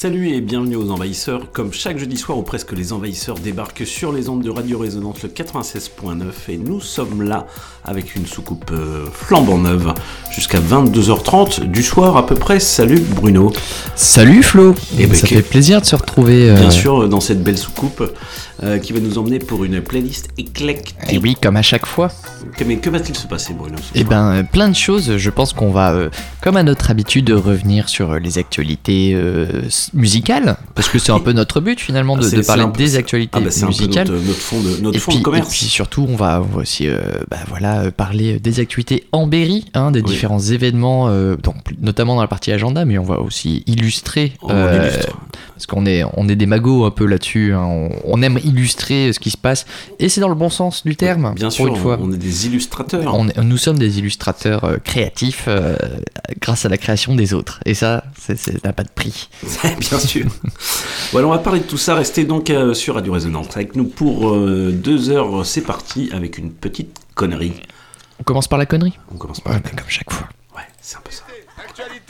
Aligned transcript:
Salut 0.00 0.28
et 0.28 0.40
bienvenue 0.40 0.76
aux 0.76 0.92
Envahisseurs. 0.92 1.50
Comme 1.50 1.72
chaque 1.72 1.98
jeudi 1.98 2.16
soir 2.16 2.38
ou 2.38 2.42
presque, 2.42 2.70
les 2.70 2.92
Envahisseurs 2.92 3.36
débarquent 3.40 3.84
sur 3.84 4.12
les 4.12 4.28
ondes 4.28 4.42
de 4.44 4.50
Radio 4.50 4.78
Résonance 4.78 5.24
le 5.24 5.28
96.9 5.28 6.22
et 6.50 6.56
nous 6.56 6.80
sommes 6.80 7.22
là 7.22 7.48
avec 7.84 8.14
une 8.14 8.24
soucoupe 8.24 8.70
euh, 8.70 9.06
flambant 9.12 9.58
neuve 9.58 9.92
jusqu'à 10.30 10.60
22h30 10.60 11.64
du 11.64 11.82
soir 11.82 12.16
à 12.16 12.26
peu 12.26 12.36
près. 12.36 12.60
Salut 12.60 13.00
Bruno. 13.00 13.52
Salut 13.96 14.44
Flo 14.44 14.72
Eh 15.00 15.06
ben, 15.08 15.16
Ça 15.16 15.26
que- 15.26 15.34
fait 15.34 15.42
plaisir 15.42 15.80
de 15.80 15.86
se 15.86 15.96
retrouver. 15.96 16.48
euh, 16.48 16.54
Bien 16.54 16.70
sûr, 16.70 17.08
dans 17.08 17.20
cette 17.20 17.42
belle 17.42 17.58
soucoupe 17.58 18.04
euh, 18.62 18.78
qui 18.78 18.92
va 18.92 19.00
nous 19.00 19.18
emmener 19.18 19.40
pour 19.40 19.64
une 19.64 19.80
playlist 19.80 20.28
éclectique. 20.38 20.94
Et 21.10 21.18
oui, 21.18 21.36
comme 21.42 21.56
à 21.56 21.62
chaque 21.62 21.86
fois. 21.86 22.12
Mais 22.64 22.76
que 22.76 22.88
va-t-il 22.88 23.16
se 23.16 23.26
passer 23.26 23.52
Bruno 23.52 23.76
Eh 23.96 24.04
ben, 24.04 24.44
plein 24.44 24.68
de 24.68 24.76
choses. 24.76 25.16
Je 25.16 25.30
pense 25.30 25.52
qu'on 25.52 25.70
va, 25.70 26.08
comme 26.40 26.56
à 26.56 26.62
notre 26.62 26.90
habitude, 26.92 27.30
revenir 27.30 27.88
sur 27.88 28.14
les 28.20 28.38
actualités 28.38 29.16
musicales, 29.94 30.56
parce 30.74 30.88
que 30.88 30.98
c'est 30.98 31.12
un 31.12 31.20
peu 31.20 31.32
notre 31.32 31.60
but 31.60 31.80
finalement 31.80 32.16
de, 32.16 32.26
Ah, 32.26 32.36
de 32.36 32.42
parler 32.42 32.66
des 32.76 32.96
actualités 32.96 33.30
Ah 33.34 33.40
bah 33.40 33.50
c'est 33.50 33.64
un 33.64 33.66
peu 33.68 33.72
musicales. 33.84 34.08
notre, 34.08 34.24
notre 34.26 34.38
fond 34.40 34.60
de, 34.60 34.76
notre 34.82 34.96
et, 34.96 34.98
fond 35.00 35.10
puis, 35.12 35.18
de 35.20 35.24
commerce. 35.24 35.46
et 35.48 35.50
puis 35.50 35.66
surtout, 35.66 36.06
on 36.08 36.16
va, 36.16 36.40
on 36.42 36.56
va 36.56 36.62
aussi 36.62 36.86
euh, 36.88 36.98
bah, 37.30 37.38
voilà, 37.48 37.80
euh, 37.82 37.90
parler 37.90 38.38
des 38.40 38.60
actualités 38.60 39.04
en 39.12 39.26
Berry, 39.26 39.64
hein, 39.74 39.90
des 39.90 40.00
Oui. 40.00 40.06
différents 40.10 40.40
événements, 40.40 41.08
euh, 41.08 41.36
donc, 41.36 41.56
notamment 41.80 42.14
dans 42.16 42.22
la 42.22 42.28
partie 42.28 42.52
agenda, 42.52 42.84
mais 42.84 42.98
on 42.98 43.04
va 43.04 43.20
aussi 43.20 43.62
illustrer. 43.66 44.32
On 44.42 44.50
euh, 44.50 44.88
illustre. 44.90 45.16
parce 45.54 45.66
qu'on 45.66 45.86
est, 45.86 46.02
on 46.16 46.28
est 46.28 46.36
des 46.36 46.46
magots 46.46 46.84
un 46.84 46.90
peu 46.90 47.06
là-dessus. 47.06 47.52
hein. 47.54 47.64
On, 47.64 47.90
on 48.04 48.22
aime 48.22 48.38
illustrer 48.44 49.12
ce 49.12 49.18
qui 49.20 49.30
se 49.30 49.36
passe. 49.36 49.66
Et 49.98 50.08
c'est 50.08 50.20
dans 50.20 50.28
le 50.28 50.34
bon 50.34 50.50
sens 50.50 50.84
du 50.84 50.96
terme, 50.96 51.34
Bien 51.34 51.46
pour 51.48 51.52
sûr, 51.52 51.66
une 51.68 51.76
fois. 51.76 51.98
on 52.00 52.12
est 52.12 52.16
des 52.16 52.46
illustrateurs. 52.46 53.14
On 53.14 53.28
est- 53.28 53.38
nous 53.42 53.56
sommes 53.56 53.78
des 53.78 53.98
illustrateurs 53.98 54.76
créatifs 54.84 55.48
grâce 56.40 56.64
à 56.64 56.68
la 56.68 56.76
création 56.78 57.14
des 57.14 57.34
autres. 57.34 57.60
Et 57.64 57.74
ça, 57.74 58.04
ça 58.18 58.34
n'a 58.64 58.72
pas 58.72 58.84
de 58.84 58.88
prix. 58.94 59.28
Bien 59.90 59.98
sûr. 59.98 60.26
voilà, 61.12 61.26
on 61.28 61.30
va 61.30 61.38
parler 61.38 61.60
de 61.60 61.64
tout 61.66 61.78
ça. 61.78 61.94
Restez 61.94 62.24
donc 62.24 62.50
euh, 62.50 62.74
sur 62.74 62.94
Radio 62.96 63.12
Résonance 63.12 63.48
avec 63.56 63.76
nous 63.76 63.84
pour 63.84 64.30
euh, 64.30 64.70
deux 64.72 65.10
heures. 65.10 65.44
C'est 65.46 65.60
parti 65.62 66.10
avec 66.12 66.38
une 66.38 66.50
petite 66.50 66.96
connerie. 67.14 67.52
On 68.20 68.24
commence 68.24 68.48
par 68.48 68.58
la 68.58 68.66
connerie 68.66 68.98
On 69.14 69.16
commence 69.16 69.40
par 69.40 69.52
Ouais, 69.52 69.58
la 69.58 69.62
connerie. 69.62 69.76
comme 69.82 69.90
chaque 69.90 70.12
fois. 70.12 70.28
Ouais, 70.56 70.62
c'est 70.80 70.96
un 70.96 71.00
peu 71.00 71.12
ça. 71.12 71.22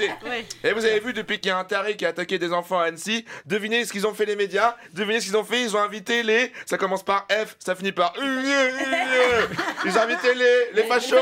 Actualité. 0.04 0.46
Et 0.64 0.72
vous 0.72 0.84
avez 0.84 1.00
vu 1.00 1.12
depuis 1.12 1.38
qu'il 1.40 1.48
y 1.48 1.52
a 1.52 1.58
un 1.58 1.64
taré 1.64 1.96
qui 1.96 2.06
a 2.06 2.10
attaqué 2.10 2.38
des 2.38 2.52
enfants 2.52 2.78
à 2.78 2.84
Annecy, 2.84 3.24
devinez 3.46 3.84
ce 3.84 3.92
qu'ils 3.92 4.06
ont 4.06 4.14
fait 4.14 4.24
les 4.24 4.36
médias, 4.36 4.76
devinez 4.92 5.20
ce 5.20 5.26
qu'ils 5.26 5.36
ont 5.36 5.44
fait, 5.44 5.62
ils 5.62 5.76
ont 5.76 5.80
invité 5.80 6.22
les, 6.22 6.52
ça 6.66 6.78
commence 6.78 7.02
par 7.02 7.26
F, 7.30 7.56
ça 7.58 7.74
finit 7.74 7.92
par 7.92 8.14
Ils 8.16 9.98
ont 9.98 10.00
invité 10.00 10.34
les, 10.34 10.72
les 10.74 10.84
fachos, 10.84 11.16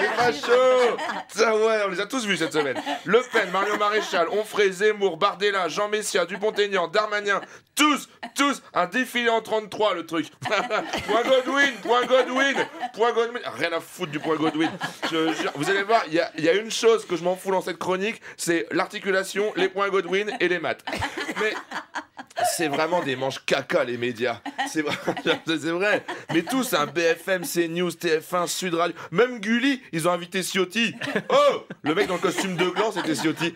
les 0.00 0.06
fachos. 0.06 0.96
Ça 1.28 1.56
ouais, 1.56 1.82
on 1.86 1.90
les 1.90 2.00
a 2.00 2.06
tous 2.06 2.26
vus 2.26 2.36
cette 2.36 2.52
semaine. 2.52 2.80
Le 3.04 3.20
Pen, 3.32 3.50
Mario 3.50 3.76
Maréchal, 3.76 4.28
Onfray, 4.30 4.72
Zemmour, 4.72 5.16
Bardella, 5.16 5.68
Jean 5.68 5.88
Messia, 5.88 6.26
Dupont-Aignan, 6.26 6.88
Darmanin, 6.88 7.40
tous, 7.74 8.08
tous, 8.34 8.60
un 8.74 8.86
défilé 8.86 9.30
en 9.30 9.40
33 9.40 9.94
le 9.94 10.06
truc. 10.06 10.26
point 10.40 11.22
Godwin, 11.22 11.72
point 11.82 12.06
Godwin, 12.06 12.66
point 12.94 13.12
Godwin. 13.12 13.42
Rien 13.56 13.72
à 13.72 13.80
foutre 13.80 14.10
du 14.10 14.18
point 14.18 14.36
Godwin. 14.36 14.70
Je 15.10 15.32
jure, 15.32 15.52
vous 15.54 15.70
allez 15.70 15.84
voir, 15.84 16.02
il 16.08 16.14
y 16.14 16.48
y 16.48 16.50
a 16.50 16.54
une 16.54 16.70
chose 16.70 17.06
que 17.06 17.16
je 17.16 17.22
m'en 17.22 17.36
fous 17.36 17.50
dans 17.50 17.60
cette 17.60 17.78
chronique, 17.78 18.07
c'est 18.36 18.66
l'articulation, 18.70 19.52
les 19.56 19.68
points 19.68 19.88
Godwin 19.88 20.30
et 20.40 20.48
les 20.48 20.58
maths. 20.58 20.84
Mais 21.40 21.52
c'est 22.56 22.68
vraiment 22.68 23.02
des 23.02 23.16
manches 23.16 23.44
caca 23.44 23.84
les 23.84 23.96
médias. 23.96 24.40
C'est 24.70 24.82
vrai. 24.82 24.96
Mais 26.32 26.42
tous, 26.42 26.74
un 26.74 26.86
BFM, 26.86 27.42
CNews, 27.42 27.90
TF1, 27.90 28.46
Sud 28.46 28.74
Radio, 28.74 28.94
même 29.10 29.40
Gulli, 29.40 29.82
ils 29.92 30.06
ont 30.08 30.12
invité 30.12 30.42
Ciotti. 30.42 30.94
Oh 31.28 31.64
Le 31.82 31.94
mec 31.94 32.06
dans 32.06 32.14
le 32.14 32.20
costume 32.20 32.56
de 32.56 32.68
gland, 32.68 32.92
c'était 32.92 33.14
Ciotti. 33.14 33.54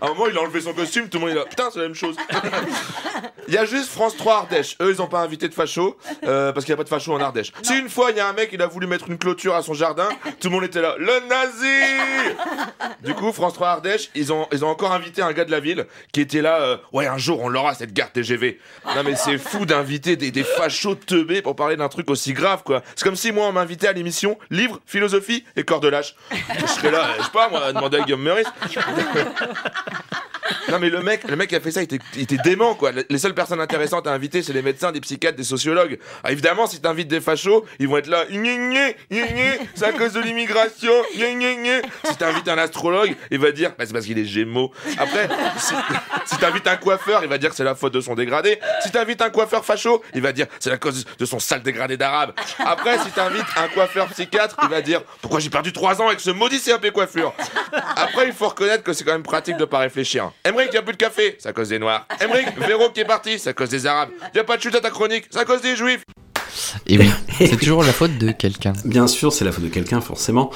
À 0.00 0.06
un 0.06 0.08
moment, 0.08 0.26
il 0.28 0.36
a 0.36 0.40
enlevé 0.40 0.60
son 0.60 0.72
costume, 0.72 1.08
tout 1.08 1.18
le 1.18 1.26
monde 1.26 1.30
est 1.30 1.38
là. 1.38 1.44
Putain, 1.44 1.70
c'est 1.70 1.78
la 1.78 1.86
même 1.86 1.94
chose. 1.94 2.16
Il 3.48 3.54
y 3.54 3.58
a 3.58 3.64
juste 3.64 3.90
France 3.90 4.16
3 4.16 4.34
Ardèche. 4.34 4.76
Eux, 4.80 4.90
ils 4.90 5.02
ont 5.02 5.08
pas 5.08 5.20
invité 5.20 5.48
de 5.48 5.54
facho 5.54 5.96
euh, 6.24 6.52
parce 6.52 6.64
qu'il 6.64 6.72
n'y 6.72 6.74
a 6.74 6.78
pas 6.78 6.84
de 6.84 6.88
facho 6.88 7.12
en 7.12 7.20
Ardèche. 7.20 7.52
Si 7.62 7.76
une 7.78 7.88
fois, 7.88 8.10
il 8.10 8.16
y 8.16 8.20
a 8.20 8.28
un 8.28 8.32
mec, 8.32 8.50
il 8.52 8.62
a 8.62 8.66
voulu 8.66 8.86
mettre 8.86 9.08
une 9.08 9.18
clôture 9.18 9.54
à 9.54 9.62
son 9.62 9.74
jardin, 9.74 10.08
tout 10.40 10.48
le 10.48 10.54
monde 10.54 10.64
était 10.64 10.80
là. 10.80 10.94
Le 10.98 11.28
nazi 11.28 12.96
Du 13.02 13.14
coup, 13.14 13.32
France 13.32 13.54
3 13.54 13.69
Ardèche, 13.70 14.10
ils 14.14 14.32
ont, 14.32 14.46
ils 14.52 14.64
ont 14.64 14.68
encore 14.68 14.92
invité 14.92 15.22
un 15.22 15.32
gars 15.32 15.44
de 15.44 15.50
la 15.50 15.60
ville 15.60 15.86
qui 16.12 16.20
était 16.20 16.42
là. 16.42 16.60
euh, 16.60 16.76
ouais, 16.92 17.06
un 17.06 17.18
jour, 17.18 17.40
on 17.40 17.48
l'aura 17.48 17.74
cette 17.74 17.92
gare 17.92 18.12
TGV. 18.12 18.58
Non, 18.94 19.02
mais 19.04 19.16
c'est 19.16 19.38
fou 19.38 19.66
d'inviter 19.66 20.16
des, 20.16 20.30
des 20.30 20.44
fachos 20.44 20.94
teubés 20.94 21.42
pour 21.42 21.56
parler 21.56 21.76
d'un 21.76 21.88
truc 21.88 22.10
aussi 22.10 22.32
grave, 22.32 22.62
quoi. 22.64 22.82
C'est 22.94 23.04
comme 23.04 23.16
si 23.16 23.32
moi, 23.32 23.46
on 23.48 23.52
m'invitait 23.52 23.88
à 23.88 23.92
l'émission 23.92 24.38
Livre, 24.50 24.80
philosophie 24.86 25.44
et 25.56 25.64
corps 25.64 25.80
de 25.80 25.88
lâche. 25.88 26.14
Je 26.60 26.66
serais 26.66 26.90
là, 26.90 27.08
je 27.18 27.24
sais 27.24 27.30
pas, 27.30 27.48
moi, 27.48 27.64
à 27.64 27.72
demander 27.72 27.98
à 27.98 28.02
Guillaume 28.02 28.22
Meurice. 28.22 28.48
Non 30.70 30.78
mais 30.78 30.90
le 30.90 31.02
mec, 31.02 31.28
le 31.28 31.36
mec 31.36 31.48
qui 31.48 31.56
a 31.56 31.60
fait 31.60 31.70
ça, 31.70 31.82
il 31.82 31.94
était, 32.22 32.36
dément 32.44 32.74
quoi. 32.74 32.92
Les 33.08 33.18
seules 33.18 33.34
personnes 33.34 33.60
intéressantes 33.60 34.06
à 34.06 34.12
inviter, 34.12 34.42
c'est 34.42 34.52
les 34.52 34.62
médecins, 34.62 34.92
des 34.92 35.00
psychiatres, 35.00 35.36
des 35.36 35.44
sociologues. 35.44 35.98
Ah, 36.22 36.32
évidemment, 36.32 36.66
si 36.66 36.80
t'invites 36.80 37.08
des 37.08 37.20
fachos, 37.20 37.64
ils 37.78 37.88
vont 37.88 37.96
être 37.96 38.06
là. 38.06 38.24
C'est 39.74 39.84
à 39.84 39.92
cause 39.92 40.12
de 40.12 40.20
l'immigration. 40.20 40.92
Si 41.12 42.16
t'invites 42.16 42.48
un 42.48 42.58
astrologue, 42.58 43.14
il 43.30 43.38
va 43.38 43.52
dire, 43.52 43.72
bah, 43.78 43.84
c'est 43.86 43.92
parce 43.92 44.06
qu'il 44.06 44.18
est 44.18 44.24
Gémeaux. 44.24 44.72
Après, 44.98 45.28
si, 45.58 45.74
si 46.26 46.36
t'invites 46.38 46.66
un 46.66 46.76
coiffeur, 46.76 47.22
il 47.22 47.28
va 47.28 47.38
dire 47.38 47.50
que 47.50 47.56
c'est 47.56 47.64
la 47.64 47.74
faute 47.74 47.94
de 47.94 48.00
son 48.00 48.14
dégradé. 48.14 48.58
Si 48.82 48.90
t'invites 48.90 49.22
un 49.22 49.30
coiffeur 49.30 49.64
facho, 49.64 50.02
il 50.14 50.22
va 50.22 50.32
dire 50.32 50.46
c'est 50.58 50.70
la 50.70 50.78
cause 50.78 51.04
de 51.18 51.24
son 51.24 51.38
sale 51.38 51.62
dégradé 51.62 51.96
d'arabe. 51.96 52.32
Après, 52.58 52.98
si 52.98 53.10
t'invites 53.10 53.46
un 53.56 53.68
coiffeur 53.68 54.08
psychiatre, 54.08 54.56
il 54.62 54.68
va 54.68 54.80
dire 54.80 55.02
pourquoi 55.20 55.40
j'ai 55.40 55.50
perdu 55.50 55.72
3 55.72 56.00
ans 56.02 56.08
avec 56.08 56.20
ce 56.20 56.30
maudit 56.30 56.60
CAP 56.60 56.90
coiffure? 56.90 57.34
Après, 57.96 58.26
il 58.26 58.32
faut 58.32 58.48
reconnaître 58.48 58.82
que 58.82 58.92
c'est 58.92 59.04
quand 59.04 59.12
même 59.12 59.22
pratique 59.22 59.56
de 59.56 59.64
pas 59.64 59.78
réfléchir. 59.78 60.32
Emmerich, 60.44 60.72
y 60.72 60.76
a 60.78 60.82
plus 60.82 60.92
de 60.92 60.98
café, 60.98 61.36
c'est 61.38 61.48
à 61.48 61.52
cause 61.52 61.68
des 61.68 61.78
noirs. 61.78 62.06
Emmerich, 62.20 62.46
Véro 62.66 62.88
qui 62.90 63.00
est 63.00 63.04
parti, 63.04 63.38
c'est 63.38 63.50
à 63.50 63.52
cause 63.52 63.68
des 63.68 63.86
arabes. 63.86 64.08
Y 64.34 64.38
a 64.38 64.44
pas 64.44 64.56
de 64.56 64.62
chute 64.62 64.74
à 64.74 64.80
ta 64.80 64.90
chronique, 64.90 65.24
c'est 65.30 65.38
à 65.38 65.44
cause 65.44 65.60
des 65.62 65.76
juifs. 65.76 66.02
Et 66.86 66.98
oui, 66.98 67.10
c'est 67.38 67.56
toujours 67.58 67.82
la 67.84 67.92
faute 67.92 68.16
de 68.18 68.32
quelqu'un. 68.32 68.72
Bien 68.84 69.06
sûr, 69.06 69.32
c'est 69.32 69.44
la 69.44 69.52
faute 69.52 69.64
de 69.64 69.68
quelqu'un, 69.68 70.00
forcément. 70.00 70.50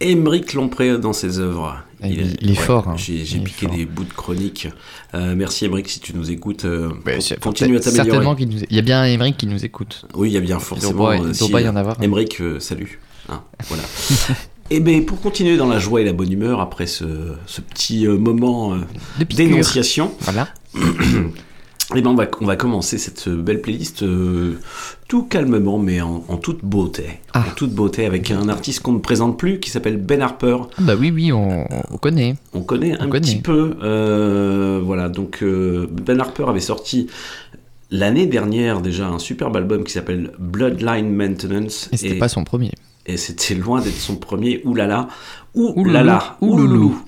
Émeric 0.00 0.54
Lompré 0.54 0.98
dans 0.98 1.12
ses 1.12 1.38
œuvres. 1.38 1.76
Ah, 2.02 2.06
il- 2.08 2.36
il 2.40 2.50
est 2.52 2.54
fort, 2.54 2.88
hein. 2.88 2.96
J'ai 2.96 3.14
Il 3.22 3.42
piqué 3.44 3.66
fort. 3.66 3.76
des 3.76 3.84
bouts 3.86 4.04
de 4.04 4.12
chronique. 4.12 4.68
Euh, 5.14 5.34
merci 5.36 5.64
Émeric 5.64 5.88
si 5.88 6.00
tu 6.00 6.14
nous 6.14 6.30
écoutes. 6.30 6.64
euh, 6.64 6.90
Ouais, 7.06 7.20
c'est- 7.20 7.38
continue 7.40 7.76
à 7.76 7.82
Certainement 7.82 8.34
t'améliorer. 8.34 8.36
qu'il 8.36 8.48
nous... 8.48 8.62
Il 8.70 8.76
y 8.76 8.78
a 8.78 8.82
bien 8.82 9.04
Émeric 9.04 9.36
qui 9.36 9.46
nous 9.46 9.64
écoute. 9.64 10.06
Oui, 10.14 10.30
il 10.30 10.34
y 10.34 10.36
a 10.36 10.40
bien 10.40 10.58
Il 10.58 10.62
forcément. 10.64 10.92
doit, 10.92 11.16
il 11.16 11.20
euh, 11.22 11.24
doit 11.26 11.34
si, 11.34 11.50
pas 11.50 11.60
y 11.60 11.66
euh, 11.66 11.70
en 11.70 11.76
avoir. 11.76 12.02
Émeric, 12.02 12.40
euh, 12.40 12.60
salut. 12.60 12.98
Hein, 13.28 13.42
voilà. 13.68 13.82
Et 14.70 14.80
bien, 14.80 15.00
pour 15.02 15.20
continuer 15.20 15.56
dans 15.56 15.66
la 15.68 15.78
joie 15.78 16.02
et 16.02 16.04
la 16.04 16.12
bonne 16.12 16.30
humeur, 16.32 16.60
après 16.60 16.86
ce, 16.86 17.04
ce 17.46 17.60
petit 17.62 18.06
euh, 18.06 18.18
moment 18.18 18.74
euh, 18.74 18.78
d'énonciation, 19.34 20.12
Voilà. 20.20 20.48
eh 21.96 22.02
ben 22.02 22.10
on, 22.10 22.14
va, 22.14 22.26
on 22.42 22.44
va 22.44 22.56
commencer 22.56 22.98
cette 22.98 23.30
belle 23.30 23.62
playlist 23.62 24.02
euh, 24.02 24.58
tout 25.08 25.22
calmement, 25.22 25.78
mais 25.78 26.02
en, 26.02 26.22
en 26.28 26.36
toute 26.36 26.62
beauté. 26.62 27.20
Ah. 27.32 27.46
En 27.50 27.54
toute 27.54 27.72
beauté, 27.72 28.04
avec 28.04 28.30
un 28.30 28.50
artiste 28.50 28.80
qu'on 28.80 28.92
ne 28.92 28.98
présente 28.98 29.38
plus, 29.38 29.58
qui 29.58 29.70
s'appelle 29.70 29.96
Ben 29.96 30.20
Harper. 30.20 30.58
Ah 30.76 30.80
Bah 30.80 30.94
oui, 31.00 31.10
oui, 31.10 31.32
on, 31.32 31.64
on 31.90 31.96
connaît. 31.96 32.36
On 32.52 32.60
connaît 32.60 32.92
un 33.00 33.06
On 33.06 33.08
connaît. 33.08 33.20
petit 33.26 33.36
peu. 33.40 33.74
euh, 33.82 34.82
voilà, 34.84 35.08
donc 35.08 35.38
euh, 35.42 35.86
Ben 35.90 36.20
Harper 36.20 36.44
avait 36.46 36.60
sorti 36.60 37.06
l'année 37.90 38.26
dernière 38.26 38.82
déjà 38.82 39.08
un 39.08 39.18
superbe 39.18 39.56
album 39.56 39.82
qui 39.84 39.92
s'appelle 39.94 40.32
Bloodline 40.38 41.08
Maintenance. 41.10 41.88
Et 41.90 41.96
c'était 41.96 42.18
pas 42.18 42.28
son 42.28 42.44
premier. 42.44 42.72
Et 43.08 43.16
c'était 43.16 43.54
loin 43.54 43.80
d'être 43.80 43.96
son 43.98 44.16
premier 44.16 44.60
oulala 44.64 45.08
oulala 45.54 46.36
ouloulou. 46.40 47.00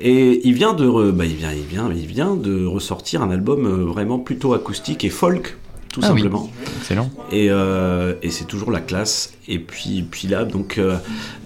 et 0.00 0.40
il 0.48 0.54
vient 0.54 0.72
de 0.72 0.86
re- 0.86 1.12
bah, 1.12 1.24
il 1.26 1.34
vient 1.36 1.52
il 1.52 1.62
vient 1.64 1.90
il 1.94 2.06
vient 2.06 2.34
de 2.34 2.64
ressortir 2.64 3.22
un 3.22 3.30
album 3.30 3.66
euh, 3.66 3.84
vraiment 3.84 4.18
plutôt 4.18 4.54
acoustique 4.54 5.04
et 5.04 5.10
folk 5.10 5.56
tout 5.92 6.00
Ah 6.02 6.12
oui. 6.14 6.20
simplement 6.22 6.50
Excellent. 6.80 7.10
et, 7.30 7.48
euh, 7.50 8.14
et 8.22 8.30
c'est 8.30 8.46
toujours 8.46 8.70
la 8.70 8.80
classe 8.80 9.34
et 9.46 9.58
puis 9.58 10.02
puis 10.10 10.26
là 10.26 10.44
donc 10.44 10.78
euh, 10.78 10.96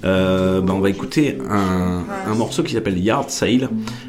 euh, 0.05 0.61
bah, 0.61 0.73
on 0.75 0.79
va 0.79 0.89
écouter 0.89 1.37
un, 1.51 2.05
un 2.29 2.35
morceau 2.37 2.63
qui 2.63 2.75
s'appelle 2.75 2.99
Yard 2.99 3.29
Sale 3.31 3.69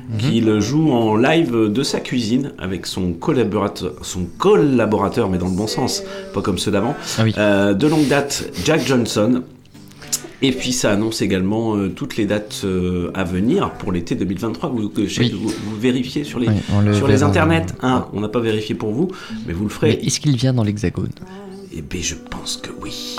Mhm. 0.10 0.18
qu'il 0.20 0.60
joue 0.62 0.94
en 0.94 1.18
live 1.18 1.54
de 1.68 1.84
sa 1.84 2.00
cuisine 2.00 2.54
avec 2.60 2.86
son 2.86 3.12
collaborateur 3.12 3.92
son 4.04 4.24
collaborateur 4.38 5.30
mais 5.30 5.38
dans 5.38 5.50
le 5.50 5.56
bon 5.58 5.68
sens 5.68 6.02
pas 6.34 6.42
comme 6.42 6.58
ceux 6.58 6.72
d'avant 6.72 6.96
Ah 7.18 7.24
oui. 7.26 7.34
de 7.34 7.88
longue 7.88 8.08
date, 8.08 8.50
Jack 8.64 8.88
Johnson. 8.88 9.42
Et 10.42 10.52
puis 10.52 10.72
ça 10.72 10.92
annonce 10.92 11.22
également 11.22 11.76
euh, 11.76 11.90
toutes 11.90 12.16
les 12.16 12.26
dates 12.26 12.62
euh, 12.64 13.10
à 13.16 13.24
venir 13.24 13.72
pour 13.74 13.92
l'été 13.92 14.14
2023. 14.16 14.70
Vous, 14.70 14.90
que 14.90 15.02
Oui. 15.02 15.32
que 15.32 15.36
vous, 15.36 15.50
vous 15.50 15.76
vérifiez 15.80 16.24
sur 16.24 16.40
les, 16.40 16.48
Oui, 16.48 16.56
on 16.72 16.82
le 16.82 16.94
sur 16.94 17.08
les 17.08 17.24
internets. 17.24 17.66
Hein, 17.82 18.08
on 18.14 18.22
n'a 18.22 18.30
pas 18.30 18.40
vérifié 18.40 18.76
pour 18.76 18.92
vous, 18.92 19.10
mais 19.48 19.54
vous 19.54 19.64
le 19.64 19.70
ferez. 19.70 19.94
est-ce 19.94 20.20
qu'il 20.20 20.36
vient 20.38 20.54
dans 20.54 20.64
l'hexagone? 20.64 21.10
Eh 21.74 21.82
bien, 21.82 22.02
je 22.02 22.16
pense 22.16 22.58
que 22.58 22.70
oui. 22.82 23.16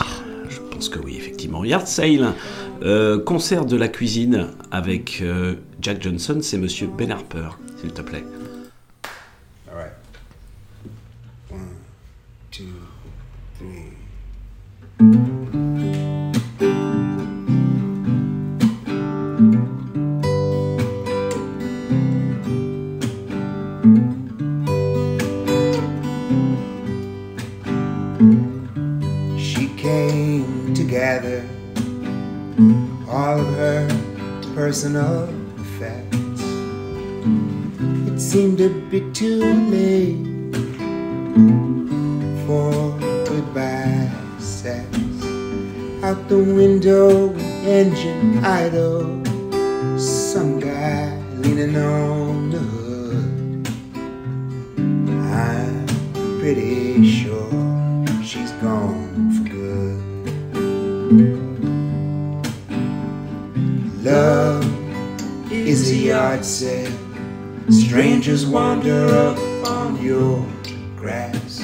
Je 0.49 0.59
pense 0.71 0.89
que 0.89 1.01
oui, 1.01 1.17
effectivement. 1.17 1.65
Yard 1.65 1.89
Sale, 1.89 2.35
euh, 2.83 3.19
concert 3.19 3.67
de 3.67 3.77
la 3.77 3.89
cuisine 3.89 4.47
avec 4.71 5.19
euh, 5.21 5.55
Jack 5.83 6.01
Johnson, 6.03 6.39
c'est 6.41 6.57
monsieur 6.59 6.89
Ben 6.97 7.11
Harper, 7.11 7.49
s'il 7.81 7.91
te 7.93 8.03
plaît. 8.03 8.25
All 9.69 9.77
right. 9.77 9.93
One, 11.51 11.59
two, 12.53 12.65
three. 13.59 13.89
All 33.19 33.41
of 33.41 33.55
her 33.57 33.89
personal 34.55 35.29
effects. 35.59 36.43
It 38.09 38.21
seemed 38.21 38.61
a 38.61 38.69
bit 38.91 39.13
too 39.13 39.43
late 39.75 40.55
for 42.47 42.71
goodbye 43.27 44.09
sex. 44.39 44.87
Out 46.05 46.29
the 46.29 46.39
window, 46.61 47.35
engine 47.67 48.45
idle. 48.45 49.03
Some 49.99 50.61
guy 50.61 51.21
leaning 51.43 51.75
on 51.75 52.51
the 52.51 52.63
hood. 52.73 53.69
I'm 55.43 55.87
pretty 56.39 56.88
Love 64.09 65.53
is 65.53 65.93
yard 65.95 66.43
sale. 66.43 66.91
Strangers 67.69 68.47
wander 68.47 69.05
up 69.07 69.37
on 69.69 70.03
your 70.03 70.47
grass 70.97 71.59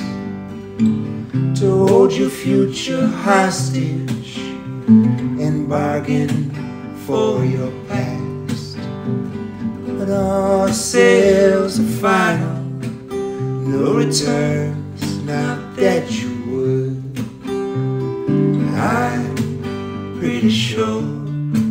to 1.58 1.86
hold 1.88 2.12
your 2.12 2.28
future 2.28 3.06
hostage 3.06 4.36
and 4.86 5.66
bargain 5.70 6.50
for 7.06 7.42
your 7.46 7.72
past. 7.88 8.76
But 9.98 10.10
all 10.10 10.68
sales 10.68 11.80
are 11.80 11.96
final, 12.02 12.60
no 13.08 13.94
returns, 13.94 15.22
not 15.24 15.76
that 15.76 16.10
you 16.10 16.30
would. 16.50 17.18
I'm 18.76 20.18
pretty 20.18 20.50
sure 20.50 21.23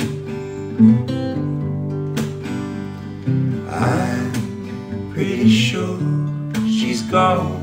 I'm 3.69 4.31
pretty 5.13 5.49
sure 5.49 5.99
she's 6.65 7.01
gone 7.01 7.54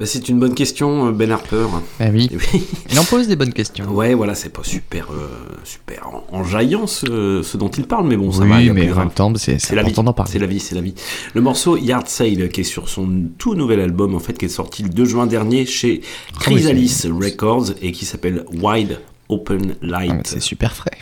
Bah, 0.00 0.06
c'est 0.06 0.30
une 0.30 0.40
bonne 0.40 0.54
question, 0.54 1.08
euh, 1.08 1.12
Ben 1.12 1.30
Harper. 1.30 1.66
Bah 1.98 2.06
oui. 2.10 2.30
Oui. 2.32 2.62
Il 2.90 2.98
en 2.98 3.04
pose 3.04 3.28
des 3.28 3.36
bonnes 3.36 3.52
questions. 3.52 3.84
Ouais, 3.90 4.14
voilà, 4.14 4.34
c'est 4.34 4.48
pas 4.48 4.64
super, 4.64 5.08
euh, 5.12 5.28
super 5.62 6.08
en- 6.08 6.24
enjaillant 6.38 6.86
ce, 6.86 7.42
ce 7.44 7.56
dont 7.58 7.68
il 7.68 7.84
parle, 7.84 8.06
mais 8.08 8.16
bon, 8.16 8.32
ça 8.32 8.42
oui, 8.44 8.48
va. 8.48 8.56
a 8.56 8.60
mais 8.72 8.90
en 8.90 8.96
même 8.96 9.10
temps, 9.10 9.30
c'est 9.36 9.58
important 9.78 10.02
d'en 10.02 10.12
parler. 10.14 10.32
c'est 10.32 10.38
la 10.38 10.46
vie, 10.46 10.58
c'est 10.58 10.74
la 10.74 10.80
vie. 10.80 10.94
Le 11.34 11.42
morceau 11.42 11.76
Yard 11.76 12.08
Sale, 12.08 12.48
qui 12.48 12.62
est 12.62 12.64
sur 12.64 12.88
son 12.88 13.24
tout 13.36 13.54
nouvel 13.54 13.78
album, 13.80 14.14
en 14.14 14.20
fait, 14.20 14.38
qui 14.38 14.46
est 14.46 14.48
sorti 14.48 14.82
le 14.82 14.88
2 14.88 15.04
juin 15.04 15.26
dernier 15.26 15.66
chez 15.66 16.00
Ah 16.02 16.32
oui, 16.48 16.54
Chrysalis 16.54 17.02
Records 17.06 17.72
et 17.82 17.92
qui 17.92 18.06
s'appelle 18.06 18.46
Wide 18.54 19.00
Open 19.28 19.74
Ah, 19.82 19.86
Light. 19.86 20.26
C'est 20.26 20.40
super 20.40 20.74
frais. 20.74 20.96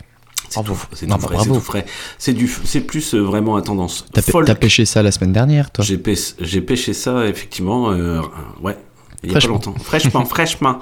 C'est 0.49 0.63
tout, 0.63 0.73
c'est 0.93 1.05
Non, 1.05 1.15
tout 1.15 1.21
bah, 1.21 1.27
frais, 1.27 1.35
bravo. 1.35 1.53
c'est 1.53 1.59
tout 1.59 1.65
frais. 1.65 1.85
C'est 2.17 2.33
du, 2.33 2.51
c'est 2.65 2.81
plus 2.81 3.13
euh, 3.13 3.19
vraiment 3.21 3.55
à 3.55 3.61
tendance 3.61 4.05
T'as 4.11 4.55
pêché 4.55 4.83
ça 4.85 5.03
la 5.03 5.11
semaine 5.11 5.31
dernière, 5.31 5.71
toi? 5.71 5.85
J'ai 5.85 5.97
pêché, 5.99 6.33
j'ai 6.41 6.61
pêché 6.61 6.93
ça 6.93 7.27
effectivement, 7.27 7.91
euh, 7.91 8.19
ouais, 8.63 8.75
il 9.23 9.31
y 9.31 9.35
a 9.35 9.39
pas 9.39 9.47
longtemps, 9.47 9.75
fraîchement, 9.79 10.25
fraîchement. 10.35 10.79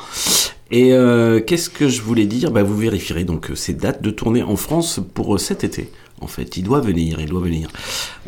Et 0.70 0.94
euh, 0.94 1.39
qu'est-ce 1.39 1.70
que 1.70 1.88
je 1.88 2.01
voulais 2.01 2.25
dire? 2.25 2.51
Bah, 2.51 2.63
Vous 2.63 2.77
vérifierez 2.77 3.24
donc 3.24 3.51
euh, 3.51 3.56
ces 3.56 3.74
dates 3.74 4.01
de 4.01 4.10
tournée 4.12 4.44
en 4.44 4.56
France 4.58 5.00
pour 5.13 5.36
euh, 5.36 5.38
cet 5.38 5.63
été. 5.63 5.89
En 6.20 6.27
fait, 6.27 6.58
il 6.58 6.63
doit 6.63 6.82
venir, 6.82 7.20
il 7.20 7.27
doit 7.27 7.41
venir. 7.41 7.70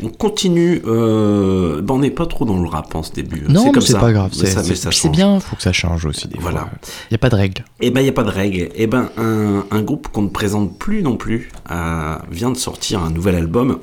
On 0.02 0.08
continue. 0.10 0.80
Euh, 0.86 1.82
bah, 1.82 1.94
on 1.94 1.98
n'est 1.98 2.12
pas 2.12 2.26
trop 2.26 2.44
dans 2.44 2.60
le 2.60 2.68
rap 2.68 2.94
en 2.94 3.02
ce 3.02 3.12
début. 3.12 3.42
Non, 3.48 3.64
mais 3.66 3.72
comme 3.72 3.82
c'est 3.82 3.98
pas 3.98 4.12
grave. 4.12 4.30
C'est 4.32 5.08
bien, 5.10 5.40
faut 5.40 5.56
que 5.56 5.62
ça 5.62 5.72
change 5.72 6.06
aussi. 6.06 6.28
Des 6.28 6.38
Voilà. 6.38 6.68
Il 7.10 7.12
n'y 7.12 7.16
a 7.16 7.18
pas 7.18 7.30
de 7.30 7.34
règle. 7.34 7.64
Eh 7.80 7.90
ben, 7.90 8.00
il 8.00 8.04
n'y 8.04 8.08
a 8.08 8.12
pas 8.12 8.22
de 8.22 8.30
règle. 8.30 8.68
Eh 8.76 8.86
ben, 8.86 9.10
un, 9.18 9.64
un 9.70 9.82
groupe 9.82 10.08
qu'on 10.08 10.22
ne 10.22 10.28
présente 10.28 10.78
plus 10.78 11.02
non 11.02 11.16
plus 11.16 11.50
euh, 11.70 12.16
vient 12.30 12.50
de 12.50 12.56
sortir 12.56 13.02
un 13.02 13.10
nouvel 13.10 13.34
album 13.34 13.80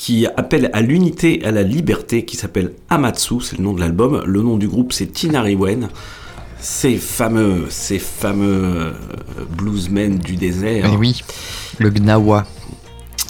qui 0.00 0.26
appelle 0.38 0.70
à 0.72 0.80
l'unité, 0.80 1.44
à 1.44 1.50
la 1.50 1.62
liberté, 1.62 2.24
qui 2.24 2.34
s'appelle 2.34 2.72
Amatsu, 2.88 3.42
c'est 3.42 3.58
le 3.58 3.64
nom 3.64 3.74
de 3.74 3.80
l'album. 3.80 4.22
Le 4.24 4.40
nom 4.40 4.56
du 4.56 4.66
groupe, 4.66 4.94
c'est 4.94 5.12
Tinariwen. 5.12 5.90
Ces 6.58 6.96
fameux, 6.96 7.66
ces 7.68 7.98
fameux 7.98 8.64
euh, 8.64 8.92
bluesmen 9.58 10.16
du 10.16 10.36
désert. 10.36 10.88
Eh 10.90 10.96
oui, 10.96 11.22
le 11.76 11.90
Gnawa. 11.90 12.46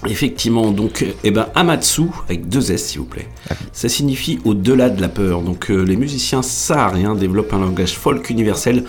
Effectivement, 0.07 0.71
donc, 0.71 1.05
eh 1.25 1.31
ben, 1.33 1.49
Amatsu, 1.57 2.03
avec 2.29 2.49
deux 2.49 2.71
S 2.71 2.87
s'il 2.87 3.00
vous 3.00 3.07
plaît, 3.07 3.27
Ah 3.50 3.55
ça 3.73 3.89
signifie 3.89 4.39
au-delà 4.45 4.91
de 4.91 5.00
la 5.00 5.09
peur. 5.09 5.43
Donc, 5.43 5.73
euh, 5.73 5.83
les 5.83 5.97
musiciens 5.97 6.43
sahariens 6.43 7.17
développent 7.17 7.53
un 7.53 7.59
langage 7.59 7.95
folk 7.95 8.31
universel 8.31 8.85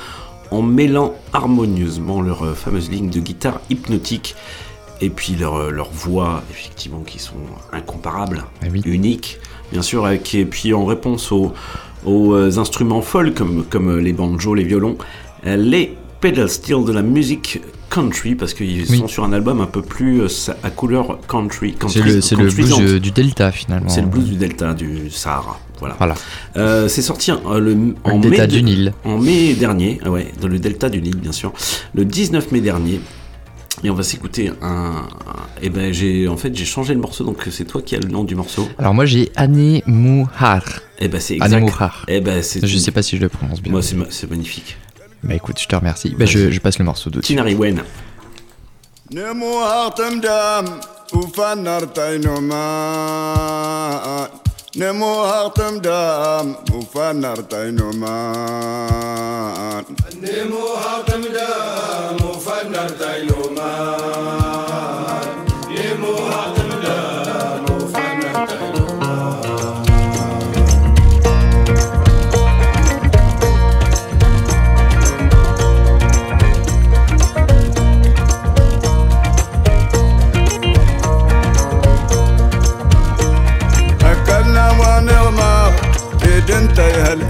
en 0.52 0.62
mêlant 0.62 1.16
harmonieusement 1.34 2.22
leurs 2.22 2.46
euh, 2.46 2.54
fameuses 2.54 2.92
lignes 2.92 3.10
de 3.10 3.20
guitare 3.20 3.60
hypnotique 3.72 4.36
et 5.02 5.10
puis 5.10 5.34
leurs 5.40 5.56
euh, 5.56 5.72
leurs 5.72 5.92
voix, 5.92 6.44
effectivement, 6.52 7.02
qui 7.02 7.20
sont 7.20 7.34
incomparables, 7.74 8.44
oui. 8.72 8.82
uniques, 8.86 9.40
bien 9.72 9.82
sûr, 9.82 10.08
et 10.10 10.20
puis 10.20 10.74
en 10.74 10.86
réponse 10.86 11.32
aux, 11.32 11.54
aux, 12.06 12.34
euh, 12.34 12.58
instruments 12.60 13.02
folk 13.02 13.34
comme, 13.34 13.64
comme 13.70 13.90
euh, 13.90 14.02
les 14.02 14.14
banjos, 14.14 14.54
les 14.56 14.64
violons, 14.64 14.98
euh, 15.48 15.56
les 15.56 15.96
pedal 16.20 16.50
steel 16.50 16.86
de 16.86 16.92
la 16.92 17.02
musique 17.02 17.62
country, 17.90 18.36
parce 18.36 18.54
qu'ils 18.54 18.86
Oui. 18.90 19.00
sont 19.00 19.08
sur 19.08 19.24
un 19.24 19.34
album 19.34 19.60
un 19.60 19.66
peu 19.66 19.82
plus 19.82 20.22
euh, 20.22 20.54
à 20.64 20.70
couleur 20.70 21.20
country. 21.28 21.76
C'est 21.88 22.04
le, 22.04 22.22
c'est 22.22 22.36
le 22.36 22.48
blues 22.50 22.76
euh, 22.80 23.00
du 23.00 23.10
Delta 23.12 23.52
finalement. 23.52 23.90
C'est 23.90 24.02
le 24.02 24.08
blues 24.08 24.26
du 24.30 24.36
Delta, 24.36 24.74
du 24.74 25.10
Sahara. 25.10 25.60
Voilà. 25.80 25.96
Voilà. 25.98 26.14
Euh, 26.58 26.88
c'est 26.88 27.02
sorti 27.02 27.32
euh, 27.32 27.60
le, 27.60 27.96
en, 28.04 28.20
Le 28.22 28.30
mai 28.30 28.38
de- 28.38 28.46
du 28.46 28.62
Nil. 28.64 28.94
en 29.04 29.18
mai 29.18 29.56
dernier, 29.56 30.00
ah 30.06 30.12
ouais, 30.12 30.32
dans 30.40 30.48
le 30.48 30.60
Delta 30.60 30.90
du 30.90 31.02
Nil, 31.02 31.18
bien 31.18 31.32
sûr, 31.32 31.52
le 31.96 32.06
19 32.06 32.52
mai 32.52 32.62
dernier. 32.62 33.02
Et 33.84 33.90
on 33.90 33.96
va 33.96 34.04
s'écouter 34.04 34.52
un. 34.62 35.08
Eh 35.62 35.70
ben, 35.70 35.92
j'ai 35.92 36.28
en 36.28 36.38
fait 36.38 36.56
j'ai 36.56 36.66
changé 36.66 36.94
le 36.94 37.00
morceau, 37.00 37.24
donc 37.24 37.48
c'est 37.50 37.66
toi 37.66 37.82
qui 37.82 37.96
as 37.96 38.00
le 38.00 38.10
nom 38.10 38.24
du 38.24 38.36
morceau. 38.36 38.68
Alors 38.78 38.94
moi 38.94 39.06
j'ai 39.06 39.32
Anne 39.36 39.82
Mouhar. 39.88 40.64
Eh 41.00 41.08
ben 41.08 41.20
c'est 41.20 41.36
Anne 41.42 41.54
exact. 41.54 41.62
Mouhar. 41.62 42.06
Eh 42.08 42.22
ben 42.22 42.44
c'est. 42.44 42.66
Je 42.66 42.78
sais 42.78 42.92
pas 42.92 43.02
si 43.02 43.18
je 43.18 43.22
le 43.22 43.30
prononce 43.30 43.60
bien. 43.62 43.72
Moi 43.72 43.82
c'est 43.82 43.96
ma- 43.96 44.06
c'est 44.10 44.30
magnifique. 44.30 44.78
Bah 45.24 45.34
écoute, 45.36 45.60
je 45.60 45.68
te 45.68 45.76
remercie. 45.76 46.16
Bah, 46.18 46.26
je, 46.26 46.50
je 46.52 46.60
passe 46.60 46.80
le 46.80 46.86
morceau 46.86 47.10
de 47.12 47.22
Tinari 47.22 47.54
Wen. 47.56 47.82
نمو 54.77 55.15
هاتم 55.25 55.79
دام 55.79 56.57
وفنر 56.75 57.37
تينومان 57.51 59.05
نمو 60.23 60.67
هاتم 60.85 61.23
دام 61.37 62.17
وفنر 62.31 62.89
تينومان 62.89 62.89
نمو 62.89 62.89
هاتم 62.89 62.89
دام 62.89 62.89
وفنر 62.89 62.89
تينومان 62.89 64.40
إيد 86.81 87.30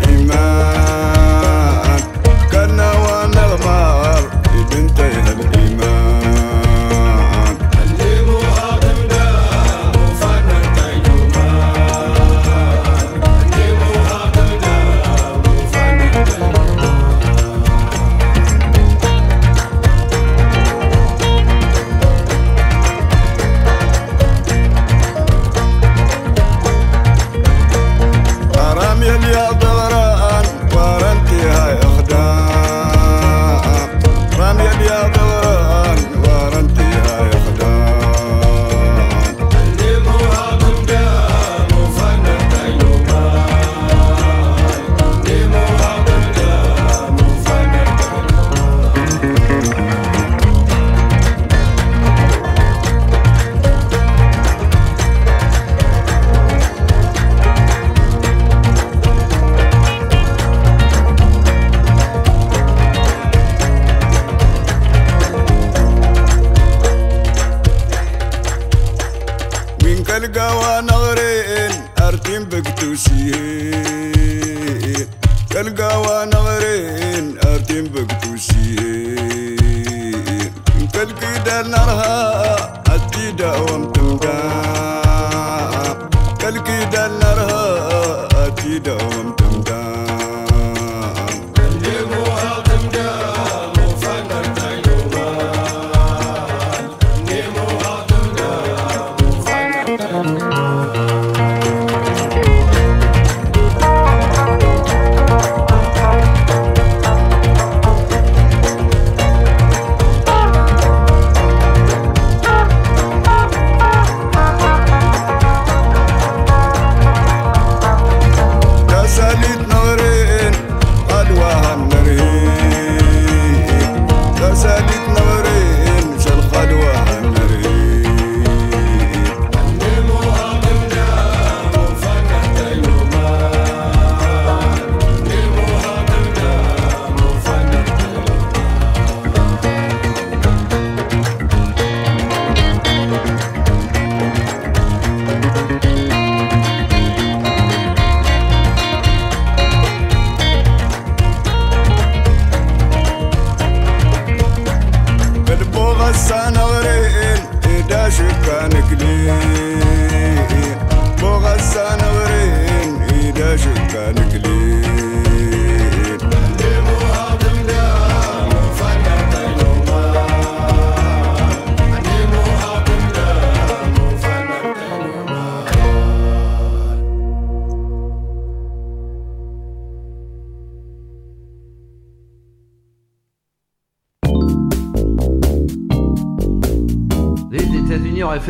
كالكيدا 81.61 81.63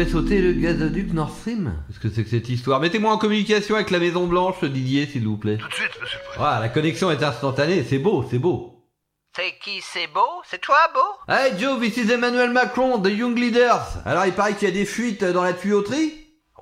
fait 0.04 0.10
sauter 0.10 0.42
le 0.42 0.54
gazoduc 0.54 1.14
Nord 1.14 1.30
Stream 1.30 1.84
Qu'est-ce 1.88 2.00
que 2.00 2.10
c'est 2.10 2.24
que 2.24 2.30
cette 2.30 2.50
histoire? 2.50 2.80
Mettez-moi 2.80 3.12
en 3.12 3.18
communication 3.20 3.76
avec 3.76 3.92
la 3.92 4.00
Maison 4.00 4.26
Blanche, 4.26 4.64
Didier, 4.64 5.06
s'il 5.06 5.28
vous 5.28 5.38
plaît. 5.38 5.58
Tout 5.58 5.68
de 5.68 5.74
suite, 5.74 5.92
monsieur 6.02 6.18
le 6.18 6.24
président. 6.24 6.44
Voilà, 6.44 6.60
la 6.60 6.70
connexion 6.70 7.12
est 7.12 7.22
instantanée, 7.22 7.86
c'est 7.88 8.00
beau, 8.00 8.26
c'est 8.30 8.40
beau. 8.40 8.84
C'est 9.36 9.60
qui 9.60 9.80
c'est 9.82 10.08
beau? 10.08 10.42
C'est 10.46 10.60
toi 10.60 10.80
beau? 10.94 11.32
Hey 11.32 11.54
Joe, 11.60 11.80
this 11.80 11.98
is 11.98 12.12
Emmanuel 12.12 12.50
Macron, 12.50 13.00
the 13.00 13.10
Young 13.10 13.38
Leaders. 13.38 14.00
Alors 14.04 14.26
il 14.26 14.34
paraît 14.34 14.56
qu'il 14.56 14.68
y 14.68 14.72
a 14.72 14.74
des 14.74 14.86
fuites 14.86 15.24
dans 15.24 15.44
la 15.44 15.54
tuyauterie? 15.54 16.14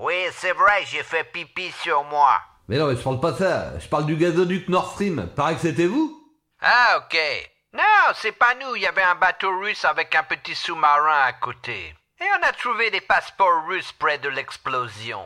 Oui, 0.02 0.16
c'est 0.34 0.54
vrai, 0.54 0.84
j'ai 0.92 1.04
fait 1.04 1.24
pipi 1.32 1.72
sur 1.82 2.04
moi. 2.04 2.40
Mais 2.68 2.78
non, 2.78 2.88
mais 2.88 2.98
je 2.98 3.02
parle 3.02 3.22
pas 3.22 3.32
de 3.32 3.38
ça, 3.38 3.80
je 3.80 3.88
parle 3.88 4.06
du 4.06 4.18
gazoduc 4.18 4.68
Nord 4.68 4.92
Stream. 4.92 5.30
Paraît 5.36 5.56
que 5.56 5.62
c'était 5.62 5.88
vous? 5.88 6.14
Ah, 6.62 7.00
ok. 7.00 7.18
Non, 7.74 8.14
c'est 8.16 8.34
pas 8.34 8.56
nous, 8.60 8.76
il 8.76 8.82
y 8.82 8.88
avait 8.88 9.02
un 9.02 9.16
bateau 9.16 9.58
russe 9.60 9.86
avec 9.86 10.14
un 10.14 10.24
petit 10.24 10.56
sous-marin 10.56 11.22
à 11.26 11.34
côté. 11.34 11.96
Et 12.22 12.26
on 12.38 12.48
a 12.48 12.52
trouvé 12.52 12.92
des 12.92 13.02
passeports 13.02 13.66
russes 13.68 13.94
près 13.94 14.18
de 14.18 14.28
l'explosion. 14.28 15.24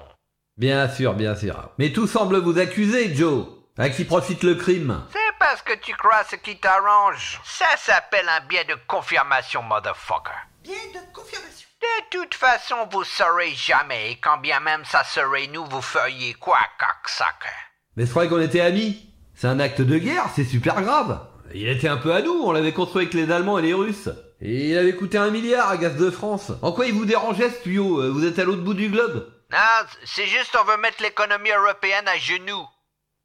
Bien 0.57 0.87
sûr, 0.87 1.13
bien 1.13 1.35
sûr. 1.35 1.71
Mais 1.79 1.91
tout 1.91 2.05
semble 2.05 2.37
vous 2.37 2.59
accuser, 2.59 3.15
Joe. 3.15 3.47
À 3.77 3.89
qui 3.89 4.05
profite 4.05 4.43
le 4.43 4.53
crime? 4.53 5.03
C'est 5.11 5.37
parce 5.39 5.63
que 5.63 5.73
tu 5.73 5.95
crois 5.95 6.23
ce 6.29 6.35
qui 6.35 6.59
t'arrange. 6.59 7.41
Ça 7.43 7.65
s'appelle 7.77 8.29
un 8.29 8.45
biais 8.45 8.65
de 8.65 8.75
confirmation, 8.87 9.63
motherfucker. 9.63 10.29
Bien 10.61 10.75
de 10.93 11.13
confirmation. 11.13 11.67
De 11.81 12.17
toute 12.19 12.35
façon, 12.35 12.75
vous 12.91 13.03
saurez 13.03 13.55
jamais, 13.55 14.11
et 14.11 14.15
quand 14.17 14.37
bien 14.37 14.59
même 14.59 14.85
ça 14.85 15.03
serait 15.03 15.47
nous, 15.47 15.65
vous 15.65 15.81
feriez 15.81 16.35
quoi, 16.35 16.59
cocksucker? 16.79 17.49
Mais 17.97 18.05
je 18.05 18.11
croyais 18.11 18.29
qu'on 18.29 18.39
était 18.39 18.61
amis. 18.61 19.09
C'est 19.33 19.47
un 19.47 19.59
acte 19.59 19.81
de 19.81 19.97
guerre, 19.97 20.27
c'est 20.35 20.45
super 20.45 20.81
grave. 20.81 21.19
Il 21.53 21.67
était 21.67 21.89
un 21.89 21.97
peu 21.97 22.13
à 22.13 22.21
nous, 22.21 22.43
on 22.45 22.51
l'avait 22.51 22.71
construit 22.71 23.03
avec 23.03 23.13
les 23.15 23.31
Allemands 23.31 23.57
et 23.57 23.63
les 23.63 23.73
Russes. 23.73 24.09
Et 24.45 24.71
il 24.71 24.77
avait 24.77 24.95
coûté 24.95 25.17
un 25.17 25.29
milliard 25.29 25.69
à 25.69 25.77
Gaz 25.77 25.95
de 25.95 26.11
France. 26.11 26.51
En 26.61 26.73
quoi 26.73 26.85
il 26.85 26.93
vous 26.93 27.05
dérangeait 27.05 27.49
ce 27.49 27.63
tuyau 27.63 28.01
Euh, 28.01 28.09
Vous 28.11 28.25
êtes 28.25 28.37
à 28.39 28.43
l'autre 28.43 28.61
bout 28.61 28.73
du 28.73 28.89
globe? 28.89 29.31
Non, 29.51 29.87
c'est 30.03 30.27
juste 30.27 30.55
on 30.59 30.65
veut 30.65 30.77
mettre 30.77 31.01
l'économie 31.01 31.51
européenne 31.51 32.07
à 32.07 32.17
genoux. 32.17 32.67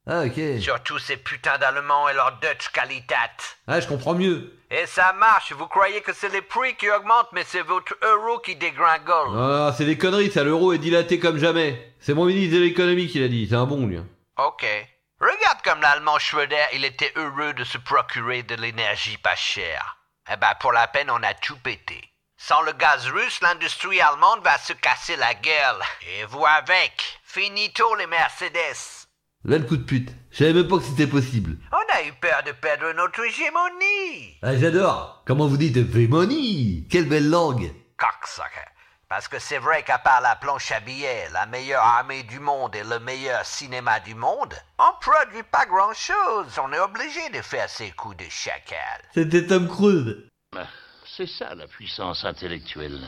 Ah 0.06 0.22
ok. 0.24 0.60
Surtout 0.60 0.98
ces 0.98 1.16
putains 1.16 1.58
d'Allemands 1.58 2.08
et 2.08 2.14
leur 2.14 2.38
Dutch 2.40 2.68
Qualitat. 2.68 3.16
Ah 3.66 3.80
je 3.80 3.88
comprends 3.88 4.14
mieux. 4.14 4.54
Et 4.70 4.86
ça 4.86 5.12
marche, 5.14 5.52
vous 5.52 5.66
croyez 5.66 6.00
que 6.02 6.12
c'est 6.12 6.28
les 6.28 6.40
prix 6.42 6.76
qui 6.76 6.88
augmentent, 6.90 7.32
mais 7.32 7.44
c'est 7.44 7.62
votre 7.62 7.94
euro 8.02 8.38
qui 8.38 8.54
dégringole. 8.56 9.28
Ah, 9.36 9.74
c'est 9.76 9.86
des 9.86 9.98
conneries, 9.98 10.30
ça, 10.30 10.44
l'euro 10.44 10.72
est 10.72 10.78
dilaté 10.78 11.18
comme 11.18 11.38
jamais. 11.38 11.94
C'est 12.00 12.14
mon 12.14 12.26
ministre 12.26 12.54
de 12.56 12.62
l'économie 12.62 13.08
qui 13.08 13.18
l'a 13.18 13.28
dit, 13.28 13.46
c'est 13.48 13.56
un 13.56 13.66
bon 13.66 13.86
lui. 13.86 13.98
Ok. 14.38 14.64
Regarde 15.20 15.58
comme 15.64 15.80
l'Allemand 15.80 16.18
Schröder, 16.18 16.64
il 16.74 16.84
était 16.84 17.12
heureux 17.16 17.52
de 17.54 17.64
se 17.64 17.76
procurer 17.78 18.44
de 18.44 18.54
l'énergie 18.54 19.16
pas 19.18 19.34
chère. 19.36 19.97
Eh 20.30 20.36
ben, 20.36 20.54
pour 20.60 20.72
la 20.72 20.86
peine, 20.88 21.10
on 21.10 21.22
a 21.22 21.34
tout 21.34 21.56
pété. 21.56 22.00
Sans 22.36 22.60
le 22.62 22.72
gaz 22.72 23.06
russe, 23.08 23.40
l'industrie 23.40 24.00
allemande 24.00 24.44
va 24.44 24.58
se 24.58 24.72
casser 24.74 25.16
la 25.16 25.34
gueule. 25.34 25.82
Et 26.02 26.24
vous 26.24 26.44
avec. 26.44 27.20
Finito 27.24 27.94
les 27.96 28.06
Mercedes. 28.06 29.06
Là 29.44 29.58
le 29.58 29.64
coup 29.64 29.76
de 29.76 29.84
pute. 29.84 30.10
Je 30.30 30.38
savais 30.38 30.52
même 30.52 30.68
pas 30.68 30.76
que 30.78 30.84
c'était 30.84 31.06
possible. 31.06 31.56
On 31.72 31.96
a 31.96 32.02
eu 32.02 32.12
peur 32.12 32.42
de 32.44 32.52
perdre 32.52 32.92
notre 32.92 33.24
hégémonie. 33.24 34.36
Ah 34.42 34.56
j'adore. 34.56 35.22
Comment 35.26 35.46
vous 35.46 35.56
dites 35.56 35.78
Vémonie 35.78 36.86
Quelle 36.90 37.08
belle 37.08 37.30
langue. 37.30 37.72
Cocksucker. 37.96 38.68
Parce 39.08 39.26
que 39.26 39.38
c'est 39.38 39.58
vrai 39.58 39.82
qu'à 39.84 39.98
part 39.98 40.20
la 40.20 40.36
planche 40.36 40.70
à 40.70 40.80
billets, 40.80 41.30
la 41.32 41.46
meilleure 41.46 41.82
armée 41.82 42.24
du 42.24 42.40
monde 42.40 42.76
et 42.76 42.84
le 42.84 42.98
meilleur 42.98 43.44
cinéma 43.46 44.00
du 44.00 44.14
monde, 44.14 44.54
on 44.78 44.92
produit 45.00 45.42
pas 45.44 45.64
grand 45.64 45.94
chose. 45.94 46.58
On 46.62 46.70
est 46.74 46.78
obligé 46.78 47.30
de 47.30 47.40
faire 47.40 47.70
ses 47.70 47.90
coups 47.92 48.18
de 48.18 48.28
chacal. 48.28 49.00
C'était 49.14 49.46
Tom 49.46 49.66
Cruise. 49.66 50.28
Ah, 50.54 50.66
C'est 51.16 51.26
ça 51.26 51.54
la 51.54 51.66
puissance 51.66 52.22
intellectuelle. 52.24 53.00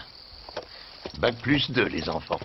Bac 1.18 1.36
plus 1.42 1.70
2, 1.70 1.84
les 1.84 2.08
enfants. 2.08 2.40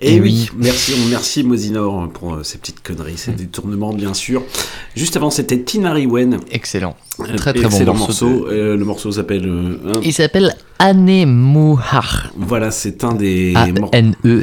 Et 0.00 0.16
Et 0.16 0.20
oui, 0.20 0.48
oui. 0.52 0.58
merci, 0.58 0.92
merci 1.10 1.42
Mosinor 1.44 2.08
pour 2.12 2.34
euh, 2.34 2.42
ces 2.42 2.58
petites 2.58 2.82
conneries, 2.82 3.16
ces 3.18 3.32
détournements 3.32 3.92
bien 3.92 4.14
sûr. 4.14 4.42
Juste 4.96 5.16
avant, 5.16 5.30
c'était 5.30 5.60
Tinari 5.60 6.06
Wen. 6.06 6.38
Excellent. 6.50 6.96
Euh, 7.20 7.24
Très 7.36 7.36
très 7.36 7.52
bon 7.54 7.68
excellent 7.68 7.94
morceau. 7.94 8.28
morceau. 8.28 8.48
Euh, 8.48 8.76
le 8.76 8.84
morceau 8.84 9.12
s'appelle. 9.12 9.46
euh, 9.46 9.76
hein, 9.94 10.00
Il 10.02 10.12
s'appelle 10.12 10.54
Anemouhar. 10.78 12.32
voilà, 12.36 12.70
c'est 12.70 13.04
un 13.04 13.12
des 13.14 13.52
E 13.54 14.42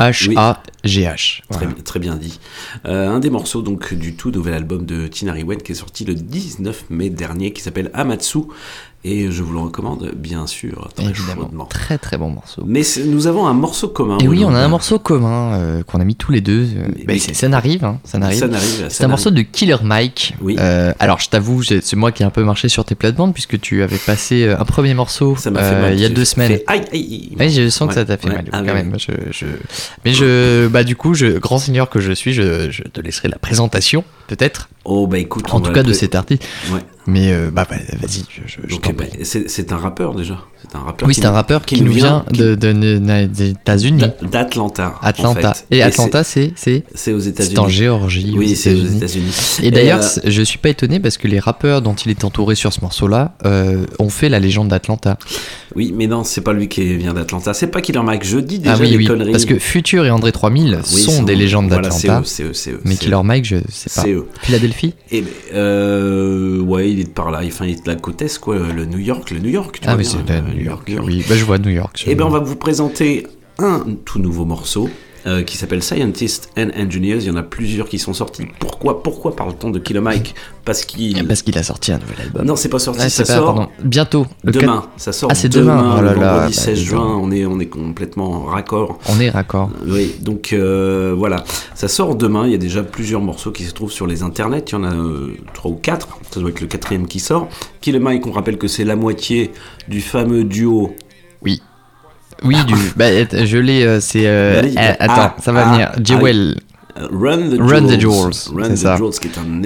A-N-E-M-O-U-H-A-G-H. 0.00 1.40
Très, 1.50 1.66
très 1.84 1.98
bien 2.00 2.16
dit. 2.16 2.38
Euh, 2.86 3.08
un 3.08 3.18
des 3.20 3.30
morceaux 3.30 3.62
donc 3.62 3.94
du 3.94 4.14
tout 4.14 4.30
nouvel 4.30 4.54
album 4.54 4.84
de 4.84 5.06
Tinari 5.06 5.42
Wen 5.42 5.60
qui 5.62 5.72
est 5.72 5.76
sorti 5.76 6.04
le 6.04 6.14
19 6.14 6.84
mai 6.90 7.10
dernier, 7.10 7.52
qui 7.52 7.62
s'appelle 7.62 7.90
Amatsu, 7.94 8.38
et 9.02 9.30
je 9.30 9.42
vous 9.42 9.52
le 9.54 9.60
recommande 9.60 10.12
bien 10.14 10.46
sûr 10.46 10.88
très 10.94 11.06
Évidemment. 11.06 11.42
chaudement. 11.42 11.64
Très 11.64 11.96
très 11.98 12.18
bon 12.18 12.28
morceau. 12.30 12.62
Mais 12.66 12.82
nous 13.06 13.26
avons 13.26 13.46
un 13.46 13.54
morceau 13.54 13.88
commun. 13.88 14.18
Et 14.20 14.28
oui, 14.28 14.44
on 14.44 14.54
a 14.54 14.58
un 14.60 14.68
morceau 14.68 14.98
commun 14.98 15.54
euh, 15.54 15.82
qu'on 15.82 16.00
a 16.00 16.04
mis 16.04 16.16
tous 16.16 16.32
les 16.32 16.40
deux. 16.42 16.64
euh, 16.76 16.88
Mais- 16.98 17.04
bah, 17.04 17.14
c'est- 17.18 17.32
ça 17.34 17.48
n'arrive, 17.48 17.84
hein, 17.84 17.98
ça 18.04 18.18
n'arrive. 18.18 18.38
Ça 18.38 18.48
n'arrive. 18.48 18.86
C'est 18.90 19.04
un 19.04 19.08
morceau 19.08 19.30
de 19.30 19.40
Killer 19.42 19.76
Mike. 19.82 20.34
Oui. 20.42 20.56
Euh, 20.58 20.92
alors, 20.98 21.18
je 21.18 21.30
t'avoue, 21.30 21.62
c'est 21.62 21.94
moi 21.94 22.12
qui 22.12 22.22
ai 22.22 22.26
un 22.26 22.30
peu 22.30 22.44
marché 22.44 22.68
sur 22.68 22.84
tes 22.84 22.94
plates-bandes 22.94 23.32
puisque 23.32 23.58
tu 23.60 23.82
avais 23.82 23.96
passé 23.98 24.48
un 24.48 24.64
premier 24.64 24.92
morceau 24.94 25.34
Ça 25.36 25.50
m'a 25.50 25.62
fait 25.62 25.74
euh, 25.76 25.80
mal. 25.82 25.94
il 25.94 26.00
y 26.00 26.04
a 26.04 26.08
deux 26.10 26.24
semaines. 26.26 26.52
fait 26.52 26.64
Aïe, 26.66 26.82
aïe, 26.92 27.32
aïe. 27.38 27.50
Je 27.50 27.68
sens 27.70 27.88
que 27.88 27.94
Ouais, 27.94 28.00
ça 28.00 28.04
t'a 28.04 28.16
fait 28.18 28.28
ouais. 28.28 28.34
mal 28.34 28.44
Ah, 28.52 28.58
quand 28.66 28.74
même. 28.74 28.94
Je, 28.98 29.12
je- 29.32 29.46
Mais 30.04 30.12
je, 30.12 30.68
bah 30.68 30.84
du 30.84 30.94
coup, 30.96 31.14
je, 31.14 31.38
grand 31.38 31.58
seigneur 31.58 31.88
que 31.88 32.00
je 32.00 32.12
suis, 32.12 32.32
je, 32.34 32.70
je 32.70 32.82
te 32.82 33.00
laisserai 33.00 33.28
la 33.28 33.38
présentation, 33.38 34.04
peut-être. 34.28 34.68
Oh 34.84 35.06
bah 35.06 35.18
écoute, 35.18 35.44
En 35.52 35.60
tout 35.60 35.72
cas 35.72 35.82
de 35.82 35.92
cet 35.92 36.14
artiste. 36.14 36.42
Ouais. 36.70 36.80
Mais 37.06 37.32
euh, 37.32 37.50
bah, 37.50 37.66
bah, 37.68 37.76
vas-y, 38.00 38.24
je, 38.30 38.42
je, 38.46 38.76
prie. 38.78 39.08
c'est 39.24 39.72
un 39.72 39.76
rappeur 39.76 40.14
déjà. 40.14 40.38
C'est 40.62 40.76
un 40.76 40.80
rappeur. 40.80 41.08
Oui, 41.08 41.14
c'est 41.14 41.24
un 41.24 41.30
rappeur 41.30 41.64
qui, 41.64 41.80
nous 41.80 41.92
vient, 41.92 42.24
de, 42.30 42.54
de- 42.54 42.72
de- 42.72 43.26
des 43.26 43.50
États-Unis. 43.50 44.02
d'a- 44.20 44.28
d'Atlanta. 44.28 44.94
Atlanta. 45.02 45.54
fait. 45.54 45.66
Et 45.70 45.82
Atlanta, 45.82 46.22
c'est 46.22 46.52
c'est 46.56 47.12
aux 47.12 47.18
États-Unis. 47.18 47.54
c'est 47.54 47.58
en 47.58 47.68
Géorgie. 47.68 48.34
Oui, 48.36 48.54
c'est 48.54 48.74
aux 48.74 48.84
États-Unis. 48.86 49.32
Et 49.62 49.70
d'ailleurs, 49.70 50.00
euh, 50.02 50.20
je 50.26 50.42
suis 50.42 50.58
pas 50.58 50.68
étonné 50.68 51.00
parce 51.00 51.16
que 51.16 51.26
les 51.26 51.38
rappeurs 51.40 51.80
dont 51.80 51.94
il 51.94 52.10
est 52.10 52.22
entouré 52.24 52.54
sur 52.54 52.72
ce 52.72 52.82
morceau-là 52.82 53.34
euh, 53.46 53.86
ont 53.98 54.10
fait 54.10 54.28
la 54.28 54.38
légende 54.38 54.68
d'Atlanta. 54.68 55.16
Oui, 55.76 55.92
mais 55.96 56.06
non, 56.06 56.24
c'est 56.24 56.40
pas 56.40 56.52
lui 56.52 56.68
qui 56.68 56.96
vient 56.96 57.14
d'Atlanta. 57.14 57.54
C'est 57.54 57.68
pas 57.68 57.80
Killer 57.80 58.02
Mike. 58.02 58.24
Je 58.24 58.38
dis 58.38 58.58
déjà 58.58 58.74
Ah 58.74 58.78
oui, 58.80 58.90
des 58.90 58.96
oui, 58.96 59.04
conneries. 59.06 59.32
parce 59.32 59.44
que 59.44 59.58
Future 59.58 60.04
et 60.04 60.10
André 60.10 60.32
3000 60.32 60.80
Oui, 60.92 61.00
sont 61.00 61.22
des 61.22 61.36
légendes 61.36 61.68
voilà, 61.68 61.90
c'est 61.90 62.08
d'Atlanta. 62.08 62.20
eux, 62.22 62.24
c'est 62.24 62.42
eux, 62.44 62.52
c'est 62.54 62.70
eux, 62.72 62.80
mais 62.84 62.96
Killer 62.96 63.16
eux. 63.16 63.22
Mike, 63.22 63.44
je 63.44 63.56
sais 63.70 63.90
pas. 63.94 64.02
C'est 64.02 64.12
eux. 64.12 64.26
Philadelphie 64.42 64.94
Et 65.12 65.22
ben, 65.22 65.28
euh, 65.54 66.58
ouais, 66.60 66.90
il 66.90 67.00
est 67.00 67.04
de 67.04 67.08
par 67.10 67.30
là. 67.30 67.40
Enfin, 67.46 67.66
il 67.66 67.72
est 67.72 67.82
de 67.84 67.88
la 67.88 67.96
côte 67.96 68.20
est, 68.22 68.38
quoi. 68.38 68.56
Le 68.58 68.84
New 68.84 68.98
York, 68.98 69.30
le 69.30 69.38
New 69.38 69.50
York. 69.50 69.78
Tu 69.80 69.88
Ah, 69.88 69.94
vois 69.94 69.96
mais 69.98 70.02
bien, 70.02 70.12
c'est 70.26 70.54
New 70.54 70.62
York. 70.62 70.90
Oui, 71.04 71.24
bah, 71.28 71.34
je 71.36 71.44
vois 71.44 71.58
New 71.58 71.70
York. 71.70 72.04
Eh 72.06 72.14
ben, 72.14 72.24
on 72.24 72.30
va 72.30 72.40
vous 72.40 72.56
présenter 72.56 73.26
un 73.58 73.84
tout 74.04 74.18
nouveau 74.18 74.44
morceau 74.44 74.88
euh, 75.26 75.42
qui 75.42 75.56
s'appelle 75.56 75.82
Scientists 75.82 76.50
and 76.56 76.68
Engineers. 76.76 77.18
Il 77.18 77.24
y 77.24 77.30
en 77.30 77.36
a 77.36 77.42
plusieurs 77.42 77.88
qui 77.88 77.98
sont 77.98 78.14
sortis. 78.14 78.46
Pourquoi, 78.58 79.02
pourquoi 79.02 79.36
parle-t-on 79.36 79.70
de 79.70 79.78
Killer 79.78 80.00
Mike? 80.00 80.34
Parce 80.64 80.84
qu'il. 80.84 81.26
Parce 81.26 81.42
qu'il 81.42 81.56
a 81.58 81.62
sorti 81.62 81.92
un 81.92 81.98
nouvel 81.98 82.16
album. 82.22 82.46
Non, 82.46 82.56
c'est 82.56 82.68
pas 82.68 82.78
sorti. 82.78 83.00
Ah, 83.02 83.08
ça 83.10 83.24
pas- 83.24 83.36
sort 83.36 83.54
pardon. 83.54 83.68
Bientôt. 83.82 84.26
Demain. 84.44 84.86
Ça 84.96 85.12
sort 85.12 85.30
Ah, 85.32 85.34
c'est 85.34 85.48
demain, 85.48 85.76
demain. 85.76 85.96
Oh 85.98 86.02
là 86.02 86.14
le 86.14 86.20
là, 86.20 86.32
vendredi 86.34 86.56
bah, 86.56 86.62
16 86.62 86.78
dis 86.78 86.84
juin. 86.84 87.18
On 87.22 87.30
est, 87.30 87.44
on 87.46 87.60
est 87.60 87.66
complètement 87.66 88.30
en 88.30 88.44
raccord. 88.44 88.98
On 89.08 89.20
est 89.20 89.30
raccord. 89.30 89.70
Oui, 89.86 90.14
donc 90.20 90.52
euh, 90.52 91.14
voilà, 91.16 91.44
ça 91.74 91.88
sort 91.88 92.14
demain. 92.16 92.46
Il 92.46 92.52
y 92.52 92.54
a 92.54 92.58
déjà 92.58 92.82
plusieurs 92.82 93.20
morceaux 93.20 93.50
qui 93.52 93.64
se 93.64 93.72
trouvent 93.72 93.92
sur 93.92 94.06
les 94.06 94.22
internets. 94.22 94.64
Il 94.68 94.72
y 94.72 94.74
en 94.76 94.84
a 94.84 94.92
euh, 94.94 95.36
trois 95.54 95.70
ou 95.70 95.76
quatre. 95.76 96.08
Ça 96.30 96.40
doit 96.40 96.50
être 96.50 96.60
le 96.60 96.66
quatrième 96.66 97.06
qui 97.06 97.20
sort. 97.20 97.48
Killer 97.80 97.98
Mike, 97.98 98.26
on 98.26 98.32
rappelle 98.32 98.58
que 98.58 98.68
c'est 98.68 98.84
la 98.84 98.96
moitié 98.96 99.50
du 99.88 100.00
fameux 100.00 100.44
duo. 100.44 100.94
Oui. 101.42 101.62
Oui, 102.44 102.56
du. 102.64 102.74
Bah, 102.96 103.06
att- 103.06 103.44
je 103.44 103.58
l'ai. 103.58 103.84
euh, 103.84 104.00
c'est. 104.00 104.26
euh, 104.26 104.58
Allez, 104.60 104.74
euh, 104.76 104.92
attends, 104.98 105.14
ah, 105.16 105.36
ça 105.42 105.52
va 105.52 105.66
ah, 105.66 105.72
venir. 105.72 105.92
Jewel. 106.04 106.56
euh, 106.98 107.06
Run 107.12 107.50
the 107.50 107.58
Run 107.60 107.86
Jewels. 107.88 107.96
the 107.96 108.00
Jewels, 108.00 108.54
Run 108.54 108.68
the 108.70 108.76
ça. 108.76 108.96
Jewels, 108.96 109.18
qui 109.20 109.28
est 109.28 109.38
un 109.38 109.62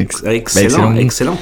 Ex- 0.00 0.22
bah, 0.22 0.34
excellent, 0.34 0.68
excellent. 0.68 0.96
excellent. 0.96 1.38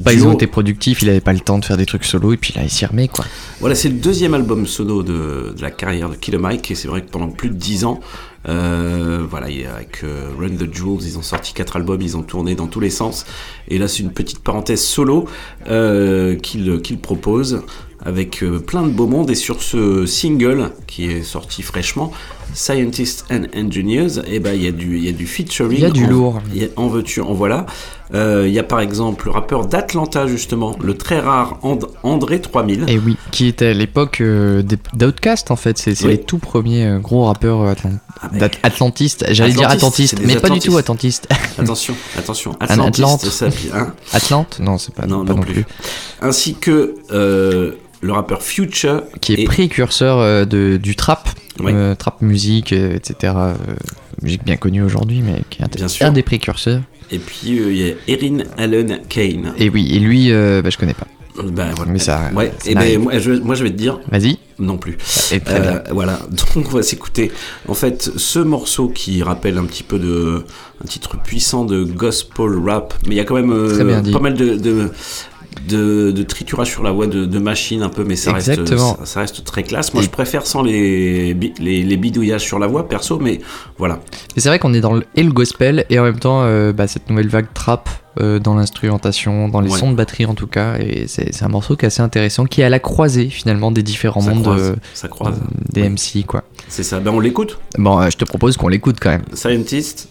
Bah, 0.00 0.12
ils 0.12 0.24
ont 0.24 0.32
été 0.32 0.46
productifs, 0.46 1.02
il 1.02 1.10
avait 1.10 1.20
pas 1.20 1.32
le 1.32 1.40
temps 1.40 1.58
de 1.58 1.64
faire 1.64 1.76
des 1.76 1.86
trucs 1.86 2.04
solo 2.04 2.32
et 2.32 2.36
puis 2.36 2.52
là 2.54 2.62
il 2.62 2.70
s'y 2.70 2.86
remet 2.86 3.08
quoi. 3.08 3.24
Voilà, 3.58 3.74
c'est 3.74 3.88
le 3.88 3.96
deuxième 3.96 4.32
album 4.32 4.64
solo 4.64 5.02
de, 5.02 5.54
de 5.56 5.60
la 5.60 5.72
carrière 5.72 6.08
de 6.08 6.14
Killer 6.14 6.38
Mike, 6.38 6.70
et 6.70 6.76
c'est 6.76 6.86
vrai 6.86 7.00
que 7.02 7.10
pendant 7.10 7.26
plus 7.30 7.48
de 7.48 7.54
10 7.56 7.84
ans, 7.84 7.98
euh, 8.48 9.26
voilà, 9.28 9.46
avec 9.46 10.04
euh, 10.04 10.28
Run 10.38 10.50
the 10.50 10.72
Jewels, 10.72 11.00
ils 11.04 11.18
ont 11.18 11.22
sorti 11.22 11.52
quatre 11.52 11.74
albums, 11.74 12.00
ils 12.00 12.16
ont 12.16 12.22
tourné 12.22 12.54
dans 12.54 12.68
tous 12.68 12.78
les 12.78 12.90
sens, 12.90 13.26
et 13.66 13.78
là 13.78 13.88
c'est 13.88 14.04
une 14.04 14.12
petite 14.12 14.38
parenthèse 14.38 14.82
solo 14.84 15.26
euh, 15.68 16.36
qu'il 16.36 16.80
qu'il 16.80 16.98
propose 17.00 17.62
avec 18.04 18.42
euh, 18.42 18.58
plein 18.58 18.82
de 18.82 18.90
beau 18.90 19.06
monde, 19.06 19.30
et 19.30 19.34
sur 19.34 19.62
ce 19.62 20.06
single 20.06 20.72
qui 20.86 21.06
est 21.10 21.22
sorti 21.22 21.62
fraîchement, 21.62 22.12
Scientists 22.54 23.24
and 23.30 23.42
Engineers, 23.56 24.20
et 24.26 24.40
ben 24.40 24.52
il 24.54 24.62
y 24.62 24.66
a 24.68 24.72
du 24.72 24.96
il 24.98 25.04
y 25.04 25.08
a 25.08 25.12
du 25.12 25.26
featuring, 25.26 25.78
Il 25.78 25.82
y 25.82 25.84
a 25.84 25.90
du 25.90 26.04
en- 26.04 26.10
lourd. 26.10 26.42
y 26.54 26.64
a- 26.64 26.68
en 26.76 26.88
veux-tu, 26.88 27.20
en 27.20 27.32
voilà. 27.34 27.66
Euh, 28.14 28.46
Il 28.48 28.54
y 28.54 28.58
a 28.58 28.62
par 28.62 28.80
exemple 28.80 29.26
le 29.26 29.32
rappeur 29.32 29.66
d'Atlanta 29.66 30.26
justement, 30.26 30.74
le 30.82 30.94
très 30.94 31.20
rare 31.20 31.58
And- 31.62 31.78
André 32.02 32.40
3000. 32.40 32.84
Et 32.88 32.98
oui, 32.98 33.16
qui 33.32 33.46
était 33.48 33.66
à 33.66 33.74
l'époque 33.74 34.20
euh, 34.22 34.62
d'Outcast 34.94 35.50
en 35.50 35.56
fait, 35.56 35.76
c'est 35.78 36.00
Oui. 36.04 36.12
les 36.12 36.18
tout 36.18 36.38
premiers 36.38 36.86
euh, 36.86 36.98
gros 36.98 37.24
rappeurs 37.26 37.60
atlan- 37.70 37.98
Ah, 38.22 38.30
mais- 38.32 38.38
d'at- 38.40 38.50
atlantistes. 38.62 39.26
J'allais 39.30 39.52
dire 39.52 39.68
Atlantistes, 39.68 40.16
mais 40.24 40.36
pas 40.36 40.48
du 40.50 40.58
tout 40.58 40.76
atlantistes. 40.78 41.28
Attention, 41.58 41.94
attention. 42.16 42.56
Atlantiste, 42.60 43.04
Atlante. 43.04 43.24
ça, 43.30 43.46
hein. 43.76 43.92
Atlante? 44.12 44.58
Non, 44.60 44.78
c'est 44.78 44.94
pas, 44.94 45.06
Non, 45.06 45.24
pas 45.24 45.32
non 45.32 45.38
non 45.38 45.42
plus. 45.42 45.52
plus. 45.52 45.66
Ainsi 46.22 46.54
que 46.54 46.94
le 48.00 48.12
rappeur 48.12 48.42
Future. 48.42 49.02
qui 49.20 49.34
est 49.34 49.44
précurseur 49.44 50.18
euh, 50.18 50.44
de, 50.44 50.76
du 50.76 50.96
trap, 50.96 51.28
euh, 51.60 51.94
trap 51.94 52.22
musique, 52.22 52.72
euh, 52.72 52.94
etc. 52.96 53.34
musique 54.22 54.44
bien 54.44 54.56
connue 54.56 54.82
aujourd'hui, 54.82 55.22
mais 55.24 55.42
qui 55.50 55.60
est 55.62 55.64
un, 55.64 55.68
Bien 55.68 55.88
sûr. 55.88 56.06
un 56.06 56.12
des 56.12 56.22
précurseurs. 56.22 56.82
Et 57.10 57.18
puis 57.18 57.38
il 57.56 57.76
y 57.76 57.90
a 57.90 57.94
Erin 58.06 58.38
Allen 58.56 59.00
Kane. 59.08 59.54
Et 59.58 59.68
oui, 59.70 59.88
et 59.94 59.98
lui, 59.98 60.30
bah, 60.30 60.68
je 60.70 60.76
connais 60.76 60.94
pas. 60.94 61.06
Bah, 61.42 61.68
voilà. 61.76 61.92
Mais 61.92 61.98
ça- 62.00 62.30
Ouais, 62.34 62.52
ça 62.58 62.70
et 62.70 62.74
ben, 62.74 63.00
moi, 63.00 63.16
je, 63.18 63.30
moi 63.32 63.54
je 63.54 63.62
vais 63.62 63.70
te 63.70 63.76
dire 63.76 64.00
Vas-y. 64.10 64.38
non 64.58 64.76
plus. 64.76 64.98
Et 65.30 65.38
très 65.40 65.60
bien. 65.60 65.82
Voilà, 65.92 66.18
donc 66.30 66.66
on 66.66 66.76
va 66.76 66.82
s'écouter. 66.82 67.30
En 67.68 67.74
fait, 67.74 68.10
ce 68.16 68.40
morceau 68.40 68.88
qui 68.88 69.22
rappelle 69.22 69.56
un 69.56 69.64
petit 69.64 69.84
peu 69.84 69.98
de 70.00 70.44
un 70.82 70.86
titre 70.86 71.16
puissant 71.22 71.64
de 71.64 71.84
gospel 71.84 72.50
rap, 72.66 72.92
mais 73.06 73.14
il 73.14 73.18
y 73.18 73.20
a 73.20 73.24
quand 73.24 73.36
même 73.40 74.12
pas 74.12 74.18
mal 74.20 74.34
de, 74.34 74.56
de, 74.56 74.90
de, 75.68 76.10
de 76.12 76.22
triturage 76.22 76.68
sur 76.70 76.82
la 76.82 76.90
voix 76.92 77.06
de, 77.06 77.24
de 77.24 77.38
machine 77.38 77.82
un 77.82 77.88
peu, 77.88 78.04
mais 78.04 78.16
ça 78.16 78.32
reste, 78.32 78.66
ça, 78.76 78.96
ça 79.04 79.20
reste 79.20 79.44
très 79.44 79.62
classe. 79.62 79.92
Moi, 79.94 80.02
Et- 80.02 80.06
je 80.06 80.10
préfère 80.10 80.46
sans 80.46 80.62
les, 80.62 81.34
les, 81.58 81.82
les 81.82 81.96
bidouillages 81.96 82.42
sur 82.44 82.58
la 82.58 82.66
voix 82.66 82.88
perso, 82.88 83.18
mais 83.18 83.40
voilà. 83.76 84.00
Et 84.36 84.40
c'est 84.40 84.48
vrai 84.48 84.58
qu'on 84.58 84.72
est 84.74 84.80
dans 84.80 84.92
le, 84.94 85.04
et 85.16 85.22
le 85.22 85.32
gospel 85.32 85.84
et 85.90 85.98
en 85.98 86.04
même 86.04 86.18
temps 86.18 86.42
euh, 86.42 86.72
bah, 86.72 86.86
cette 86.86 87.10
nouvelle 87.10 87.28
vague 87.28 87.52
trap 87.54 87.88
euh, 88.20 88.38
dans 88.38 88.54
l'instrumentation, 88.54 89.48
dans 89.48 89.60
les 89.60 89.70
Ouais. 89.70 89.78
sons 89.78 89.90
de 89.90 89.96
batterie 89.96 90.26
en 90.26 90.34
tout 90.34 90.46
cas. 90.46 90.76
Et 90.78 91.06
c'est 91.08 91.42
un 91.42 91.48
morceau 91.48 91.76
qui 91.76 91.84
est 91.84 91.88
assez 91.88 92.02
intéressant, 92.02 92.44
qui 92.46 92.60
est 92.60 92.64
à 92.64 92.68
la 92.70 92.78
croisée 92.80 93.28
finalement 93.28 93.70
des 93.70 93.82
différents 93.82 94.20
Ça 94.20 94.30
mondes 94.30 94.42
croise, 94.42 94.62
euh, 94.70 94.76
ça 94.94 95.08
croise. 95.08 95.36
des 95.72 95.82
Ouais. 95.82 95.88
MC 95.90 96.24
quoi. 96.26 96.44
C'est 96.68 96.82
ça. 96.82 97.00
Ben 97.00 97.10
on 97.12 97.20
l'écoute. 97.20 97.58
Bon, 97.78 98.00
je 98.10 98.16
te 98.16 98.24
propose 98.24 98.56
qu'on 98.56 98.68
l'écoute 98.68 98.96
quand 99.00 99.10
même. 99.10 99.24
Scientist 99.34 100.08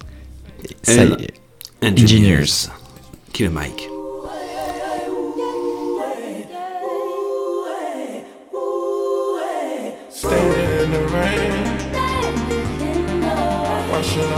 est. 0.88 1.34
Engineers. 1.84 2.70
Kill 3.34 3.50
Mike. 3.52 3.88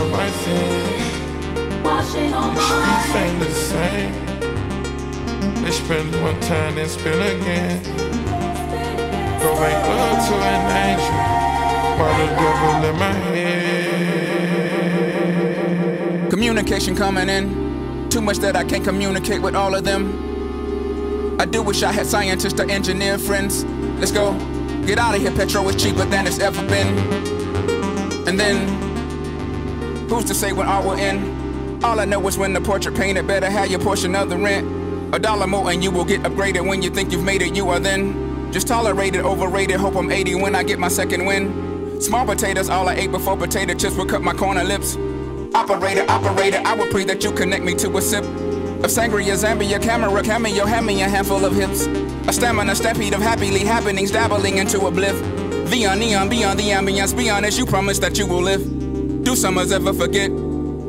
up 0.00 0.10
my 0.10 0.30
sins. 0.30 1.14
The 2.54 2.60
streets 2.60 3.16
ain't 3.16 3.38
the 3.40 3.50
same. 3.50 4.12
They 5.64 5.70
spend 5.70 6.14
one 6.22 6.40
time, 6.40 6.74
then 6.74 6.88
spend 6.88 7.20
again. 7.20 7.82
Go 9.40 9.54
make 9.60 9.86
love 9.86 10.28
to 10.28 10.34
an 10.34 10.88
angel 10.88 11.14
while 11.98 12.16
the 12.18 12.26
devil 12.34 12.84
in 12.88 12.96
my 12.98 13.12
head. 13.12 13.60
Communication 16.30 16.94
coming 16.96 17.28
in. 17.28 18.08
Too 18.08 18.20
much 18.20 18.38
that 18.38 18.56
I 18.56 18.64
can't 18.64 18.84
communicate 18.84 19.42
with 19.42 19.54
all 19.54 19.74
of 19.74 19.84
them. 19.84 21.36
I 21.38 21.44
do 21.44 21.62
wish 21.62 21.82
I 21.82 21.92
had 21.92 22.06
scientists 22.06 22.58
or 22.60 22.70
engineer 22.70 23.18
friends. 23.18 23.64
Let's 23.98 24.12
go. 24.12 24.34
Get 24.86 24.98
out 24.98 25.14
of 25.14 25.20
here, 25.20 25.30
petrol 25.30 25.68
is 25.68 25.82
cheaper 25.82 26.04
than 26.04 26.26
it's 26.26 26.38
ever 26.38 26.62
been. 26.66 26.98
And 28.26 28.38
then, 28.38 28.66
who's 30.10 30.24
to 30.24 30.34
say 30.34 30.52
when 30.52 30.66
art 30.66 30.84
will 30.84 30.92
end? 30.92 31.84
All 31.84 31.98
I 31.98 32.04
know 32.04 32.26
is 32.28 32.36
when 32.36 32.52
the 32.52 32.60
portrait 32.60 32.96
painted, 32.96 33.26
better 33.26 33.48
have 33.48 33.70
your 33.70 33.80
portion 33.80 34.14
of 34.14 34.28
the 34.28 34.36
rent. 34.36 35.14
A 35.14 35.18
dollar 35.18 35.46
more 35.46 35.70
and 35.70 35.82
you 35.82 35.90
will 35.90 36.04
get 36.04 36.22
upgraded 36.22 36.66
when 36.66 36.82
you 36.82 36.90
think 36.90 37.12
you've 37.12 37.24
made 37.24 37.42
it, 37.42 37.56
you 37.56 37.68
are 37.70 37.80
then. 37.80 38.52
Just 38.52 38.68
tolerated, 38.68 39.24
overrated, 39.24 39.76
hope 39.76 39.94
I'm 39.94 40.10
80 40.10 40.34
when 40.34 40.54
I 40.54 40.62
get 40.62 40.78
my 40.78 40.88
second 40.88 41.24
win. 41.24 42.00
Small 42.00 42.26
potatoes, 42.26 42.68
all 42.68 42.88
I 42.88 42.94
ate 42.94 43.10
before 43.10 43.36
potato 43.36 43.74
chips 43.74 43.96
would 43.96 44.08
cut 44.08 44.22
my 44.22 44.34
corner 44.34 44.64
lips. 44.64 44.96
Operator, 45.54 46.04
operator, 46.08 46.60
I 46.64 46.74
would 46.74 46.90
pray 46.90 47.04
that 47.04 47.24
you 47.24 47.32
connect 47.32 47.64
me 47.64 47.74
to 47.76 47.96
a 47.96 48.02
sip 48.02 48.24
of 48.24 48.90
sangria, 48.90 49.36
Zambia, 49.36 49.80
camera, 49.80 50.22
cameo, 50.22 50.64
hand 50.64 50.86
me 50.86 51.02
a 51.02 51.08
handful 51.08 51.44
of 51.44 51.54
hips. 51.54 51.86
A 52.26 52.32
stamina, 52.32 52.74
stampede 52.74 53.12
of 53.12 53.20
happily 53.20 53.60
happenings, 53.60 54.10
dabbling 54.10 54.56
into 54.56 54.86
a 54.86 54.90
bliff. 54.90 55.20
Beyond 55.70 56.00
neon, 56.00 56.28
beyond 56.28 56.58
the 56.58 56.70
ambience, 56.70 57.16
be 57.16 57.28
honest, 57.28 57.58
you 57.58 57.66
promise 57.66 57.98
that 57.98 58.18
you 58.18 58.26
will 58.26 58.42
live. 58.42 58.79
Do 59.30 59.36
summers 59.36 59.70
ever 59.70 59.92
forget? 59.92 60.28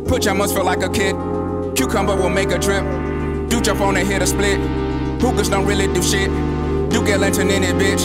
Put 0.07 0.25
your 0.25 0.33
must 0.33 0.55
feel 0.55 0.65
like 0.65 0.81
a 0.81 0.89
kid. 0.89 1.15
Cucumber 1.75 2.15
will 2.15 2.31
make 2.31 2.49
a 2.49 2.57
drip. 2.57 2.83
Do 3.51 3.61
jump 3.61 3.81
on 3.81 3.95
and 3.97 4.07
hit 4.07 4.23
a 4.23 4.25
split. 4.25 4.59
Hookers 5.21 5.47
don't 5.47 5.67
really 5.67 5.85
do 5.93 6.01
shit. 6.01 6.27
Do 6.89 7.05
get 7.05 7.19
lantern 7.19 7.51
in 7.51 7.63
it, 7.63 7.75
bitch. 7.75 8.03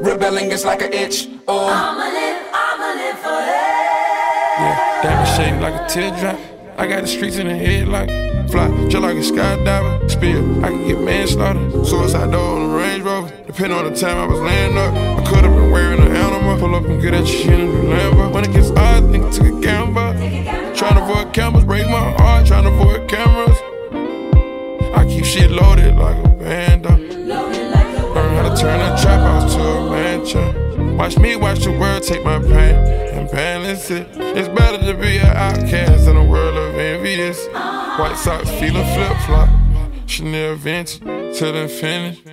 Rebelling 0.00 0.52
is 0.52 0.64
like 0.64 0.82
a 0.82 0.96
itch. 0.96 1.28
Oh. 1.48 1.66
I'ma 1.66 2.04
live, 2.14 2.46
I'ma 2.54 2.90
live 2.94 3.18
Yeah, 4.60 5.02
diamond 5.02 5.28
shaped 5.36 5.60
like 5.60 5.74
a 5.74 5.88
teardrop. 5.88 6.38
I 6.78 6.86
got 6.86 7.00
the 7.00 7.08
streets 7.08 7.38
in 7.38 7.48
the 7.48 7.56
head 7.56 7.88
like 7.88 8.31
fly, 8.52 8.68
just 8.88 9.02
like 9.02 9.16
a 9.16 9.20
skydiver. 9.20 10.10
Spill, 10.10 10.64
I 10.64 10.68
can 10.68 10.86
get 10.86 11.00
manslaughter. 11.00 11.84
Suicide 11.84 12.30
door 12.30 12.60
on 12.60 12.68
the 12.68 12.76
Range 12.76 13.02
Rover. 13.02 13.32
Depending 13.46 13.78
on 13.78 13.90
the 13.90 13.98
time 13.98 14.18
I 14.18 14.26
was 14.26 14.40
laying 14.40 14.76
up, 14.76 14.92
I 14.94 15.24
could 15.24 15.44
have 15.44 15.54
been 15.54 15.70
wearing 15.70 16.00
an 16.00 16.14
animal. 16.14 16.58
Pull 16.58 16.74
up 16.74 16.84
and 16.84 17.00
get 17.00 17.12
that 17.12 17.26
shit 17.26 17.58
in 17.58 17.72
the 17.72 17.82
Lambo. 17.94 18.32
When 18.32 18.44
it 18.44 18.52
gets 18.52 18.70
odd, 18.70 19.10
think 19.10 19.32
took 19.32 19.46
a 19.46 19.60
gamble. 19.60 20.12
Trying 20.76 20.96
to 20.96 21.02
avoid 21.02 21.32
cameras, 21.32 21.64
break 21.64 21.86
my 21.86 22.12
heart. 22.18 22.46
Trying 22.46 22.64
to 22.64 22.70
avoid 22.70 23.08
cameras. 23.08 23.58
I 24.94 25.04
keep 25.06 25.24
shit 25.24 25.50
loaded 25.50 25.96
like 25.96 26.22
a 26.22 26.28
band. 26.28 26.84
Learn 26.84 28.36
how 28.36 28.48
to 28.48 28.60
turn 28.60 28.80
a 28.80 29.00
trap 29.00 29.20
house 29.20 29.54
to 29.54 29.60
a 29.60 29.90
mansion. 29.90 30.96
Watch 30.98 31.18
me 31.18 31.36
watch 31.36 31.60
the 31.64 31.72
world 31.72 32.02
take 32.02 32.22
my 32.22 32.38
pain 32.38 32.76
and 33.14 33.30
balance 33.30 33.90
it. 33.90 34.06
It's 34.14 34.48
better 34.48 34.78
to 34.84 34.94
be 34.94 35.16
an 35.16 35.34
outcast 35.36 36.06
in 36.06 36.16
a 36.16 36.24
world 36.24 36.56
of 36.56 36.74
envious. 36.76 37.48
White 38.02 38.18
socks 38.18 38.50
feeling 38.58 38.84
flip 38.94 39.16
flop. 39.26 39.48
Chanel 40.08 40.56
vintage 40.56 40.98
till 41.38 41.54
infinity. 41.54 42.24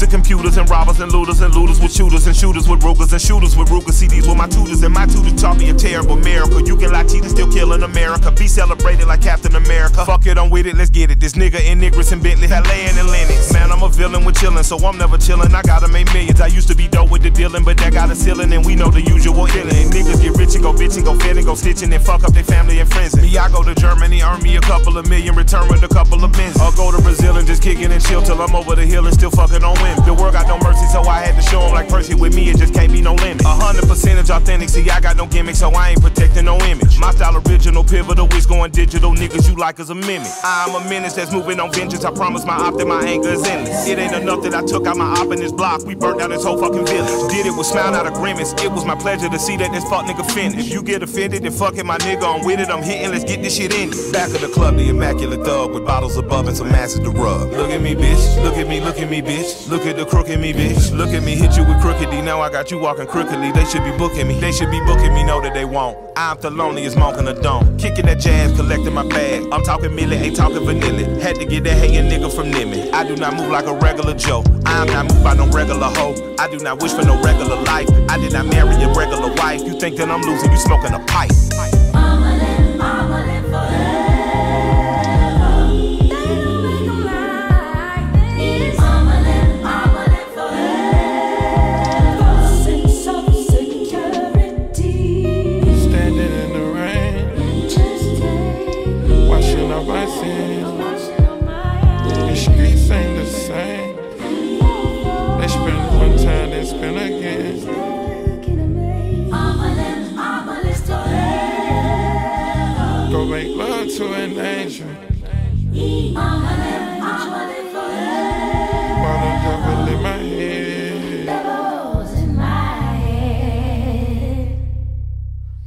Music 0.00 0.16
computers 0.16 0.56
and 0.56 0.70
robbers 0.70 0.98
and 1.00 1.12
looters 1.12 1.42
and 1.42 1.54
looters 1.54 1.78
with 1.78 1.92
shooters 1.92 2.26
and 2.26 2.34
shooters 2.34 2.66
with 2.66 2.82
Rugers 2.82 3.12
and 3.12 3.20
shooters 3.20 3.54
with 3.54 3.68
Ruger 3.68 3.92
CDs 3.92 4.26
with 4.26 4.34
my 4.34 4.48
tutors 4.48 4.82
and 4.82 4.94
my 4.94 5.04
tutors 5.04 5.38
taught 5.38 5.58
me 5.58 5.68
a 5.68 5.74
terrible 5.74 6.16
miracle. 6.16 6.58
You 6.62 6.74
can 6.78 6.90
lie, 6.90 7.04
cheat 7.04 7.20
and 7.20 7.30
still 7.30 7.52
kill 7.52 7.74
in 7.74 7.82
America. 7.82 8.30
Be 8.30 8.48
celebrated 8.48 9.08
like 9.08 9.20
Captain 9.20 9.54
America. 9.56 10.06
Fuck 10.06 10.24
it, 10.24 10.38
I'm 10.38 10.48
with 10.48 10.66
it, 10.66 10.74
let's 10.74 10.88
get 10.88 11.10
it. 11.10 11.20
This 11.20 11.34
nigga 11.34 11.60
in 11.60 11.80
Niggers 11.80 12.12
and 12.12 12.22
Bentley, 12.22 12.48
Halayan 12.48 12.98
and 12.98 13.10
Lennox. 13.10 13.52
Man, 13.52 13.70
I'm 13.70 13.82
a 13.82 13.90
villain 13.90 14.24
with 14.24 14.36
chillin', 14.36 14.64
so 14.64 14.78
I'm 14.78 14.96
never 14.96 15.18
chillin'. 15.18 15.52
I 15.52 15.60
gotta 15.60 15.88
make 15.88 16.10
millions. 16.14 16.40
I 16.40 16.46
used 16.46 16.68
to 16.68 16.74
be 16.74 16.88
dope 16.88 17.10
with 17.10 17.20
the 17.20 17.28
dealing, 17.28 17.62
but 17.62 17.76
that 17.76 17.92
got 17.92 18.08
a 18.10 18.16
ceiling 18.16 18.54
and 18.54 18.64
we 18.64 18.76
know 18.76 18.88
the 18.88 19.02
usual 19.02 19.46
feeling. 19.48 19.90
Niggas 19.90 20.22
get 20.22 20.34
rich 20.38 20.54
and 20.54 20.62
go 20.62 20.72
bitch 20.72 20.96
and 20.96 21.04
go 21.04 21.14
fit 21.14 21.36
and 21.36 21.44
go 21.44 21.54
stitching 21.54 21.92
and 21.92 22.02
fuck 22.02 22.24
up 22.24 22.32
their 22.32 22.44
family 22.44 22.78
and 22.78 22.90
friends. 22.90 23.20
Me, 23.20 23.36
I 23.36 23.50
go 23.50 23.62
to 23.62 23.74
Germany, 23.74 24.22
earn 24.22 24.40
me 24.40 24.56
a 24.56 24.62
couple 24.62 24.96
of 24.96 25.06
million, 25.10 25.34
return 25.34 25.68
with 25.68 25.84
a 25.84 25.88
couple 25.88 26.24
of 26.24 26.32
bins. 26.32 26.56
Or 26.58 26.72
go 26.72 26.90
to 26.90 27.02
Brazil 27.02 27.36
and 27.36 27.46
just 27.46 27.62
kickin' 27.62 27.92
and 27.92 28.02
chill 28.02 28.22
till 28.22 28.40
I'm 28.40 28.54
over 28.54 28.74
the 28.74 28.86
hill 28.86 29.04
and 29.04 29.12
still 29.12 29.30
fucking 29.30 29.62
on 29.62 29.76
The 30.04 30.14
world 30.14 30.32
got 30.34 30.46
no 30.48 30.58
mercy, 30.58 30.86
so 30.92 31.02
I 31.02 31.20
had 31.20 31.34
to 31.36 31.42
show 31.42 31.60
'em 31.62 31.72
like 31.72 31.88
Percy 31.88 32.14
with 32.14 32.34
me, 32.34 32.50
it 32.50 32.58
just 32.58 32.74
can't 32.74 32.92
be 32.92 33.00
no 33.00 33.14
limit. 33.14 33.44
A 33.44 33.48
hundred 33.48 33.86
percentage 33.88 34.30
authentic, 34.30 34.68
see, 34.68 34.88
I 34.90 35.00
got 35.00 35.16
no 35.16 35.26
gimmick, 35.26 35.56
so 35.56 35.70
I 35.70 35.90
ain't 35.90 36.02
protecting 36.02 36.44
no 36.44 36.58
image. 36.58 36.98
My 36.98 37.10
style 37.12 37.36
original, 37.36 37.84
pivotal, 37.84 38.26
it's 38.32 38.46
going 38.46 38.70
digital, 38.72 39.12
niggas 39.12 39.48
you 39.48 39.56
like 39.56 39.78
as 39.80 39.90
a 39.90 39.94
mimic. 39.94 40.28
I'm 40.44 40.74
a 40.74 40.88
menace 40.88 41.14
that's 41.14 41.32
moving 41.32 41.60
on 41.60 41.72
vengeance, 41.72 42.04
I 42.04 42.10
promise 42.10 42.44
my 42.44 42.54
op 42.54 42.76
that 42.78 42.86
my 42.86 43.02
anger 43.04 43.30
is 43.30 43.44
endless. 43.46 43.86
It 43.86 43.98
ain't 43.98 44.14
enough 44.14 44.42
that 44.42 44.54
I 44.54 44.62
took 44.62 44.86
out 44.86 44.96
my 44.96 45.06
op 45.06 45.32
in 45.32 45.38
this 45.40 45.52
block, 45.52 45.84
we 45.84 45.94
burnt 45.94 46.18
down 46.18 46.30
this 46.30 46.44
whole 46.44 46.58
fucking 46.58 46.86
village. 46.86 47.30
Did 47.30 47.46
it 47.46 47.56
with 47.56 47.66
smile, 47.66 47.92
not 47.92 48.06
a 48.06 48.10
grimace, 48.10 48.52
it 48.64 48.70
was 48.70 48.84
my 48.84 48.94
pleasure 48.94 49.28
to 49.28 49.38
see 49.38 49.56
that 49.58 49.72
this 49.72 49.84
fuck 49.84 50.06
nigga 50.06 50.28
finish. 50.32 50.66
If 50.66 50.72
you 50.72 50.82
get 50.82 51.02
offended, 51.02 51.42
then 51.42 51.52
fuck 51.52 51.76
it, 51.76 51.86
my 51.86 51.98
nigga, 51.98 52.24
I'm 52.24 52.44
with 52.44 52.60
it, 52.60 52.68
I'm 52.68 52.82
hitting, 52.82 53.10
let's 53.10 53.24
get 53.24 53.42
this 53.42 53.56
shit 53.56 53.74
in. 53.74 53.90
Back 54.12 54.28
of 54.34 54.40
the 54.40 54.48
club, 54.48 54.76
the 54.76 54.88
immaculate 54.88 55.44
thug 55.44 55.72
with 55.72 55.86
bottles 55.86 56.16
above 56.16 56.48
and 56.48 56.56
some 56.56 56.68
asses 56.68 57.00
to 57.00 57.10
rub. 57.10 57.52
Look 57.52 57.70
at 57.70 57.80
me, 57.80 57.94
bitch, 57.94 58.42
look 58.42 58.56
at 58.56 58.66
me, 58.68 58.80
look 58.80 58.98
at 58.98 59.08
me, 59.08 59.22
bitch. 59.22 59.68
Look 59.68 59.79
at 59.86 59.96
the 59.96 60.04
crook 60.04 60.28
in 60.28 60.40
me, 60.40 60.52
bitch. 60.52 60.96
Look 60.96 61.10
at 61.10 61.22
me, 61.22 61.36
hit 61.36 61.56
you 61.56 61.64
with 61.64 61.80
crooked 61.80 62.10
D. 62.10 62.20
Now 62.20 62.40
I 62.40 62.50
got 62.50 62.70
you 62.70 62.78
walking 62.78 63.06
crookedly. 63.06 63.52
They 63.52 63.64
should 63.64 63.84
be 63.84 63.96
booking 63.96 64.26
me. 64.26 64.38
They 64.40 64.52
should 64.52 64.70
be 64.70 64.80
booking 64.80 65.14
me, 65.14 65.22
know 65.22 65.40
that 65.40 65.54
they 65.54 65.64
won't. 65.64 65.96
I'm 66.16 66.40
the 66.40 66.50
loneliest 66.50 66.96
monk 66.96 67.18
in 67.18 67.24
the 67.24 67.34
dome. 67.34 67.78
Kicking 67.78 68.06
that 68.06 68.18
jazz, 68.18 68.54
collecting 68.56 68.92
my 68.92 69.06
bag. 69.06 69.46
I'm 69.52 69.62
talking 69.62 69.90
milli, 69.90 70.20
ain't 70.20 70.36
talking 70.36 70.64
vanilla. 70.64 71.20
Had 71.20 71.36
to 71.36 71.44
get 71.44 71.64
that 71.64 71.78
hating 71.78 72.10
nigga 72.10 72.34
from 72.34 72.50
Nimmy. 72.50 72.92
I 72.92 73.06
do 73.06 73.16
not 73.16 73.34
move 73.34 73.50
like 73.50 73.66
a 73.66 73.74
regular 73.74 74.14
Joe. 74.14 74.42
I'm 74.66 74.88
not 74.88 75.06
moved 75.06 75.24
by 75.24 75.34
no 75.34 75.46
regular 75.48 75.88
hoe. 75.88 76.14
I 76.38 76.50
do 76.50 76.58
not 76.58 76.82
wish 76.82 76.92
for 76.92 77.04
no 77.04 77.20
regular 77.22 77.56
life. 77.62 77.88
I 78.08 78.18
did 78.18 78.32
not 78.32 78.46
marry 78.46 78.74
a 78.82 78.92
regular 78.92 79.32
wife. 79.34 79.62
You 79.62 79.78
think 79.78 79.96
that 79.96 80.10
I'm 80.10 80.22
losing, 80.22 80.50
you 80.50 80.58
smoking 80.58 80.94
a 80.94 80.98
pipe. 81.06 81.30
Standing 81.30 83.99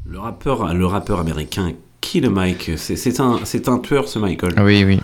Le 0.06 0.20
rappeur, 0.20 0.74
le 0.74 0.86
rappeur 0.86 1.20
américain 1.20 1.72
Kill 2.02 2.30
Mike, 2.30 2.72
c'est 2.76 3.20
un, 3.20 3.40
un 3.68 3.80
tueur 3.80 4.08
ce 4.08 4.20
Michael. 4.20 4.54
Oui, 4.62 4.84
oui. 4.84 5.00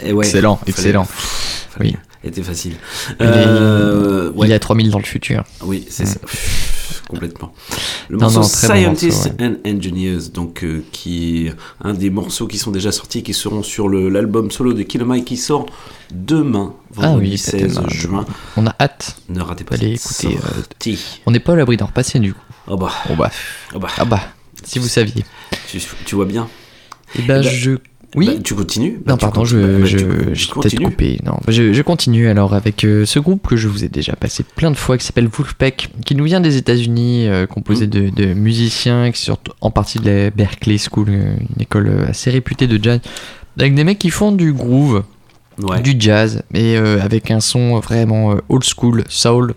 Excellent, 0.00 0.60
eh 0.66 0.70
excellent. 0.70 1.04
Fallait. 1.04 1.96
Était 2.22 2.42
facile. 2.42 2.74
Il, 3.20 3.26
est, 3.26 3.46
euh, 3.46 4.32
y 4.36 4.52
a 4.52 4.58
3000 4.58 4.90
dans 4.90 4.98
le 4.98 5.04
futur. 5.04 5.44
Oui, 5.62 5.86
c'est 5.88 6.04
mm. 6.04 6.06
ça. 6.06 6.18
Complètement. 7.08 7.52
Le 8.10 8.16
Non, 8.18 8.30
morceau 8.30 8.40
non, 8.40 8.44
Scientists 8.74 9.38
morceau, 9.40 9.54
and 9.64 9.68
Engineers, 9.68 10.28
donc 10.32 10.62
euh, 10.62 10.84
qui 10.92 11.46
est 11.46 11.54
un 11.82 11.94
des 11.94 12.10
morceaux 12.10 12.46
qui 12.46 12.58
sont 12.58 12.70
déjà 12.70 12.92
sortis, 12.92 13.22
qui 13.22 13.32
seront 13.34 13.62
sur 13.62 13.88
l'album 13.88 14.50
solo 14.50 14.74
de 14.74 14.82
Kill 14.82 15.04
Mike 15.04 15.24
qui 15.24 15.36
sort 15.38 15.66
demain, 16.12 16.74
Ah 16.98 17.08
vendredi 17.08 17.30
oui, 17.30 17.38
16 17.38 17.60
peut-être, 17.78 17.90
juin. 17.90 18.24
On 18.56 18.66
a 18.66 18.74
hâte. 18.78 19.16
Ne 19.30 19.40
ratez 19.40 19.64
pas 19.64 19.76
cette 19.76 19.84
écouter. 19.94 20.38
euh, 20.86 20.94
on 21.26 21.30
n'est 21.30 21.40
pas 21.40 21.54
à 21.54 21.56
l'abri 21.56 21.76
d'en 21.76 21.86
repasser 21.86 22.18
du 22.18 22.34
coup. 22.34 22.40
Oh 22.66 22.76
bah, 22.76 22.92
Oh 23.10 23.14
bah. 23.16 23.30
oh 23.74 23.78
bah, 23.78 23.88
Ah 23.96 24.04
bah. 24.04 24.20
Si 24.64 24.78
vous 24.78 24.88
saviez. 24.88 25.24
tu, 25.70 25.80
tu 26.04 26.14
vois 26.14 26.26
bien. 26.26 26.48
Eh 27.14 27.22
ben, 27.22 27.40
Eh 27.40 27.42
ben, 27.42 27.42
je. 27.42 27.70
Oui. 28.14 28.26
Bah, 28.26 28.32
tu 28.42 28.54
continues 28.54 29.00
Bah, 29.04 29.12
non, 29.12 29.16
tu 29.18 29.20
pardon, 29.20 29.40
continues. 29.42 29.60
je, 29.62 29.66
Bah, 29.66 29.78
bah, 29.80 29.84
je, 29.86 29.96
tu- 29.98 30.34
je 30.34 30.46
tu 30.48 30.54
peut-être 30.54 30.82
coupé. 30.82 31.20
Non, 31.26 31.38
je, 31.46 31.72
je 31.74 31.82
continue 31.82 32.28
alors 32.28 32.54
avec 32.54 32.84
euh, 32.84 33.04
ce 33.04 33.18
groupe 33.18 33.46
que 33.46 33.56
je 33.56 33.68
vous 33.68 33.84
ai 33.84 33.88
déjà 33.88 34.14
passé 34.16 34.44
plein 34.56 34.70
de 34.70 34.76
fois, 34.76 34.96
qui 34.96 35.04
s'appelle 35.04 35.28
Wolfpack, 35.28 35.90
qui 36.06 36.14
nous 36.14 36.24
vient 36.24 36.40
des 36.40 36.56
États-Unis, 36.56 37.28
euh, 37.28 37.46
composé 37.46 37.86
Mm. 37.86 37.90
de, 37.90 38.08
de 38.10 38.32
musiciens, 38.34 39.12
qui 39.12 39.20
sortent 39.22 39.50
en 39.60 39.70
partie 39.70 39.98
de 39.98 40.08
la 40.10 40.30
Berkeley 40.30 40.78
School, 40.78 41.08
euh, 41.10 41.34
une 41.54 41.62
école 41.62 42.06
assez 42.08 42.30
réputée 42.30 42.66
de 42.66 42.82
jazz, 42.82 43.00
avec 43.58 43.74
des 43.74 43.84
mecs 43.84 43.98
qui 43.98 44.10
font 44.10 44.32
du 44.32 44.52
groove, 44.54 45.04
Ouais. 45.60 45.80
du 45.82 45.94
jazz, 45.98 46.42
euh, 46.56 47.00
avec 47.02 47.30
un 47.30 47.40
son 47.40 47.78
vraiment 47.80 48.36
old 48.48 48.64
school, 48.64 49.04
soul, 49.08 49.54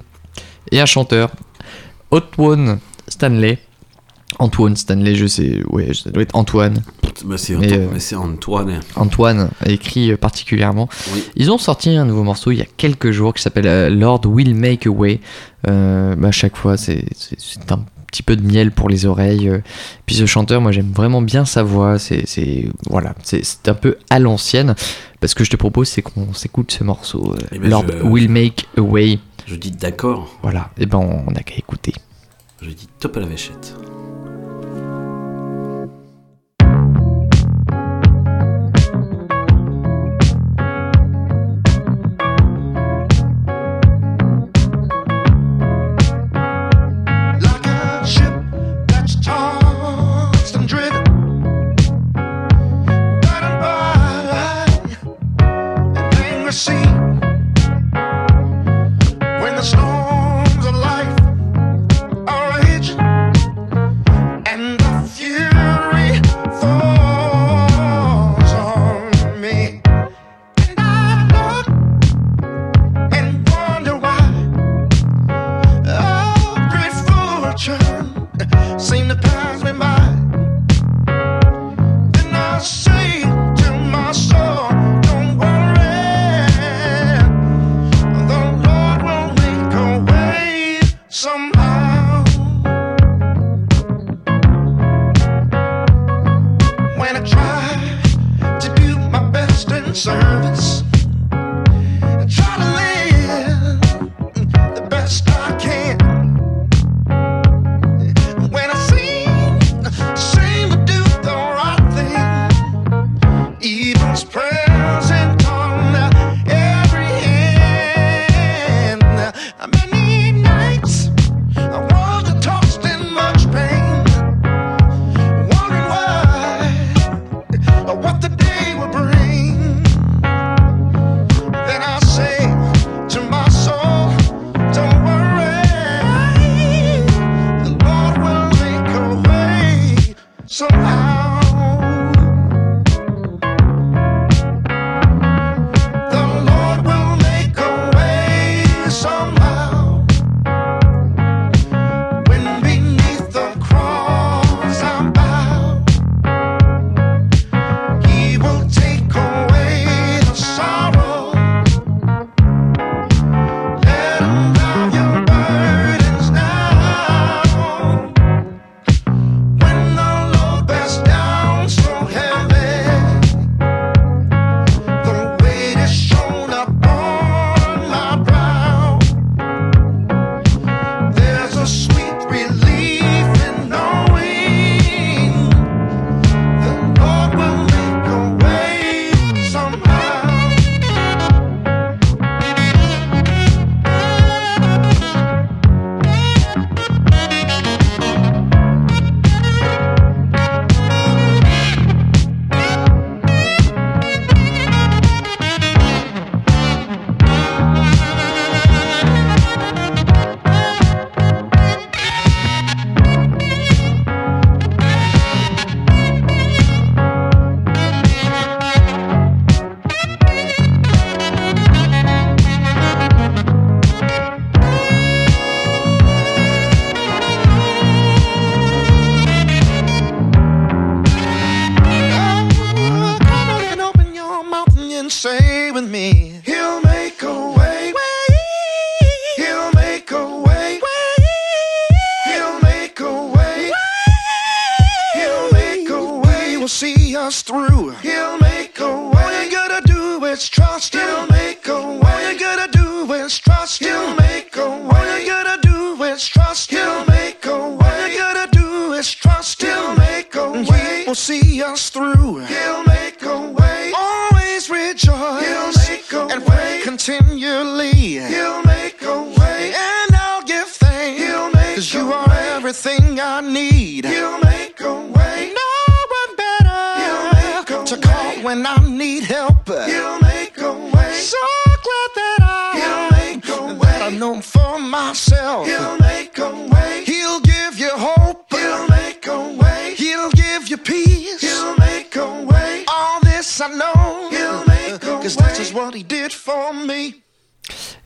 et 0.71 0.81
un 0.81 0.85
chanteur, 0.85 1.31
Otwone 2.09 2.79
Stanley. 3.07 3.59
Antoine 4.39 4.75
Stanley, 4.75 5.15
je 5.15 5.27
sais, 5.27 5.61
ouais, 5.69 5.93
ça 5.93 6.09
doit 6.09 6.23
être 6.23 6.35
Antoine. 6.35 6.81
Bah, 7.25 7.37
c'est 7.37 7.53
euh, 7.53 7.87
c'est 7.99 8.15
Antoine. 8.15 8.79
Antoine 8.95 9.49
a 9.63 9.69
écrit 9.69 10.11
euh, 10.11 10.17
particulièrement. 10.17 10.87
Oui. 11.13 11.23
Ils 11.35 11.51
ont 11.51 11.57
sorti 11.57 11.89
un 11.91 12.05
nouveau 12.05 12.23
morceau 12.23 12.51
il 12.51 12.57
y 12.57 12.61
a 12.61 12.65
quelques 12.77 13.11
jours 13.11 13.33
qui 13.33 13.43
s'appelle 13.43 13.67
euh, 13.67 13.89
Lord 13.89 14.21
Will 14.25 14.55
Make 14.55 14.87
a 14.87 14.89
Way. 14.89 15.19
Euh, 15.67 16.15
bah, 16.15 16.29
à 16.29 16.31
chaque 16.31 16.55
fois, 16.55 16.77
c'est 16.77 17.03
un 17.69 17.79
petit 18.07 18.23
peu 18.23 18.35
de 18.35 18.41
miel 18.41 18.71
pour 18.71 18.89
les 18.89 19.05
oreilles. 19.05 19.51
Puis 20.05 20.15
ce 20.15 20.25
chanteur, 20.25 20.61
moi 20.61 20.71
j'aime 20.71 20.91
vraiment 20.91 21.21
bien 21.21 21.45
sa 21.45 21.61
voix. 21.63 21.99
C'est 21.99 22.25
voilà, 22.89 23.13
c'est 23.23 23.67
un 23.67 23.73
peu 23.75 23.97
à 24.09 24.17
l'ancienne. 24.19 24.75
Parce 25.19 25.33
que 25.35 25.43
je 25.43 25.51
te 25.51 25.57
propose, 25.57 25.87
c'est 25.89 26.01
qu'on 26.01 26.33
s'écoute 26.33 26.71
ce 26.71 26.83
morceau. 26.83 27.35
Eh 27.51 27.59
ben, 27.59 27.69
Lord 27.69 27.85
je- 27.87 28.03
Will 28.07 28.29
Make 28.29 28.67
a 28.77 28.81
Way. 28.81 29.19
Je 29.45 29.55
dis 29.55 29.71
d'accord. 29.71 30.35
Voilà, 30.41 30.71
et 30.79 30.85
ben 30.87 30.97
on 30.97 31.29
n'a 31.31 31.43
qu'à 31.43 31.55
écouter. 31.55 31.93
Je 32.61 32.69
dis 32.69 32.87
top 32.99 33.17
à 33.17 33.19
la 33.19 33.25
vachette. 33.27 33.75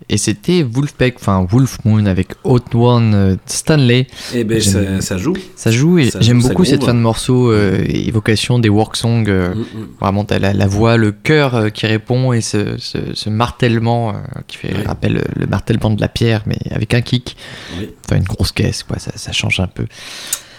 Et 0.07 0.17
c'était 0.17 0.61
Wolfpack, 0.61 1.15
enfin 1.17 1.47
Wolf 1.49 1.79
Moon 1.83 2.05
avec 2.05 2.33
Hot 2.43 2.59
One 2.75 3.13
euh, 3.15 3.35
Stanley. 3.47 4.05
Eh 4.35 4.43
ben, 4.43 4.61
ça, 4.61 5.01
ça 5.01 5.17
joue. 5.17 5.33
Ça 5.55 5.71
joue 5.71 5.97
et 5.97 6.09
j'aime 6.19 6.41
beaucoup 6.43 6.63
cette 6.65 6.83
fin 6.83 6.93
de 6.93 6.99
morceau, 6.99 7.51
euh, 7.51 7.83
évocation 7.87 8.59
des 8.59 8.69
work 8.69 8.95
songs. 8.95 9.25
euh, 9.27 9.53
Mm, 9.55 9.63
Vraiment, 9.99 10.23
t'as 10.23 10.37
la, 10.37 10.53
la 10.53 10.67
voix, 10.67 10.97
le 10.97 11.11
cœur 11.11 11.55
euh, 11.55 11.69
qui 11.69 11.87
répond 11.87 12.33
et 12.33 12.41
ce, 12.41 12.77
ce, 12.77 12.97
ce 13.13 13.29
martèlement 13.31 14.13
qui 14.47 14.57
fait 14.57 14.73
rappelle 14.85 15.23
le 15.35 15.47
martèlement 15.47 15.89
de 15.89 15.99
la 16.01 16.07
pierre, 16.07 16.43
mais 16.45 16.57
avec 16.69 16.93
un 16.93 17.01
kick. 17.01 17.35
Enfin, 18.05 18.17
une 18.17 18.23
grosse 18.25 18.51
caisse, 18.51 18.83
quoi, 18.83 18.99
ça, 18.99 19.11
ça 19.15 19.31
change 19.31 19.59
un 19.59 19.67
peu. 19.67 19.85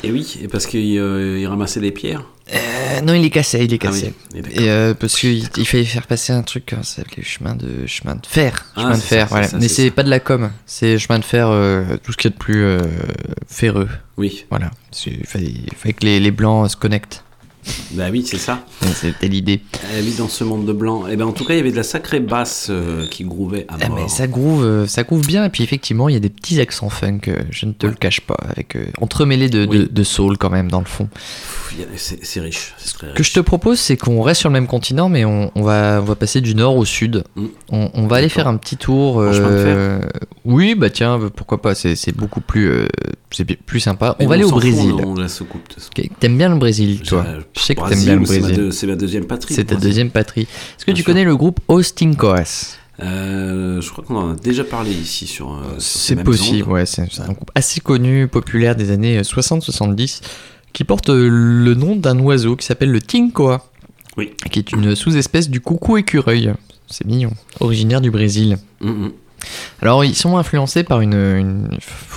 Et 0.06 0.12
oui, 0.12 0.38
et 0.42 0.48
parce 0.48 0.66
qu'il 0.66 0.98
euh, 0.98 1.38
il 1.38 1.46
ramassait 1.46 1.80
des 1.80 1.90
pierres. 1.90 2.24
Euh, 2.54 3.00
non, 3.00 3.12
il 3.14 3.24
est 3.24 3.30
cassé, 3.30 3.64
il 3.64 3.74
est 3.74 3.84
Ah 3.84 3.90
oui, 3.92 4.00
cassé. 4.02 4.14
et 4.54 4.70
euh, 4.70 4.94
parce 4.94 5.16
qu'il 5.18 5.48
il 5.56 5.66
fallait 5.66 5.84
faire 5.84 6.06
passer 6.06 6.32
un 6.32 6.42
truc, 6.42 6.72
euh, 6.72 6.76
ça 6.82 7.02
s'appelait 7.02 7.24
chemin 7.24 7.56
de 7.56 7.86
chemin 7.86 8.14
de 8.14 8.24
fer, 8.24 8.66
Ah, 8.76 8.82
chemin 8.82 8.94
de 8.96 9.00
fer, 9.02 9.20
ça, 9.22 9.26
voilà. 9.34 9.48
ça, 9.48 9.58
Mais 9.58 9.66
c'est 9.66 9.90
pas 9.90 10.04
de 10.04 10.10
la 10.10 10.20
com, 10.20 10.50
c'est 10.64 10.96
chemin 10.98 11.18
de 11.18 11.24
fer, 11.24 11.48
euh, 11.50 11.96
tout 12.04 12.12
ce 12.12 12.16
qu'il 12.16 12.30
y 12.30 12.32
a 12.32 12.36
de 12.36 12.38
plus 12.38 12.62
euh, 12.62 12.78
ferreux. 13.48 13.88
Oui. 14.16 14.44
Voilà, 14.48 14.70
C'est- 14.92 15.10
il 15.10 15.26
fallait, 15.26 15.46
il 15.46 15.74
fallait 15.76 15.94
que 15.94 16.04
les, 16.06 16.20
les 16.20 16.30
blancs 16.30 16.70
se 16.70 16.76
connectent. 16.76 17.24
Bah 17.92 18.04
oui, 18.10 18.24
c'est 18.26 18.38
ça. 18.38 18.64
C'était 18.94 19.28
l'idée. 19.28 19.60
Elle 19.96 20.04
vit 20.04 20.14
dans 20.16 20.28
ce 20.28 20.44
monde 20.44 20.66
de 20.66 20.72
blanc. 20.72 21.06
Et 21.06 21.16
ben 21.16 21.24
en 21.26 21.32
tout 21.32 21.44
cas, 21.44 21.54
il 21.54 21.58
y 21.58 21.60
avait 21.60 21.70
de 21.70 21.76
la 21.76 21.82
sacrée 21.82 22.20
basse 22.20 22.68
euh, 22.70 23.06
qui 23.08 23.24
grouvait 23.24 23.64
à 23.68 23.76
Ah, 23.80 23.88
mort. 23.88 23.98
mais 23.98 24.08
ça 24.08 24.26
groove, 24.26 24.64
euh, 24.64 24.86
ça 24.86 25.02
groove 25.04 25.26
bien. 25.26 25.44
Et 25.44 25.48
puis 25.50 25.62
effectivement, 25.62 26.08
il 26.08 26.12
y 26.12 26.16
a 26.16 26.20
des 26.20 26.28
petits 26.28 26.60
accents 26.60 26.88
funk, 26.90 27.20
euh, 27.28 27.36
je 27.50 27.66
ne 27.66 27.72
te 27.72 27.86
le 27.86 27.94
cache 27.94 28.20
pas, 28.20 28.36
avec 28.48 28.76
euh, 28.76 28.86
entremêlés 29.00 29.48
de, 29.48 29.66
Oui. 29.66 29.88
de 29.90 30.02
soul 30.02 30.36
quand 30.38 30.50
même 30.50 30.70
dans 30.70 30.80
le 30.80 30.84
fond. 30.86 31.08
C'est 31.96 32.40
riche. 32.40 32.74
C'est 32.78 32.94
très 32.96 33.08
Ce 33.08 33.12
que 33.14 33.22
je 33.22 33.32
te 33.32 33.40
propose, 33.40 33.78
c'est 33.78 33.96
qu'on 33.96 34.22
reste 34.22 34.40
sur 34.40 34.48
le 34.48 34.54
même 34.54 34.66
continent, 34.66 35.08
mais 35.08 35.24
on, 35.24 35.50
on 35.54 35.62
va, 35.62 35.98
on 36.00 36.04
va 36.04 36.14
passer 36.14 36.40
du 36.40 36.54
nord 36.54 36.76
au 36.76 36.84
sud. 36.84 37.24
Mm. 37.36 37.44
On, 37.70 37.90
on 37.94 38.06
va 38.06 38.16
aller 38.16 38.28
faire 38.28 38.48
un 38.48 38.56
petit 38.56 38.76
tour. 38.76 39.16
En 39.16 39.32
chemin 39.32 39.50
de 39.50 39.56
fer 39.62 40.00
Oui, 40.44 40.74
bah 40.74 40.90
tiens, 40.90 41.18
pourquoi 41.34 41.60
pas, 41.60 41.74
c'est 41.74 42.16
beaucoup 42.16 42.40
plus, 42.40 42.70
c'est 43.30 43.44
plus 43.44 43.80
sympa. 43.80 44.16
Mais 44.18 44.24
on 44.26 44.28
va 44.28 44.34
aller 44.36 44.44
au 44.44 44.50
Brésil. 44.50 44.94
T'aimes 46.20 46.38
bien 46.38 46.48
le 46.48 46.56
Brésil, 46.56 47.02
toi 47.02 47.24
Je- 47.56 47.62
sais 47.62 47.74
que 47.74 47.80
t'aimes 47.80 47.88
Brésil, 47.88 48.06
bien 48.10 48.16
le 48.20 48.26
c'est 48.26 48.40
ma 48.40 48.46
Brésil. 48.48 48.72
C'est 48.72 48.86
ma 48.86 48.96
deuxième 48.96 49.24
patrie. 49.26 49.54
C'est 49.54 49.64
ta 49.64 49.74
Brésil. 49.74 49.88
deuxième 49.90 50.10
patrie. 50.10 50.42
Est-ce 50.42 50.84
que 50.84 50.86
Bien 50.86 50.94
tu 50.94 51.02
sûr. 51.02 51.06
connais 51.06 51.24
le 51.24 51.36
groupe 51.36 51.60
Austin 51.68 52.12
Coas? 52.14 52.76
Euh, 53.00 53.80
je 53.80 53.90
crois 53.90 54.04
qu'on 54.04 54.16
en 54.16 54.32
a 54.32 54.36
déjà 54.36 54.64
parlé 54.64 54.90
ici 54.92 55.26
sur. 55.26 55.52
euh, 55.52 55.78
sur 55.78 56.00
C'est 56.00 56.22
possible, 56.22 56.70
ouais. 56.70 56.86
C'est 56.86 57.02
un 57.20 57.32
groupe 57.32 57.50
assez 57.54 57.80
connu, 57.80 58.26
populaire 58.28 58.74
des 58.76 58.90
années 58.90 59.20
60-70, 59.22 60.20
qui 60.72 60.84
porte 60.84 61.10
euh, 61.10 61.28
le 61.30 61.74
nom 61.74 61.96
d'un 61.96 62.18
oiseau 62.20 62.56
qui 62.56 62.64
s'appelle 62.66 62.90
le 62.90 63.00
tincoa, 63.02 63.66
Oui. 64.16 64.32
qui 64.50 64.58
est 64.60 64.72
une 64.72 64.94
sous-espèce 64.94 65.50
du 65.50 65.60
coucou 65.60 65.96
écureuil. 65.98 66.52
C'est 66.88 67.04
mignon. 67.06 67.32
Originaire 67.60 68.00
du 68.00 68.10
Brésil. 68.10 68.58
Mm, 68.80 68.88
mm. 68.90 69.12
Alors, 69.82 70.04
ils 70.04 70.14
sont 70.14 70.36
influencés 70.36 70.82
par 70.84 71.00
une, 71.00 71.14
une 71.14 71.68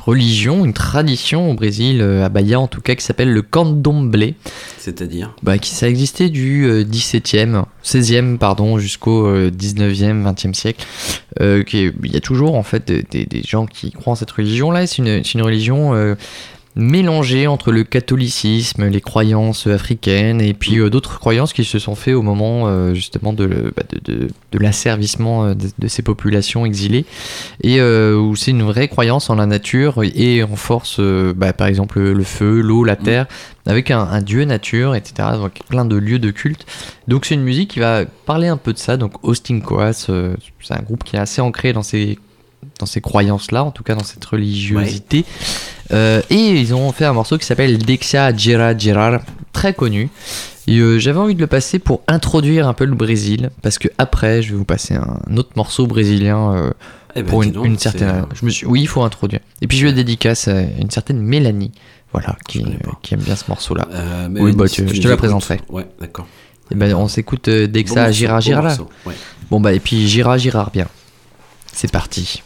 religion, 0.05 0.65
une 0.65 0.73
tradition 0.73 1.51
au 1.51 1.53
Brésil, 1.53 1.99
euh, 2.01 2.25
à 2.25 2.29
Bahia 2.29 2.60
en 2.60 2.67
tout 2.67 2.82
cas, 2.82 2.95
qui 2.95 3.03
s'appelle 3.03 3.32
le 3.34 3.41
candomblé. 3.41 4.36
C'est-à-dire 4.77 5.36
Bah, 5.43 5.58
qui 5.58 5.69
ça 5.71 5.89
existait 5.89 6.29
du 6.29 6.65
euh, 6.65 6.84
17e, 6.84 7.65
16e 7.84 8.38
pardon, 8.38 8.79
jusqu'au 8.79 9.25
euh, 9.27 9.51
19e, 9.51 10.23
20e 10.23 10.53
siècle. 10.53 10.86
Euh, 11.41 11.63
qui 11.63 11.91
Il 12.03 12.12
y 12.12 12.17
a 12.17 12.21
toujours 12.21 12.55
en 12.55 12.63
fait 12.63 12.88
des, 12.88 13.03
des- 13.03 13.25
des 13.25 13.43
gens 13.43 13.65
qui 13.65 13.91
croient 13.91 14.13
en 14.13 14.15
cette 14.15 14.32
religion-là. 14.32 14.88
C'est 14.88 14.97
une, 14.97 15.21
une 15.34 15.41
religion 15.41 15.93
euh, 15.93 16.15
mélangée 16.75 17.47
entre 17.47 17.71
le 17.71 17.84
catholicisme, 17.84 18.86
les 18.88 19.01
croyances 19.01 19.67
africaines 19.67 20.39
et 20.39 20.53
puis 20.53 20.79
euh, 20.79 20.89
d'autres 20.89 21.19
croyances 21.19 21.51
qui 21.51 21.63
se 21.65 21.79
sont 21.79 21.95
faites 21.95 22.13
au 22.13 22.21
moment 22.21 22.67
euh, 22.67 22.93
justement 22.93 23.34
de, 23.34 23.73
bah, 23.75 23.84
de, 23.91 24.13
de- 24.13 24.27
de 24.51 24.60
l'asservissement 24.60 25.45
euh, 25.45 25.53
de, 25.55 25.67
de 25.77 25.88
ces 25.88 26.03
populations 26.03 26.65
exilées 26.65 27.05
et 27.63 27.79
euh, 27.82 28.15
où 28.15 28.36
c'est 28.36 28.51
une 28.51 28.63
vraie 28.63 28.88
croyance 28.88 29.29
en 29.29 29.36
la 29.36 29.45
nature 29.45 30.01
et 30.03 30.43
en 30.43 30.55
force, 30.55 30.99
bah, 30.99 31.53
par 31.53 31.67
exemple 31.67 31.99
le 31.99 32.23
feu, 32.23 32.62
l'eau, 32.62 32.84
la 32.84 32.95
terre, 32.95 33.25
avec 33.65 33.91
un, 33.91 33.99
un 34.01 34.21
dieu 34.21 34.45
nature, 34.45 34.95
etc. 34.95 35.29
Donc 35.34 35.60
plein 35.69 35.86
de 35.86 35.95
lieux 35.97 36.19
de 36.19 36.32
culte. 36.32 36.65
Donc 37.08 37.25
c'est 37.25 37.36
une 37.36 37.43
musique 37.43 37.71
qui 37.71 37.79
va 37.79 38.05
parler 38.25 38.47
un 38.47 38.58
peu 38.58 38.73
de 38.73 38.77
ça. 38.79 38.95
Donc 38.97 39.13
Austin 39.23 39.60
Coas, 39.60 39.93
c'est 40.62 40.73
un 40.73 40.82
groupe 40.82 41.03
qui 41.03 41.15
est 41.15 41.19
assez 41.19 41.41
ancré 41.41 41.73
dans 41.73 41.84
ces 41.84 42.17
dans 42.79 42.85
ces 42.85 43.01
croyances-là, 43.01 43.63
en 43.63 43.71
tout 43.71 43.83
cas 43.83 43.95
dans 43.95 44.03
cette 44.03 44.23
religiosité. 44.25 45.25
Euh, 45.91 46.21
et 46.29 46.35
ils 46.35 46.73
ont 46.73 46.91
fait 46.91 47.05
un 47.05 47.13
morceau 47.13 47.37
qui 47.37 47.45
s'appelle 47.45 47.77
Dexia 47.77 48.35
Gira 48.35 48.77
Girar, 48.77 49.21
très 49.53 49.73
connu. 49.73 50.09
Et 50.67 50.77
euh, 50.77 50.99
j'avais 50.99 51.19
envie 51.19 51.35
de 51.35 51.39
le 51.39 51.47
passer 51.47 51.79
pour 51.79 52.01
introduire 52.07 52.67
un 52.67 52.73
peu 52.73 52.85
le 52.85 52.95
Brésil, 52.95 53.49
parce 53.61 53.79
que 53.79 53.87
après, 53.97 54.41
je 54.41 54.51
vais 54.51 54.57
vous 54.57 54.65
passer 54.65 54.95
un 54.95 55.35
autre 55.35 55.51
morceau 55.55 55.87
brésilien 55.87 56.53
euh, 56.53 56.71
Eh 57.15 57.23
ben, 57.23 57.29
pour 57.29 57.43
une, 57.43 57.51
donc, 57.51 57.65
une 57.65 57.77
c'est, 57.77 57.89
certaine. 57.89 58.25
Je 58.33 58.45
me 58.45 58.51
suis... 58.51 58.67
Oui, 58.67 58.81
il 58.81 58.87
faut 58.87 59.01
introduire. 59.01 59.41
Et 59.61 59.67
puis 59.67 59.77
je 59.77 59.87
le 59.87 59.93
dédicace 59.93 60.47
à 60.47 60.61
une 60.61 60.91
certaine 60.91 61.19
Mélanie, 61.21 61.71
voilà, 62.13 62.37
qui, 62.47 62.63
qui 63.01 63.15
aime 63.15 63.21
bien 63.21 63.35
ce 63.35 63.45
morceau-là. 63.49 63.87
Oui, 64.29 64.51
bah, 64.53 64.69
tu- 64.69 64.87
je 64.87 65.01
te 65.01 65.07
la 65.07 65.17
présenterai. 65.17 65.59
Ouais, 65.69 65.87
d'accord. 65.99 66.27
Et 66.71 66.75
ben, 66.75 66.93
on 66.93 67.07
s'écoute 67.07 67.45
que 67.45 67.65
Bon 67.65 68.11
gira, 68.11 68.35
bon 68.35 68.41
gira 68.41 68.77
ouais. 69.05 69.15
Bon 69.49 69.59
bah 69.59 69.73
et 69.73 69.79
puis 69.79 70.07
gira, 70.07 70.37
gira 70.37 70.69
bien. 70.71 70.87
C'est 71.73 71.91
parti. 71.91 72.43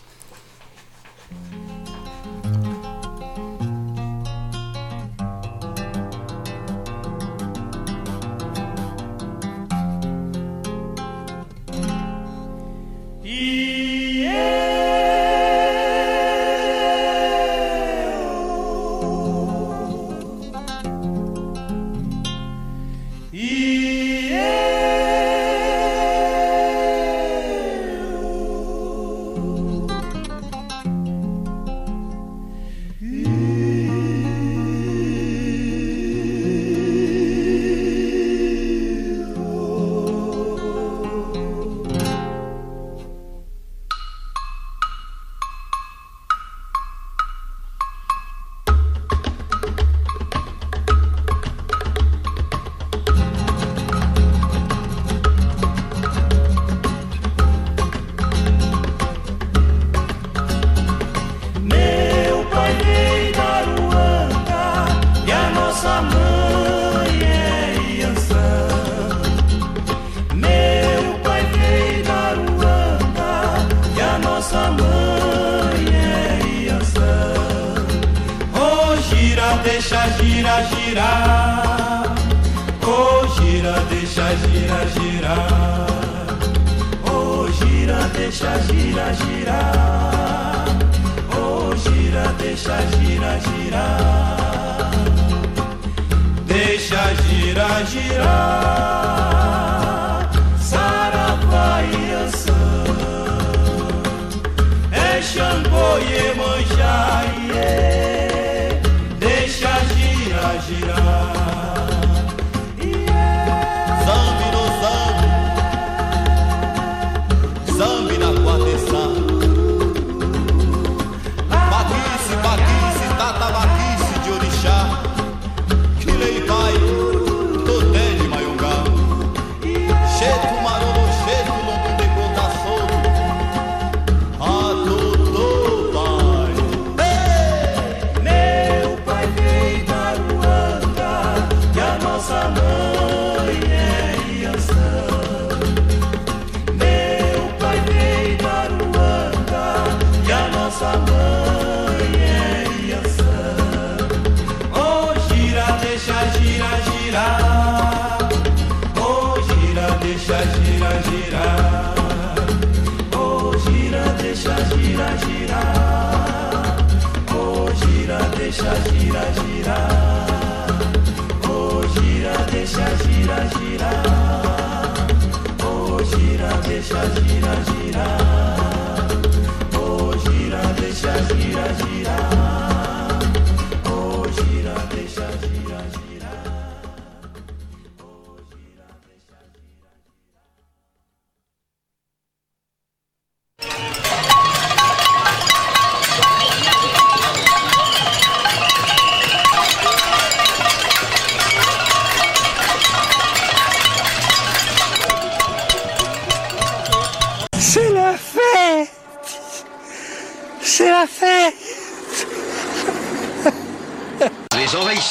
Girar. 97.82 99.03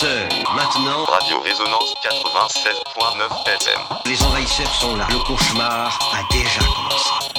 Envahisseurs, 0.02 0.28
maintenant. 0.54 1.04
Radio 1.04 1.40
Résonance 1.40 1.94
96.9 2.02 3.46
FM. 3.46 3.80
Les 4.06 4.22
envahisseurs 4.24 4.74
sont 4.74 4.96
là. 4.96 5.06
Le 5.10 5.18
cauchemar 5.18 5.98
a 6.12 6.32
déjà 6.32 6.60
commencé. 6.60 7.31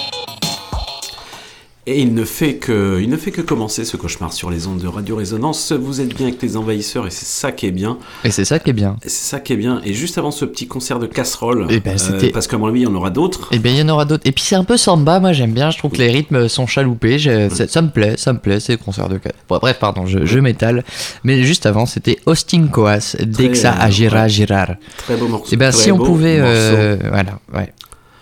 Et 1.86 2.00
il 2.00 2.14
ne 2.14 2.24
fait 2.24 2.54
que, 2.54 2.98
il 3.02 3.10
ne 3.10 3.16
fait 3.18 3.30
que 3.30 3.42
commencer 3.42 3.84
ce 3.84 3.98
cauchemar 3.98 4.32
sur 4.32 4.50
les 4.50 4.66
ondes 4.66 4.78
de 4.78 4.88
Radio 4.88 5.16
Résonance. 5.16 5.70
Vous 5.72 6.00
êtes 6.00 6.16
bien 6.16 6.28
avec 6.28 6.40
les 6.40 6.56
envahisseurs 6.56 7.06
et 7.06 7.10
c'est 7.10 7.26
ça 7.26 7.52
qui 7.52 7.66
est 7.66 7.72
bien. 7.72 7.98
Et 8.24 8.30
c'est 8.30 8.46
ça 8.46 8.58
qui 8.58 8.70
est 8.70 8.74
bien. 8.74 8.96
Et 9.04 9.10
c'est 9.10 9.28
ça 9.28 9.38
qui 9.38 9.52
est 9.52 9.56
bien. 9.56 9.82
Et 9.84 9.92
juste 9.92 10.16
avant 10.16 10.30
ce 10.30 10.46
petit 10.46 10.66
concert 10.66 10.98
de 10.98 11.04
casserole, 11.06 11.66
Eh 11.68 11.80
ben, 11.80 11.98
c'était- 11.98 12.30
parce 12.30 12.46
qu'à 12.46 12.56
mon 12.56 12.68
avis 12.68 12.80
il 12.80 12.84
y 12.84 12.86
en 12.86 12.94
aura 12.94 13.10
d'autres. 13.10 13.48
Et 13.52 13.58
bien 13.58 13.72
il 13.72 13.78
y 13.78 13.82
en 13.82 13.88
aura 13.90 14.06
d'autres. 14.06 14.26
Et 14.26 14.32
puis 14.32 14.42
c'est 14.44 14.54
un 14.56 14.64
peu 14.64 14.78
samba, 14.78 15.20
moi 15.20 15.34
j'aime 15.34 15.52
bien, 15.52 15.70
je 15.70 15.76
trouve 15.76 15.90
que 15.90 15.98
les 15.98 16.10
rythmes 16.10 16.48
sont 16.48 16.66
chaloupés, 16.66 17.18
ça, 17.18 17.68
ça 17.68 17.82
me 17.82 17.90
plaît, 17.90 18.14
ça 18.16 18.32
me 18.32 18.38
plaît, 18.38 18.60
c'est 18.60 18.78
concert 18.78 19.10
de. 19.10 19.20
Bon, 19.50 19.58
bref, 19.58 19.76
pardon, 19.78 20.06
je, 20.06 20.24
je 20.24 20.38
m'étale. 20.38 20.84
Mais 21.22 21.42
juste 21.42 21.66
avant, 21.66 21.84
c'était 21.84 22.18
Austin 22.24 22.66
Coas, 22.68 23.14
Dexa 23.20 23.72
euh, 23.74 23.84
Agira. 23.84 24.26
Girar. 24.28 24.68
Très 24.96 25.16
beau 25.16 25.28
morceau. 25.28 25.52
Et 25.52 25.56
ben 25.58 25.70
Très 25.70 25.82
si 25.82 25.92
on 25.92 25.98
pouvait, 25.98 26.38
euh, 26.40 26.96
voilà, 27.10 27.38
ouais. 27.54 27.70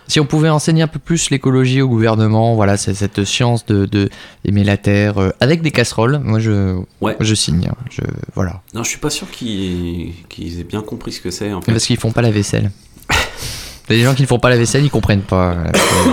Si 0.09 0.21
on 0.21 0.27
pouvait 0.27 0.49
enseigner 0.51 0.83
un 0.83 0.89
peu 0.89 0.99
plus 0.99 1.31
l'écologie 1.31 1.81
au 1.81 1.89
gouvernement, 1.89 2.55
voilà, 2.55 2.77
c'est 2.77 2.93
cette 2.95 3.25
science 3.25 3.65
de, 3.67 3.87
de 3.87 4.11
aimer 4.45 4.65
la 4.65 4.77
terre 4.77 5.19
euh, 5.19 5.31
avec 5.41 5.63
des 5.63 5.71
casseroles. 5.71 6.19
Moi, 6.23 6.39
je, 6.39 6.81
je 7.21 7.35
signe. 7.35 7.69
hein. 7.71 7.77
Je, 7.91 8.03
voilà. 8.35 8.61
Non, 8.75 8.83
je 8.83 8.91
suis 8.91 8.99
pas 8.99 9.11
sûr 9.11 9.31
qu'ils 9.31 10.13
qu'ils 10.29 10.61
aient 10.61 10.65
bien 10.65 10.83
compris 10.83 11.13
ce 11.13 11.21
que 11.21 11.31
c'est 11.31 11.53
en 11.53 11.63
fait. 11.63 11.73
Parce 11.73 11.87
qu'ils 11.87 11.97
font 11.99 12.13
pas 12.13 12.23
la 12.23 12.31
vaisselle. 12.31 12.71
Les 13.89 14.01
gens 14.03 14.15
qui 14.15 14.23
ne 14.23 14.27
font 14.27 14.39
pas 14.39 14.51
la 14.51 14.57
vaisselle, 14.57 14.85
ils 14.85 14.91
comprennent 14.91 15.23
pas 15.23 15.53
euh, 15.53 15.73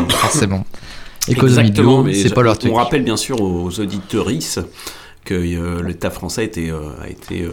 forcément. 0.09 0.65
Économie 1.27 1.71
de 1.71 2.13
c'est 2.13 2.33
pas 2.33 2.41
leur 2.41 2.57
truc. 2.57 2.71
On 2.71 2.75
rappelle 2.75 3.03
bien 3.03 3.17
sûr 3.17 3.41
aux 3.41 3.79
auditeuristes 3.79 4.61
que 5.25 5.33
euh, 5.35 5.83
l'État 5.83 6.09
français 6.09 6.41
a 6.41 6.43
été, 6.45 6.69
euh, 6.71 6.79
a 7.03 7.07
été 7.09 7.47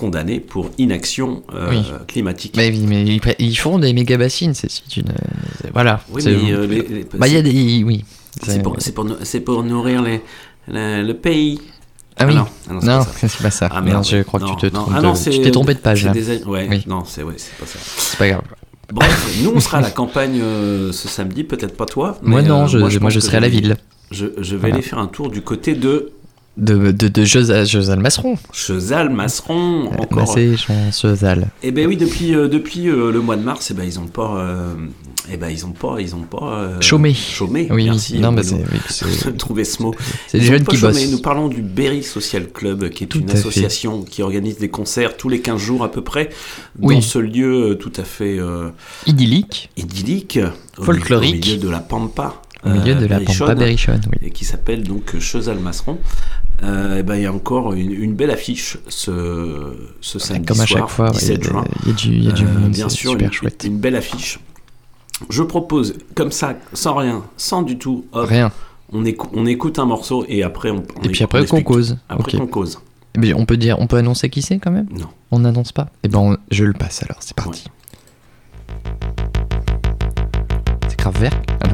euh, 0.00 0.06
condamné 0.06 0.40
pour 0.40 0.70
inaction 0.78 1.42
euh, 1.54 1.68
Oui. 1.70 1.82
climatique. 2.08 2.54
Mais, 2.56 2.70
mais 2.70 3.04
ils, 3.38 3.56
font 3.56 3.78
des 3.78 3.92
méga 3.92 4.16
bassines, 4.16 4.54
c'est 4.54 4.68
une. 4.96 5.12
Voilà. 5.72 6.00
Oui, 6.10 6.22
mais, 6.24 6.52
euh, 6.52 6.66
les- 6.66 6.82
les- 6.82 7.06
bah, 7.14 7.28
il 7.28 7.34
y 7.34 7.36
a 7.36 7.42
des. 7.42 7.82
Oui. 7.84 8.04
C'est 8.42 8.62
pour, 8.62 8.76
pour, 8.94 9.06
pour 9.44 9.62
nourrir 9.64 10.02
les, 10.02 10.20
la- 10.68 11.02
le 11.02 11.14
pays. 11.14 11.60
Ah 12.16 12.26
oui. 12.26 12.34
non, 12.34 12.46
ah 12.68 12.72
Non, 12.74 12.80
c'est 12.80 12.82
pas 12.82 13.02
ça. 13.02 13.28
c'est 13.28 13.42
pas 13.42 13.50
ça. 13.50 13.68
Ah, 13.70 13.80
Non, 13.80 13.86
merde, 13.86 14.04
je 14.04 14.22
crois 14.22 14.40
que 14.40 14.44
tu 14.46 14.50
Non, 14.50 14.56
te 14.56 14.66
non. 14.66 14.72
trompes 14.82 14.94
Ah 14.96 15.00
non, 15.00 15.12
de- 15.12 15.16
c'est- 15.16 15.30
tu 15.30 15.40
t'es 15.40 15.50
trompé 15.50 15.74
de 15.74 15.78
page, 15.80 16.00
c'est 16.02 16.06
là. 16.06 16.12
des- 16.12 16.44
Ouais, 16.44 16.66
Oui. 16.68 16.82
non, 16.86 17.04
c'est 17.06 17.22
ouais, 17.22 17.34
c'est 17.36 17.56
pas 17.58 17.66
ça. 17.66 17.78
C'est 17.82 18.18
pas 18.18 18.28
grave. 18.28 18.42
Bref, 18.92 19.38
nous 19.42 19.52
on 19.54 19.60
sera 19.60 19.78
à 19.78 19.80
la 19.80 19.90
campagne 19.90 20.40
euh, 20.42 20.92
ce 20.92 21.08
samedi, 21.08 21.44
peut-être 21.44 21.76
pas 21.76 21.86
toi. 21.86 22.18
Moi, 22.22 22.42
mais, 22.42 22.48
non, 22.48 22.64
euh, 22.64 22.66
je- 22.66 22.98
moi, 22.98 23.10
je 23.10 23.18
que 23.18 23.24
serai 23.24 23.36
à 23.38 23.40
la 23.40 23.48
ville. 23.48 23.76
Je, 24.10 24.26
je 24.38 24.52
vais 24.52 24.60
Voilà. 24.60 24.74
aller 24.76 24.82
faire 24.82 24.98
un 24.98 25.06
tour 25.06 25.30
du 25.30 25.40
côté 25.42 25.74
de 25.74 26.10
De, 26.56 26.90
de, 26.90 27.08
de 27.08 27.24
Josal, 27.24 27.64
Josal 27.66 28.00
Masseron. 28.00 28.36
Chezal, 28.52 29.08
Masseron, 29.08 29.86
encore. 29.98 30.18
Massé, 30.18 30.56
Josal. 31.00 31.48
Eh 31.62 31.70
ben 31.70 31.86
oui, 31.86 31.96
depuis, 31.96 32.34
euh, 32.34 32.48
depuis 32.48 32.88
euh, 32.88 33.10
le 33.12 33.20
mois 33.20 33.36
de 33.36 33.42
mars, 33.42 33.70
eh 33.70 33.74
ben 33.74 33.84
ils 33.84 33.98
ont 33.98 34.08
pas, 34.08 34.36
euh, 34.40 34.74
eh 35.32 35.36
ben 35.38 35.48
ils 35.48 35.64
ont 35.64 35.70
pas, 35.70 35.96
ils 36.00 36.14
ont 36.14 36.22
pas 36.24 36.58
euh, 36.58 36.80
Chômé. 36.80 37.14
Chômé. 37.14 37.68
Oui, 37.70 37.84
merci. 37.84 38.18
non, 38.18 38.32
mais 38.32 38.42
c'est- 38.42 39.36
trouver 39.38 39.64
ce 39.64 39.80
mot. 39.82 39.94
C'est 40.26 40.38
des 40.40 40.44
jeunes 40.44 40.64
qui 40.66 40.76
chômé. 40.76 40.92
bossent. 40.92 41.10
Nous 41.12 41.20
parlons 41.22 41.48
du 41.48 41.62
Berry 41.62 42.02
Social 42.02 42.48
Club, 42.52 42.90
qui 42.90 43.04
est 43.04 43.06
Tout 43.06 43.20
une 43.20 43.28
fait. 43.28 43.38
association 43.38 44.02
qui 44.02 44.22
organise 44.22 44.58
des 44.58 44.68
concerts 44.68 45.16
tous 45.16 45.28
les 45.30 45.40
15 45.40 45.58
jours 45.58 45.84
à 45.84 45.90
peu 45.90 46.02
près 46.02 46.28
dans 46.78 47.00
ce 47.00 47.18
lieu 47.20 47.70
euh, 47.70 47.74
tout 47.76 47.92
à 47.96 48.02
fait 48.04 48.38
euh, 48.38 48.68
Idyllique. 49.06 49.70
idyllique, 49.78 50.40
Folklorique. 50.82 51.44
au 51.44 51.48
milieu 51.48 51.56
de 51.58 51.68
la 51.70 51.78
Pampa. 51.80 52.42
Au 52.64 52.68
milieu 52.70 52.94
de 52.94 53.00
la 53.06 53.18
Berrichonne, 53.18 53.38
Pampa 53.48 53.54
Berrichonne, 53.54 54.00
oui. 54.12 54.28
Et 54.28 54.30
qui 54.30 54.44
s'appelle 54.44 54.82
donc 54.82 55.16
Chezal-Masseron. 55.18 55.98
Euh, 56.62 56.98
eh 56.98 57.02
ben, 57.02 57.16
il 57.16 57.22
y 57.22 57.26
a 57.26 57.32
encore 57.32 57.72
une, 57.72 57.90
une 57.92 58.14
belle 58.14 58.30
affiche 58.30 58.76
ce, 58.88 59.76
ce 60.02 60.18
samedi 60.18 60.44
Comme 60.44 60.60
à 60.60 60.66
soir, 60.66 60.80
chaque 60.80 60.88
fois, 60.90 61.06
ouais, 61.06 61.12
17 61.12 61.38
il 61.40 61.44
y 61.44 61.48
a- 61.48 61.50
juin. 61.52 61.64
il 61.84 61.88
y 61.88 61.90
a 61.90 61.94
du- 61.94 62.18
y 62.18 62.28
a 62.28 62.32
du 62.32 62.44
Euh, 62.44 62.58
monde, 62.58 62.70
bien 62.72 62.88
sûr, 62.90 63.12
super 63.12 63.26
une, 63.28 63.32
chouette. 63.32 63.64
une 63.64 63.78
belle 63.78 63.96
affiche. 63.96 64.40
Je 65.30 65.42
propose, 65.42 65.94
comme 66.14 66.32
ça, 66.32 66.54
sans 66.74 66.94
rien, 66.96 67.22
sans 67.38 67.62
du 67.62 67.78
tout, 67.78 68.04
hop, 68.12 68.28
Rien. 68.28 68.52
On, 68.92 69.04
écou- 69.04 69.28
on 69.32 69.46
écoute 69.46 69.78
un 69.78 69.86
morceau 69.86 70.24
et 70.28 70.42
après 70.42 70.70
on, 70.70 70.82
on 70.98 71.02
Et 71.02 71.08
puis 71.10 71.22
après 71.24 71.40
on 71.42 71.46
qu'on 71.46 71.62
cause. 71.62 71.96
Après 72.08 72.36
qu'on 72.36 72.46
cause. 72.46 72.78
Mais 73.16 73.32
on 73.34 73.46
peut 73.46 73.56
dire, 73.56 73.78
on 73.78 73.86
peut 73.86 73.96
annoncer 73.96 74.28
qui 74.28 74.42
c'est 74.42 74.58
quand 74.58 74.70
même? 74.72 74.86
Non. 74.90 75.06
On 75.30 75.38
n'annonce 75.38 75.72
pas? 75.72 75.88
Eh 76.02 76.08
ben, 76.08 76.18
on- 76.18 76.36
je 76.50 76.64
le 76.64 76.72
passe 76.74 77.02
alors. 77.04 77.18
C'est 77.20 77.34
parti. 77.36 77.64
C'est 80.88 81.04
non. 81.04 81.30
Ah 81.62 81.68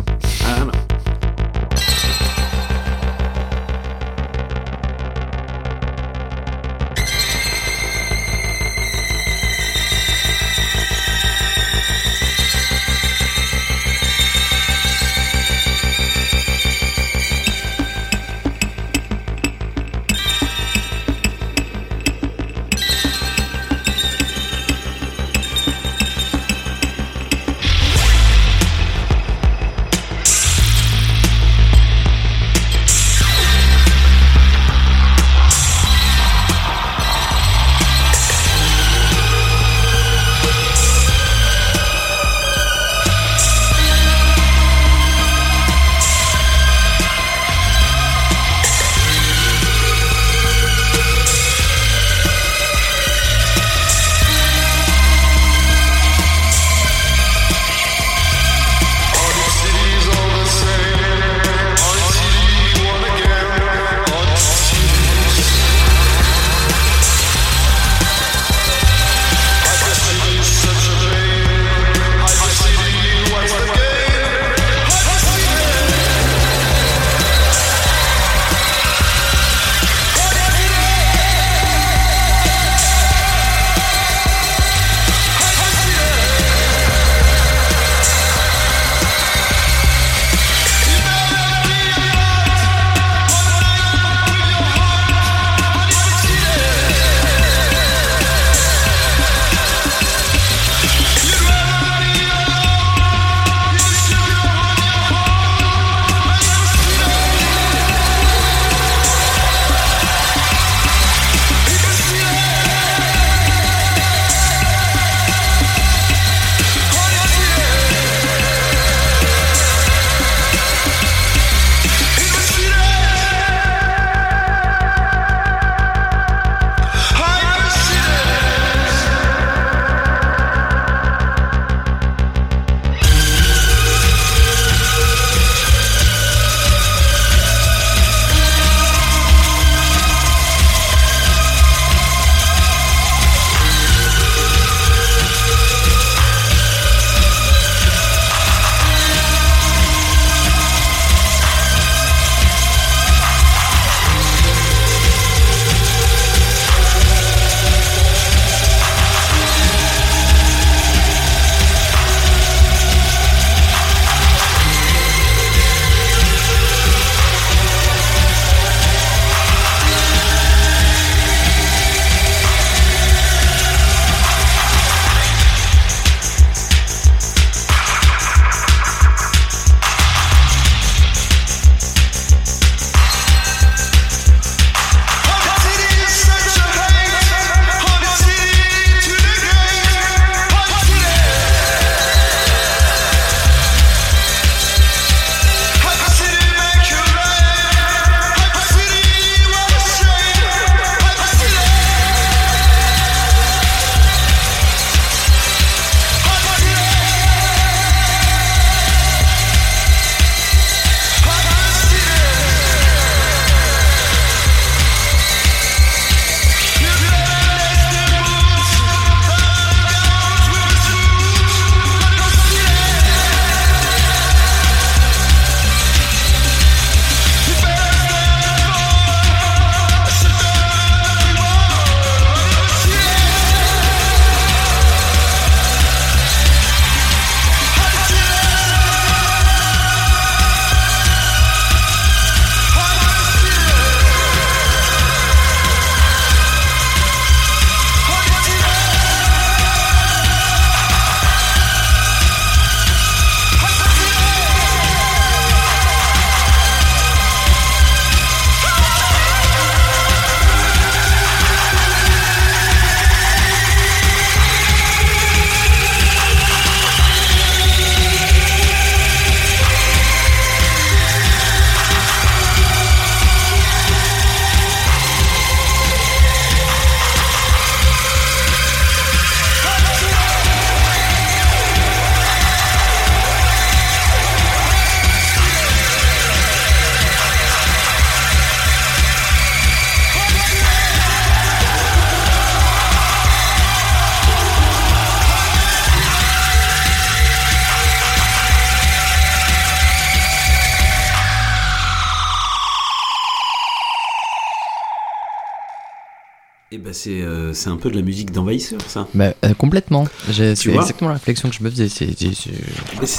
c'est 306.96 307.20
euh, 307.22 307.52
c'est 307.54 307.68
un 307.70 307.76
peu 307.76 307.90
de 307.90 307.96
la 307.96 308.02
musique 308.02 308.32
d'envahisseur, 308.32 308.80
ça. 308.88 309.06
Bah, 309.14 309.32
euh, 309.44 309.54
complètement. 309.54 310.06
C'est 310.30 310.54
exactement 310.80 311.08
la 311.10 311.14
réflexion 311.14 311.48
que 311.48 311.54
je 311.54 311.62
me 311.62 311.70
faisais. 311.70 311.88
c'est- 311.88 312.14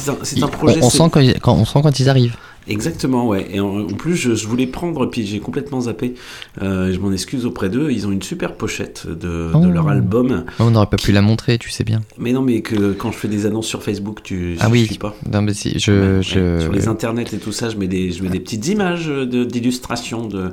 un, 0.09 0.45
un 0.45 0.47
projet. 0.47 0.79
on, 0.81 0.89
sent 0.89 1.09
quand, 1.11 1.19
ils- 1.19 1.39
quand- 1.39 1.53
on 1.55 1.65
sent 1.65 1.79
quand 1.83 1.99
ils 1.99 2.09
arrivent. 2.09 2.35
Exactement, 2.69 3.27
ouais. 3.27 3.47
Et 3.53 3.59
en, 3.59 3.79
en 3.81 3.87
plus, 3.87 4.15
je, 4.15 4.35
je 4.35 4.47
voulais 4.47 4.67
prendre, 4.67 5.05
puis 5.07 5.25
j'ai 5.25 5.39
complètement 5.39 5.81
zappé. 5.81 6.13
Euh, 6.61 6.91
je 6.93 6.99
m'en 6.99 7.11
excuse 7.11 7.45
auprès 7.45 7.69
d'eux. 7.69 7.89
Ils 7.91 8.05
ont 8.07 8.11
une 8.11 8.21
super 8.21 8.55
pochette 8.55 9.05
de, 9.07 9.51
Oh. 9.53 9.59
de 9.59 9.67
leur 9.69 9.87
album. 9.87 10.43
On 10.59 10.71
n'aurait 10.71 10.87
pas 10.87 10.97
pu 10.97 11.11
la 11.11 11.21
montrer, 11.21 11.57
tu 11.57 11.69
sais 11.69 11.83
bien. 11.83 12.01
Mais 12.17 12.31
non, 12.33 12.41
mais 12.41 12.61
que 12.61 12.91
quand 12.93 13.11
je 13.11 13.17
fais 13.17 13.27
des 13.27 13.45
annonces 13.45 13.67
sur 13.67 13.83
Facebook, 13.83 14.21
tu 14.23 14.55
Ah 14.59 14.67
oui. 14.69 14.85
suis 14.85 14.97
pas. 14.97 15.15
Non, 15.31 15.41
mais 15.41 15.53
si, 15.53 15.79
je- 15.79 16.21
je- 16.21 16.59
Sur 16.61 16.71
les 16.73 16.87
internets 16.87 17.33
et 17.33 17.37
tout 17.37 17.51
ça, 17.51 17.69
je 17.69 17.77
mets 17.77 17.87
des, 17.87 18.11
je 18.11 18.21
mets 18.23 18.29
des 18.29 18.39
petites 18.39 18.67
images 18.67 19.07
d'illustrations 19.07 20.27
de. 20.27 20.51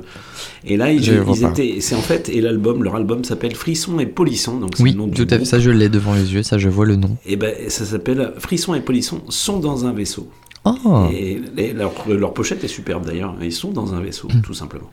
Et 0.65 0.77
là, 0.77 0.91
ils, 0.91 1.03
ils 1.03 1.45
étaient. 1.45 1.77
C'est 1.81 1.95
en 1.95 2.01
fait 2.01 2.29
et 2.29 2.41
l'album, 2.41 2.83
leur 2.83 2.95
album 2.95 3.23
s'appelle 3.23 3.55
Frisson 3.55 3.99
et 3.99 4.05
Polisson. 4.05 4.57
Donc 4.59 4.71
Oui, 4.79 4.91
le 4.91 4.97
nom 4.97 5.07
du 5.07 5.25
tout 5.25 5.33
à 5.33 5.37
fait. 5.39 5.45
Ça, 5.45 5.59
je 5.59 5.69
l'ai 5.71 5.89
devant 5.89 6.13
les 6.13 6.33
yeux. 6.33 6.43
Ça, 6.43 6.57
je 6.57 6.69
vois 6.69 6.85
le 6.85 6.95
nom. 6.95 7.17
Et 7.25 7.35
ben, 7.35 7.53
ça 7.69 7.85
s'appelle 7.85 8.33
Frisson 8.39 8.73
et 8.73 8.81
Polisson 8.81 9.21
sont 9.29 9.59
dans 9.59 9.85
un 9.85 9.93
vaisseau. 9.93 10.27
Oh. 10.65 11.05
Et, 11.11 11.41
et 11.57 11.73
leur, 11.73 11.91
leur 12.07 12.33
pochette 12.33 12.63
est 12.63 12.67
superbe 12.67 13.05
d'ailleurs. 13.05 13.35
Ils 13.41 13.51
sont 13.51 13.71
dans 13.71 13.93
un 13.93 14.01
vaisseau, 14.01 14.27
tout 14.43 14.53
simplement. 14.53 14.89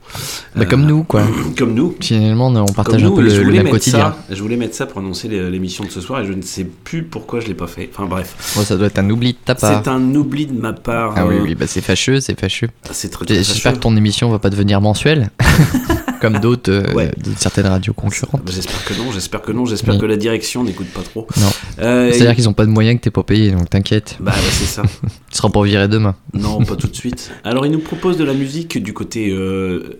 Bah, 0.55 0.61
Euh, 0.61 0.65
comme 0.65 0.85
nous, 0.85 1.03
quoi. 1.03 1.23
Comme 1.57 1.73
nous. 1.73 1.95
Finalement, 1.99 2.47
on 2.47 2.65
partage 2.65 3.01
Comme 3.01 3.05
un 3.05 3.09
nous, 3.09 3.15
peu 3.15 3.43
le, 3.43 3.51
même 3.51 3.69
quotidien. 3.69 4.15
Ça, 4.27 4.35
je 4.35 4.41
voulais 4.41 4.55
mettre 4.55 4.75
ça 4.75 4.85
pour 4.85 4.99
annoncer 4.99 5.27
l'émission 5.27 5.83
de 5.83 5.89
ce 5.89 5.99
soir 5.99 6.21
et 6.21 6.25
je 6.25 6.33
ne 6.33 6.41
sais 6.41 6.63
plus 6.63 7.03
pourquoi 7.03 7.39
je 7.39 7.47
l'ai 7.47 7.53
pas 7.55 7.67
fait. 7.67 7.89
Enfin 7.91 8.05
bref. 8.05 8.35
Ça 8.39 8.77
doit 8.77 8.87
être 8.87 8.99
un 8.99 9.09
oubli 9.09 9.33
de 9.33 9.37
ta 9.43 9.55
part. 9.55 9.81
C'est 9.83 9.89
un 9.89 10.13
oubli 10.15 10.45
de 10.45 10.53
ma 10.53 10.73
part. 10.73 11.13
Ah 11.15 11.25
oui, 11.25 11.35
euh, 11.35 11.43
oui, 11.43 11.55
bah 11.55 11.65
c'est 11.67 11.81
fâcheux, 11.81 12.19
c'est 12.19 12.39
fâcheux. 12.39 12.69
C'est 12.91 13.09
très, 13.09 13.25
très 13.25 13.35
J'espère 13.35 13.73
que 13.73 13.79
ton 13.79 13.95
émission 13.97 14.29
va 14.29 14.39
pas 14.39 14.49
devenir 14.51 14.79
mensuelle, 14.81 15.31
comme 16.23 16.39
d'autres, 16.39 16.71
euh, 16.71 17.05
de 17.17 17.31
certaines 17.37 17.67
radios 17.67 17.93
concurrentes. 17.93 18.41
Bah, 18.45 18.51
J'espère 18.53 18.83
que 18.85 18.93
non, 18.93 19.11
j'espère 19.11 19.41
que 19.41 19.51
non, 19.51 19.65
j'espère 19.65 19.95
Oui. 19.95 19.99
que 19.99 20.05
la 20.05 20.17
direction 20.17 20.63
n'écoute 20.63 20.87
pas 20.87 21.01
trop. 21.01 21.27
Non. 21.39 21.49
Euh, 21.79 22.11
C'est-à-dire 22.11 22.33
qu'ils 22.35 22.47
ont 22.49 22.53
pas 22.53 22.65
de 22.65 22.71
moyens 22.71 22.97
que 22.97 23.03
t'es 23.03 23.11
pas 23.11 23.23
payé, 23.23 23.51
donc 23.51 23.69
t'inquiète. 23.69 24.17
Bah 24.19 24.31
ouais, 24.31 24.41
c'est 24.51 24.65
ça. 24.65 24.81
tu 25.01 25.09
seras 25.37 25.49
pas 25.49 25.61
viré 25.63 25.87
demain. 25.87 26.15
Non, 26.33 26.63
pas 26.63 26.75
tout 26.75 26.87
de 26.87 26.95
suite. 26.95 27.31
Alors, 27.43 27.65
il 27.65 27.71
nous 27.71 27.79
propose 27.79 28.17
de 28.17 28.23
la 28.23 28.33
musique 28.33 28.81
du 28.81 28.93
côté 28.93 29.29
euh, 29.31 29.99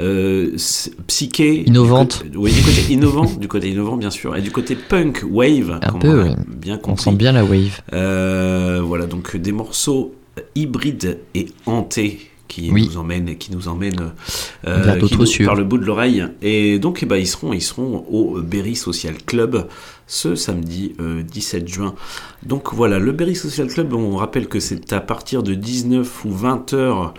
euh, 0.00 0.56
psyché. 1.06 1.62
Innovante. 1.68 2.22
Du 2.24 2.30
côté- 2.30 2.38
oui, 2.38 2.52
du 2.52 2.62
côté 2.62 2.92
innovant, 2.92 3.24
du 3.26 3.48
côté 3.48 3.68
innovant, 3.70 3.96
bien 3.96 4.10
sûr. 4.10 4.36
Et 4.36 4.42
du 4.42 4.50
côté 4.50 4.74
punk, 4.76 5.24
wave. 5.30 5.78
Un 5.82 5.92
peu, 5.98 6.24
on 6.24 6.36
bien 6.48 6.74
On 6.76 6.78
compris. 6.78 7.04
sent 7.04 7.12
bien 7.12 7.32
la 7.32 7.44
wave. 7.44 7.80
Euh, 7.92 8.80
voilà, 8.84 9.06
donc 9.06 9.36
des 9.36 9.52
morceaux 9.52 10.14
hybrides 10.54 11.18
et 11.34 11.46
hantés 11.66 12.29
qui 12.50 12.70
Oui. 12.70 12.86
nous 12.92 12.98
qui 13.36 13.52
nous 13.52 13.68
emmènent 13.68 14.12
Vers 14.64 14.98
qui 14.98 15.14
nous- 15.20 15.26
cieux. 15.26 15.46
par 15.46 15.54
le 15.54 15.64
bout 15.64 15.78
de 15.78 15.84
l'oreille. 15.84 16.24
Et 16.42 16.78
donc, 16.78 17.00
eh 17.02 17.06
ben, 17.06 17.16
ils 17.16 17.26
seront, 17.26 17.52
ils 17.54 17.62
seront 17.62 18.04
au 18.10 18.40
Berry 18.42 18.76
Social 18.76 19.14
Club 19.24 19.66
ce 20.12 20.34
samedi 20.34 20.92
euh, 21.00 21.22
17 21.22 21.68
juin. 21.68 21.94
Donc 22.44 22.74
voilà, 22.74 22.98
le 22.98 23.12
Berry 23.12 23.36
Social 23.36 23.68
Club, 23.68 23.92
on 23.92 24.16
rappelle 24.16 24.48
que 24.48 24.58
c'est 24.58 24.92
à 24.92 25.00
partir 25.00 25.44
de 25.44 25.54
19 25.54 26.24
ou 26.24 26.32
20 26.32 26.72
heures 26.74 27.14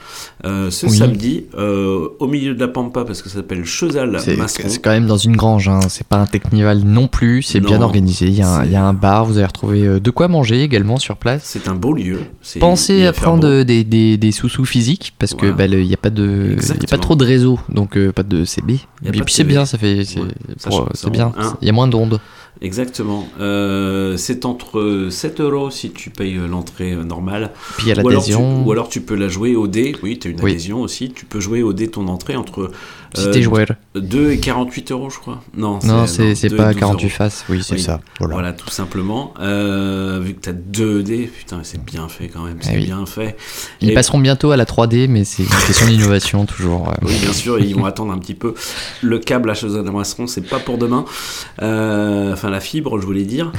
euh, 0.46 0.70
ce 0.72 0.88
Oui. 0.88 0.98
samedi, 0.98 1.46
euh, 1.58 2.10
au 2.20 2.28
milieu 2.28 2.54
de 2.54 2.60
la 2.60 2.68
Pampa, 2.68 3.06
parce 3.06 3.22
que 3.22 3.30
ça 3.30 3.36
s'appelle 3.36 3.64
Chezal 3.64 4.20
C'est 4.20 4.82
quand 4.82 4.90
même 4.90 5.08
dans 5.08 5.16
une 5.18 5.38
grange, 5.38 5.70
hein. 5.70 5.80
c'est 5.88 6.06
pas 6.06 6.18
un 6.18 6.26
technival 6.26 6.80
non 6.84 7.08
plus, 7.08 7.44
c'est 7.44 7.62
bien 7.62 7.82
organisé. 7.82 8.26
Il 8.26 8.34
y, 8.36 8.42
a 8.42 8.50
un, 8.50 8.66
il 8.66 8.72
y 8.72 8.76
a 8.76 8.84
un 8.84 8.94
bar, 8.94 9.24
vous 9.26 9.38
allez 9.38 9.46
retrouver 9.48 9.86
euh, 9.88 10.00
de 10.02 10.12
quoi 10.12 10.28
manger 10.28 10.62
également 10.62 10.98
sur 10.98 11.16
place. 11.16 11.44
C'est 11.46 11.70
un 11.70 11.76
beau 11.76 11.94
lieu. 11.94 12.20
Pensez 12.60 13.06
à 13.06 13.14
prendre 13.14 13.48
euh, 13.48 13.64
des, 13.64 13.86
des, 13.86 14.18
des 14.18 14.32
sous-sous 14.34 14.66
physiques 14.66 15.14
parce 15.18 15.34
que 15.34 15.46
Voilà. 15.46 15.56
bah, 15.56 15.68
le- 15.68 15.82
il 15.82 15.88
n'y 15.88 15.94
a, 15.94 15.98
pas 15.98 16.10
de- 16.10 16.58
il 16.60 16.68
y 16.68 16.72
a 16.72 16.88
pas 16.90 16.98
trop 16.98 17.16
de 17.16 17.24
réseau, 17.24 17.58
donc 17.70 17.96
euh, 17.96 18.12
pas 18.12 18.24
de 18.24 18.44
CB. 18.44 18.80
Et 19.06 19.12
puis 19.12 19.22
c'est 19.34 19.44
bien, 19.46 19.66
ça 19.66 19.78
fait, 19.78 20.04
c'est 20.04 20.20
Ouais, 20.20 20.28
ça 20.58 20.70
c'est 20.94 21.10
bien. 21.10 21.32
un. 21.38 21.56
Il 21.62 21.68
y 21.68 21.70
a 21.70 21.74
moins 21.74 21.88
d'ondes. 21.88 22.20
Exactement. 22.60 23.28
Euh, 23.40 24.18
c'est 24.18 24.46
entre 24.46 25.08
7 25.10 25.40
euros 25.42 25.72
si 25.72 25.92
tu 25.92 26.10
payes 26.10 26.36
l'entrée 26.50 26.94
normale. 26.96 27.52
Puis 27.78 27.88
il 27.88 27.90
y 27.96 28.00
a 28.00 28.04
Ou 28.04 28.10
alors 28.10 28.24
tu- 28.24 28.32
l'adhésion. 28.32 28.64
Ou 28.68 28.72
alors 28.72 28.90
tu 28.90 29.02
peux 29.02 29.16
la 29.16 29.30
jouer 29.30 29.56
au 29.56 29.68
dé. 29.68 29.96
Oui, 30.04 30.20
tu 30.20 30.28
as 30.28 30.32
une 30.32 30.42
Oui. 30.42 30.52
adhésion 30.52 30.82
aussi. 30.82 31.12
Tu 31.12 31.26
peux 31.26 31.40
jouer 31.40 31.64
au 31.64 31.74
dé 31.74 31.88
ton 31.88 32.08
entrée 32.08 32.36
entre 32.36 32.70
Si 33.14 33.30
t'es 33.32 33.42
joueur. 33.42 33.68
2 33.96 34.32
et 34.32 34.40
48 34.40 34.92
euros, 34.92 35.10
je 35.10 35.20
crois. 35.20 35.42
Non, 35.56 35.80
Non, 35.84 36.08
c'est 36.08 36.36
c'est 36.36 36.48
2 36.50 36.56
et 36.56 36.58
pas 36.58 36.72
12 36.72 36.80
48 36.80 37.06
euros. 37.08 37.14
faces, 37.16 37.46
oui, 37.50 37.62
c'est 37.64 37.78
ça. 37.78 38.00
Voilà. 38.20 38.54
tout 38.54 38.70
simplement. 38.70 39.34
Euh, 39.40 40.20
vu 40.24 40.34
que 40.34 40.42
tu 40.42 40.50
as 40.50 40.54
2 40.54 41.04
dés, 41.04 41.28
putain, 41.28 41.60
c'est 41.64 41.84
bien 41.84 42.08
fait 42.08 42.28
quand 42.28 42.44
même. 42.44 42.58
C'est 42.62 42.72
Eh 42.74 42.78
oui. 42.78 42.86
bien 42.86 43.06
fait. 43.06 43.36
Ils 43.82 43.92
Et- 43.92 43.94
passeront 43.94 44.20
bientôt 44.20 44.52
à 44.52 44.58
la 44.58 44.66
3D, 44.66 45.08
mais 45.08 45.24
c'est 45.26 45.44
une 45.44 45.50
question 45.50 45.88
d'innovation 45.88 46.46
toujours. 46.46 46.90
euh. 46.90 46.94
Oui, 47.04 47.14
bien 47.22 47.34
sûr, 47.34 47.60
ils 47.60 47.76
vont 47.76 47.86
attendre 47.86 48.12
un 48.14 48.18
petit 48.18 48.36
peu. 48.36 48.54
Le 49.02 49.20
câble 49.20 49.50
à 49.50 49.54
chose 49.54 49.76
Moisseron, 49.92 50.28
c'est 50.28 50.48
pas 50.48 50.60
pour 50.60 50.78
demain. 50.78 51.06
Euh, 51.62 52.34
enfin, 52.34 52.50
la 52.50 52.60
fibre, 52.60 53.00
je 53.00 53.06
voulais 53.06 53.24
dire. 53.26 53.52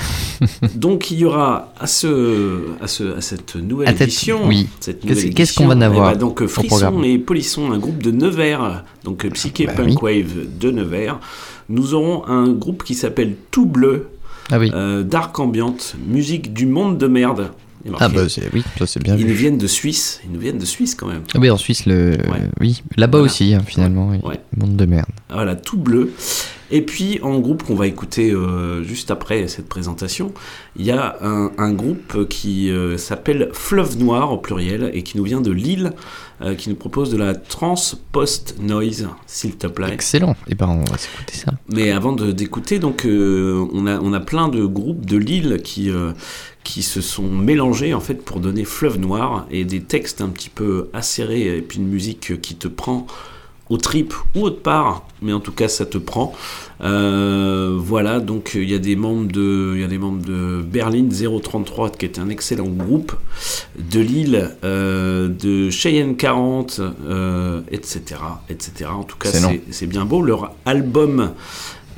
Donc, 0.74 1.11
il 1.11 1.18
y 1.18 1.24
aura 1.24 1.72
à, 1.78 1.86
ce, 1.86 2.62
à, 2.80 2.86
ce, 2.86 3.16
à 3.16 3.20
cette 3.20 3.57
nouvelle 3.57 3.88
À 3.88 3.92
édition. 3.92 4.46
oui. 4.46 4.68
cette 4.80 5.00
Qu'est-ce- 5.34 5.55
qu'on 5.55 5.66
va 5.66 5.74
en 5.74 5.80
avoir 5.80 6.09
eh 6.11 6.12
ben, 6.14 6.18
Donc, 6.18 6.46
Frisson 6.46 7.03
et 7.03 7.18
Polisson, 7.18 7.70
un 7.72 7.78
groupe 7.78 8.03
de 8.03 8.11
Nevers, 8.11 8.84
donc 9.05 9.24
euh, 9.24 9.30
Psyché 9.43 9.66
Bah 9.66 9.72
Punk 9.74 10.03
Wave 10.03 10.59
de 10.61 10.70
Nevers. 10.70 11.18
Nous 11.68 11.95
aurons 11.95 12.26
un 12.26 12.49
groupe 12.53 12.84
qui 12.84 12.95
s'appelle 12.95 13.34
Tout 13.51 13.66
Bleu, 13.66 14.09
Ah 14.51 14.59
oui. 14.59 14.70
euh, 14.74 15.03
Dark 15.03 15.38
Ambient, 15.38 15.76
musique 16.07 16.53
du 16.53 16.66
monde 16.66 16.99
de 16.99 17.07
merde. 17.07 17.51
Ah 17.99 18.09
bah 18.09 18.22
oui, 18.53 18.62
ça 18.78 18.86
c'est 18.86 19.03
bien 19.03 19.16
Ils 19.16 19.26
nous 19.26 19.34
viennent 19.34 19.59
de 19.59 19.66
Suisse, 19.66 20.20
ils 20.24 20.30
nous 20.30 20.38
viennent 20.38 20.59
de 20.59 20.64
Suisse 20.64 20.95
quand 20.95 21.09
même. 21.09 21.22
Ah 21.34 21.38
oui, 21.40 21.51
en 21.51 21.57
Suisse, 21.57 21.84
le... 21.86 22.16
oui, 22.61 22.80
là-bas 22.97 23.18
Voilà. 23.18 23.24
aussi, 23.32 23.55
hein, 23.55 23.62
finalement. 23.66 24.11
Ouais. 24.11 24.38
monde 24.57 24.76
de 24.76 24.86
merde. 24.86 25.07
Voilà, 25.30 25.57
tout 25.57 25.78
bleu. 25.78 26.12
Et 26.74 26.80
puis 26.82 27.20
en 27.22 27.38
groupe 27.38 27.62
qu'on 27.62 27.74
va 27.74 27.86
écouter 27.86 28.30
euh, 28.32 28.82
juste 28.82 29.10
après 29.10 29.46
cette 29.46 29.68
présentation, 29.68 30.32
il 30.74 30.86
y 30.86 30.90
a 30.90 31.18
un, 31.20 31.52
un 31.58 31.72
groupe 31.74 32.26
qui 32.28 32.70
euh, 32.70 32.96
s'appelle 32.96 33.50
Fleuve 33.52 33.98
Noir 33.98 34.32
au 34.32 34.38
pluriel 34.38 34.90
et 34.94 35.02
qui 35.02 35.18
nous 35.18 35.24
vient 35.24 35.42
de 35.42 35.50
Lille, 35.52 35.92
euh, 36.40 36.54
qui 36.54 36.70
nous 36.70 36.74
propose 36.74 37.10
de 37.10 37.18
la 37.18 37.34
trans 37.34 37.74
post 38.10 38.56
noise, 38.58 39.06
s'il 39.26 39.56
te 39.56 39.66
plaît. 39.66 39.92
Excellent. 39.92 40.34
Et 40.48 40.54
ben 40.54 40.68
on 40.68 40.90
va 40.90 40.96
s'écouter 40.96 41.34
ça. 41.36 41.52
Mais 41.68 41.90
avant 41.90 42.12
de- 42.12 42.32
d'écouter, 42.32 42.78
donc 42.78 43.02
on, 43.06 43.86
a, 43.86 44.00
on 44.00 44.12
a 44.14 44.20
plein 44.20 44.48
de 44.48 44.64
groupes 44.64 45.04
de 45.04 45.18
Lille 45.18 45.60
qui, 45.62 45.90
qui 46.64 46.82
se 46.82 47.02
sont 47.02 47.28
mélangés 47.28 47.92
en 47.92 48.00
fait 48.00 48.14
pour 48.24 48.40
donner 48.40 48.64
Fleuve 48.64 48.98
Noir 48.98 49.46
et 49.50 49.66
des 49.66 49.80
textes 49.82 50.22
un 50.22 50.30
petit 50.30 50.48
peu 50.50 50.88
acérés 50.94 51.54
et 51.58 51.60
puis 51.60 51.78
une 51.80 51.88
musique 51.88 52.40
qui 52.40 52.54
te 52.54 52.66
prend 52.68 53.06
aux 53.72 53.78
tripes 53.78 54.14
ou 54.34 54.42
autre 54.42 54.60
part, 54.60 55.06
mais 55.22 55.32
en 55.32 55.40
tout 55.40 55.52
cas 55.52 55.66
ça 55.66 55.86
te 55.86 55.96
prend. 55.96 56.34
Euh, 56.82 57.74
voilà, 57.78 58.20
donc 58.20 58.52
il 58.54 58.68
y 58.68 58.74
a 58.74 58.78
des 58.78 58.96
membres 58.96 59.32
de, 59.32 59.72
il 59.76 59.80
y 59.80 59.84
a 59.84 59.86
des 59.86 59.96
membres 59.96 60.22
de 60.22 60.60
Berlin 60.62 61.08
033 61.08 61.90
qui 61.90 62.04
est 62.04 62.18
un 62.18 62.28
excellent 62.28 62.68
groupe, 62.68 63.14
de 63.78 64.00
Lille, 64.00 64.50
euh, 64.62 65.28
de 65.28 65.70
Cheyenne 65.70 66.16
40, 66.16 66.80
euh, 66.80 67.62
etc., 67.70 68.20
etc. 68.50 68.90
En 68.92 69.04
tout 69.04 69.16
cas, 69.16 69.30
c'est 69.70 69.86
bien 69.86 70.04
beau. 70.04 70.20
Leur 70.20 70.54
album, 70.66 71.32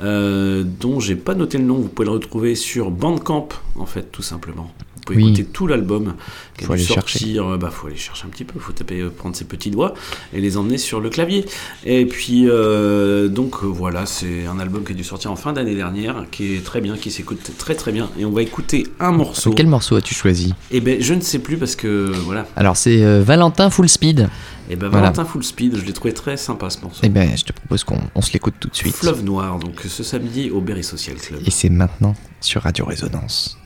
euh, 0.01 0.63
dont 0.79 0.99
j'ai 0.99 1.15
pas 1.15 1.35
noté 1.35 1.57
le 1.57 1.63
nom, 1.65 1.75
vous 1.75 1.87
pouvez 1.89 2.05
le 2.07 2.11
retrouver 2.13 2.55
sur 2.55 2.91
Bandcamp, 2.91 3.49
en 3.75 3.85
fait, 3.85 4.11
tout 4.11 4.21
simplement. 4.21 4.71
Vous 4.95 5.01
pouvez 5.13 5.17
Oui. 5.23 5.29
écouter 5.33 5.45
tout 5.45 5.67
l'album 5.67 6.15
qui 6.57 6.63
a 6.63 6.67
Faut 6.67 6.73
dû 6.73 6.79
aller 6.79 6.87
sortir. 6.87 7.45
euh, 7.51 7.57
Bah, 7.57 7.69
faut 7.69 7.85
aller 7.87 7.95
chercher 7.95 8.25
un 8.25 8.29
petit 8.29 8.43
peu, 8.43 8.59
faut 8.59 8.71
taper, 8.71 9.01
euh, 9.01 9.09
prendre 9.15 9.35
ses 9.35 9.45
petits 9.45 9.69
doigts 9.69 9.93
et 10.33 10.41
les 10.41 10.57
emmener 10.57 10.79
sur 10.79 10.99
le 10.99 11.09
clavier. 11.11 11.45
Et 11.85 12.07
puis, 12.07 12.49
euh, 12.49 13.27
donc 13.27 13.63
voilà, 13.63 14.07
c'est 14.07 14.47
un 14.47 14.57
album 14.59 14.83
qui 14.83 14.93
a 14.93 14.95
dû 14.95 15.03
sortir 15.03 15.31
en 15.31 15.35
fin 15.35 15.53
d'année 15.53 15.75
dernière, 15.75 16.25
qui 16.31 16.55
est 16.55 16.65
très 16.65 16.81
bien, 16.81 16.97
qui 16.97 17.11
s'écoute 17.11 17.51
très 17.59 17.75
très 17.75 17.91
bien. 17.91 18.09
Et 18.17 18.25
on 18.25 18.31
va 18.31 18.41
écouter 18.41 18.87
un 18.99 19.11
morceau. 19.11 19.51
Quel 19.55 19.67
morceau 19.67 19.95
as-tu 19.95 20.15
choisi? 20.15 20.55
Eh 20.71 20.81
ben, 20.81 20.99
je 20.99 21.13
ne 21.13 21.21
sais 21.21 21.39
plus 21.39 21.57
parce 21.57 21.75
que 21.75 22.11
voilà. 22.25 22.47
Alors 22.55 22.75
c'est 22.75 23.21
Valentin 23.21 23.69
Full 23.69 23.87
Speed. 23.89 24.27
Et 24.69 24.75
ben, 24.75 24.89
Voilà. 24.89 25.11
Valentin 25.11 25.25
Full 25.25 25.43
Speed, 25.43 25.75
je 25.77 25.85
l'ai 25.85 25.93
trouvé 25.93 26.13
très 26.13 26.37
sympa 26.37 26.69
ce 26.69 26.81
morceau. 26.81 27.03
Et 27.03 27.09
ben 27.09 27.35
je 27.37 27.43
te 27.43 27.53
propose 27.53 27.83
qu'on 27.83 27.99
on 28.15 28.21
se 28.21 28.33
l'écoute 28.33 28.55
tout 28.59 28.69
de 28.69 28.75
suite. 28.75 28.95
Fleuve 28.95 29.23
Noir, 29.23 29.59
donc 29.59 29.81
ce 29.81 30.03
samedi 30.03 30.49
au 30.49 30.61
Berry 30.61 30.83
Social 30.83 31.17
Club. 31.17 31.41
Et 31.45 31.51
c'est 31.51 31.69
maintenant 31.69 32.15
sur 32.41 32.61
Radio 32.63 32.85
Résonance. 32.85 33.57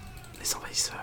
Les 0.42 0.56
envahisseurs. 0.56 0.99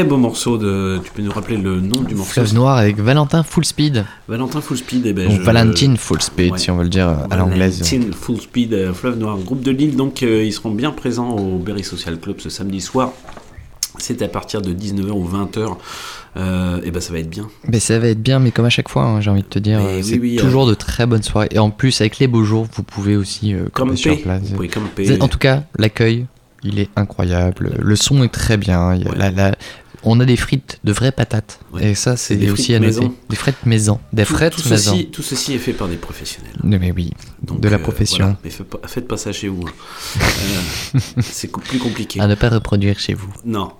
Très 0.00 0.08
beau 0.08 0.16
morceau 0.16 0.56
de. 0.56 0.98
Tu 1.04 1.10
peux 1.12 1.20
nous 1.20 1.30
rappeler 1.30 1.58
le 1.58 1.78
nom 1.78 2.00
du 2.00 2.14
morceau? 2.14 2.32
Fleuve 2.32 2.54
Noir 2.54 2.78
avec 2.78 2.96
Valentin 2.98 3.42
Full 3.42 3.66
Speed. 3.66 4.06
Valentin 4.28 4.62
Full 4.62 4.78
Speed. 4.78 5.04
eh 5.04 5.12
ben, 5.12 5.28
Ou 5.28 5.32
je- 5.36 5.42
Valentine 5.42 5.98
Full 5.98 6.22
Speed, 6.22 6.52
Ouais. 6.52 6.58
si 6.58 6.70
on 6.70 6.76
veut 6.78 6.84
le 6.84 6.88
dire 6.88 7.06
à 7.30 7.36
l'anglaise. 7.36 7.80
Valentine 7.82 8.14
Full 8.14 8.40
Speed, 8.40 8.72
euh, 8.72 8.94
Fleuve 8.94 9.18
Noir, 9.18 9.36
groupe 9.36 9.62
de 9.62 9.70
Lille. 9.70 9.96
Donc, 9.96 10.22
euh, 10.22 10.42
ils 10.42 10.54
seront 10.54 10.70
bien 10.70 10.90
présents 10.90 11.36
au 11.36 11.58
Berry 11.58 11.84
Social 11.84 12.18
Club 12.18 12.36
ce 12.40 12.48
samedi 12.48 12.80
soir. 12.80 13.12
C'est 13.98 14.22
à 14.22 14.28
partir 14.28 14.62
de 14.62 14.72
19h 14.72 15.10
ou 15.18 15.28
20h. 15.28 15.76
Euh, 16.38 16.80
et 16.82 16.90
ben, 16.90 17.00
ça 17.02 17.12
va 17.12 17.18
être 17.18 17.28
bien. 17.28 17.48
Mais 17.68 17.78
ça 17.78 17.98
va 17.98 18.06
être 18.08 18.22
bien, 18.22 18.38
mais 18.38 18.52
comme 18.52 18.64
à 18.64 18.70
chaque 18.70 18.88
fois, 18.88 19.02
hein, 19.04 19.20
j'ai 19.20 19.28
envie 19.28 19.42
de 19.42 19.48
te 19.48 19.58
dire, 19.58 19.80
Mais 19.80 19.96
oui, 19.98 20.02
c'est 20.04 20.18
oui, 20.18 20.36
toujours 20.36 20.66
de 20.66 20.72
très 20.72 21.04
bonnes 21.04 21.22
soirées. 21.22 21.48
Et 21.50 21.58
en 21.58 21.68
plus, 21.68 22.00
avec 22.00 22.18
les 22.20 22.26
beaux 22.26 22.42
jours, 22.44 22.66
vous 22.74 22.84
pouvez 22.84 23.16
aussi 23.18 23.52
euh, 23.52 23.66
camper 23.74 23.96
sur 23.96 24.18
place. 24.22 24.44
Vous 24.44 24.54
pouvez 24.56 24.68
camper. 24.68 25.04
Vous 25.04 25.12
êtes- 25.12 25.22
En 25.22 25.28
tout 25.28 25.36
cas, 25.38 25.64
l'accueil, 25.76 26.24
il 26.62 26.78
est 26.78 26.88
incroyable. 26.96 27.74
Le 27.78 27.96
son 27.96 28.22
est 28.22 28.28
très 28.32 28.56
bien. 28.56 28.94
Il 28.94 29.02
y 29.04 29.08
a 29.08 29.14
la- 29.14 29.30
la- 29.30 29.54
On 30.02 30.18
a 30.20 30.24
des 30.24 30.36
frites 30.36 30.78
de 30.82 30.92
vraies 30.92 31.12
patates. 31.12 31.60
Et 31.80 31.94
ça, 31.94 32.16
c'est 32.16 32.36
des 32.36 32.50
aussi 32.50 32.74
à 32.74 32.78
noter. 32.78 32.86
maison. 33.00 33.14
Des 33.28 33.36
frites 33.36 33.66
maison. 33.66 34.00
Des 34.12 34.24
Tout- 34.24 34.34
frites 34.34 34.56
tout 34.56 34.68
maison. 34.68 34.92
ceci, 34.92 35.06
tout 35.10 35.22
ceci 35.22 35.52
est 35.54 35.58
fait 35.58 35.72
par 35.74 35.88
des 35.88 35.96
professionnels. 35.96 36.54
Mais 36.64 36.90
oui, 36.90 37.10
Donc, 37.42 37.60
de 37.60 37.68
la 37.68 37.76
euh, 37.76 37.78
profession. 37.80 38.24
voilà. 38.24 38.38
Mais 38.42 38.50
faites 38.50 38.66
pas, 38.68 38.80
faites 38.88 39.06
pas 39.06 39.16
ça 39.18 39.32
chez 39.32 39.48
vous. 39.48 39.62
hein. 39.66 40.20
Euh, 40.94 41.00
c'est 41.20 41.52
plus 41.52 41.78
compliqué. 41.78 42.18
À 42.20 42.26
ne 42.26 42.34
pas 42.34 42.48
reproduire 42.48 42.98
chez 42.98 43.12
vous. 43.14 43.30
Non. 43.44 43.72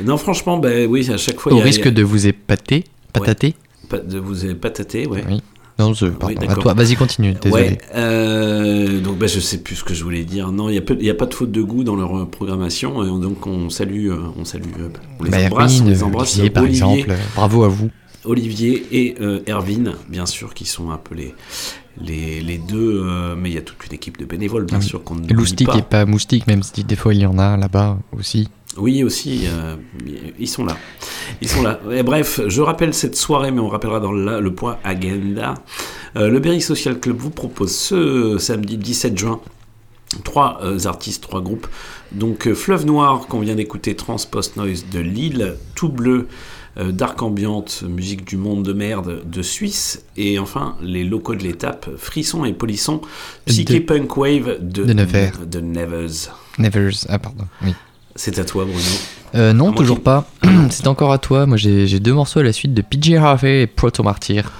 Non, 0.00 0.16
franchement, 0.16 0.58
ben 0.58 0.88
oui, 0.88 1.08
à 1.10 1.16
chaque 1.16 1.38
fois. 1.38 1.52
Au 1.52 1.56
il 1.56 1.58
y 1.58 1.62
a- 1.62 1.64
risque 1.64 1.80
il 1.80 1.84
y 1.86 1.88
a- 1.88 1.92
de 1.92 2.02
vous 2.02 2.26
épater, 2.26 2.84
patater. 3.12 3.54
de 3.92 4.18
vous 4.18 4.54
patater, 4.56 5.06
ouais. 5.06 5.24
Oui. 5.28 5.40
Non, 5.80 5.94
je- 5.94 6.06
pardon, 6.06 6.36
à 6.36 6.46
d'accord. 6.46 6.62
toi. 6.62 6.74
Vas-y, 6.74 6.94
continue. 6.96 7.34
Désolé. 7.40 7.62
Ouais, 7.62 7.78
euh, 7.96 9.00
donc 9.00 9.18
ben, 9.18 9.28
je 9.28 9.40
sais 9.40 9.58
plus 9.58 9.76
ce 9.76 9.84
que 9.84 9.94
je 9.94 10.04
voulais 10.04 10.24
dire. 10.24 10.52
Non, 10.52 10.68
il 10.68 10.72
n'y 11.00 11.08
a, 11.08 11.12
a 11.12 11.14
pas 11.16 11.26
de 11.26 11.34
faute 11.34 11.50
de 11.50 11.62
goût 11.62 11.82
dans 11.84 11.96
leur 11.96 12.16
euh, 12.18 12.26
programmation. 12.26 13.02
Et 13.04 13.08
on- 13.08 13.18
donc 13.18 13.46
on 13.46 13.70
salue, 13.70 14.08
euh, 14.10 14.18
on 14.38 14.44
salue, 14.44 14.64
euh, 14.78 14.88
on 15.18 15.24
les 15.24 15.30
Bah, 15.30 15.38
embrasse, 15.46 15.72
on 15.72 15.76
Hermine, 15.78 15.92
les 15.92 16.02
embrasse. 16.02 16.32
Olivier, 16.34 16.50
par 16.50 16.62
Olivier, 16.64 16.98
exemple. 17.00 17.14
Bravo 17.34 17.64
à 17.64 17.68
vous. 17.68 17.90
Olivier 18.24 18.86
et 18.92 19.14
euh, 19.22 19.40
Erwin, 19.48 19.92
bien 20.08 20.26
sûr, 20.26 20.52
qui 20.52 20.66
sont 20.66 20.90
un 20.90 20.98
peu 20.98 21.14
les, 21.14 21.34
les, 22.42 22.58
deux. 22.58 23.02
euh, 23.02 23.34
mais 23.36 23.48
il 23.50 23.54
y 23.54 23.58
a 23.58 23.62
toute 23.62 23.86
une 23.86 23.94
équipe 23.94 24.18
de 24.18 24.26
bénévoles, 24.26 24.66
bien 24.66 24.76
Ah 24.76 24.80
oui. 24.82 24.86
sûr, 24.86 25.02
qu'on 25.02 25.14
ne 25.14 25.26
Loustic 25.32 25.66
pas. 25.66 25.78
et 25.78 25.82
pas 25.82 26.04
moustique, 26.04 26.46
même 26.46 26.62
si 26.62 26.84
des 26.84 26.96
fois 26.96 27.14
il 27.14 27.20
y 27.20 27.26
en 27.26 27.38
a 27.38 27.56
là-bas 27.56 27.98
aussi. 28.16 28.48
Oui, 28.76 29.02
aussi, 29.02 29.46
euh, 29.46 29.76
ils 30.38 30.48
sont 30.48 30.64
là. 30.64 30.76
Ils 31.40 31.48
sont 31.48 31.62
là. 31.62 31.80
Et 31.92 32.02
bref, 32.02 32.40
je 32.46 32.60
rappelle 32.62 32.94
cette 32.94 33.16
soirée, 33.16 33.50
mais 33.50 33.60
on 33.60 33.68
rappellera 33.68 33.98
dans 33.98 34.12
le, 34.12 34.40
le 34.40 34.54
point 34.54 34.78
agenda. 34.84 35.54
Euh, 36.16 36.28
le 36.28 36.38
Berry 36.38 36.60
Social 36.60 36.98
Club 37.00 37.16
vous 37.16 37.30
propose 37.30 37.74
ce 37.74 38.38
samedi 38.38 38.76
17 38.76 39.18
juin 39.18 39.40
trois 40.24 40.60
euh, 40.62 40.78
artistes, 40.86 41.22
trois 41.22 41.40
groupes. 41.40 41.66
Donc 42.12 42.52
Fleuve 42.52 42.86
Noir 42.86 43.26
qu'on 43.26 43.40
vient 43.40 43.56
d'écouter, 43.56 43.96
Transpost 43.96 44.56
Noise 44.56 44.86
de 44.92 45.00
Lille, 45.00 45.54
Tout 45.74 45.88
Bleu, 45.88 46.28
Dark 46.76 47.20
Ambiante, 47.20 47.82
musique 47.86 48.24
du 48.24 48.36
monde 48.36 48.64
de 48.64 48.72
merde 48.72 49.22
de 49.28 49.42
Suisse, 49.42 50.04
et 50.16 50.38
enfin 50.38 50.76
les 50.80 51.04
locaux 51.04 51.34
de 51.34 51.42
l'étape, 51.42 51.90
Frisson 51.96 52.44
et 52.44 52.52
Polisson, 52.52 53.00
Psyché 53.44 53.80
Punk 53.80 54.16
Wave 54.16 54.58
de, 54.60 54.84
de 54.84 54.92
Nevers. 54.92 55.46
de 55.46 55.60
Nevers. 55.60 56.36
Nevers. 56.58 57.06
Ah, 57.08 57.18
pardon. 57.18 57.44
Oui. 57.64 57.74
C'est 58.22 58.38
à 58.38 58.44
toi 58.44 58.66
Bruno. 58.66 58.78
Euh, 59.34 59.54
non, 59.54 59.70
À 59.70 59.74
toujours 59.74 59.96
qui- 59.96 60.02
pas. 60.02 60.26
C'est 60.70 60.86
encore 60.88 61.10
à 61.10 61.16
toi. 61.16 61.46
Moi, 61.46 61.56
j'ai 61.56 62.00
deux 62.00 62.12
morceaux 62.12 62.40
à 62.40 62.42
la 62.42 62.52
suite 62.52 62.74
de 62.74 62.82
PJ 62.82 63.14
Harvey 63.14 63.62
et 63.62 63.66
Proto 63.66 64.02
Martyr. 64.02 64.52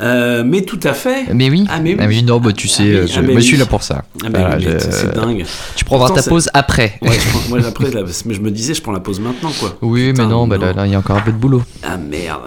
Euh, 0.00 0.42
mais 0.44 0.62
tout 0.62 0.80
à 0.82 0.92
fait. 0.92 1.32
Mais 1.32 1.48
oui. 1.48 1.64
Ah, 1.70 1.78
mais 1.78 1.94
oui. 2.08 2.24
non, 2.24 2.40
bah, 2.40 2.50
tu 2.52 2.66
sais, 2.66 2.82
Ah, 2.82 2.86
mais- 2.86 2.94
euh, 2.96 3.06
je, 3.06 3.18
ah, 3.20 3.22
mais 3.22 3.34
je 3.36 3.40
suis 3.40 3.52
oui. 3.52 3.58
là 3.60 3.66
pour 3.66 3.84
ça. 3.84 4.02
Ah, 4.24 4.28
mais 4.32 4.40
Voilà, 4.40 4.56
oui, 4.56 4.64
mais 4.66 4.72
je- 4.80 4.90
c'est 4.90 5.14
dingue. 5.14 5.44
Tu 5.76 5.84
prendras 5.84 6.08
Pourtant, 6.08 6.22
ta 6.24 6.28
pause 6.28 6.48
après. 6.54 6.98
Ouais, 7.02 7.10
je 7.12 7.28
prends- 7.28 7.48
moi, 7.50 7.58
après, 7.64 7.90
là, 7.92 8.00
mais 8.26 8.34
je 8.34 8.40
me 8.40 8.50
disais, 8.50 8.74
je 8.74 8.82
prends 8.82 8.90
la 8.90 8.98
pause 8.98 9.20
maintenant, 9.20 9.52
quoi. 9.60 9.76
Oui, 9.80 10.08
Putain, 10.08 10.24
mais 10.24 10.28
non, 10.30 10.48
bah, 10.48 10.58
là, 10.58 10.72
là, 10.72 10.86
il 10.86 10.90
y 10.92 10.96
a 10.96 10.98
encore 10.98 11.18
un 11.18 11.20
peu 11.20 11.30
de 11.30 11.36
boulot. 11.36 11.62
Ah 11.84 11.96
merde. 11.98 12.40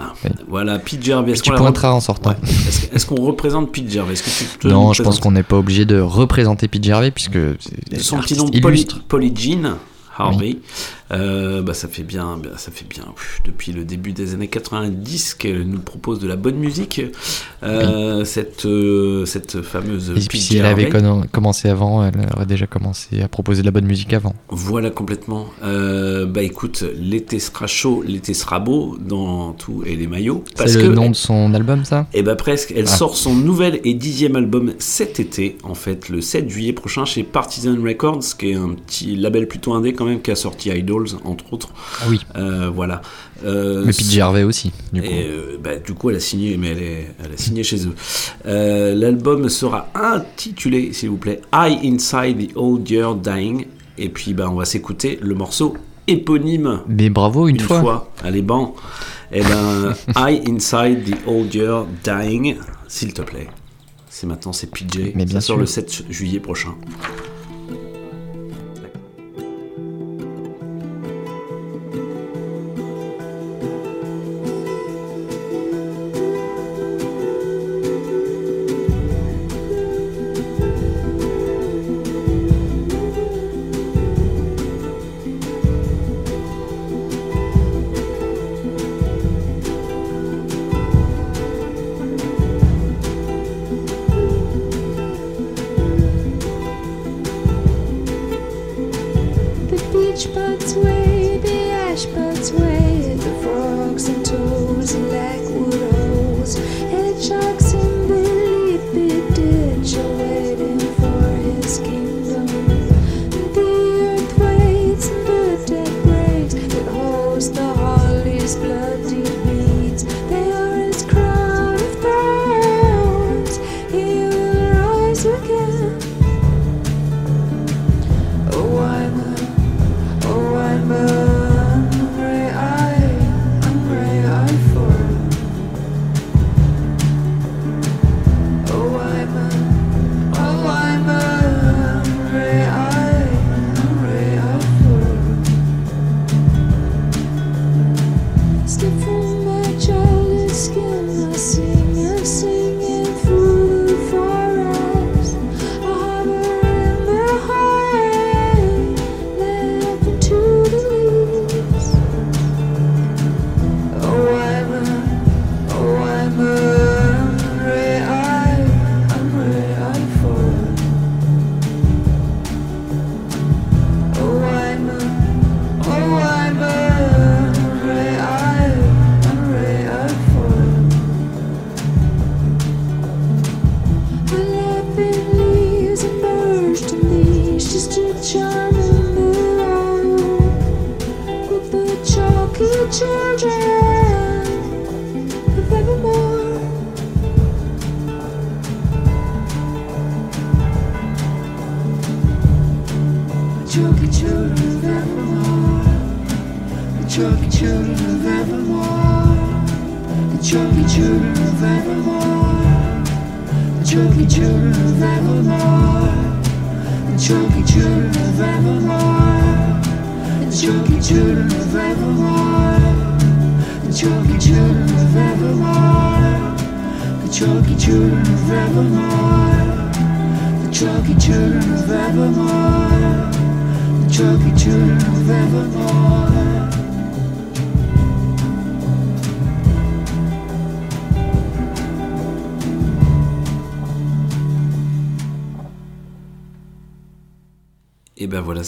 Voilà, 0.48 0.78
Pete 0.78 1.02
Gervais. 1.02 1.32
Est-ce 1.32 1.40
Tu 1.42 1.50
pointeras 1.52 1.92
en 1.92 2.00
sortant. 2.00 2.30
Ouais. 2.30 2.36
Est-ce 2.92 3.06
qu'on 3.06 3.22
représente 3.24 3.72
Pete 3.72 3.90
Gervais 3.90 4.12
que 4.16 4.20
tu 4.60 4.66
Non, 4.68 4.92
je 4.92 5.02
pense 5.02 5.18
qu'on 5.18 5.30
n'est 5.30 5.42
pas 5.42 5.56
obligé 5.56 5.86
de 5.86 5.98
représenter 5.98 6.68
PJ 6.68 6.90
Harvey 6.90 7.10
puisque 7.10 7.38
son 7.98 8.18
petit 8.18 8.36
nom 8.36 8.50
Polly, 8.60 8.86
illustre. 10.18 10.36
Polly 10.36 10.50
Jean 10.50 10.58
Harvey. 10.58 10.62
Euh, 11.12 11.62
bah, 11.62 11.74
ça 11.74 11.86
fait 11.88 12.02
bien, 12.02 12.40
ça 12.56 12.70
fait 12.72 12.86
bien 12.88 13.04
depuis 13.44 13.72
le 13.72 13.84
début 13.84 14.12
des 14.12 14.34
années 14.34 14.48
90 14.48 15.34
qu'elle 15.34 15.62
nous 15.62 15.78
propose 15.78 16.18
de 16.18 16.26
la 16.26 16.36
bonne 16.36 16.56
musique. 16.56 17.00
Euh, 17.62 18.24
cette, 18.24 18.66
euh, 18.66 19.24
cette 19.24 19.62
fameuse 19.62 20.10
Et 20.16 20.26
puis 20.28 20.40
si 20.40 20.56
elle 20.56 20.66
avait 20.66 20.90
commencé 21.32 21.68
avant, 21.68 22.04
elle 22.04 22.14
aurait 22.34 22.46
déjà 22.46 22.66
commencé 22.66 23.22
à 23.22 23.28
proposer 23.28 23.62
de 23.62 23.66
la 23.66 23.70
bonne 23.72 23.86
musique 23.86 24.12
avant. 24.12 24.34
Voilà 24.48 24.90
complètement. 24.90 25.46
Euh, 25.64 26.26
bah 26.26 26.42
écoute, 26.42 26.84
l'été 26.98 27.38
sera 27.38 27.66
chaud, 27.66 28.02
l'été 28.06 28.34
sera 28.34 28.58
beau 28.58 28.96
dans 29.00 29.52
tout 29.52 29.82
et 29.86 29.96
les 29.96 30.06
maillots. 30.06 30.44
C'est 30.56 30.80
que 30.80 30.86
le 30.86 30.94
nom 30.94 31.10
de 31.10 31.16
son 31.16 31.54
album, 31.54 31.84
ça? 31.84 32.06
Et 32.14 32.22
bah 32.22 32.36
presque, 32.36 32.72
elle 32.76 32.84
Ah. 32.88 32.96
sort 32.96 33.16
son 33.16 33.34
nouvel 33.34 33.80
et 33.84 33.94
dixième 33.94 34.36
album 34.36 34.72
cet 34.78 35.20
été, 35.20 35.56
en 35.62 35.74
fait, 35.74 36.08
le 36.08 36.20
7 36.20 36.48
juillet 36.50 36.72
prochain 36.72 37.04
chez 37.04 37.22
Partisan 37.22 37.76
Records, 37.82 38.36
qui 38.38 38.50
est 38.50 38.54
un 38.54 38.70
petit 38.70 39.16
label 39.16 39.46
plutôt 39.48 39.72
indé 39.74 39.92
quand 39.92 40.04
même, 40.04 40.20
qui 40.20 40.30
a 40.30 40.36
sorti 40.36 40.70
Entre 41.24 41.52
autres. 41.52 41.68
Ah 42.00 42.04
oui. 42.08 42.20
Euh, 42.36 42.70
voilà. 42.74 43.02
Euh, 43.44 43.84
Mais 43.84 43.92
PJ 43.92 44.18
Harvey 44.18 44.42
aussi, 44.44 44.72
du 44.92 45.02
coup. 45.02 45.06
et, 45.06 45.26
euh, 45.28 45.58
bah, 45.62 45.76
du 45.76 45.94
coup, 45.94 46.10
elle 46.10 46.16
a 46.16 46.20
signé, 46.20 46.56
mais 46.56 46.68
elle, 46.68 46.82
est, 46.82 47.14
elle 47.24 47.32
a 47.32 47.36
signé 47.36 47.62
chez 47.62 47.86
eux. 47.86 47.94
Euh, 48.46 48.94
L'album 48.94 49.48
sera 49.48 49.88
intitulé, 49.94 50.92
s'il 50.92 51.10
vous 51.10 51.16
plaît, 51.16 51.40
I 51.52 51.78
Inside 51.84 52.48
the 52.48 52.56
Old 52.56 52.88
Year 52.88 53.14
Dying. 53.14 53.66
Et 53.98 54.08
puis, 54.08 54.34
bah, 54.34 54.48
on 54.50 54.54
va 54.56 54.64
s'écouter 54.64 55.18
le 55.22 55.34
morceau 55.34 55.74
éponyme. 56.06 56.80
Mais 56.88 57.10
bravo, 57.10 57.48
une, 57.48 57.60
fois. 57.60 58.10
Allez, 58.22 58.42
ban. 58.42 58.74
Et 59.32 59.42
ben, 59.42 59.94
I 60.16 60.40
Inside 60.48 61.04
the 61.04 61.16
Old 61.28 61.54
Year 61.54 61.86
Dying, 62.04 62.56
s'il 62.88 63.12
te 63.12 63.22
plaît. 63.22 63.48
C'est 64.08 64.26
maintenant, 64.26 64.52
c'est 64.52 64.70
PJ. 64.70 65.12
Mais 65.14 65.24
bien 65.26 65.40
Ça 65.40 65.48
sort 65.48 65.56
sûr. 65.56 65.60
le 65.60 65.66
7 65.66 66.04
juillet 66.08 66.40
prochain. 66.40 66.74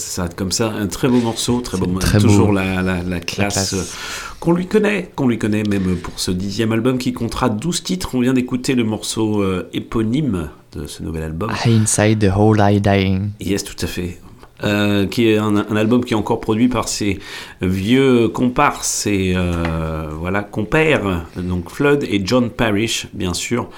Ça 0.07 0.27
comme 0.35 0.51
ça. 0.51 0.69
Un 0.71 0.87
très 0.87 1.07
beau 1.07 1.19
morceau, 1.19 1.61
très 1.61 1.77
beau. 1.77 1.85
très 1.99 2.19
toujours 2.19 2.47
beau. 2.47 2.53
La, 2.53 2.81
la, 2.81 3.03
la 3.03 3.19
classe, 3.19 3.53
classe. 3.53 3.73
euh, 3.73 4.35
qu'on 4.39 4.53
lui 4.53 4.67
connaît, 4.67 5.11
qu'on 5.15 5.27
lui 5.27 5.37
connaît 5.37 5.63
même 5.63 5.95
pour 5.97 6.19
ce 6.19 6.31
dixième 6.31 6.71
album 6.71 6.97
qui 6.97 7.13
comptera 7.13 7.49
12 7.49 7.83
titres. 7.83 8.09
On 8.15 8.21
vient 8.21 8.33
d'écouter 8.33 8.75
le 8.75 8.83
morceau 8.83 9.41
euh, 9.41 9.69
éponyme 9.73 10.49
de 10.73 10.87
ce 10.87 11.03
nouvel 11.03 11.23
album. 11.23 11.51
Inside 11.65 12.19
the 12.19 12.35
Whole 12.35 12.59
Eye 12.59 12.79
Dying. 12.81 13.29
Yes, 13.41 13.63
tout 13.63 13.75
à 13.81 13.87
fait. 13.87 14.19
Euh, 14.61 15.07
qui 15.07 15.29
est 15.29 15.37
un, 15.37 15.55
un 15.55 15.75
album 15.77 16.03
qui 16.03 16.13
est 16.13 16.17
encore 16.17 16.41
produit 16.41 16.67
par 16.67 16.89
ses 16.89 17.19
vieux 17.61 18.27
comparses 18.27 19.07
et 19.07 19.31
euh, 19.33 20.07
voilà 20.19 20.43
compères, 20.43 21.25
donc 21.37 21.69
Flood 21.69 22.03
et 22.03 22.21
John 22.25 22.49
Parrish, 22.49 23.07
bien 23.13 23.33
sûr. 23.33 23.69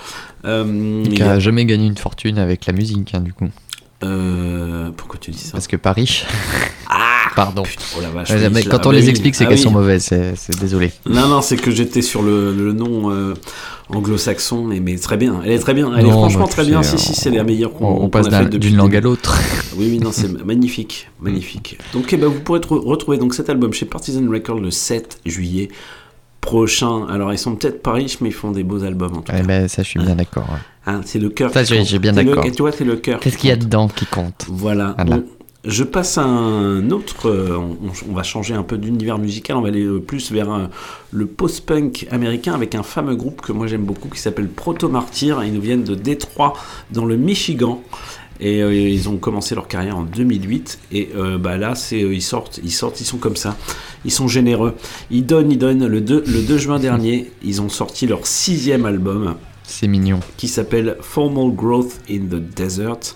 Euh, 0.44 1.04
Qui 1.04 1.22
a 1.22 1.38
jamais 1.40 1.66
gagné 1.66 1.86
une 1.86 1.98
fortune 1.98 2.40
avec 2.40 2.66
la 2.66 2.74
musique, 2.74 3.14
hein, 3.14 3.20
du 3.22 3.32
coup. 3.32 3.50
Tu 5.22 5.32
dis 5.32 5.38
ça 5.38 5.54
Parce 5.54 5.68
que 5.68 5.78
Paris. 5.78 6.24
Pardon. 7.36 7.64
Oh 7.98 8.02
la 8.02 8.10
vache, 8.10 8.30
Ouais, 8.32 8.50
mais 8.50 8.64
quand 8.64 8.86
on 8.86 8.90
ah 8.90 8.94
les 8.94 9.04
oui, 9.04 9.10
explique, 9.10 9.36
c'est 9.36 9.46
ah 9.46 9.48
qu'elles 9.48 9.58
oui. 9.58 9.64
sont 9.64 9.72
mauvaises. 9.72 10.04
C'est 10.36 10.60
désolé. 10.60 10.92
Non, 11.06 11.28
non, 11.30 11.42
c'est 11.42 11.56
que 11.56 11.72
j'étais 11.72 12.02
sur 12.02 12.22
le, 12.22 12.54
le 12.54 12.74
nom 12.74 13.10
euh, 13.10 13.36
anglo-saxon, 13.90 14.66
mais, 14.66 14.82
mais 14.82 14.98
très 14.98 15.16
bien. 15.16 15.42
Elle 15.46 15.52
est 15.52 15.60
très 15.60 15.74
bien. 15.74 15.92
Elle 15.96 16.08
est 16.08 16.12
franchement 16.12 16.48
très 16.48 16.66
bien. 16.66 16.84
Si, 16.84 16.98
si, 16.98 17.14
c'est 17.16 17.30
la 17.30 17.44
meilleure 17.44 17.74
qu'on 17.74 17.86
on 17.88 18.10
passe 18.10 18.28
d'une 18.28 18.76
langue 18.76 18.96
à 18.96 19.02
l'autre. 19.02 19.38
Oui, 19.78 19.88
oui, 19.90 20.00
non, 20.00 20.12
c'est 20.12 20.28
magnifique. 20.44 21.10
Magnifique. 21.22 21.78
Donc, 21.94 22.12
eh 22.12 22.18
ben, 22.18 22.28
vous 22.28 22.42
pourrez 22.42 22.60
tr- 22.60 22.78
retrouver 22.86 23.18
donc, 23.18 23.34
cet 23.34 23.50
album 23.50 23.72
chez 23.72 23.86
Partisan 23.86 24.30
Records 24.30 24.60
le 24.60 24.70
7 24.70 25.20
juillet 25.26 25.70
prochain. 26.42 27.06
Alors, 27.08 27.32
ils 27.32 27.38
sont 27.38 27.56
peut-être 27.56 27.82
pas 27.82 27.94
riches, 27.94 28.20
mais 28.20 28.30
ils 28.30 28.34
font 28.34 28.52
des 28.52 28.64
beaux 28.64 28.84
albums 28.84 29.18
en 29.18 29.22
tout 29.22 29.32
Eh 29.38 29.44
ben, 29.44 29.68
ça, 29.68 29.84
je 29.84 29.88
suis 29.88 30.00
bien 30.00 30.16
d'accord. 30.16 30.44
ouais. 30.44 30.58
cas. 30.86 30.92
Hein, 30.92 31.02
c'est 31.06 31.20
le 31.20 31.30
cœur. 31.30 31.52
Ça, 31.54 31.64
j'ai 31.64 32.00
bien 32.00 32.12
d'accord. 32.12 32.44
Et 32.46 32.52
tu 32.52 32.64
vois, 32.64 32.72
c'est 32.72 32.84
le 32.84 32.96
cœur. 32.96 33.20
Qu'est-ce 33.20 33.38
qu'il 33.38 33.50
y 33.50 33.54
a 33.54 33.56
dedans 33.58 33.88
qui 33.88 34.06
compte 34.06 34.48
Voilà. 34.50 34.96
Voilà. 34.98 35.22
Je 35.64 35.84
passe 35.84 36.18
à 36.18 36.24
un 36.24 36.90
autre. 36.90 37.30
euh, 37.30 37.56
on, 37.56 37.92
on 38.10 38.16
va 38.16 38.24
changer 38.24 38.56
un 38.56 38.64
peu 38.64 38.80
d'univers 38.80 39.20
musical. 39.20 39.58
On 39.58 39.62
va 39.62 39.68
aller 39.68 39.84
euh, 39.84 40.00
plus 40.00 40.32
vers 40.32 40.52
euh, 40.52 40.66
le 41.12 41.28
post-punk 41.28 42.08
américain 42.10 42.54
avec 42.56 42.74
un 42.74 42.82
fameux 42.82 43.16
groupe 43.16 43.42
que 43.42 43.52
moi 43.52 43.68
j'aime 43.68 43.84
beaucoup 43.84 44.10
qui 44.10 44.20
s'appelle 44.20 44.48
Proto 44.48 44.90
Martyr. 44.90 45.44
Ils 45.44 45.54
nous 45.54 45.62
viennent 45.62 45.84
de 45.84 45.94
Détroit, 45.94 46.54
dans 46.90 47.06
le 47.06 47.16
Michigan. 47.16 47.80
Et 48.44 48.62
euh, 48.64 48.74
ils 48.74 49.08
ont 49.08 49.18
commencé 49.18 49.54
leur 49.56 49.68
carrière 49.68 49.98
en 49.98 50.02
2008. 50.04 50.80
Et 50.92 51.10
euh, 51.16 51.38
bah 51.38 51.58
là, 51.58 51.76
c'est, 51.76 52.02
euh, 52.04 52.14
ils 52.14 52.22
sortent, 52.24 52.60
ils 52.64 52.72
sortent, 52.72 53.00
ils 53.00 53.06
sont 53.06 53.18
comme 53.20 53.36
ça. 53.36 53.56
Ils 54.04 54.12
sont 54.12 54.28
généreux. 54.28 54.74
Ils 55.12 55.26
donnent, 55.26 55.52
ils 55.52 55.60
donnent. 55.60 55.86
Le 55.86 56.02
2, 56.02 56.24
le 56.26 56.42
2 56.42 56.58
juin 56.58 56.80
dernier, 56.80 57.32
ils 57.44 57.62
ont 57.62 57.70
sorti 57.70 58.08
leur 58.08 58.26
sixième 58.26 58.86
album 58.86 59.36
C'est 59.64 59.88
mignon. 59.88 60.20
qui 60.38 60.48
s'appelle 60.48 60.98
Formal 61.02 61.52
Growth 61.56 62.00
in 62.10 62.22
the 62.30 62.42
Desert. 62.56 63.16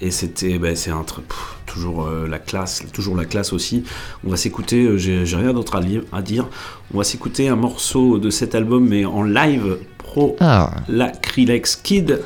Et 0.00 0.10
c'était, 0.10 0.58
bah, 0.58 0.74
c'est 0.74 0.90
un 0.90 1.02
tr- 1.02 1.22
pff, 1.22 1.56
toujours 1.66 2.06
euh, 2.06 2.26
la 2.26 2.40
classe, 2.40 2.82
toujours 2.92 3.16
la 3.16 3.24
classe 3.24 3.52
aussi. 3.52 3.84
On 4.26 4.30
va 4.30 4.36
s'écouter, 4.36 4.82
euh, 4.84 4.96
j'ai 4.98 5.24
rien 5.36 5.52
d'autre 5.52 5.76
à, 5.76 6.20
dire. 6.20 6.48
On 6.92 6.98
va 6.98 7.04
s'écouter 7.04 7.48
un 7.48 7.54
morceau 7.56 8.18
de 8.18 8.28
cet 8.28 8.56
album, 8.56 8.88
mais 8.88 9.04
en 9.04 9.22
live 9.22 9.78
pro 9.98 10.36
Ah. 10.40 10.72
la 10.88 11.10
Krillex 11.10 11.76
Kid 11.76 12.20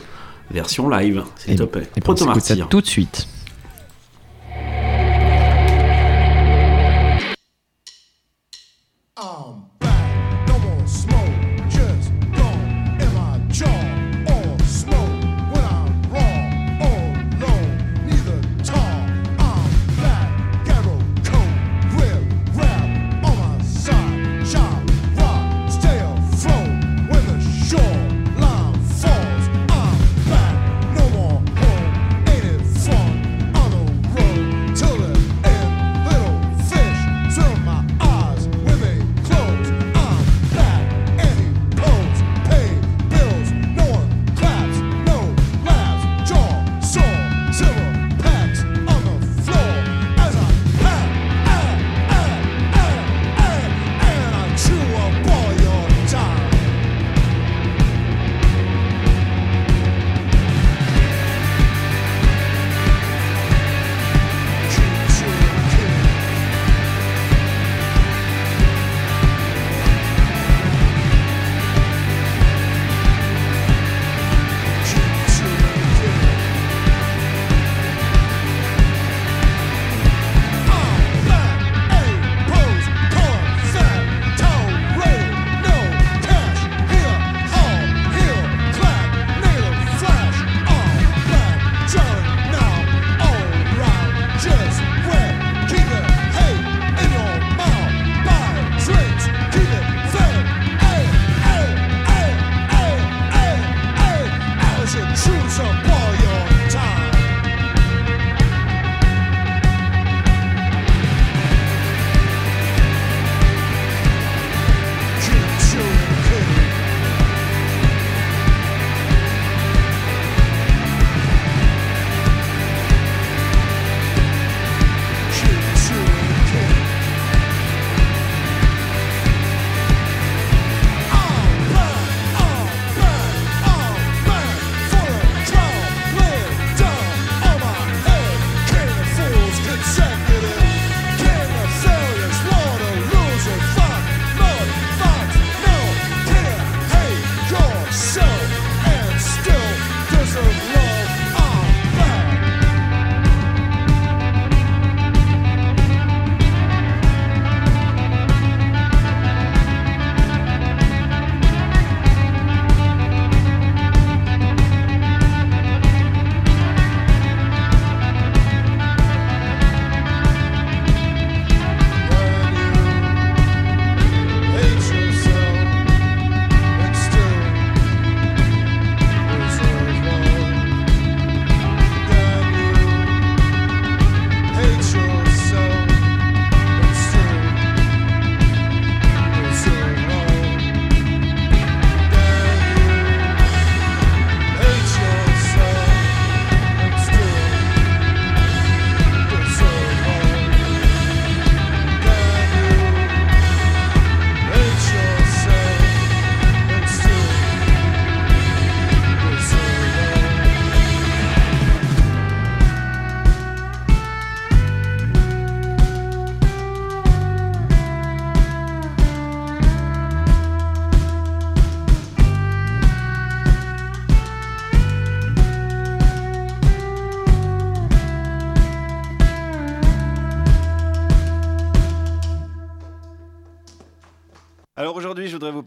version 0.51 0.89
live, 0.89 1.23
s'il 1.37 1.53
eh 1.53 1.57
te 1.57 1.63
ben, 1.63 1.69
plaît. 1.69 1.89
Eh 1.91 1.95
ben, 1.97 2.03
Proto-martyr. 2.03 2.69
Tout 2.69 2.81
de 2.81 2.87
suite. 2.87 3.29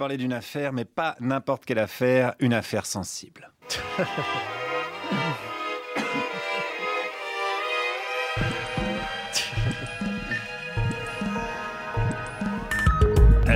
Parler 0.01 0.17
d'une 0.17 0.33
affaire, 0.33 0.73
mais 0.73 0.83
pas 0.83 1.15
n'importe 1.19 1.63
quelle 1.63 1.77
affaire, 1.77 2.33
une 2.39 2.55
affaire 2.55 2.87
sensible. 2.87 3.51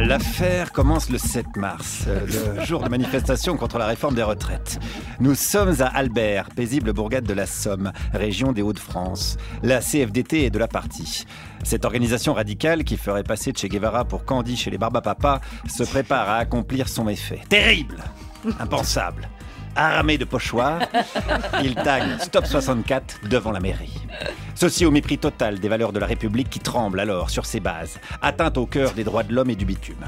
L'affaire 0.06 0.72
commence 0.72 1.10
le 1.10 1.18
7 1.18 1.56
mars, 1.56 2.04
euh, 2.08 2.28
le 2.56 2.64
jour 2.66 2.84
de 2.84 2.90
manifestation 2.90 3.58
contre 3.58 3.80
la 3.80 3.88
réforme 3.88 4.14
des 4.14 4.22
retraites. 4.22 4.78
Nous 5.20 5.34
sommes 5.34 5.82
à 5.82 5.88
Albert, 5.88 6.50
paisible 6.56 6.94
bourgade 6.94 7.24
de 7.24 7.34
la 7.34 7.48
Somme, 7.48 7.92
région 8.14 8.52
des 8.52 8.62
Hauts-de-France. 8.62 9.38
La 9.64 9.80
CFDT 9.80 10.46
est 10.46 10.50
de 10.52 10.60
la 10.60 10.68
partie. 10.68 11.26
Cette 11.64 11.86
organisation 11.86 12.36
radicale 12.36 12.84
qui 12.84 12.98
ferait 12.98 13.24
passer 13.24 13.52
Che 13.52 13.66
Guevara 13.66 14.06
pour 14.06 14.26
Candy 14.26 14.56
chez 14.56 14.70
les 14.70 14.78
Barbapapa 14.78 15.42
se 15.68 15.84
prépare 15.84 16.30
à 16.30 16.36
accomplir 16.36 16.88
son 16.88 17.10
effet. 17.10 17.42
Terrible 17.50 18.04
Impensable 18.60 19.28
Armé 19.76 20.18
de 20.18 20.26
pochoirs, 20.26 20.80
il 21.64 21.76
tague 21.76 22.20
Stop 22.20 22.46
64 22.46 23.22
devant 23.28 23.52
la 23.52 23.60
mairie. 23.60 23.94
Ceci 24.56 24.86
au 24.86 24.92
mépris 24.92 25.18
total 25.18 25.60
des 25.60 25.68
valeurs 25.68 25.92
de 25.92 26.00
la 26.00 26.06
République 26.06 26.50
qui 26.50 26.60
tremblent 26.60 27.00
alors 27.00 27.30
sur 27.30 27.46
ses 27.46 27.60
bases, 27.60 28.00
atteinte 28.22 28.58
au 28.58 28.66
cœur 28.66 28.94
des 28.94 29.04
droits 29.04 29.24
de 29.24 29.34
l'homme 29.34 29.50
et 29.50 29.56
du 29.56 29.66
bitume. 29.66 30.06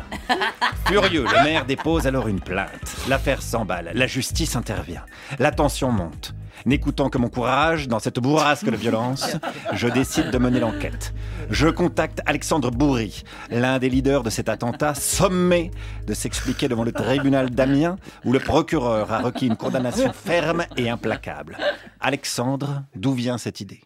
Furieux, 0.86 1.26
le 1.26 1.43
maire 1.43 1.65
dépose 1.65 2.07
alors 2.07 2.28
une 2.28 2.39
plainte. 2.39 2.95
L'affaire 3.09 3.41
s'emballe, 3.41 3.91
la 3.93 4.07
justice 4.07 4.55
intervient. 4.55 5.03
La 5.39 5.51
tension 5.51 5.91
monte. 5.91 6.34
N'écoutant 6.66 7.10
que 7.10 7.18
mon 7.18 7.30
courage 7.30 7.88
dans 7.88 7.99
cette 7.99 8.20
bourrasque 8.20 8.70
de 8.70 8.76
violence, 8.76 9.38
je 9.74 9.88
décide 9.88 10.32
de 10.32 10.38
mener 10.38 10.60
l'enquête. 10.60 11.14
Je 11.49 11.68
contacte 11.68 12.22
Alexandre 12.26 12.72
Bourri, 12.72 13.24
l'un 13.49 13.80
des 13.80 13.89
leaders 13.89 14.24
de 14.24 14.30
cet 14.30 14.49
attentat, 14.49 14.95
sommé 14.95 15.72
de 16.05 16.14
s'expliquer 16.14 16.68
devant 16.68 16.84
le 16.84 16.91
tribunal 16.91 17.49
d'Amiens, 17.49 17.97
où 18.26 18.34
le 18.34 18.39
procureur 18.39 19.12
a 19.12 19.20
requis 19.20 19.47
une 19.47 19.55
condamnation 19.55 20.12
ferme 20.14 20.66
et 20.76 20.89
implacable. 20.89 21.58
Alexandre, 21.99 22.84
d'où 22.95 23.14
vient 23.14 23.38
cette 23.38 23.62
idée? 23.62 23.82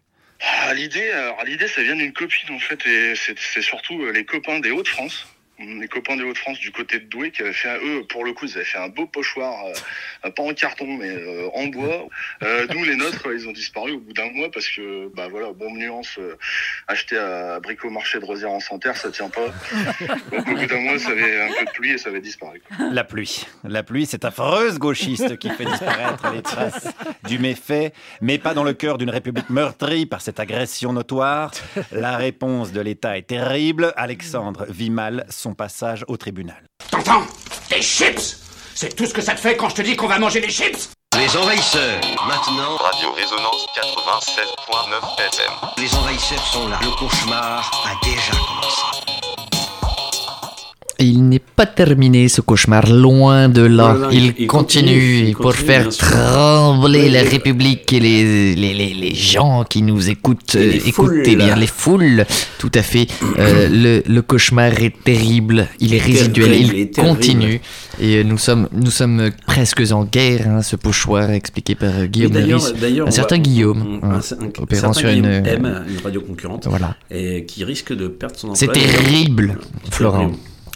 Ah, 0.64 0.74
L'idée, 0.74 1.12
alors, 1.12 1.44
l'idée, 1.46 1.68
ça 1.68 1.84
vient 1.84 1.96
d'une 1.96 2.14
copine 2.14 2.56
en 2.56 2.60
fait, 2.60 2.80
et 2.88 3.14
c'est 3.16 3.38
c'est 3.38 3.62
surtout 3.62 4.02
euh, 4.02 4.12
les 4.12 4.26
copains 4.26 4.60
des 4.60 4.72
Hauts-de-France. 4.72 5.28
Les 5.62 5.88
copains 5.88 6.16
des 6.18 6.24
Hauts-de-France 6.24 6.60
du 6.60 6.72
côté 6.72 7.00
de 7.00 7.06
Douai 7.06 7.32
qui 7.32 7.42
avaient 7.42 7.54
fait, 7.54 7.78
eux, 7.84 8.04
pour 8.10 8.26
le 8.26 8.34
coup, 8.34 8.46
ils 8.46 8.56
avaient 8.56 8.66
fait 8.66 8.80
un 8.80 8.90
beau 8.90 9.06
pochoir, 9.06 9.54
euh, 10.26 10.32
pas 10.32 10.44
en 10.44 10.54
carton, 10.54 10.88
mais 10.88 11.10
euh, 11.10 11.50
en 11.54 11.68
bois. 11.68 12.08
Euh, 12.44 12.66
D'où 12.68 12.84
les 12.84 12.96
nôtres, 12.96 13.28
ils 13.32 13.48
ont 13.48 13.52
disparu 13.52 13.92
au 13.92 14.00
bout 14.00 14.14
d'un 14.14 14.32
mois 14.32 14.50
parce 14.52 14.68
que, 14.70 15.10
bah 15.16 15.28
voilà, 15.30 15.52
bombe 15.54 15.78
nuance, 15.78 16.18
euh, 16.20 16.36
acheté 16.88 17.18
à 17.18 17.60
Brico-Marché 17.60 18.20
de 18.20 18.26
Rosière 18.26 18.52
en 18.52 18.60
Santerre, 18.60 18.98
ça 18.98 19.12
tient 19.12 19.30
pas. 19.30 19.48
Donc 20.32 20.48
au 20.48 20.56
bout 20.56 20.66
d'un 20.66 20.80
mois, 20.80 20.98
ça 20.98 21.10
avait 21.10 21.42
un 21.42 21.50
peu 21.60 21.66
de 21.66 21.72
pluie 21.72 21.92
et 21.92 21.98
ça 21.98 22.10
avait 22.10 22.22
disparu. 22.22 22.62
La 22.92 23.04
pluie. 23.04 23.46
La 23.64 23.84
pluie, 23.84 24.06
cette 24.06 24.26
affreuse 24.26 24.80
gauchiste 24.80 25.38
qui 25.38 25.50
fait 25.50 25.66
disparaître 25.66 26.32
les 26.34 26.42
traces 26.42 26.88
du 27.28 27.38
méfait, 27.40 27.94
mais 28.22 28.38
pas 28.38 28.54
dans 28.54 28.64
le 28.64 28.74
cœur 28.74 28.98
d'une 28.98 29.10
république 29.10 29.50
meurtrie 29.50 30.06
par 30.06 30.22
cette 30.22 30.40
agression 30.40 30.94
notoire. 30.94 31.52
La 31.92 32.18
réponse 32.18 32.72
de 32.72 32.82
l'État 32.82 33.18
est 33.18 33.28
terrible. 33.28 33.94
Alexandre 33.96 34.66
vit 34.70 34.90
mal 34.90 35.26
son 35.52 35.56
passage 35.56 36.06
au 36.08 36.18
tribunal. 36.18 36.64
T'entends? 36.90 37.24
Des 37.70 37.82
chips 37.82 38.38
C'est 38.74 38.96
tout 38.96 39.06
ce 39.06 39.14
que 39.14 39.22
ça 39.22 39.34
te 39.34 39.40
fait 39.40 39.58
quand 39.58 39.70
je 39.70 39.76
te 39.76 39.82
dis 39.82 39.96
qu'on 39.96 40.08
va 40.08 40.18
manger 40.18 40.40
des 40.40 40.50
chips? 40.50 40.90
Les 41.18 41.38
envahisseurs, 41.38 42.00
maintenant. 42.26 42.78
Radio 42.78 43.12
Résonance 43.12 43.68
96.9 43.76 45.28
FM. 45.28 45.54
Les 45.78 45.94
envahisseurs 45.96 46.48
sont 46.48 46.68
là. 46.70 46.80
Le 46.82 46.92
cauchemar 46.98 47.70
a 47.86 48.06
déjà 48.06 48.32
commencé. 48.32 49.21
Il 51.02 51.28
n'est 51.28 51.40
pas 51.40 51.66
terminé 51.66 52.28
ce 52.28 52.42
cauchemar, 52.42 52.88
loin 52.88 53.50
de 53.50 53.62
là. 53.64 53.94
Voilà, 53.94 54.14
il, 54.14 54.48
continue, 54.48 54.48
continue, 54.48 55.28
il 55.30 55.36
pour 55.36 55.54
faire 55.56 55.90
trembler 55.90 57.10
la. 57.10 57.22
République 57.32 57.92
et 57.94 58.00
les, 58.00 58.56
les, 58.56 58.74
les, 58.74 58.94
les 58.94 59.16
gens 59.16 59.64
qui 59.64 59.82
nous 59.82 60.10
écoutent. 60.10 60.56
Euh, 60.56 60.74
écoutez 60.86 60.92
foules. 60.92 61.36
bien, 61.38 61.56
les 61.56 61.68
foules, 61.68 62.26
tout 62.60 62.72
à 62.74 62.82
fait. 62.82 63.08
Euh, 63.40 63.70
le, 63.72 64.04
le 64.06 64.22
cauchemar 64.22 64.74
est 64.82 64.94
terrible, 65.04 65.68
il 65.80 65.94
est 65.94 66.00
résiduel, 66.00 66.54
il 66.76 66.92
continue. 66.92 67.62
Et 68.02 68.18
euh, 68.18 68.24
nous 68.24 68.38
sommes, 68.38 68.68
nous 68.74 68.92
sommes 68.92 69.30
presque 69.48 69.82
en 69.92 70.04
guerre, 70.04 70.48
hein, 70.50 70.62
ce 70.62 70.76
pochoir 70.76 71.32
expliqué 71.32 71.76
par 71.76 72.06
Guillaume 72.08 72.34
Meurice. 72.34 72.74
d'ailleurs, 72.80 73.06
un 73.08 73.10
on 73.10 73.14
certain 73.14 73.36
va- 73.36 73.42
Guillaume, 73.42 74.00
hein, 74.04 74.20
un- 74.20 74.46
un 74.46 74.50
opérant 74.64 74.94
sur 74.94 75.10
une... 75.10 75.22
Guillaume 75.42 75.46
M, 75.66 75.84
une 75.90 76.04
radio 76.04 76.22
concurrente, 76.22 76.68
Voilà. 76.70 76.96
et 77.10 77.46
qui 77.46 77.64
risque 77.64 77.94
de 77.96 78.08
perdre 78.08 78.36
son 78.38 78.50
emploi. 78.50 78.58
C'est 78.60 78.72
terrible, 78.74 79.58
Florent. 79.90 80.32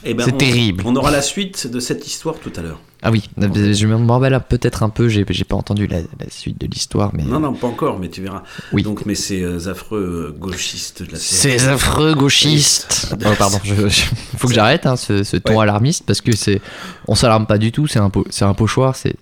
Eh 0.05 0.13
ben, 0.13 0.23
C'est 0.25 0.37
terrible. 0.37 0.83
On 0.85 0.95
aura 0.95 1.11
la 1.11 1.21
suite 1.21 1.67
de 1.67 1.79
cette 1.79 2.05
histoire 2.07 2.35
tout 2.39 2.51
à 2.55 2.61
l'heure. 2.61 2.79
Ah 3.07 3.11
oui, 3.11 3.21
je 3.37 3.85
me 3.85 3.97
m'emballe 3.97 4.41
peut-être 4.49 4.81
un 4.81 4.89
peu, 4.89 5.07
j'ai 5.09 5.25
pas 5.25 5.55
entendu 5.55 5.85
la, 5.85 5.97
la 5.99 6.29
suite 6.29 6.59
de 6.59 6.65
l'histoire, 6.65 7.11
mais... 7.13 7.21
Non, 7.21 7.39
non, 7.39 7.53
pas 7.53 7.67
encore, 7.67 7.99
mais 7.99 8.09
tu 8.09 8.23
verras. 8.23 8.41
Oui. 8.73 8.81
Donc, 8.81 9.05
mais 9.05 9.13
ces 9.13 9.43
euh, 9.43 9.69
affreux 9.69 10.31
euh, 10.33 10.39
gauchistes 10.39 11.03
de 11.03 11.11
la 11.11 11.19
Ces 11.19 11.67
affreux 11.67 12.15
gauchistes. 12.15 13.13
Oh, 13.25 13.29
pardon, 13.37 13.59
je- 13.63 13.73
faut 14.37 14.47
que 14.47 14.53
j'arrête 14.55 14.87
hein, 14.87 14.95
ce, 14.95 15.23
ce 15.23 15.37
ton 15.37 15.57
Ouais. 15.57 15.63
alarmiste 15.63 16.03
parce 16.07 16.21
que 16.21 16.35
c'est, 16.35 16.61
on 17.07 17.13
s'alarme 17.13 17.45
pas 17.45 17.59
du 17.59 17.71
tout. 17.71 17.85
C'est 17.85 17.99
un, 17.99 18.09
po- 18.09 18.25
c'est 18.31 18.45
un 18.45 18.53
pochoir, 18.55 18.95
c'est, 18.95 19.15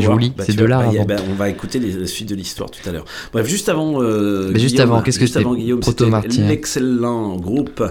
joli, 0.00 0.30
Bah, 0.36 0.44
c'est 0.46 0.56
de 0.56 0.64
l'art. 0.64 0.90
bah, 0.90 1.04
bah, 1.06 1.16
on 1.30 1.34
va 1.34 1.50
écouter 1.50 1.78
les- 1.80 1.92
la 1.92 2.06
suite 2.06 2.28
de 2.30 2.34
l'histoire 2.34 2.70
tout 2.70 2.86
à 2.88 2.92
l'heure. 2.92 3.04
Bref, 3.32 3.46
juste 3.46 3.68
avant. 3.68 4.00
euh, 4.02 4.50
Mais 4.54 4.58
juste 4.58 4.74
Guillaume, 4.76 4.90
avant, 4.92 5.02
qu'est-ce 5.02 5.18
que 5.18 5.26
c'était 5.26 5.40
c'était 5.44 5.76
Proto-Martyr. 5.80 6.46
l'excellent 6.46 7.36
groupe 7.36 7.82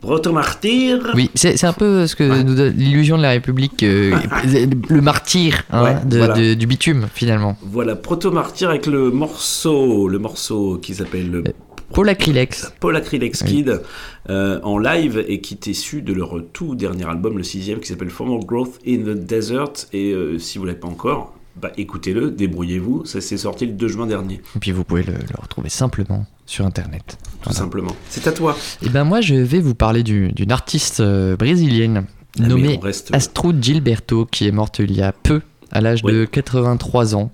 Proto-Martyr. 0.00 1.12
Oui, 1.14 1.30
c'est, 1.34 1.62
un 1.64 1.72
peu 1.72 2.06
ce 2.06 2.16
que 2.16 2.42
nous 2.42 2.54
donne 2.54 2.74
l'illusion 2.76 3.16
de 3.16 3.22
la 3.22 3.30
République, 3.30 3.82
euh, 3.82 4.16
le 4.88 5.00
martyr 5.00 5.62
hein, 5.70 5.84
Ouais, 5.84 5.96
de- 6.06 6.18
voilà. 6.18 6.34
de- 6.34 6.54
du 6.54 6.66
bitume 6.66 7.06
finalement. 7.12 7.56
Voilà, 7.62 7.96
Proto-Martyr 7.96 8.70
avec 8.70 8.86
le 8.86 9.10
morceau, 9.10 10.08
le 10.08 10.18
morceau 10.18 10.78
qui 10.80 10.94
s'appelle 10.94 11.30
le 11.30 11.44
Paul 11.92 12.08
Acrylex. 12.08 12.72
Paul 12.78 12.94
Acrylex 12.96 13.42
Kid 13.42 13.82
euh, 14.28 14.60
en 14.62 14.78
live 14.78 15.24
et 15.26 15.40
qui 15.40 15.54
est 15.54 15.66
issu 15.66 16.02
de 16.02 16.12
leur 16.12 16.36
tout 16.52 16.74
dernier 16.76 17.04
album, 17.08 17.36
le 17.36 17.42
sixième, 17.42 17.80
qui 17.80 17.88
s'appelle 17.88 18.10
Formal 18.10 18.40
Growth 18.46 18.78
in 18.86 18.98
the 18.98 19.16
Desert. 19.26 19.72
Et 19.92 20.12
euh, 20.12 20.38
si 20.38 20.58
vous 20.58 20.64
l'avez 20.66 20.78
pas 20.78 20.86
encore, 20.86 21.34
bah 21.56 21.72
écoutez-le, 21.76 22.30
débrouillez-vous. 22.30 23.04
Ça 23.06 23.20
s'est 23.20 23.36
sorti 23.36 23.66
le 23.66 23.72
2 23.72 23.88
juin 23.88 24.06
dernier, 24.06 24.40
Et 24.56 24.58
puis 24.60 24.72
vous 24.72 24.84
pouvez 24.84 25.02
le, 25.02 25.12
le 25.14 25.40
retrouver 25.40 25.68
simplement 25.68 26.26
sur 26.46 26.64
internet. 26.66 27.18
tout 27.42 27.52
simplement. 27.52 27.94
C'est 28.08 28.26
à 28.26 28.32
toi. 28.32 28.56
Et 28.82 28.88
ben 28.88 29.04
moi 29.04 29.20
je 29.20 29.34
vais 29.34 29.60
vous 29.60 29.74
parler 29.74 30.02
du- 30.02 30.32
d'une 30.32 30.52
artiste 30.52 31.00
euh, 31.00 31.36
brésilienne 31.36 32.04
mais 32.38 32.46
nommée 32.48 32.78
reste- 32.82 33.14
Astrud 33.14 33.62
Gilberto 33.62 34.24
qui 34.26 34.46
est 34.46 34.52
morte 34.52 34.78
il 34.78 34.92
y 34.92 35.02
a 35.02 35.12
peu 35.12 35.40
à 35.72 35.80
l'âge 35.80 36.02
de 36.02 36.24
83 36.24 37.14
ans, 37.14 37.30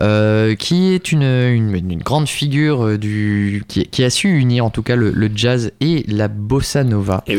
euh, 0.00 0.54
qui 0.54 0.92
est 0.92 1.12
une, 1.12 1.22
une, 1.22 1.74
une 1.74 2.02
grande 2.02 2.28
figure 2.28 2.84
euh, 2.86 2.98
du, 2.98 3.64
qui, 3.68 3.84
qui 3.86 4.04
a 4.04 4.10
su 4.10 4.28
unir 4.28 4.64
en 4.64 4.70
tout 4.70 4.82
cas 4.82 4.96
le, 4.96 5.10
le 5.10 5.30
jazz 5.34 5.72
et 5.80 6.04
la 6.08 6.28
bossa 6.28 6.84
nova, 6.84 7.22
Eh 7.26 7.36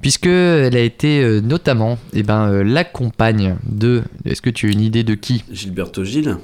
puisque 0.00 0.26
elle 0.26 0.76
a 0.76 0.80
été 0.80 1.20
euh, 1.20 1.40
notamment 1.40 1.98
eh 2.12 2.22
ben, 2.22 2.48
euh, 2.48 2.62
la 2.62 2.84
compagne 2.84 3.56
de, 3.64 4.02
est-ce 4.24 4.42
que 4.42 4.50
tu 4.50 4.68
as 4.68 4.70
une 4.70 4.80
idée 4.80 5.02
de 5.02 5.14
qui? 5.14 5.42
Gilberto 5.50 6.04
Gil. 6.04 6.36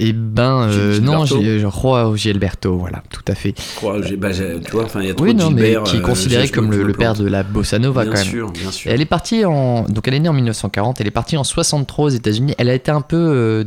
Eh 0.00 0.12
ben 0.12 0.68
euh, 0.68 0.98
non, 1.00 1.24
crois 1.68 2.08
au 2.08 2.16
Gilberto, 2.16 2.76
voilà, 2.76 3.02
tout 3.10 3.22
à 3.28 3.34
fait. 3.36 3.54
J'ai- 4.02 4.16
bah, 4.16 4.32
j'ai- 4.32 4.60
tu 4.60 4.72
vois, 4.72 4.84
enfin, 4.84 5.00
il 5.02 5.06
y 5.06 5.10
a 5.10 5.14
trop 5.14 5.24
Oui, 5.24 5.34
de 5.34 5.40
non, 5.40 5.50
mais 5.52 5.76
qui 5.84 5.96
est 5.96 6.00
euh, 6.00 6.02
considéré 6.02 6.48
comme 6.48 6.66
me- 6.68 6.82
le, 6.82 6.92
père 6.92 7.14
de 7.14 7.28
la 7.28 7.44
bossa 7.44 7.78
nova 7.78 8.02
Bien 8.02 8.10
quand 8.12 8.18
même. 8.18 8.26
sûr, 8.26 8.50
bien 8.50 8.70
sûr. 8.72 8.90
Et 8.90 8.94
elle 8.94 9.00
est 9.00 9.04
partie 9.06 9.44
en, 9.44 9.82
donc 9.84 10.08
elle 10.08 10.14
est 10.14 10.20
née 10.20 10.28
en 10.28 10.32
1940. 10.32 11.00
Elle 11.00 11.06
est 11.06 11.12
partie 11.12 11.36
en 11.36 11.44
63 11.44 12.06
aux 12.06 12.08
États-Unis. 12.08 12.54
Elle 12.58 12.70
a 12.70 12.74
été 12.74 12.90
un 12.90 13.02
peu 13.02 13.16
euh, 13.16 13.64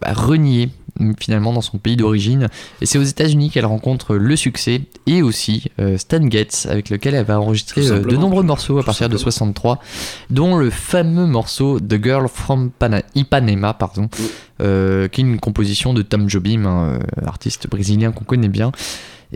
bah, 0.00 0.12
reniée 0.14 0.70
finalement 1.18 1.52
dans 1.52 1.60
son 1.60 1.78
pays 1.78 1.96
d'origine. 1.96 2.48
Et 2.80 2.86
c'est 2.86 2.98
aux 2.98 3.02
États-Unis 3.02 3.50
qu'elle 3.50 3.66
rencontre 3.66 4.14
le 4.16 4.36
succès 4.36 4.82
et 5.06 5.22
aussi 5.22 5.64
euh, 5.80 5.98
Stan 5.98 6.20
Getz 6.30 6.66
avec 6.66 6.90
lequel 6.90 7.14
elle 7.14 7.24
va 7.24 7.40
enregistrer 7.40 7.82
euh, 7.90 7.98
de 8.10 8.16
nombreux 8.16 8.42
morceaux 8.42 8.78
à 8.78 8.82
partir 8.84 9.08
de 9.08 9.16
63, 9.16 9.80
dont 10.30 10.56
le 10.56 10.70
fameux 10.70 11.26
morceau 11.26 11.80
The 11.80 12.02
Girl 12.02 12.28
from 12.28 12.70
Pana- 12.70 13.02
Ipanema, 13.14 13.74
pardon, 13.74 14.08
euh, 14.62 15.08
qui 15.08 15.20
est 15.20 15.24
une 15.24 15.40
composition 15.40 15.94
de 15.94 16.02
Tom 16.02 16.28
Jobim, 16.30 16.64
euh, 16.66 16.98
artiste 17.26 17.68
brésilien 17.68 18.12
qu'on 18.12 18.24
connaît 18.24 18.48
bien. 18.48 18.70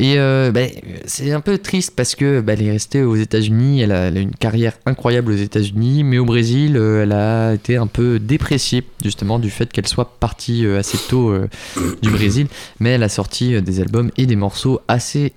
Et 0.00 0.14
euh, 0.16 0.52
bah, 0.52 0.60
c'est 1.06 1.32
un 1.32 1.40
peu 1.40 1.58
triste 1.58 1.92
parce 1.96 2.14
que 2.14 2.40
bah, 2.40 2.52
elle 2.52 2.62
est 2.62 2.70
restée 2.70 3.02
aux 3.02 3.16
États-Unis, 3.16 3.80
elle 3.80 3.90
a, 3.90 4.02
elle 4.06 4.16
a 4.16 4.20
une 4.20 4.34
carrière 4.34 4.74
incroyable 4.86 5.32
aux 5.32 5.36
États-Unis, 5.36 6.04
mais 6.04 6.18
au 6.18 6.24
Brésil, 6.24 6.76
euh, 6.76 7.02
elle 7.02 7.10
a 7.10 7.54
été 7.54 7.76
un 7.76 7.88
peu 7.88 8.20
dépréciée 8.20 8.84
justement 9.04 9.40
du 9.40 9.50
fait 9.50 9.72
qu'elle 9.72 9.88
soit 9.88 10.18
partie 10.20 10.64
euh, 10.64 10.78
assez 10.78 10.98
tôt 11.08 11.30
euh, 11.30 11.48
du 12.00 12.10
Brésil. 12.10 12.46
Mais 12.78 12.90
elle 12.90 13.02
a 13.02 13.08
sorti 13.08 13.60
des 13.60 13.80
albums 13.80 14.12
et 14.16 14.26
des 14.26 14.36
morceaux 14.36 14.80
assez 14.86 15.32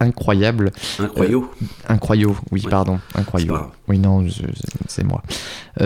incroyables. 0.00 0.70
Incroyaux. 0.98 1.50
Incroyaux, 1.88 2.36
oui, 2.52 2.60
Ouais. 2.64 2.70
pardon, 2.70 2.98
incroyaux. 3.14 3.56
Oui, 3.88 3.98
non, 3.98 4.26
c'est 4.86 5.04
moi. 5.04 5.22
Et 5.80 5.84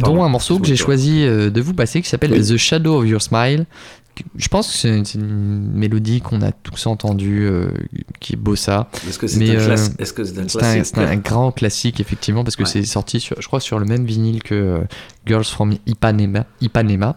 Pardon, 0.00 0.16
dont 0.16 0.24
un 0.24 0.28
morceau 0.30 0.58
que 0.58 0.66
j'ai 0.66 0.76
choisi 0.76 1.22
de 1.26 1.60
vous 1.60 1.74
passer 1.74 2.00
qui 2.00 2.08
s'appelle 2.08 2.32
Oui. 2.32 2.40
The 2.40 2.56
Shadow 2.56 3.02
of 3.02 3.06
Your 3.06 3.20
Smile 3.20 3.66
je 4.36 4.48
pense 4.48 4.68
que 4.70 4.74
c'est 5.02 5.14
une 5.14 5.70
mélodie 5.72 6.20
qu'on 6.20 6.42
a 6.42 6.52
tous 6.52 6.86
entendue, 6.86 7.46
euh, 7.46 7.68
qui 8.20 8.34
est 8.34 8.36
bossa. 8.36 8.88
Est-ce 9.08 9.18
que 9.18 9.26
c'est 9.26 9.38
Mais, 9.38 9.50
un, 9.50 9.60
euh, 9.60 9.66
classique? 9.66 9.92
C'est 10.84 11.22
grand 11.22 11.52
classique, 11.52 12.00
effectivement, 12.00 12.44
parce 12.44 12.56
que 12.56 12.62
Ouais. 12.62 12.68
c'est 12.68 12.84
sorti, 12.84 13.20
sur, 13.20 13.40
je 13.40 13.46
crois, 13.46 13.60
sur 13.60 13.78
le 13.78 13.84
même 13.84 14.04
vinyle 14.04 14.42
que 14.42 14.54
euh, 14.54 14.78
Girls 15.26 15.44
from 15.44 15.74
Ipanema. 15.86 16.46
Ipanema. 16.60 17.16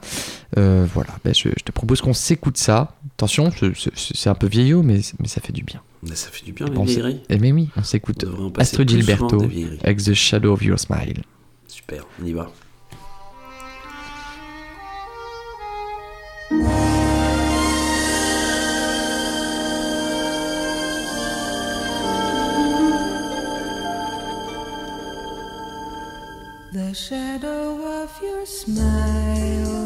Euh, 0.57 0.85
voilà, 0.93 1.11
ben, 1.23 1.33
je, 1.33 1.49
je 1.49 1.63
te 1.63 1.71
propose 1.71 2.01
qu'on 2.01 2.13
s'écoute 2.13 2.57
ça. 2.57 2.95
Attention, 3.17 3.51
c'est- 3.95 4.29
un 4.29 4.35
peu 4.35 4.47
vieillot, 4.47 4.83
mais, 4.83 4.99
mais 5.19 5.27
ça 5.27 5.41
fait 5.41 5.53
du 5.53 5.63
bien. 5.63 5.81
Mais 6.07 6.15
ça 6.15 6.29
fait 6.31 6.43
du 6.45 6.51
bien, 6.51 6.65
les 6.67 6.83
vieilleries. 6.83 7.21
Eh 7.29 7.37
mais 7.37 7.51
oui, 7.51 7.69
on 7.77 7.83
s'écoute 7.83 8.25
souvent 8.25 8.51
Gilberto 8.87 9.41
avec 9.83 9.97
The 10.03 10.13
Shadow 10.13 10.53
of 10.53 10.63
Your 10.63 10.79
Smile. 10.79 11.21
Super, 11.67 12.05
on 12.21 12.25
y 12.25 12.33
va. 12.33 12.51
Shadow 26.93 28.03
of 28.03 28.21
your 28.21 28.45
smile 28.45 29.80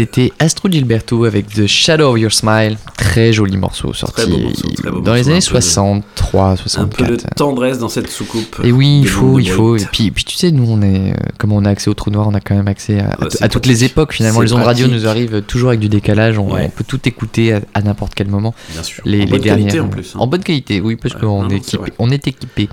c'était 0.00 0.32
Astro 0.38 0.70
Gilberto 0.70 1.24
avec 1.26 1.46
The 1.52 1.66
Shadow 1.66 2.12
of 2.14 2.18
Your 2.18 2.32
Smile. 2.32 2.78
Très 2.96 3.34
joli 3.34 3.58
morceau 3.58 3.92
sorti 3.92 4.22
morceau, 4.30 5.00
dans 5.02 5.12
les 5.12 5.28
années 5.28 5.36
un 5.36 5.40
peu 5.40 5.56
de- 5.58 5.60
63, 5.60 6.44
Un 6.52 6.56
64. 6.56 7.06
peu 7.06 7.16
de 7.18 7.22
tendresse 7.36 7.78
dans 7.78 7.90
cette 7.90 8.08
soucoupe. 8.08 8.60
Et 8.64 8.72
oui, 8.72 9.00
il 9.00 9.02
de 9.04 9.08
faut, 9.08 9.38
il 9.38 9.50
faut. 9.50 9.76
Et 9.76 9.84
puis, 9.92 10.10
puis 10.10 10.24
tu 10.24 10.36
sais, 10.36 10.52
nous, 10.52 10.64
on 10.66 10.80
est, 10.80 11.10
euh, 11.10 11.14
comme 11.36 11.52
on 11.52 11.66
a 11.66 11.68
accès 11.70 11.90
au 11.90 11.94
trou 11.94 12.10
noir, 12.10 12.26
on 12.28 12.32
a 12.34 12.40
quand 12.40 12.54
même 12.54 12.68
accès 12.68 12.98
à, 13.42 13.48
toutes 13.50 13.66
les 13.66 13.84
époques. 13.84 14.14
Finalement, 14.14 14.40
les 14.40 14.54
ondes 14.54 14.62
radio 14.62 14.86
nous 14.88 15.06
arrivent 15.06 15.42
toujours 15.42 15.68
avec 15.68 15.80
du 15.80 15.90
décalage. 15.90 16.38
On, 16.38 16.50
Ouais. 16.50 16.62
on 16.64 16.70
peut 16.70 16.84
tout 16.86 17.00
écouter 17.06 17.52
à, 17.52 17.60
à 17.74 17.82
n'importe 17.82 18.14
quel 18.14 18.28
moment. 18.28 18.54
Bien 18.72 18.82
sûr. 18.82 19.02
Les, 19.04 19.18
En 19.18 19.20
les 19.20 19.26
bonne 19.26 19.40
qualité, 19.42 19.64
dernières. 19.72 19.84
en 19.84 19.88
plus, 19.88 20.12
hein. 20.14 20.18
En 20.18 20.26
bonne 20.26 20.42
qualité, 20.42 20.80
oui, 20.80 20.96
parce 20.96 21.14
Ouais, 21.14 21.20
qu'on 21.20 21.46
équipé- 21.50 21.92
on 21.98 22.10
est 22.10 22.26
équipé. 22.26 22.70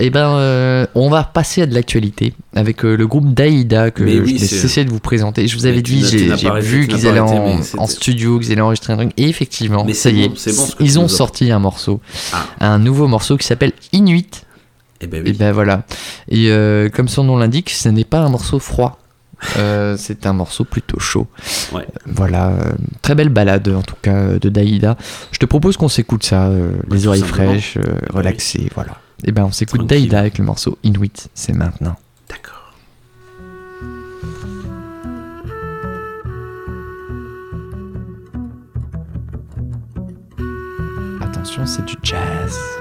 Et 0.00 0.10
ben, 0.10 0.30
euh, 0.36 0.86
on 0.94 1.10
va 1.10 1.24
passer 1.24 1.62
à 1.62 1.66
de 1.66 1.74
l'actualité 1.74 2.32
avec 2.54 2.84
euh, 2.84 2.96
le 2.96 3.06
groupe 3.06 3.34
Daïda 3.34 3.90
que 3.90 4.02
oui, 4.02 4.38
cesser 4.38 4.84
de 4.84 4.90
vous 4.90 4.98
présenter. 4.98 5.46
Je 5.46 5.56
vous 5.56 5.66
avais 5.66 5.82
dit, 5.82 6.04
j'ai 6.04 6.50
vu 6.60 6.88
qu'ils 6.88 7.06
allaient 7.06 7.20
en, 7.20 7.86
studio, 7.86 8.38
qu'ils 8.38 8.52
allaient 8.52 8.60
enregistrer 8.62 8.94
un 8.94 8.96
truc. 8.96 9.12
Et 9.16 9.28
effectivement, 9.28 9.84
Mais 9.84 9.92
ça 9.92 10.10
y 10.10 10.28
bon, 10.28 10.34
est, 10.34 10.56
bon 10.56 10.66
ils 10.80 10.98
ont 10.98 11.08
sorti 11.08 11.50
un 11.52 11.58
morceau, 11.58 12.00
Ah. 12.32 12.46
un 12.60 12.78
nouveau 12.78 13.08
morceau 13.08 13.36
qui 13.36 13.46
s'appelle 13.46 13.72
Inuit. 13.92 14.46
Et 15.02 15.06
ben 15.06 15.24
Et 15.26 15.30
oui. 15.30 15.36
ben 15.38 15.52
voilà. 15.52 15.84
Et 16.28 16.50
euh, 16.50 16.88
comme 16.88 17.08
son 17.08 17.24
nom 17.24 17.36
l'indique, 17.36 17.70
ce 17.70 17.88
n'est 17.88 18.04
pas 18.04 18.20
un 18.20 18.28
morceau 18.28 18.58
froid. 18.58 18.98
Euh, 19.58 19.96
c'est 19.98 20.26
un 20.26 20.32
morceau 20.32 20.64
plutôt 20.64 20.98
chaud. 20.98 21.26
Ouais. 21.72 21.86
Voilà, 22.06 22.48
euh, 22.50 22.72
très 23.02 23.14
belle 23.14 23.28
balade 23.30 23.68
en 23.68 23.82
tout 23.82 23.96
cas 24.00 24.38
de 24.38 24.48
Daïda. 24.48 24.96
Je 25.32 25.38
te 25.38 25.46
propose 25.46 25.76
qu'on 25.76 25.88
s'écoute 25.88 26.24
ça, 26.24 26.46
euh, 26.48 26.72
les 26.90 27.06
oreilles 27.06 27.22
fraîches, 27.22 27.78
bah 27.78 27.92
relaxées, 28.12 28.68
voilà. 28.74 28.96
Et 29.24 29.32
ben 29.32 29.44
on 29.44 29.52
s'écoute. 29.52 29.86
Daïda 29.86 30.18
avec 30.18 30.38
le 30.38 30.44
morceau 30.44 30.78
Inuit, 30.82 31.28
c'est 31.34 31.52
maintenant. 31.52 31.96
D'accord. 32.28 32.74
Attention, 41.20 41.66
c'est 41.66 41.84
du 41.84 41.94
jazz. 42.02 42.79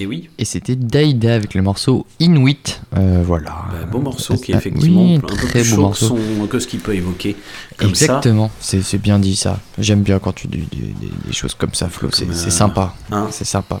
Et 0.00 0.06
oui. 0.06 0.28
Et 0.38 0.44
c'était 0.44 0.74
Daida 0.74 1.34
avec 1.36 1.54
le 1.54 1.62
morceau 1.62 2.04
Inuit. 2.18 2.80
Euh, 2.96 3.22
voilà. 3.24 3.54
Un 3.82 3.86
beau 3.86 4.00
morceau 4.00 4.34
qui 4.36 4.50
est 4.50 4.54
Ah, 4.54 4.58
effectivement 4.58 5.04
oui, 5.04 5.14
un 5.16 5.20
peu 5.20 5.28
très 5.28 5.46
plus 5.46 5.58
beau 5.60 5.64
chaud 5.64 5.76
que, 5.76 5.80
morceau. 5.82 6.18
son- 6.40 6.46
que 6.48 6.58
ce 6.58 6.66
qu'il 6.66 6.80
peut 6.80 6.94
évoquer. 6.94 7.36
Comme. 7.76 7.90
Exactement, 7.90 8.50
c'est 8.60 8.98
bien 9.00 9.18
dit 9.20 9.36
ça. 9.36 9.60
J'aime 9.78 10.02
bien 10.02 10.18
quand 10.18 10.32
tu 10.34 10.48
dis 10.48 10.58
des, 10.70 10.76
des- 10.78 11.12
des 11.26 11.32
choses 11.32 11.54
comme 11.54 11.74
ça, 11.74 11.88
Flo. 11.88 12.08
C'est 12.12 12.28
euh, 12.28 12.50
sympa. 12.50 12.94
hein. 13.12 13.28
c'est 13.30 13.44
sympa. 13.44 13.80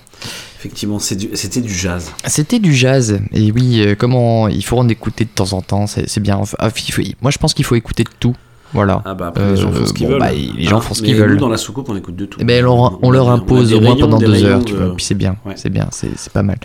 Effectivement, 0.60 0.98
du- 0.98 1.30
c'était 1.34 1.60
du 1.60 1.74
jazz. 1.74 2.10
C'était 2.26 2.58
du 2.60 2.74
jazz. 2.74 3.18
Et 3.32 3.50
oui, 3.50 3.80
euh, 3.84 3.94
comment 3.98 4.46
il 4.48 4.64
faut 4.64 4.78
en 4.78 4.88
écouter 4.88 5.24
de 5.24 5.30
temps 5.30 5.52
en 5.52 5.62
temps. 5.62 5.86
C'est 5.88 6.08
c'est 6.08 6.20
bien. 6.20 6.36
Enfin, 6.36 6.56
faut- 6.70 7.02
moi, 7.22 7.30
je 7.32 7.38
pense 7.38 7.54
qu'il 7.54 7.64
faut 7.64 7.74
écouter 7.74 8.04
de 8.04 8.10
tout. 8.20 8.34
Voilà. 8.74 9.02
Ah 9.04 9.14
bah 9.14 9.28
après, 9.28 9.50
les 9.50 9.56
gens 9.56 9.70
font 9.72 9.86
ce 9.86 9.92
qu'ils 9.92 10.06
bon, 10.06 10.12
veulent. 10.14 10.20
bah, 10.20 10.32
les 10.32 10.64
gens 10.64 10.80
font 10.80 10.92
ce 10.94 11.02
qu'ils 11.02 11.14
nous, 11.16 11.20
veulent. 11.22 11.36
dans 11.38 11.48
la 11.48 11.56
soucoupe, 11.56 11.88
on 11.88 11.96
écoute 11.96 12.16
de 12.16 12.26
tout. 12.26 12.38
Eh 12.42 12.44
ben, 12.44 12.64
on, 12.66 12.82
leur- 12.82 12.98
on 13.02 13.14
on 13.14 13.30
impose 13.30 13.72
au 13.72 13.80
moins 13.80 13.96
pendant 13.96 14.18
deux 14.18 14.44
heures, 14.44 14.64
tu 14.64 14.72
de- 14.74 14.78
vois. 14.78 14.94
Puis 14.96 15.04
c'est 15.04 15.14
bien, 15.14 15.36
Ouais. 15.46 15.54
c'est 15.56 15.70
bien, 15.70 15.88
c'est 15.92 16.32
pas 16.32 16.42
mal. 16.42 16.58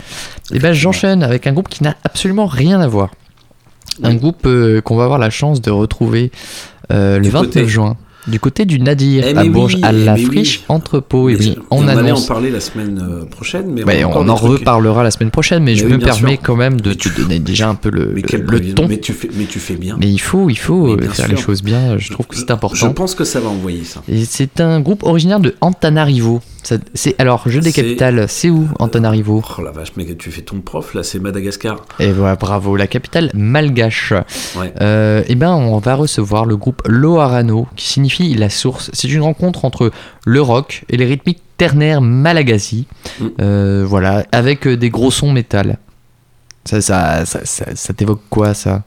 Et 0.52 0.58
ben 0.58 0.72
j'enchaîne 0.72 1.22
avec 1.22 1.46
un 1.46 1.52
groupe 1.52 1.68
qui 1.68 1.82
n'a 1.82 1.94
absolument 2.04 2.46
rien 2.46 2.80
à 2.80 2.86
voir. 2.88 3.10
Un 4.02 4.14
groupe 4.14 4.46
euh, 4.46 4.80
qu'on 4.80 4.96
va 4.96 5.04
avoir 5.04 5.18
la 5.18 5.30
chance 5.30 5.60
de 5.60 5.70
retrouver 5.70 6.30
euh, 6.92 7.16
le 7.18 7.22
Du 7.22 7.30
29 7.30 7.46
côté- 7.54 7.68
juin. 7.68 7.96
Du 8.26 8.38
côté 8.38 8.66
du 8.66 8.78
Nadir, 8.80 9.24
Eh 9.26 9.36
à 9.36 9.42
mais 9.42 9.48
Bourges, 9.48 9.76
à 9.82 9.92
eh 9.92 10.04
la 10.04 10.14
oui. 10.14 10.24
friche 10.26 10.62
entrepôt. 10.68 11.30
Et 11.30 11.36
oui, 11.36 11.56
on 11.70 11.78
on 11.78 11.88
allait 11.88 12.00
en 12.02 12.04
annonce. 12.04 12.26
parler 12.26 12.50
la 12.50 12.60
semaine 12.60 13.02
euh, 13.02 13.24
prochaine, 13.24 13.72
mais 13.72 13.82
Ouais, 13.82 14.04
on, 14.04 14.28
en 14.28 14.34
reparlera 14.34 15.02
la 15.02 15.10
semaine 15.10 15.30
prochaine, 15.30 15.62
mais, 15.64 15.72
Mais 15.72 15.76
je 15.76 15.86
oui, 15.86 15.92
me 15.94 15.98
permets 15.98 16.32
sûr. 16.32 16.40
quand 16.42 16.56
même 16.56 16.80
de 16.82 16.92
te 16.92 17.08
donner 17.18 17.38
déjà 17.38 17.68
un 17.70 17.74
peu 17.74 17.90
le, 17.90 18.12
Mais, 18.14 18.22
le- 18.30 18.38
le 18.44 18.74
ton. 18.74 18.86
mais 18.88 18.98
tu 19.00 19.14
fais, 19.14 19.30
mais 19.34 19.46
tu 19.46 19.58
fais 19.58 19.74
bien. 19.76 19.96
Mais 19.98 20.08
il 20.10 20.18
faut, 20.20 20.50
il 20.50 20.58
faut 20.58 20.88
euh, 20.88 21.00
faire 21.00 21.26
sûr. 21.26 21.34
les 21.34 21.40
choses 21.40 21.62
bien. 21.62 21.96
Je 21.96 22.10
trouve 22.12 22.26
que 22.26 22.36
c'est 22.36 22.50
important. 22.50 22.76
Je 22.76 22.86
pense 22.92 23.14
que 23.14 23.24
ça 23.24 23.40
va 23.40 23.48
envoyer 23.48 23.84
ça. 23.84 24.02
Et 24.06 24.24
c'est 24.26 24.60
un 24.60 24.80
groupe 24.80 25.02
originaire 25.02 25.40
de 25.40 25.54
Antananarivo. 25.62 26.40
Alors 27.18 27.48
jeu 27.48 27.60
des 27.60 27.72
capitales. 27.72 28.26
C'est 28.28 28.50
où 28.50 28.68
Antananarivo 28.78 29.42
Oh 29.58 29.62
la 29.62 29.70
vache, 29.70 29.92
mais 29.96 30.04
tu 30.14 30.30
fais 30.30 30.42
ton 30.42 30.60
prof 30.60 30.94
là, 30.94 31.02
c'est 31.02 31.18
Madagascar. 31.18 31.84
Et 31.98 32.12
voilà, 32.12 32.36
bravo, 32.36 32.76
la 32.76 32.86
capitale 32.86 33.30
malgache. 33.34 34.12
Ouais. 34.56 34.72
Euh, 34.80 35.22
et 35.28 35.34
ben, 35.34 35.52
on 35.52 35.78
va 35.78 35.94
recevoir 35.94 36.44
le 36.44 36.56
groupe 36.56 36.82
Loarano, 36.86 37.66
qui 37.76 37.88
signifie 37.88 38.34
la 38.34 38.50
source. 38.50 38.90
C'est 38.92 39.08
une 39.08 39.22
rencontre 39.22 39.64
entre 39.64 39.90
le 40.24 40.40
rock 40.40 40.84
et 40.88 40.96
les 40.96 41.06
rythmiques 41.06 41.42
ternaires 41.56 42.00
malagasy. 42.00 42.86
Mm. 43.20 43.26
Euh, 43.40 43.84
voilà, 43.86 44.24
avec 44.32 44.66
euh, 44.66 44.76
des 44.76 44.90
gros 44.90 45.10
sons 45.10 45.32
métal. 45.32 45.78
Ça, 46.64 46.80
ça, 46.80 47.24
ça, 47.24 47.40
ça, 47.44 47.64
ça 47.74 47.94
t'évoque 47.94 48.22
quoi, 48.28 48.54
ça? 48.54 48.82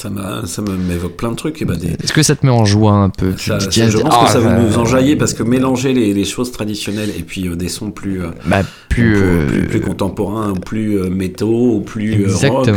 Ça 0.00 0.10
ça 0.46 0.62
me- 0.62 0.76
m'évoque 0.76 1.16
plein 1.16 1.30
de 1.30 1.36
trucs. 1.36 1.62
Des, 1.64 1.88
Est-ce 2.02 2.12
que 2.12 2.22
ça 2.22 2.36
te 2.36 2.44
met 2.44 2.52
en 2.52 2.64
joie 2.64 2.92
un 2.92 3.08
peu 3.10 3.32
Ça- 3.38 3.58
je 3.58 3.98
pense 3.98 4.14
ah, 4.14 4.24
que 4.26 4.32
ça 4.32 4.40
va 4.40 4.58
nous 4.58 4.76
enjailler 4.78 5.16
parce 5.16 5.32
que 5.34 5.42
mélanger 5.42 5.92
les, 5.94 6.12
les 6.12 6.24
choses 6.24 6.52
traditionnelles 6.52 7.10
et 7.18 7.22
puis 7.22 7.48
euh, 7.48 7.56
des 7.56 7.68
sons 7.68 7.90
plus, 7.90 8.22
euh, 8.22 8.28
Bah, 8.46 8.62
plus, 8.88 9.16
euh, 9.16 9.46
plus, 9.46 9.66
plus 9.66 9.80
contemporains 9.80 10.50
ou 10.50 10.54
plus 10.54 10.98
euh, 11.00 11.08
métaux 11.10 11.76
ou 11.76 11.80
plus 11.80 12.26
rock 12.46 12.68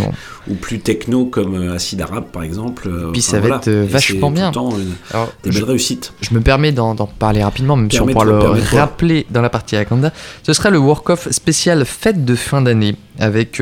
ou 0.50 0.56
plus 0.56 0.80
techno 0.80 1.26
comme 1.26 1.56
euh, 1.56 1.76
Acid 1.76 2.02
Arabe 2.02 2.26
par 2.32 2.44
exemple. 2.44 2.84
Puis 3.12 3.20
enfin, 3.20 3.22
ça 3.22 3.34
va 3.40 3.48
voilà. 3.48 3.56
être 3.58 3.70
vachement 3.70 4.32
bien. 4.32 4.52
temps 4.52 4.72
une- 4.72 4.94
Alors, 5.12 5.32
des 5.44 5.52
je- 5.52 5.60
belles 5.60 5.70
réussites. 5.70 6.14
Je 6.22 6.34
me 6.34 6.40
permets 6.42 6.72
d'en 6.72 6.96
parler 6.96 7.44
rapidement, 7.44 7.76
même 7.76 7.92
si 7.92 8.00
on 8.02 8.06
pourra 8.08 8.26
le 8.26 8.38
rappeler 8.78 9.26
dans 9.30 9.42
la 9.42 9.50
partie 9.50 9.76
Akanda. 9.76 10.12
Ce 10.44 10.54
sera 10.54 10.70
le 10.70 10.78
work-off 10.80 11.30
spécial 11.32 11.86
fête 11.86 12.24
de 12.26 12.36
fin 12.36 12.62
d'année, 12.62 12.96
avec 13.20 13.62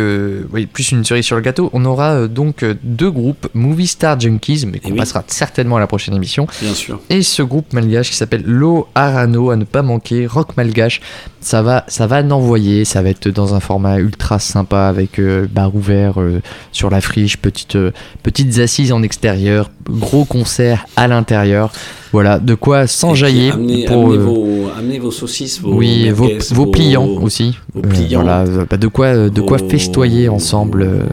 oui, 0.54 0.66
plus 0.68 0.92
une 0.92 1.04
cerise 1.04 1.26
sur 1.26 1.36
le 1.36 1.42
gâteau. 1.42 1.70
On 1.74 1.84
aura 1.86 2.28
donc 2.28 2.64
deux 2.84 3.12
groupes, 3.12 3.47
Movie 3.54 3.88
Star 3.88 4.20
Junkies, 4.20 4.66
mais 4.72 4.80
qu'on 4.80 4.92
oui. 4.92 4.98
passera 4.98 5.24
certainement 5.28 5.78
à 5.78 5.80
la 5.80 5.88
prochaine 5.88 6.16
émission, 6.16 6.48
Bien 6.62 6.74
sûr. 6.74 7.00
et 7.10 7.22
ce 7.24 7.42
groupe 7.44 7.74
malgache 7.74 8.10
qui 8.10 8.16
s'appelle 8.16 8.44
Lo 8.46 8.88
Arano, 8.96 9.50
à 9.52 9.56
ne 9.56 9.64
pas 9.64 9.82
manquer, 9.82 10.26
rock 10.28 10.58
malgache. 10.58 11.02
Ça 11.40 11.62
va, 11.62 11.86
ça 11.88 12.08
va 12.08 12.24
n'envoyer, 12.24 12.84
ça 12.84 13.02
va 13.02 13.10
être 13.10 13.30
dans 13.30 13.54
un 13.54 13.60
format 13.60 13.98
ultra 14.00 14.40
sympa 14.40 14.88
avec 14.88 15.18
euh, 15.20 15.48
bar 15.50 15.74
ouvert 15.76 16.20
euh, 16.20 16.42
sur 16.72 16.90
la 16.90 17.00
friche, 17.00 17.38
petite, 17.38 17.76
euh, 17.76 17.92
petites 18.24 18.58
assises 18.60 18.92
en 18.92 19.02
extérieur, 19.04 19.70
gros 19.90 20.26
concert 20.26 20.86
à 20.98 21.08
l'intérieur. 21.08 21.72
Voilà, 22.12 22.40
de 22.40 22.54
quoi 22.56 22.88
s'enjailler 22.88 23.52
Amenez, 23.52 23.86
pour. 23.86 24.06
amenez 24.06 24.18
euh, 24.18 24.24
vos, 24.24 24.70
amenez 24.78 25.00
vos 25.00 25.12
saucisses, 25.12 25.62
vos 25.62 25.74
oui, 25.74 26.10
vos, 26.10 26.26
merguez, 26.28 26.46
vos 26.52 26.66
pliants 26.66 27.08
aussi. 27.22 27.58
vos 27.74 27.82
pliants. 27.82 28.24
voilà, 28.24 28.44
bah, 28.70 28.78
de 28.78 28.88
quoi, 28.88 29.30
de 29.30 29.42
quoi 29.42 29.58
festoyer 29.60 30.28
ensemble. 30.30 31.06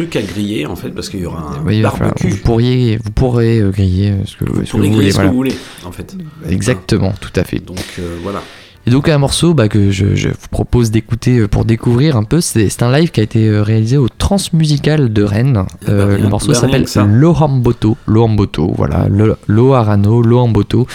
Trucs 0.00 0.16
à 0.16 0.22
griller 0.22 0.66
en 0.66 0.76
fait 0.76 0.90
parce 0.90 1.08
qu'il 1.08 1.20
y 1.20 1.26
aura 1.26 1.56
un 1.58 1.64
oui, 1.66 1.84
enfin, 1.84 1.98
barbecue. 2.06 2.28
vous 2.30 2.36
pourriez, 2.38 2.96
vous 3.02 3.10
pourrez 3.10 3.58
euh, 3.60 3.70
griller 3.70 4.10
euh, 4.12 4.24
ce 4.26 4.36
que, 4.36 4.44
Vous 4.50 4.64
ce 4.64 4.72
que 4.72 4.76
pourrez 4.76 4.88
vous 4.88 4.94
griller 4.94 4.94
voulez. 4.96 5.10
ce 5.10 5.14
voilà. 5.14 5.28
que 5.28 5.32
vous 5.32 5.36
voulez 5.38 5.54
en 5.84 5.92
fait. 5.92 6.16
Exactement, 6.48 7.12
tout 7.20 7.32
à 7.36 7.44
fait. 7.44 7.58
Donc 7.58 7.78
euh, 7.98 8.16
voilà. 8.22 8.42
Et 8.86 8.90
donc 8.90 9.10
un 9.10 9.18
morceau 9.18 9.52
bah, 9.52 9.68
que 9.68 9.90
je, 9.90 10.14
je 10.14 10.30
vous 10.30 10.48
propose 10.50 10.90
d'écouter 10.90 11.46
pour 11.48 11.66
découvrir 11.66 12.16
un 12.16 12.24
peu, 12.24 12.40
c'est 12.40 12.82
un 12.82 12.90
live 12.90 13.10
qui 13.10 13.20
a 13.20 13.22
été 13.22 13.50
réalisé 13.60 13.98
au 13.98 14.08
Transmusical 14.08 15.12
de 15.12 15.22
Rennes. 15.22 15.52
bah, 15.52 15.66
Euh, 15.90 16.06
rien- 16.14 16.18
le 16.24 16.28
morceau 16.30 16.48
bah, 16.52 16.54
s'appelle. 16.54 16.86
Lohamboto. 17.10 17.98
Lohamboto, 18.06 18.72
voilà. 18.74 19.06
Lo- 19.10 19.36
Loharano, 19.48 20.22
Lohamboto. 20.22 20.86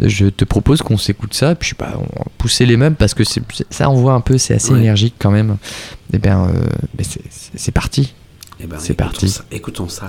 Je 0.00 0.26
te 0.28 0.46
propose 0.46 0.80
qu'on 0.80 0.96
s'écoute 0.96 1.34
ça, 1.34 1.54
puis 1.54 1.72
bah, 1.78 1.92
on 1.98 2.18
va 2.18 2.24
pousser 2.38 2.64
les 2.64 2.78
meubles 2.78 2.96
parce 2.96 3.12
que 3.12 3.24
ça 3.68 3.90
envoie 3.90 4.14
un 4.14 4.20
peu, 4.22 4.38
c'est 4.38 4.54
assez 4.54 4.72
Ouais. 4.72 4.78
énergique 4.80 5.14
quand 5.18 5.30
même. 5.30 5.58
Et 6.14 6.18
bien, 6.18 6.44
euh, 6.46 6.52
c'est- 7.02 7.20
c'est 7.30 7.50
c'est 7.56 7.72
parti. 7.72 8.14
Eh 8.64 8.66
ben, 8.66 8.78
C'est 8.78 8.94
parti. 8.94 9.40
Écoutons 9.50 9.90
ça. 9.90 10.08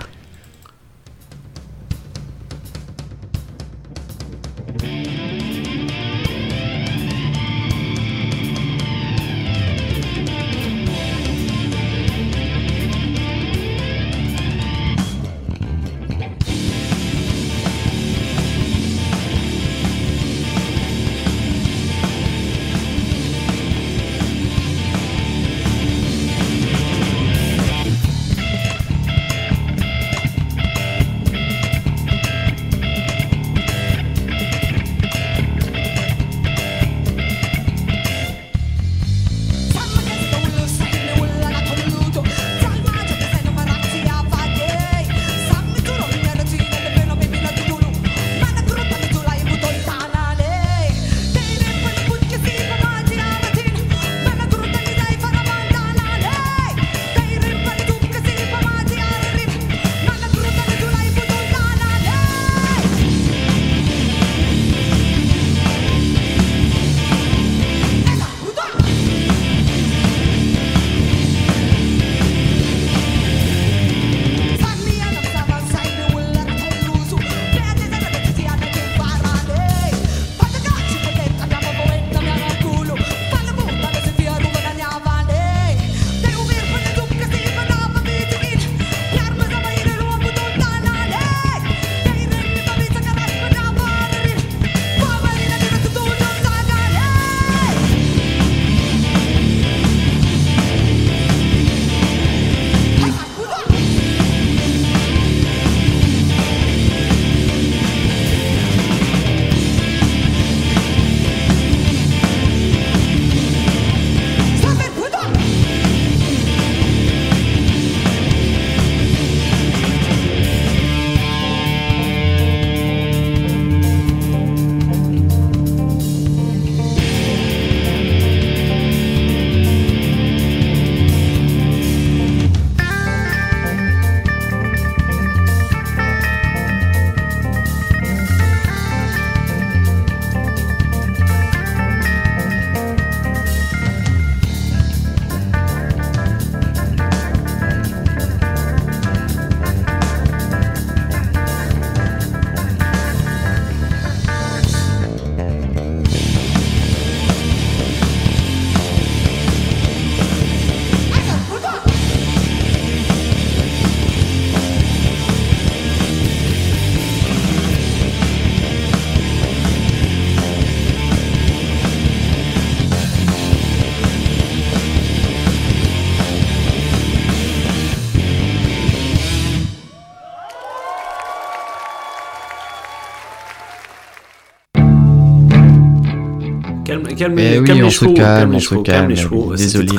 Calme, 187.28 187.36
calme, 187.36 187.40
Eh 187.40 187.64
calme 187.66 187.70
oui, 187.70 187.78
les 187.78 187.84
on 187.84 187.90
se 187.90 187.96
chevaux, 188.00 188.14
calme, 188.14 188.52
les 188.52 188.56
on 188.56 188.60
se 188.60 188.66
chevaux, 188.70 188.82
calme, 188.84 189.10
les 189.10 189.16
chevaux. 189.16 189.48
oui, 189.52 189.58
désolé. 189.58 189.90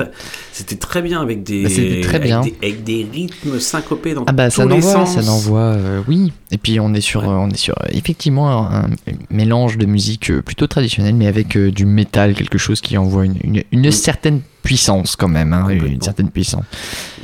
C'était 0.53 0.77
très 0.77 1.03
bien 1.03 1.20
avec 1.20 1.43
des, 1.43 1.65
Bah, 1.65 1.69
avec 2.15 2.23
des- 2.23 2.55
avec 2.62 2.85
des 2.85 3.07
rythmes 3.12 3.61
syncopés 3.61 4.15
dans 4.15 4.24
Ah 4.27 4.32
bah 4.32 4.48
tous 4.48 4.57
ça 4.57 4.65
les 4.65 4.81
sens. 4.81 5.15
ça 5.15 5.23
n'envoie, 5.23 5.61
euh, 5.61 6.01
oui. 6.09 6.32
Et 6.51 6.57
puis 6.59 6.81
on 6.81 6.94
est 6.94 7.03
sur, 7.03 7.24
on 7.24 7.51
est 7.51 7.57
sur 7.59 7.74
effectivement 7.90 8.66
un, 8.70 8.85
un 8.85 8.89
mélange 9.28 9.77
de 9.77 9.85
musique 9.85 10.31
euh, 10.31 10.40
plutôt 10.40 10.66
traditionnelle, 10.66 11.15
mais 11.15 11.27
avec 11.27 11.57
euh, 11.57 11.70
du 11.70 11.85
métal, 11.85 12.35
quelque 12.35 12.57
chose 12.57 12.81
qui 12.81 12.97
envoie 12.97 13.27
une, 13.27 13.36
une, 13.44 13.62
une 13.70 13.90
certaine 13.90 14.40
puissance 14.62 15.15
quand 15.15 15.28
même, 15.28 15.53
hein, 15.53 15.69
une 15.69 16.01
certaine 16.01 16.31
puissance. 16.31 16.65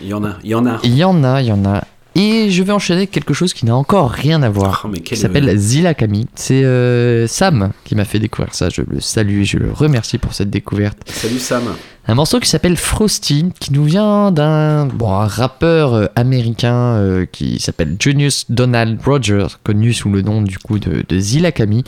Il 0.02 0.08
y 0.10 0.14
en 0.14 0.24
a, 0.24 0.36
il 0.44 0.50
y 0.50 0.54
en 0.54 0.66
a. 0.66 0.78
Il 0.84 0.94
y 0.94 1.02
en 1.04 1.24
a, 1.24 1.40
il 1.40 1.46
y 1.48 1.52
en 1.52 1.64
a. 1.64 1.84
Et 2.14 2.50
je 2.50 2.62
vais 2.62 2.72
enchaîner 2.72 2.98
avec 2.98 3.10
quelque 3.10 3.32
chose 3.32 3.54
qui 3.54 3.64
n'a 3.64 3.74
encore 3.74 4.10
rien 4.10 4.42
à 4.42 4.50
voir. 4.50 4.86
mais 4.90 4.98
quel- 4.98 5.04
qui 5.04 5.16
s'appelle 5.16 5.56
Zilla 5.56 5.94
Kami. 5.94 6.26
C'est 6.34 6.62
euh, 6.64 7.26
Sam 7.26 7.72
qui 7.84 7.94
m'a 7.94 8.04
fait 8.04 8.18
découvrir 8.18 8.54
ça. 8.54 8.68
Je 8.68 8.82
le 8.86 9.00
salue 9.00 9.40
et 9.40 9.44
je 9.44 9.56
le 9.56 9.72
remercie 9.72 10.18
pour 10.18 10.34
cette 10.34 10.50
découverte. 10.50 10.98
Salut 11.06 11.38
Sam. 11.38 11.62
Un 12.08 12.16
morceau 12.16 12.40
qui 12.40 12.48
s'appelle 12.48 12.76
Frosty, 12.76 13.52
qui 13.60 13.72
nous 13.72 13.84
vient 13.84 14.32
d'un 14.32 14.86
bon, 14.86 15.12
un 15.12 15.26
rappeur 15.28 15.94
euh, 15.94 16.06
américain 16.16 16.96
euh, 16.96 17.26
qui 17.30 17.60
s'appelle 17.60 17.96
Junius 17.96 18.46
Donald 18.50 19.00
Rogers, 19.00 19.58
connu 19.62 19.92
sous 19.92 20.10
le 20.10 20.20
nom 20.20 20.42
du 20.42 20.58
coup 20.58 20.80
de, 20.80 21.04
de 21.08 21.18
Zilla 21.20 21.52
Kami, 21.52 21.84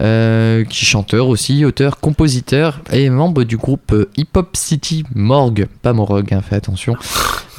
euh, 0.00 0.64
qui 0.64 0.84
est 0.84 0.86
chanteur 0.86 1.28
aussi, 1.28 1.64
auteur, 1.64 2.00
compositeur 2.00 2.80
et 2.92 3.08
membre 3.08 3.44
du 3.44 3.56
groupe 3.56 3.94
Hip 4.16 4.30
Hop 4.34 4.56
City 4.56 5.04
Morgue, 5.14 5.68
pas 5.82 5.92
Morog, 5.92 6.34
hein, 6.34 6.42
fais 6.42 6.56
attention. 6.56 6.96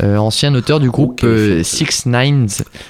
Euh, 0.01 0.17
ancien 0.17 0.55
auteur 0.55 0.79
du 0.79 0.89
groupe 0.89 1.23
Six 1.61 2.07
Nines, 2.07 2.47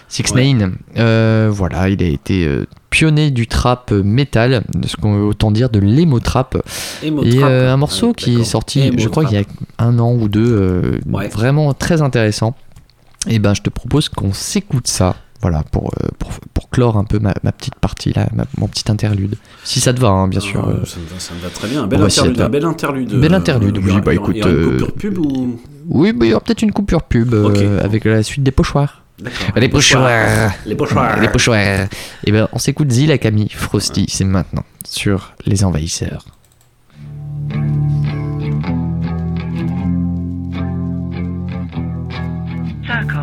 Six 0.07 0.33
Nine. 0.33 0.77
Voilà, 0.95 1.89
il 1.89 2.01
a 2.01 2.07
été 2.07 2.47
pionnier 2.93 3.31
du 3.31 3.47
trap 3.47 3.91
metal, 3.91 4.63
ce 4.85 4.95
qu'on 4.97 5.19
autant 5.23 5.49
dire 5.51 5.69
de 5.71 5.79
l'emo 5.79 6.19
trap. 6.19 6.57
Et 7.01 7.11
euh, 7.43 7.73
un 7.73 7.77
morceau 7.77 8.09
Ouais, 8.09 8.13
qui 8.13 8.39
est 8.39 8.43
sorti, 8.43 8.91
je 8.97 9.07
crois 9.09 9.25
qu'il 9.25 9.37
y 9.39 9.41
a 9.41 9.45
un 9.79 9.97
an 9.99 10.13
ou 10.13 10.29
deux, 10.29 10.45
euh, 10.47 10.99
vraiment 11.31 11.73
très 11.73 12.01
intéressant. 12.03 12.55
Et 13.27 13.39
ben, 13.39 13.53
je 13.55 13.61
te 13.61 13.69
propose 13.69 14.09
qu'on 14.09 14.31
s'écoute 14.33 14.87
ça. 14.87 15.15
Voilà, 15.41 15.63
pour, 15.71 15.87
euh, 16.01 16.07
pour, 16.19 16.29
pour 16.53 16.69
clore 16.69 16.95
un 16.97 17.03
peu 17.03 17.19
ma, 17.19 17.33
ma 17.43 17.51
petite 17.51 17.75
partie 17.75 18.13
là, 18.13 18.27
ma- 18.33 18.45
mon 18.57 18.67
petit 18.67 18.89
interlude. 18.89 19.35
Si 19.65 19.81
ça 19.81 19.93
te 19.93 19.99
va, 19.99 20.07
hein, 20.09 20.27
bien 20.29 20.39
sûr. 20.39 20.61
Ah, 20.65 20.85
ça, 20.85 20.97
me 20.99 21.05
va, 21.05 21.19
ça 21.19 21.33
me 21.33 21.39
va 21.41 21.49
très 21.49 21.67
bien. 21.67 21.83
Un 21.83 21.87
bel 21.87 22.01
interlude. 22.01 22.37
de- 22.37 22.43
Un 22.43 22.49
bel 22.49 22.63
interlude. 22.65 23.19
Bel 23.19 23.33
interlude, 23.33 23.77
Euh, 23.77 23.81
oui, 23.83 24.01
bah 24.05 24.13
écoute. 24.13 24.35
il 24.37 24.39
y 24.39 24.43
aura 24.43 24.51
une 24.53 24.69
coupure 24.69 24.93
pub 24.93 25.17
ou 25.17 25.59
Oui, 25.89 26.13
bah, 26.13 26.25
il 26.25 26.29
y 26.29 26.33
aura 26.33 26.41
peut-être 26.41 26.61
une 26.61 26.71
coupure 26.71 27.03
pub 27.03 27.33
euh, 27.33 27.83
avec 27.83 28.05
la 28.05 28.23
suite 28.23 28.43
des 28.43 28.51
pochoirs. 28.51 29.02
D'accord. 29.19 29.55
Les 29.55 29.69
pochoirs. 29.69 30.53
Les 30.65 30.75
pochoirs. 30.75 31.19
Les 31.21 31.29
pochoirs. 31.29 31.87
Et 32.25 32.31
ben, 32.31 32.47
on 32.51 32.59
s'écoute 32.59 32.91
Zilla 32.91 33.17
Camille 33.17 33.49
Frosty, 33.49 34.05
c'est 34.09 34.25
maintenant, 34.25 34.65
sur 34.85 35.33
Les 35.45 35.63
Envahisseurs. 35.63 36.25
Circle. 42.85 43.22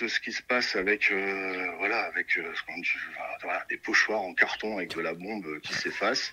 Passe 0.00 0.10
ce 0.10 0.20
qui 0.20 0.32
se 0.32 0.42
passe 0.42 0.76
avec 0.76 1.10
euh, 1.10 1.66
voilà 1.78 2.00
avec 2.04 2.26
euh, 2.38 2.42
ce 2.54 2.62
qu'on 2.66 2.80
dit 2.80 2.88
voilà, 3.42 3.62
des 3.68 3.76
pochoirs 3.76 4.20
en 4.20 4.34
carton 4.34 4.78
avec 4.78 4.94
de 4.96 5.00
la 5.00 5.14
bombe 5.14 5.46
qui 5.62 5.72
s'efface 5.74 6.32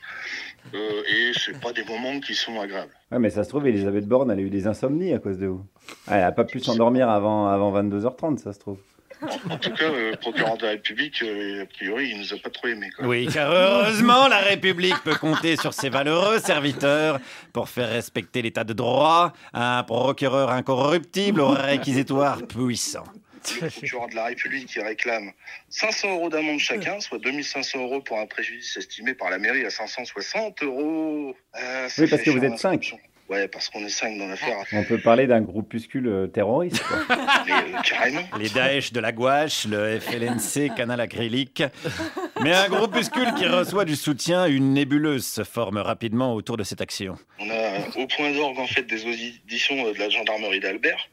Euh, 0.74 1.04
et 1.10 1.32
c'est 1.34 1.60
pas 1.60 1.74
des 1.74 1.84
moments 1.84 2.20
qui 2.20 2.36
sont 2.36 2.60
agréables. 2.60 2.94
Ouais, 3.12 3.18
mais 3.18 3.32
ça 3.32 3.44
se 3.44 3.50
trouve, 3.50 3.68
Elisabeth 3.68 4.06
Borne, 4.06 4.30
elle 4.30 4.40
a 4.40 4.42
eu 4.42 4.50
des 4.50 4.68
insomnies 4.68 5.12
à 5.12 5.18
cause 5.18 5.40
de 5.40 5.48
vous. 5.48 5.66
Elle 6.08 6.24
a 6.24 6.32
pas 6.32 6.44
pu 6.44 6.60
s'endormir 6.60 7.10
avant, 7.10 7.48
avant 7.48 7.74
22h30, 7.82 8.38
ça 8.38 8.54
se 8.54 8.60
trouve. 8.60 8.78
En 9.22 9.58
tout 9.58 9.72
cas, 9.72 9.86
euh, 9.86 10.12
le 10.12 10.18
procureur 10.18 10.58
de 10.58 10.64
la 10.64 10.72
République, 10.72 11.22
euh, 11.22 11.64
a 11.64 11.66
priori, 11.68 12.10
il 12.10 12.20
nous 12.20 12.34
a 12.34 12.38
pas 12.38 12.50
trop 12.50 12.68
aimé. 12.68 12.90
Quoi. 12.98 13.08
Oui, 13.08 13.28
car 13.32 13.52
heureusement, 13.52 14.28
la 14.28 14.40
République 14.40 14.98
peut 15.04 15.16
compter 15.16 15.58
sur 15.58 15.74
ses 15.74 15.90
valeureux 15.90 16.40
serviteurs 16.40 17.20
pour 17.54 17.70
faire 17.70 17.90
respecter 17.90 18.42
l'état 18.42 18.64
de 18.64 18.74
droit, 18.74 19.34
un 19.54 19.84
procureur 19.84 20.50
incorruptible 20.50 21.42
au 21.42 21.50
réquisitoire 21.50 22.42
puissant. 22.48 23.04
Le 23.62 23.70
procureur 23.70 24.08
de 24.08 24.16
la 24.16 24.26
République 24.26 24.68
qui 24.68 24.80
réclame 24.80 25.32
500 25.70 26.12
euros 26.12 26.30
d'amende 26.30 26.60
chacun, 26.60 27.00
soit 27.00 27.20
2500 27.20 27.80
euros 27.80 28.02
pour 28.02 28.20
un 28.20 28.26
préjudice 28.28 28.78
estimé 28.78 29.14
par 29.14 29.30
la 29.30 29.38
mairie 29.38 29.66
à 29.66 29.70
560 29.70 30.64
euros. 30.64 31.36
Euh, 31.60 31.90
Oui, 31.98 32.08
parce 32.08 32.22
que 32.22 32.30
vous 32.30 32.44
êtes 32.44 32.52
en 32.54 32.58
cinq. 32.58 32.74
inscription. 32.74 33.00
Ouais, 33.32 33.48
parce 33.48 33.70
qu'on 33.70 33.80
est 33.86 33.90
cinq 33.90 34.18
dans 34.18 34.28
l'affaire. 34.28 34.58
On 34.74 34.84
peut 34.84 35.00
parler 35.00 35.26
d'un 35.26 35.42
groupuscule 35.42 36.08
euh, 36.08 36.28
terroriste. 36.28 36.84
quoi. 36.84 36.98
Mais, 37.48 37.54
euh, 37.54 37.82
carrément. 37.84 38.22
Les 38.38 38.50
Daesh 38.50 38.92
de 38.92 39.00
la 39.00 39.12
gouache, 39.12 39.66
le 39.66 40.00
FLNC, 40.00 40.76
canal 40.76 41.00
acrylique. 41.00 41.64
Mais 42.44 42.54
un 42.54 42.70
groupuscule 42.70 43.34
qui 43.38 43.46
reçoit 43.46 43.86
du 43.86 43.96
soutien, 43.96 44.46
une 44.48 44.74
nébuleuse 44.74 45.26
se 45.26 45.44
forme 45.44 45.78
rapidement 45.78 46.34
autour 46.34 46.58
de 46.58 46.64
cette 46.64 46.82
action. 46.82 47.18
On 47.40 47.50
a 47.50 47.98
au 47.98 48.08
point 48.08 48.32
d'orgue 48.32 48.60
en 48.60 48.68
fait 48.68 48.84
des 48.84 49.06
auditions 49.06 49.86
euh, 49.86 49.94
de 49.94 50.00
la 50.00 50.10
gendarmerie 50.10 50.60
d'Albert. 50.60 51.10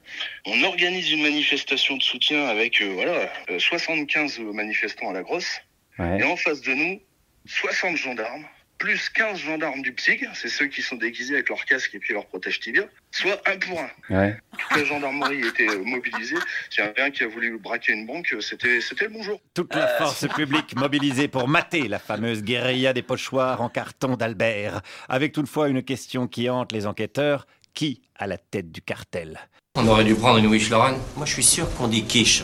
On 0.46 0.62
organise 0.64 1.10
une 1.12 1.22
manifestation 1.22 1.96
de 1.96 2.02
soutien 2.02 2.46
avec 2.46 2.80
euh, 2.80 2.92
voilà 2.94 3.30
euh, 3.50 3.58
75 3.58 4.40
manifestants 4.40 5.10
à 5.10 5.12
la 5.12 5.22
grosse. 5.22 5.60
Ouais. 5.98 6.20
Et 6.20 6.24
en 6.24 6.36
face 6.36 6.60
de 6.62 6.72
nous, 6.74 7.00
60 7.46 7.96
gendarmes, 7.96 8.44
plus 8.78 9.08
15 9.10 9.38
gendarmes 9.38 9.82
du 9.82 9.92
PSIG, 9.92 10.28
c'est 10.34 10.48
ceux 10.48 10.66
qui 10.66 10.82
sont 10.82 10.96
déguisés 10.96 11.34
avec 11.34 11.48
leur 11.48 11.64
casque 11.64 11.94
et 11.94 11.98
puis 11.98 12.14
leur 12.14 12.26
protège 12.26 12.60
tibia, 12.60 12.84
soit 13.10 13.40
un 13.46 13.58
pour 13.58 13.80
un. 13.80 13.90
Ouais. 14.14 14.40
Toute 14.56 14.78
la 14.78 14.84
gendarmerie 14.84 15.46
était 15.46 15.68
euh, 15.68 15.82
mobilisée. 15.84 16.36
S'il 16.70 16.84
y 16.84 16.86
a 16.86 17.04
un 17.04 17.10
qui 17.10 17.24
a 17.24 17.28
voulu 17.28 17.58
braquer 17.58 17.92
une 17.92 18.06
banque, 18.06 18.32
euh, 18.32 18.40
c'était 18.40 18.80
c'était 18.80 19.06
le 19.06 19.10
bonjour. 19.10 19.40
Toute 19.54 19.74
la 19.74 19.88
force 19.88 20.26
publique 20.28 20.76
mobilisée 20.76 21.28
pour 21.28 21.48
mater 21.48 21.88
la 21.88 21.98
fameuse 21.98 22.42
guérilla 22.42 22.92
des 22.92 23.02
pochoirs 23.02 23.60
en 23.60 23.68
carton 23.68 24.16
d'Albert. 24.16 24.80
Avec 25.08 25.32
toutefois 25.32 25.68
une 25.68 25.82
question 25.82 26.28
qui 26.28 26.48
hante 26.48 26.72
les 26.72 26.86
enquêteurs 26.86 27.46
qui 27.74 28.02
à 28.16 28.26
la 28.26 28.38
tête 28.38 28.70
du 28.70 28.80
cartel? 28.80 29.40
On 29.74 29.86
aurait 29.86 30.04
dû 30.04 30.14
prendre 30.14 30.38
une 30.38 30.46
Wish 30.46 30.70
Lorraine. 30.70 30.98
Moi, 31.16 31.26
je 31.26 31.32
suis 31.32 31.44
sûr 31.44 31.72
qu'on 31.76 31.88
dit 31.88 32.04
quiche. 32.04 32.42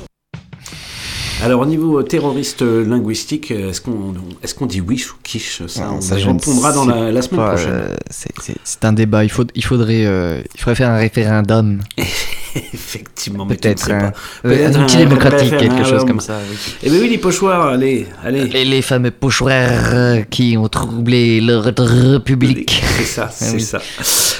Alors 1.42 1.60
au 1.60 1.66
niveau 1.66 1.98
euh, 1.98 2.02
terroriste 2.02 2.62
euh, 2.62 2.86
linguistique, 2.86 3.50
euh, 3.50 3.70
est-ce 3.70 3.80
qu'on 3.80 4.14
est 4.42 4.54
qu'on 4.54 4.66
dit 4.66 4.80
wish 4.80 5.10
ou 5.12 5.16
quiche 5.22 5.62
Ça, 5.66 5.84
Non, 5.86 5.96
on 5.96 6.00
ça, 6.00 6.14
répondra 6.14 6.72
dans 6.72 6.86
la, 6.86 7.20
semaine 7.22 7.40
pas, 7.40 7.48
prochaine. 7.54 7.70
euh, 7.72 7.96
c'est- 8.10 8.84
un 8.84 8.92
débat. 8.92 9.24
Il, 9.24 9.30
faut, 9.30 9.44
il, 9.54 9.64
faudrait, 9.64 10.06
euh, 10.06 10.40
il 10.54 10.60
faudrait 10.60 10.74
faire 10.76 10.90
un 10.90 10.96
référendum. 10.98 11.80
Effectivement, 12.72 13.46
Peut-être 13.46 13.90
un, 13.90 14.12
Peut-être 14.42 14.76
un 14.78 14.84
outil 14.84 14.96
un 14.96 15.00
démocratique, 15.00 15.56
quelque 15.56 15.84
chose 15.84 16.04
comme 16.04 16.20
ça. 16.20 16.38
oui. 16.48 16.56
Eh 16.84 16.90
bien 16.90 17.00
oui, 17.00 17.08
les 17.08 17.18
pochoirs, 17.18 17.66
allez, 17.66 18.06
allez. 18.22 18.44
Les, 18.46 18.64
les 18.64 18.80
fameux 18.82 19.10
pochoirs 19.10 20.22
qui 20.30 20.56
ont 20.56 20.68
troublé 20.68 21.40
l'ordre 21.40 21.84
république. 21.84 22.80
C'est 22.98 23.04
ça, 23.04 23.24
Ah 23.28 23.32
c'est 23.34 23.54
oui. 23.54 23.60
ça. 23.60 23.80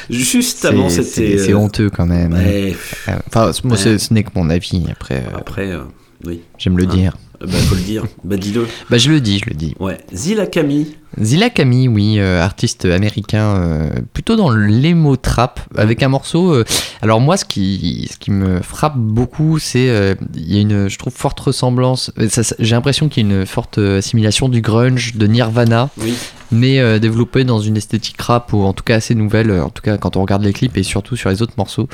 Juste 0.09 0.65
avant, 0.65 0.89
c'était. 0.91 1.39
C'est 1.39 1.55
honteux 1.55 1.91
quand 1.91 2.07
même. 2.07 2.33
ouais. 2.35 2.77
Euh, 3.09 3.13
Enfin, 3.27 3.51
moi, 3.65 3.77
Ouais. 3.77 3.99
ce 3.99 4.15
n'est 4.15 4.23
que 4.23 4.31
mon 4.37 4.49
avis. 4.49 4.85
Après, 4.93 5.25
Après, 5.35 5.71
euh, 5.73 5.81
oui. 6.27 6.43
j'aime 6.59 6.79
le 6.79 6.85
Hein. 6.85 6.95
dire. 6.95 7.17
Euh, 7.45 7.51
Bah, 7.51 7.59
faut 7.59 7.75
le 7.75 7.81
dire. 7.83 8.05
Bah, 8.25 8.37
dis-le. 8.37 8.67
Bah, 8.91 8.99
je 8.99 9.11
le 9.11 9.21
dis, 9.21 9.39
je 9.39 9.51
le 9.51 9.55
dis. 9.57 9.75
Ouais. 9.81 9.99
Zilla 10.13 10.47
Camille. 10.47 10.97
Zilla 11.23 11.49
Kami, 11.49 11.87
oui, 11.87 12.17
euh, 12.19 12.43
artiste 12.43 12.87
américain, 12.87 13.55
euh, 13.57 13.91
plutôt 14.15 14.35
dans 14.35 14.51
l'emo 14.51 15.15
trap, 15.15 15.61
avec 15.77 16.03
un 16.03 16.09
morceau. 16.09 16.53
euh, 16.53 16.65
alors 17.03 17.21
moi, 17.21 17.37
ce 17.37 17.45
qui, 17.45 18.09
ce 18.13 18.17
qui 18.19 18.33
me 18.33 18.61
frappe 18.63 18.97
beaucoup, 18.97 19.61
c'est 19.61 20.17
il 20.35 20.53
y 20.53 20.59
a 20.59 20.61
une, 20.61 20.89
je 20.89 20.99
trouve, 20.99 21.13
forte 21.15 21.39
ressemblance. 21.39 22.11
J'ai 22.59 22.75
l'impression 22.75 23.09
qu'il 23.09 23.29
y 23.29 23.33
a 23.33 23.37
une 23.39 23.47
forte 23.47 23.79
assimilation 23.79 24.49
du 24.49 24.61
grunge, 24.61 25.15
de 25.15 25.29
Nirvana, 25.29 25.89
Oui. 25.99 26.15
mais 26.51 26.81
euh, 26.81 26.99
développé 26.99 27.45
dans 27.45 27.61
une 27.61 27.77
esthétique 27.77 28.21
rap 28.21 28.53
ou 28.53 28.65
en 28.65 28.73
tout 28.73 28.83
cas 28.83 28.97
assez 28.97 29.15
nouvelle. 29.15 29.53
En 29.53 29.71
tout 29.71 29.83
cas, 29.83 29.99
quand 29.99 30.17
on 30.17 30.23
regarde 30.23 30.43
les 30.43 30.53
clips 30.53 30.77
et 30.77 30.83
surtout 30.83 31.15
sur 31.15 31.31
les 31.31 31.43
autres 31.43 31.55
morceaux. 31.59 31.89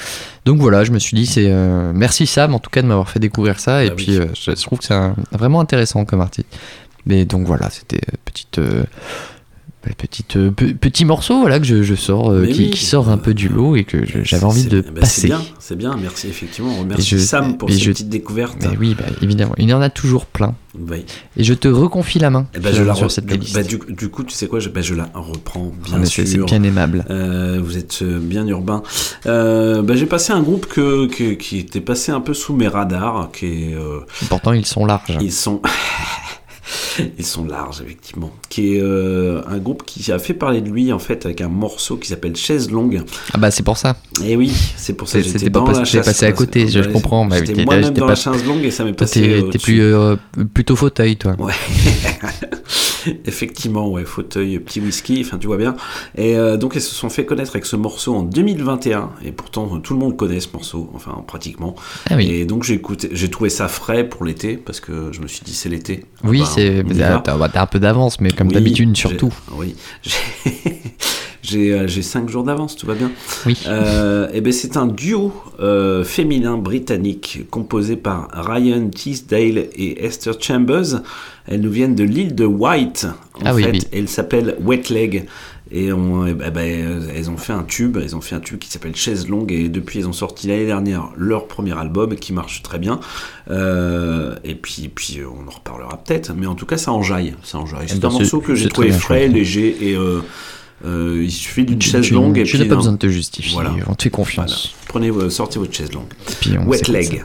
Donc 0.46 0.60
voilà, 0.60 0.82
je 0.82 0.92
me 0.92 0.98
suis 0.98 1.14
dit, 1.14 1.26
c'est 1.26 1.52
merci 1.94 2.26
Sam, 2.26 2.54
en 2.54 2.58
tout 2.58 2.70
cas 2.70 2.80
de 2.80 2.86
m'avoir 2.86 3.10
fait 3.10 3.20
découvrir 3.20 3.60
ça. 3.60 3.84
Et 3.84 3.88
oui. 3.90 3.94
puis, 3.96 4.12
je, 4.14 4.22
je 4.56 4.62
trouve 4.64 4.78
que 4.78 4.86
c'est 4.86 4.94
un- 4.94 5.14
vraiment 5.40 5.60
intéressant 5.60 6.04
comme 6.04 6.20
artiste. 6.20 6.46
Mais 7.06 7.24
donc 7.24 7.46
voilà, 7.46 7.70
c'était 7.70 8.00
euh, 8.12 8.16
petite. 8.24 8.58
euh, 8.58 8.84
petite, 9.96 10.36
euh, 10.36 10.50
pe- 10.50 10.74
petit 10.74 11.04
morceau 11.04 11.40
voilà, 11.40 11.58
que 11.58 11.64
je, 11.64 11.82
je 11.82 11.94
sors, 11.94 12.30
euh, 12.30 12.46
qui, 12.46 12.64
oui. 12.64 12.70
qui 12.70 12.84
sort 12.84 13.08
un 13.08 13.16
peu 13.18 13.32
du 13.34 13.48
lot 13.48 13.76
et 13.76 13.84
que 13.84 13.98
j'avais 14.24 14.44
envie 14.44 14.64
de 14.66 14.80
bah, 14.82 14.86
C'est 14.94 15.00
passer. 15.00 15.26
bien, 15.28 15.40
c'est 15.58 15.76
bien. 15.76 15.96
Merci, 16.00 16.28
effectivement. 16.28 16.70
On 16.76 16.80
remercie 16.80 17.08
je- 17.10 17.18
Sam 17.18 17.56
pour 17.56 17.68
et 17.70 17.72
cette 17.72 17.82
je- 17.82 17.90
petite 17.92 18.08
découverte. 18.10 18.58
Mais 18.60 18.76
oui, 18.78 18.94
bah, 18.98 19.04
évidemment, 19.22 19.54
il 19.58 19.68
y 19.68 19.72
en 19.74 19.80
a 19.80 19.88
toujours 19.90 20.26
plein. 20.26 20.54
Oui. 20.78 21.04
Et 21.36 21.42
je 21.44 21.54
te 21.54 21.66
reconfie 21.66 22.18
la 22.18 22.30
main 22.30 22.46
Eh 22.54 22.58
ben, 22.60 22.72
sur, 22.72 22.82
je 22.82 22.88
la 22.88 22.94
sur 22.94 23.10
cette 23.10 23.26
playlist. 23.26 23.54
bah, 23.54 23.62
du, 23.62 23.78
du 23.88 24.08
coup, 24.08 24.22
tu 24.22 24.34
sais 24.34 24.46
quoi, 24.46 24.60
je, 24.60 24.68
bah, 24.68 24.82
je 24.82 24.94
la 24.94 25.08
reprends, 25.14 25.72
bien 25.84 25.98
Ah, 26.02 26.06
sûr. 26.06 26.24
c'est- 26.26 26.38
bien 26.44 26.62
aimable. 26.62 27.04
Euh, 27.10 27.58
vous 27.62 27.76
êtes 27.78 28.02
bien 28.04 28.46
urbain. 28.46 28.82
Bah, 29.24 29.82
J'ai 29.94 30.06
passé 30.06 30.32
un 30.32 30.42
groupe 30.42 30.66
que, 30.66 31.06
que- 31.06 31.32
qui 31.34 31.58
était 31.58 31.80
passé 31.80 32.12
un 32.12 32.20
peu 32.20 32.34
sous 32.34 32.54
mes 32.54 32.68
radars, 32.68 33.30
qui 33.32 33.46
est... 33.46 33.76
Pourtant, 34.28 34.52
ils 34.52 34.66
sont 34.66 34.84
larges. 34.84 35.16
Ils 35.20 35.32
sont... 35.32 35.60
Ils 37.18 37.24
sont 37.26 37.44
larges, 37.44 37.80
effectivement. 37.84 38.30
Qui 38.48 38.76
est 38.76 38.80
euh, 38.82 39.42
un 39.48 39.58
groupe 39.58 39.84
qui 39.86 40.10
a 40.12 40.18
fait 40.18 40.34
parler 40.34 40.60
de 40.60 40.68
lui, 40.70 40.92
en 40.92 40.98
fait, 40.98 41.24
avec 41.26 41.40
un 41.40 41.48
morceau 41.48 41.96
qui 41.96 42.08
s'appelle 42.08 42.36
Chaise 42.36 42.70
Longue. 42.70 43.02
Ah 43.32 43.38
bah 43.38 43.50
c'est 43.50 43.62
pour 43.62 43.76
ça. 43.76 43.96
Et 44.24 44.36
oui, 44.36 44.52
c'est 44.76 44.92
pour 44.94 45.08
ça 45.08 45.18
que 45.20 45.24
j'étais 45.24 45.50
pas 45.50 45.60
dans 45.60 45.66
passé- 45.66 45.78
la 45.78 45.84
chasse. 45.84 46.06
passé 46.06 46.26
à 46.26 46.32
côté, 46.32 46.68
je- 46.68 46.80
comprends, 46.82 47.24
mais 47.24 47.44
J'étais 47.44 47.64
moi-même 47.64 47.90
dans 47.94 48.02
pas- 48.06 48.08
la 48.08 48.14
chaise 48.16 48.44
longue 48.44 48.64
et 48.64 48.70
ça 48.70 48.84
m'est 48.84 48.92
passé 48.92 49.20
t'es- 49.20 49.50
t'es 49.50 49.58
plus 49.58 49.80
euh, 49.80 50.16
plutôt 50.52 50.76
fauteuil, 50.76 51.16
toi. 51.16 51.36
Ouais. 51.38 51.52
Effectivement, 53.26 53.88
ouais, 53.88 54.04
fauteuil, 54.04 54.58
petit 54.58 54.80
whisky, 54.80 55.22
enfin 55.24 55.38
tu 55.38 55.46
vois 55.46 55.56
bien. 55.56 55.76
Et 56.16 56.36
euh, 56.36 56.56
donc 56.56 56.72
ils 56.74 56.80
se 56.80 56.94
sont 56.94 57.08
fait 57.10 57.24
connaître 57.24 57.50
avec 57.50 57.66
ce 57.66 57.76
morceau 57.76 58.14
en 58.14 58.22
2021, 58.22 59.10
et 59.24 59.32
pourtant 59.32 59.78
tout 59.80 59.94
le 59.94 60.00
monde 60.00 60.16
connaît 60.16 60.40
ce 60.40 60.48
morceau, 60.52 60.90
enfin 60.94 61.22
pratiquement. 61.26 61.74
Ah 62.10 62.16
oui. 62.16 62.30
Et 62.30 62.44
donc 62.44 62.64
j'ai 62.64 62.74
écouté, 62.74 63.08
j'ai 63.12 63.30
trouvé 63.30 63.50
ça 63.50 63.68
frais 63.68 64.08
pour 64.08 64.24
l'été, 64.24 64.56
parce 64.56 64.80
que 64.80 65.10
je 65.12 65.20
me 65.20 65.26
suis 65.26 65.42
dit 65.44 65.54
c'est 65.54 65.68
l'été. 65.68 66.04
Ah 66.22 66.28
Oui, 66.28 66.40
bah, 66.40 66.46
c'est 66.54 66.84
on 66.84 66.90
y 66.90 66.98
t'as 67.22 67.62
un 67.62 67.66
peu 67.66 67.78
d'avance, 67.80 68.20
mais 68.20 68.30
comme 68.30 68.48
Oui, 68.48 68.54
d'habitude 68.54 68.96
surtout. 68.96 69.32
Oui, 69.56 69.74
j'ai- 70.02 70.82
j'ai 71.42 71.72
euh, 71.72 71.86
j'ai 71.88 72.02
5 72.02 72.28
jours 72.28 72.44
d'avance, 72.44 72.76
tout 72.76 72.86
va 72.86 72.94
bien. 72.94 73.10
Oui. 73.46 73.56
Euh, 73.66 74.28
et 74.32 74.40
ben 74.40 74.52
c'est 74.52 74.76
un 74.76 74.86
duo 74.86 75.32
euh, 75.58 76.04
féminin 76.04 76.58
britannique 76.58 77.40
composé 77.50 77.96
par 77.96 78.28
Ryan 78.32 78.88
Teasdale 78.90 79.68
et 79.74 80.04
Esther 80.04 80.34
Chambers. 80.40 81.00
Elles 81.50 81.60
nous 81.60 81.70
viennent 81.70 81.94
de 81.96 82.04
l'île 82.04 82.34
de 82.34 82.44
White. 82.46 83.06
En 83.34 83.40
Ah 83.44 83.54
fait, 83.54 83.70
oui. 83.70 83.80
elles 83.92 84.08
s'appellent 84.08 84.56
Wet 84.62 84.84
Leg. 84.90 85.26
Et 85.72 85.92
on, 85.92 86.26
eh 86.26 86.32
ben, 86.34 86.46
eh 86.48 86.50
ben, 86.50 87.02
elles 87.14 87.30
ont 87.30 87.36
fait 87.36 87.52
un 87.52 87.62
tube, 87.62 87.96
elles 87.96 88.16
ont 88.16 88.20
fait 88.20 88.34
un 88.34 88.40
tube 88.40 88.58
qui 88.58 88.68
s'appelle 88.68 88.96
Chaise 88.96 89.28
Longue 89.28 89.52
et 89.52 89.68
depuis 89.68 90.00
elles 90.00 90.08
ont 90.08 90.12
sorti 90.12 90.48
l'année 90.48 90.66
dernière 90.66 91.10
leur 91.16 91.46
premier 91.46 91.78
album 91.78 92.16
qui 92.16 92.32
marche 92.32 92.62
très 92.62 92.80
bien. 92.80 92.98
Euh, 93.50 94.34
et 94.44 94.54
puis, 94.54 94.90
puis 94.92 95.20
on 95.24 95.46
en 95.48 95.50
reparlera 95.54 95.96
peut-être, 96.02 96.32
mais 96.36 96.46
en 96.46 96.54
tout 96.56 96.66
cas 96.66 96.76
ça 96.76 96.92
enjaille, 96.92 97.34
ça 97.44 97.58
enjaille. 97.58 97.86
C'est 97.88 98.00
ben, 98.00 98.08
un 98.08 98.12
morceau 98.12 98.40
que 98.40 98.54
j'ai 98.56 98.68
trouvé 98.68 98.90
frais, 98.90 99.28
léger 99.28 99.76
et 99.90 99.94
euh, 99.96 100.20
euh, 100.84 101.20
il 101.22 101.30
suffit 101.30 101.64
d'une 101.64 101.80
chaise 101.82 102.06
tu- 102.06 102.14
longue 102.14 102.38
et 102.38 102.42
tu 102.44 102.58
n'as 102.58 102.64
pas 102.66 102.74
besoin 102.76 102.92
de 102.92 102.98
te 102.98 103.08
justifier, 103.08 103.54
Voilà. 103.54 103.72
on 103.86 103.94
te 103.94 104.02
fait 104.04 104.10
confiance. 104.10 104.74
Voilà. 104.92 105.10
Prenez, 105.12 105.30
sortez 105.30 105.58
votre 105.60 105.72
chaise 105.74 105.92
longue. 105.92 106.08
puis 106.40 106.56
on 106.58 106.66
Wet 106.68 106.82
leg. 106.88 107.18
ça. 107.20 107.24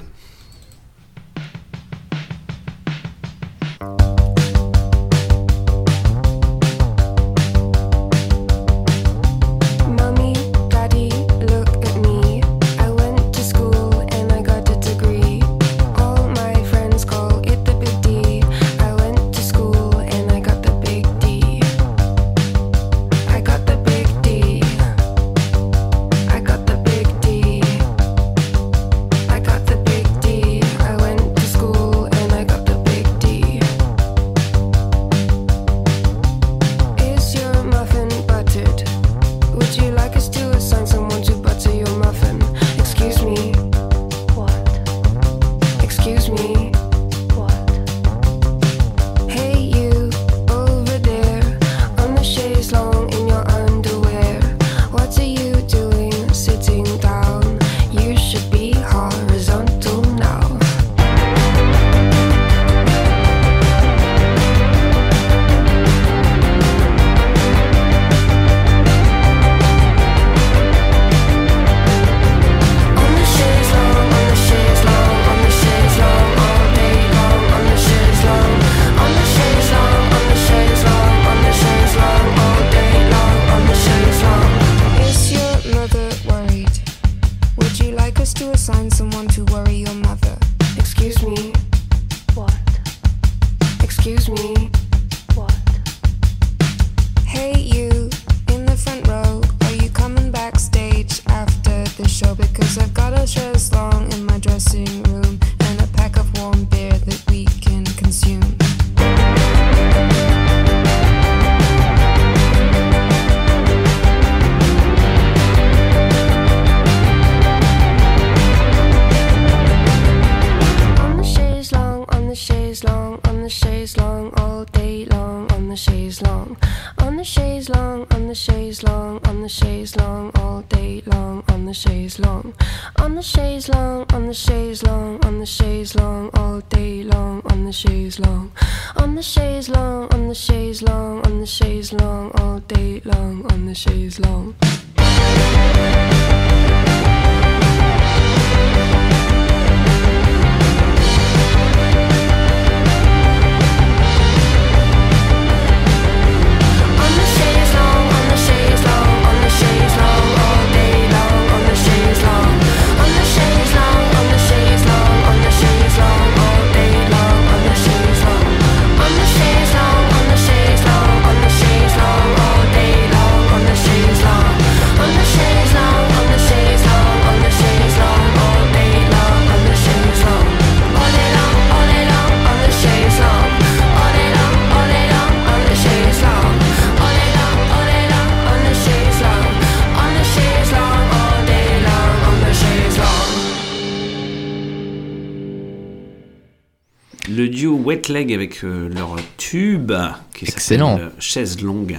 Le 197.36 197.50
duo 197.50 197.76
Wet 197.84 198.04
Leg 198.10 198.32
avec 198.34 198.64
euh, 198.64 198.88
leur 198.94 199.16
tube 199.38 199.92
qui 200.34 200.46
Excellent. 200.46 201.00
euh, 201.00 201.10
Chaise 201.20 201.62
longue. 201.62 201.98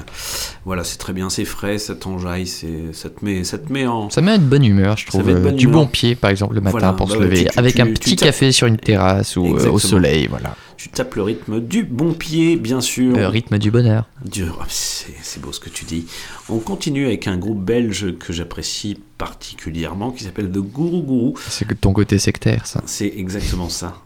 Voilà, 0.65 0.85
c'est 0.85 0.97
très 0.99 1.13
bien, 1.13 1.29
c'est 1.31 1.45
frais, 1.45 1.79
ça 1.79 1.95
t'enjaille, 1.95 2.47
c'est- 2.47 2.93
ça 2.93 3.11
te 3.11 3.25
met, 3.25 3.45
ça 3.45 3.59
te 3.59 3.73
met 3.73 3.87
en. 3.87 4.09
Ça 4.11 4.21
met 4.21 4.39
de 4.39 4.45
bonne 4.45 4.65
humeur, 4.65 4.97
je 4.97 5.07
trouve. 5.07 5.29
euh, 5.29 5.51
du 5.53 5.65
humeur. 5.65 5.81
bon 5.83 5.87
pied, 5.87 6.15
par 6.15 6.31
exemple, 6.31 6.55
le 6.55 6.61
matin 6.61 6.79
Voilà, 6.79 6.93
pour 6.95 7.11
se 7.11 7.17
bah 7.19 7.25
lever, 7.25 7.45
tu- 7.45 7.59
avec 7.59 7.75
tu- 7.75 7.81
un 7.83 7.87
petit 7.87 8.17
café 8.17 8.53
sur 8.53 8.67
une 8.67 8.77
terrasse 8.79 9.37
ou 9.37 9.57
euh, 9.57 9.69
au 9.71 9.79
soleil, 9.79 10.27
voilà. 10.29 10.55
Tu 10.77 10.89
tapes 10.91 11.15
le 11.15 11.23
rythme 11.23 11.61
du 11.61 11.85
bon 11.85 12.13
pied, 12.13 12.57
bien 12.57 12.81
sûr. 12.81 13.17
Le 13.17 13.27
rythme 13.29 13.59
du 13.59 13.71
bonheur. 13.71 14.05
Du- 14.25 14.45
oh, 14.45 14.63
c'est 14.69 15.41
beau 15.41 15.53
ce 15.53 15.61
que 15.61 15.71
tu 15.71 15.85
dis. 15.85 16.07
On 16.49 16.59
continue 16.59 17.07
avec 17.07 17.27
un 17.27 17.39
groupe 17.39 17.65
belge 17.65 18.17
que 18.19 18.33
j'apprécie 18.33 18.99
particulièrement 19.19 20.11
qui 20.11 20.25
s'appelle 20.25 20.51
The 20.51 20.59
Guru 20.59 21.03
Guru. 21.03 21.33
C'est 21.49 21.67
que 21.67 21.75
ton 21.75 21.93
côté 21.93 22.19
sectaire, 22.19 22.67
ça. 22.67 22.83
C'est 22.87 23.13
exactement 23.17 23.69
ça. 23.69 23.97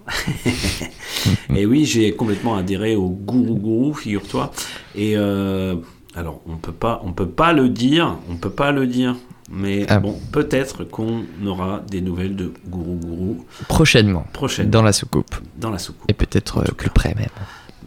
et 1.55 1.67
oui, 1.67 1.85
j'ai 1.85 2.15
complètement 2.15 2.57
adhéré 2.57 2.95
au 2.97 3.09
Guru 3.09 3.55
Guru, 3.59 3.95
figure-toi. 3.95 4.53
Et 4.95 5.17
euh, 5.17 5.75
alors, 6.15 6.41
on 6.47 6.57
peut 6.57 6.73
pas, 6.73 7.01
on 7.05 7.13
peut 7.13 7.29
pas 7.29 7.53
le 7.53 7.69
dire, 7.69 8.17
on 8.31 8.37
peut 8.37 8.51
pas 8.51 8.73
le 8.73 8.87
dire. 8.87 9.17
Mais 9.51 9.85
Ah. 9.89 9.99
bon, 9.99 10.17
peut-être 10.33 10.85
qu'on 10.85 11.25
aura 11.45 11.83
des 11.91 12.01
nouvelles 12.01 12.37
de 12.37 12.53
Guru 12.69 12.97
Guru 12.97 13.37
Prochainement. 13.69 14.25
Prochainement. 14.33 14.71
Dans 14.71 14.83
la 14.83 14.93
soucoupe. 14.93 15.35
dans 15.57 15.71
la 15.71 15.79
soucoupe. 15.79 16.09
Et 16.09 16.15
peut-être 16.15 16.59
euh, 16.59 16.73
plus 16.77 16.91
près 16.91 17.15
même. 17.15 17.27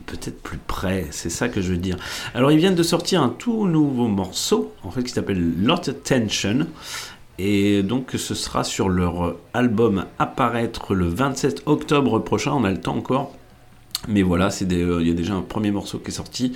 peut-être 0.06 0.42
plus 0.44 0.58
près, 0.58 1.08
c'est 1.12 1.30
ça 1.30 1.48
que 1.48 1.62
je 1.62 1.72
veux 1.72 1.78
dire. 1.78 1.96
Alors 2.36 2.52
ils 2.52 2.58
viennent 2.58 2.76
de 2.76 2.84
sortir 2.84 3.22
un 3.24 3.30
tout 3.30 3.66
nouveau 3.66 4.08
morceau, 4.10 4.74
en 4.84 4.92
fait, 4.92 5.04
qui 5.04 5.14
s'appelle 5.14 5.42
Lot 5.64 5.88
Attention, 5.88 6.68
et 7.40 7.82
donc 7.82 8.12
ce 8.18 8.36
sera 8.36 8.64
sur 8.66 8.90
leur 8.90 9.36
album 9.54 10.06
apparaître 10.20 10.94
le 10.94 11.08
27 11.08 11.64
octobre 11.66 12.20
prochain, 12.20 12.52
on 12.52 12.66
a 12.66 12.72
le 12.72 12.82
temps 12.82 12.98
encore, 12.98 13.32
mais 14.10 14.22
voilà, 14.22 14.50
euh, 14.62 14.98
il 15.02 15.08
y 15.08 15.12
a 15.12 15.14
déjà 15.16 15.34
un 15.36 15.42
premier 15.42 15.72
morceau 15.72 16.00
qui 16.00 16.10
est 16.10 16.14
sorti, 16.14 16.54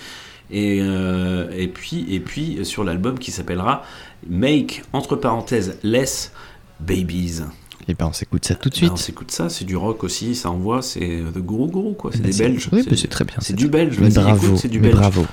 et, 0.52 0.80
euh, 0.82 1.50
et 1.56 1.68
puis 1.68 2.06
et 2.14 2.20
puis 2.20 2.60
sur 2.64 2.84
l'album 2.84 3.20
qui 3.20 3.32
s'appellera 3.32 3.84
Make 4.30 4.84
entre 4.94 5.16
parenthèses 5.16 5.78
Less 5.84 6.32
Babies. 6.80 7.42
Et 7.90 7.94
ben 7.94 8.08
on 8.08 8.14
s'écoute 8.14 8.44
ça 8.46 8.56
tout 8.56 8.70
de 8.70 8.74
Ben, 8.74 8.78
suite. 8.80 8.92
on 8.92 8.98
s'écoute 8.98 9.32
ça, 9.32 9.50
c'est 9.50 9.64
du 9.64 9.78
rock 9.78 10.04
aussi, 10.04 10.36
ça 10.36 10.50
envoie, 10.52 10.82
c'est 10.82 11.22
The 11.34 11.38
Guru 11.40 11.70
Guru 11.70 11.94
quoi, 11.96 12.12
c'est 12.14 12.22
Ben, 12.22 12.32
des 12.32 12.38
Belges. 12.38 12.70
oui, 12.74 12.84
c'est 12.98 13.08
très 13.08 13.24
bien, 13.24 13.38
C'est 13.40 13.56
du 13.56 13.70
belge, 13.70 13.98
vas-y, 13.98 14.36
écoute, 14.36 14.58
c'est 14.58 14.68
du 14.68 14.80
belge. 14.80 14.96
bravo. 14.96 15.26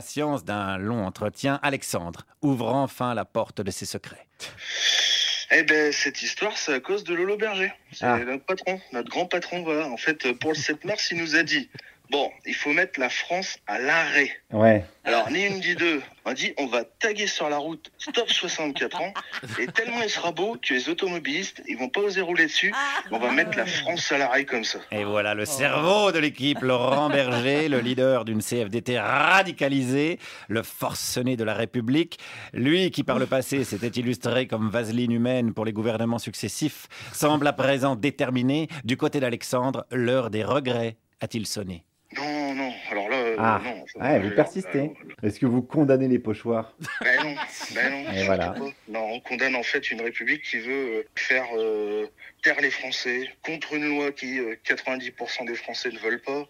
À 0.00 0.02
bout 0.02 0.06
de 0.06 0.12
patience 0.12 0.44
d'un 0.46 0.78
long 0.78 1.04
entretien, 1.04 1.60
Alexandre 1.62 2.24
ouvre 2.40 2.68
enfin 2.68 3.12
la 3.12 3.26
porte 3.26 3.60
de 3.60 3.70
ses 3.70 3.84
secrets. 3.84 4.26
Eh 5.50 5.62
ben, 5.64 5.92
cette 5.92 6.22
histoire, 6.22 6.56
c'est 6.56 6.72
à 6.72 6.80
cause 6.80 7.04
de 7.04 7.12
Lolo 7.12 7.36
Berger. 7.36 7.70
C'est 7.92 8.06
Ah. 8.06 8.18
notre 8.18 8.46
patron, 8.46 8.80
notre 8.92 9.10
grand 9.10 9.26
patron, 9.26 9.62
voilà. 9.62 9.88
En 9.88 9.98
fait, 9.98 10.32
pour 10.38 10.52
le 10.52 10.56
7 10.56 10.84
mars, 10.86 11.08
il 11.10 11.18
nous 11.18 11.36
a 11.36 11.42
dit, 11.42 11.68
bon, 12.10 12.30
il 12.44 12.54
faut 12.54 12.72
mettre 12.72 12.98
la 12.98 13.08
France 13.08 13.58
à 13.66 13.78
l'arrêt. 13.78 14.30
Ouais. 14.52 14.84
Alors, 15.04 15.30
ni 15.30 15.46
une 15.46 15.60
ni 15.60 15.74
deux, 15.74 16.02
on 16.24 16.32
dit, 16.32 16.52
on 16.58 16.66
va 16.66 16.84
taguer 16.84 17.26
sur 17.26 17.48
la 17.48 17.56
route 17.56 17.90
stop 17.98 18.28
64 18.28 19.00
ans, 19.00 19.14
et 19.58 19.66
tellement 19.66 20.02
il 20.02 20.10
sera 20.10 20.32
beau 20.32 20.56
que 20.60 20.74
les 20.74 20.88
automobilistes, 20.88 21.62
ils 21.66 21.78
vont 21.78 21.88
pas 21.88 22.00
oser 22.00 22.20
rouler 22.20 22.46
dessus, 22.46 22.74
on 23.10 23.18
va 23.18 23.30
mettre 23.30 23.56
la 23.56 23.64
France 23.64 24.12
à 24.12 24.18
l'arrêt 24.18 24.44
comme 24.44 24.64
ça. 24.64 24.78
Et 24.92 25.04
voilà 25.04 25.34
le 25.34 25.46
cerveau 25.46 26.12
de 26.12 26.18
l'équipe, 26.18 26.60
Laurent 26.60 27.08
Berger, 27.08 27.68
le 27.68 27.80
leader 27.80 28.24
d'une 28.24 28.42
CFDT 28.42 28.98
radicalisée, 28.98 30.18
le 30.48 30.62
forcené 30.62 31.36
de 31.36 31.44
la 31.44 31.54
République. 31.54 32.18
Lui 32.52 32.90
qui 32.90 33.04
par 33.04 33.18
le 33.18 33.26
passé 33.26 33.64
s'était 33.64 34.00
illustré 34.00 34.46
comme 34.46 34.68
vaseline 34.68 35.12
humaine 35.12 35.54
pour 35.54 35.64
les 35.64 35.72
gouvernements 35.72 36.18
successifs, 36.18 36.88
semble 37.12 37.46
à 37.46 37.52
présent 37.52 37.96
déterminé. 37.96 38.68
Du 38.84 38.96
côté 38.96 39.20
d'Alexandre, 39.20 39.86
l'heure 39.90 40.30
des 40.30 40.44
regrets 40.44 40.96
a-t-il 41.20 41.46
sonné? 41.46 41.84
Non, 42.16 42.54
non, 42.54 42.72
alors 42.90 43.08
là, 43.08 43.16
euh, 43.16 43.36
Ah, 43.38 43.60
non. 43.62 43.84
ouais, 44.02 44.18
vous 44.18 44.30
persistez. 44.30 44.90
Est-ce 45.22 45.38
que 45.38 45.46
vous 45.46 45.62
condamnez 45.62 46.08
les 46.08 46.18
pochoirs? 46.18 46.74
Ben 47.02 47.22
non, 47.22 47.34
ben 47.72 47.90
non. 47.92 48.12
Et 48.12 48.24
voilà. 48.24 48.54
Non, 48.88 49.12
on 49.12 49.20
condamne 49.20 49.54
en 49.54 49.62
fait 49.62 49.92
une 49.92 50.00
république 50.00 50.42
qui 50.42 50.58
veut 50.58 50.72
euh, 50.72 51.02
faire 51.14 51.46
euh, 51.56 52.06
taire 52.42 52.60
les 52.60 52.70
Français 52.70 53.30
contre 53.44 53.74
une 53.74 53.88
loi 53.88 54.10
qui 54.10 54.40
euh, 54.40 54.56
90% 54.66 55.46
des 55.46 55.54
Français 55.54 55.90
ne 55.92 55.98
veulent 56.00 56.20
pas. 56.22 56.48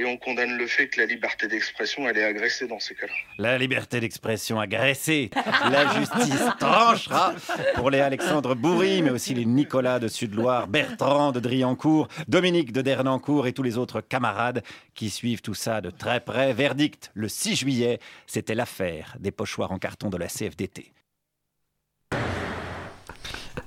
Et 0.00 0.04
on 0.04 0.16
condamne 0.16 0.56
le 0.56 0.68
fait 0.68 0.86
que 0.86 1.00
la 1.00 1.06
liberté 1.06 1.48
d'expression, 1.48 2.08
elle 2.08 2.16
est 2.16 2.24
agressée 2.24 2.68
dans 2.68 2.78
ces 2.78 2.94
cas-là. 2.94 3.12
La 3.36 3.58
liberté 3.58 3.98
d'expression 3.98 4.60
agressée. 4.60 5.28
La 5.34 5.92
justice 5.92 6.44
tranchera 6.60 7.34
pour 7.74 7.90
les 7.90 7.98
Alexandre 7.98 8.54
Bourri, 8.54 9.02
mais 9.02 9.10
aussi 9.10 9.34
les 9.34 9.44
Nicolas 9.44 9.98
de 9.98 10.06
Sud-Loire, 10.06 10.68
Bertrand 10.68 11.32
de 11.32 11.40
Driancourt, 11.40 12.06
Dominique 12.28 12.72
de 12.72 12.80
Dernancourt 12.80 13.48
et 13.48 13.52
tous 13.52 13.64
les 13.64 13.76
autres 13.76 14.00
camarades 14.00 14.62
qui 14.94 15.10
suivent 15.10 15.42
tout 15.42 15.54
ça 15.54 15.80
de 15.80 15.90
très 15.90 16.20
près. 16.20 16.52
Verdict 16.52 17.10
le 17.14 17.28
6 17.28 17.56
juillet, 17.56 17.98
c'était 18.28 18.54
l'affaire 18.54 19.16
des 19.18 19.32
pochoirs 19.32 19.72
en 19.72 19.78
carton 19.78 20.10
de 20.10 20.16
la 20.16 20.28
CFDT. 20.28 20.92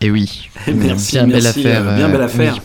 Et 0.02 0.10
oui, 0.10 0.50
Merci, 0.74 1.12
bien 1.18 1.28
belle 1.28 1.44
merci, 1.44 1.60
affaire. 1.60 1.88
euh, 1.88 1.96
bien 1.98 2.08
euh, 2.10 2.12
belle 2.12 2.22
affaire. 2.22 2.54
oui. 2.56 2.62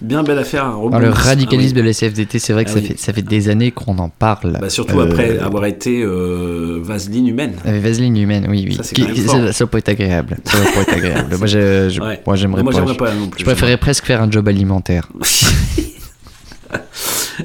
Bien 0.00 0.24
belle 0.24 0.38
affaire. 0.40 0.64
à 0.64 0.66
Alors, 0.66 0.80
rebondir. 0.82 1.00
le 1.08 1.10
radicalisme 1.14 1.74
Ah 1.76 1.78
oui. 1.78 1.82
de 1.82 1.86
la 1.86 1.92
CFDT, 1.94 2.38
c'est 2.40 2.52
vrai 2.52 2.64
que 2.64 2.70
Ah 2.70 2.74
ça, 2.74 2.80
oui. 2.80 2.86
fait, 2.88 2.98
ça 2.98 3.12
fait 3.12 3.22
des 3.22 3.48
années 3.48 3.70
qu'on 3.70 3.96
en 3.98 4.08
parle. 4.08 4.58
Bah, 4.60 4.68
surtout 4.68 4.98
Euh, 4.98 5.04
après 5.08 5.38
avoir 5.38 5.64
été 5.66 6.02
euh, 6.02 6.80
vaseline 6.82 7.28
humaine. 7.28 7.54
Avec 7.64 7.82
Vaseline 7.82 8.16
humaine, 8.16 8.46
oui, 8.50 8.64
oui. 8.68 8.74
Ça, 8.82 8.82
Qui- 8.82 9.16
ça, 9.22 9.52
ça 9.52 9.66
peut 9.68 9.78
être 9.78 9.90
agréable. 9.90 10.38
Ça 10.44 10.58
pas 10.58 10.80
être 10.80 10.92
agréable. 10.94 11.36
Moi, 11.38 11.46
je, 11.46 11.88
je- 11.88 12.00
Ouais. 12.00 12.20
moi, 12.26 12.34
j'aimerais 12.34 12.64
Moi, 12.64 12.72
pas. 12.72 12.78
j'aimerais 12.78 12.96
pas 12.96 13.14
non 13.14 13.28
plus, 13.28 13.38
Je 13.38 13.44
préférais 13.44 13.68
j'aimerais. 13.70 13.76
presque 13.80 14.04
faire 14.04 14.20
un 14.20 14.28
job 14.30 14.48
alimentaire. 14.48 15.08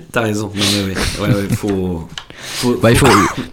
T'as 0.12 0.22
raison. 0.22 0.52
Non, 0.54 0.62
mais 0.88 0.94
ouais, 0.94 1.28
ouais, 1.30 1.36
ouais, 1.48 1.56
faut. 1.56 2.08
faut- 2.36 2.76
Bah, 2.82 2.92
il 2.92 2.98
faut, 2.98 3.08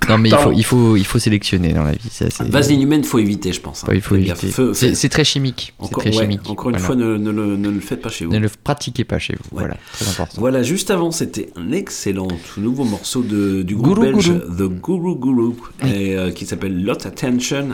non, 0.08 0.18
mais 0.18 0.28
il 0.30 0.36
faut, 0.36 0.52
il 0.52 0.64
faut, 0.64 0.96
il 0.96 1.04
faut 1.06 1.18
sélectionner 1.18 1.72
dans 1.72 1.84
la 1.84 1.92
vie. 1.92 1.98
Ça, 2.10 2.26
Vaseline 2.48 2.82
humaine, 2.82 3.04
faut 3.04 3.18
éviter, 3.18 3.52
je 3.52 3.60
pense. 3.60 3.84
hein. 3.84 3.88
Ouais, 3.88 3.96
il 3.96 4.00
faut 4.02 4.16
éviter. 4.16 4.48
C'est- 4.74 5.08
très 5.08 5.24
chimique. 5.24 5.74
Encore, 5.78 6.02
très 6.04 6.14
ouais, 6.16 6.22
chimique. 6.22 6.40
encore 6.48 6.70
une 6.70 6.76
Voilà. 6.78 6.86
fois, 6.86 6.96
ne, 6.96 7.16
ne 7.16 7.30
le, 7.30 7.56
ne 7.56 7.68
le 7.70 7.80
faites 7.80 8.02
pas 8.02 8.08
chez 8.10 8.24
vous. 8.24 8.32
Ne 8.32 8.38
le 8.38 8.48
pratiquez 8.62 9.04
pas 9.04 9.18
chez 9.18 9.34
vous. 9.34 9.48
Voilà, 9.52 9.76
très 9.92 10.08
important. 10.08 10.36
Voilà, 10.38 10.62
juste 10.62 10.90
avant, 10.90 11.10
c'était 11.10 11.50
un 11.56 11.72
excellent 11.72 12.28
tout 12.28 12.60
nouveau 12.60 12.84
morceau 12.84 13.22
de, 13.22 13.62
du 13.62 13.74
groupe 13.76 14.00
belge 14.00 14.30
Guru. 14.32 14.40
The 14.56 14.80
Guru 14.82 15.16
Guru 15.16 15.52
et, 15.84 16.16
euh, 16.16 16.30
qui 16.30 16.46
s'appelle 16.46 16.82
Lot 16.84 17.06
Attention. 17.06 17.68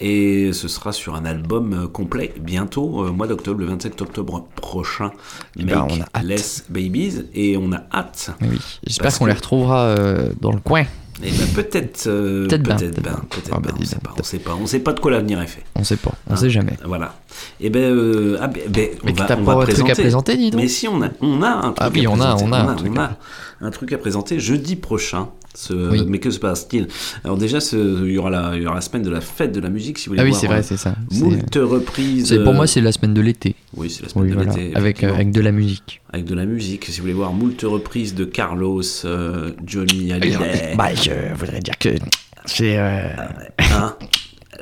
Et 0.00 0.52
ce 0.54 0.66
sera 0.66 0.92
sur 0.92 1.14
un 1.14 1.24
album 1.26 1.72
euh, 1.84 1.86
complet 1.86 2.32
bientôt, 2.40 3.04
euh, 3.04 3.10
mois 3.12 3.26
d'octobre, 3.26 3.60
le 3.60 3.66
27 3.66 4.00
octobre 4.00 4.46
prochain. 4.56 5.10
Eh 5.58 5.64
ben, 5.64 5.82
Make 5.82 5.92
on 6.14 6.18
a. 6.18 6.22
Less 6.22 6.64
Babies. 6.70 7.26
Et 7.34 7.56
on 7.58 7.70
a 7.72 7.82
hâte. 7.92 8.30
Oui, 8.40 8.58
j'espère 8.86 9.12
qu'on 9.18 9.24
que- 9.26 9.30
les 9.30 9.36
retrouvera 9.36 9.84
euh, 9.84 10.30
dans 10.40 10.52
le 10.52 10.60
coin. 10.60 10.84
Et 11.22 11.30
ben, 11.32 11.46
peut-être. 11.54 12.06
euh, 12.06 12.48
Peut-être 12.48 12.62
ben, 12.62 12.76
peut-être 12.76 13.02
ben, 13.02 13.12
ben. 13.12 13.16
Ah, 13.52 13.56
ben, 13.56 13.60
bah, 13.60 13.70
on 13.76 13.78
dis 13.78 13.86
sait 13.86 13.98
pas. 13.98 14.14
On 14.18 14.22
sait 14.22 14.38
pas. 14.38 14.54
On 14.62 14.66
sait 14.66 14.78
pas 14.80 14.92
de 14.94 15.00
quoi 15.00 15.10
l'avenir 15.10 15.38
est 15.42 15.46
fait. 15.46 15.64
On 15.74 15.84
sait 15.84 15.96
pas, 15.96 16.12
on 16.26 16.32
Hein, 16.32 16.36
sait 16.36 16.48
jamais. 16.48 16.78
Voilà. 16.82 17.14
Et 17.60 17.68
ben, 17.68 17.82
euh, 17.92 18.38
ah, 18.40 18.46
ben, 18.48 18.62
ben, 18.70 18.88
Mais 19.04 19.12
on 19.12 19.14
va, 19.14 19.24
on 19.38 19.44
pas 19.44 19.54
va 19.56 19.62
un 19.62 19.66
truc 19.66 19.90
à 19.90 19.94
présenter, 19.94 20.36
dis 20.38 20.50
donc 20.50 20.62
Mais 20.62 20.68
si, 20.68 20.88
on 20.88 21.02
a, 21.02 21.08
on 21.20 21.42
a 21.42 21.48
un 21.50 21.60
truc 21.72 21.76
Ah 21.78 21.90
oui, 21.92 22.06
à 22.06 22.10
on 22.10 22.14
a- 22.20 22.34
présenter. 22.36 22.44
on 22.46 22.52
a 22.54 22.58
un 22.60 22.74
truc 22.74 22.92
on 22.94 23.00
à- 23.00 23.02
a 23.04 23.16
un 23.60 23.70
truc 23.70 23.92
à 23.92 23.98
présenter 23.98 24.40
jeudi 24.40 24.76
prochain. 24.76 25.28
Ce, 25.54 25.72
Oui. 25.72 26.04
Mais 26.06 26.18
que 26.18 26.30
se 26.30 26.38
passe-t-il 26.38 26.86
Alors 27.24 27.36
déjà, 27.36 27.58
il 27.72 28.10
y, 28.10 28.18
aura 28.18 28.30
la, 28.30 28.52
il 28.56 28.62
y 28.62 28.66
aura 28.66 28.76
la 28.76 28.80
semaine 28.80 29.02
de 29.02 29.10
la 29.10 29.20
fête 29.20 29.52
de 29.52 29.60
la 29.60 29.68
musique, 29.68 29.98
si 29.98 30.06
vous 30.08 30.12
voulez 30.14 30.22
Ah 30.22 30.24
oui, 30.24 30.32
c'est 30.34 30.46
vrai, 30.46 30.58
euh, 30.60 30.62
c'est 30.62 30.76
ça. 30.76 30.94
Moult 31.10 31.54
reprises. 31.56 32.28
Pour 32.44 32.52
euh, 32.52 32.56
moi, 32.56 32.66
c'est 32.66 32.80
la 32.80 32.92
semaine 32.92 33.14
de 33.14 33.20
l'été. 33.20 33.56
Oui, 33.76 33.90
c'est 33.90 34.02
la 34.04 34.08
semaine 34.10 34.24
Oui, 34.26 34.30
de 34.30 34.34
voilà. 34.36 34.52
l'été. 34.54 34.76
Avec, 34.76 35.02
euh, 35.04 35.12
avec 35.14 35.32
de 35.32 35.40
la 35.40 35.52
musique. 35.52 36.00
Avec 36.12 36.24
de 36.26 36.34
la 36.34 36.44
musique, 36.46 36.84
si 36.86 36.92
vous 36.98 37.02
voulez 37.02 37.12
voir 37.14 37.32
moult 37.32 37.60
reprises 37.62 38.14
de 38.14 38.24
Carlos, 38.24 38.82
euh, 39.04 39.50
Johnny 39.66 40.12
Hallyday. 40.12 40.74
Bah, 40.76 40.94
je 40.94 41.10
voudrais 41.36 41.60
dire 41.60 41.76
que 41.78 41.90
c'est. 42.46 42.78
euh, 42.78 43.08
Hein 43.72 43.96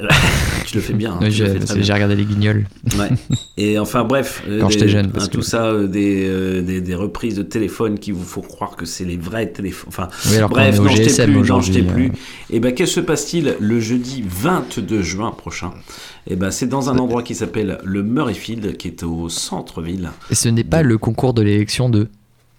tu 0.66 0.76
le 0.76 0.80
fais 0.80 0.92
bien. 0.92 1.18
hein, 1.20 1.28
je-. 1.30 1.44
J'ai 1.80 1.92
regardé 1.92 2.14
les 2.16 2.24
guignols. 2.24 2.66
Ouais. 2.98 3.08
Et 3.56 3.78
enfin 3.78 4.04
bref, 4.04 4.42
euh, 4.48 4.60
Quand 4.60 4.68
j'étais 4.70 4.88
jeune, 4.88 5.10
hein, 5.14 5.26
que- 5.26 5.30
tout 5.30 5.42
ça, 5.42 5.66
euh, 5.66 5.86
des, 5.86 6.26
euh, 6.28 6.62
des, 6.62 6.80
des 6.80 6.94
reprises 6.94 7.34
de 7.36 7.42
téléphone 7.42 7.98
qui 7.98 8.12
vous 8.12 8.24
font 8.24 8.40
croire 8.42 8.76
que 8.76 8.86
c'est 8.86 9.04
les 9.04 9.16
vrais 9.16 9.48
téléphones. 9.48 9.88
Enfin, 9.88 10.08
Oui, 10.30 10.36
alors 10.36 10.50
bref, 10.50 10.76
jetez 10.90 11.04
GSM 11.04 11.32
plus, 11.32 11.62
jetez 11.62 11.80
euh. 11.80 11.92
plus. 11.92 12.12
Et 12.50 12.60
ben, 12.60 12.74
que 12.74 12.86
se 12.86 13.00
passe-t-il 13.00 13.56
le 13.58 13.80
jeudi 13.80 14.22
22 14.26 15.02
juin 15.02 15.30
prochain? 15.32 15.72
Et 16.26 16.36
ben, 16.36 16.50
c'est 16.50 16.66
dans 16.68 16.90
un 16.90 16.98
endroit 16.98 17.22
qui 17.22 17.34
s'appelle 17.34 17.78
le 17.84 18.02
Murrayfield, 18.02 18.76
qui 18.76 18.88
est 18.88 19.02
au 19.02 19.28
centre-ville 19.28 20.10
Et 20.30 20.34
ce 20.34 20.48
n'est 20.48 20.64
pas 20.64 20.82
le 20.82 20.98
concours 20.98 21.34
de 21.34 21.42
l'élection 21.42 21.88
de. 21.88 22.08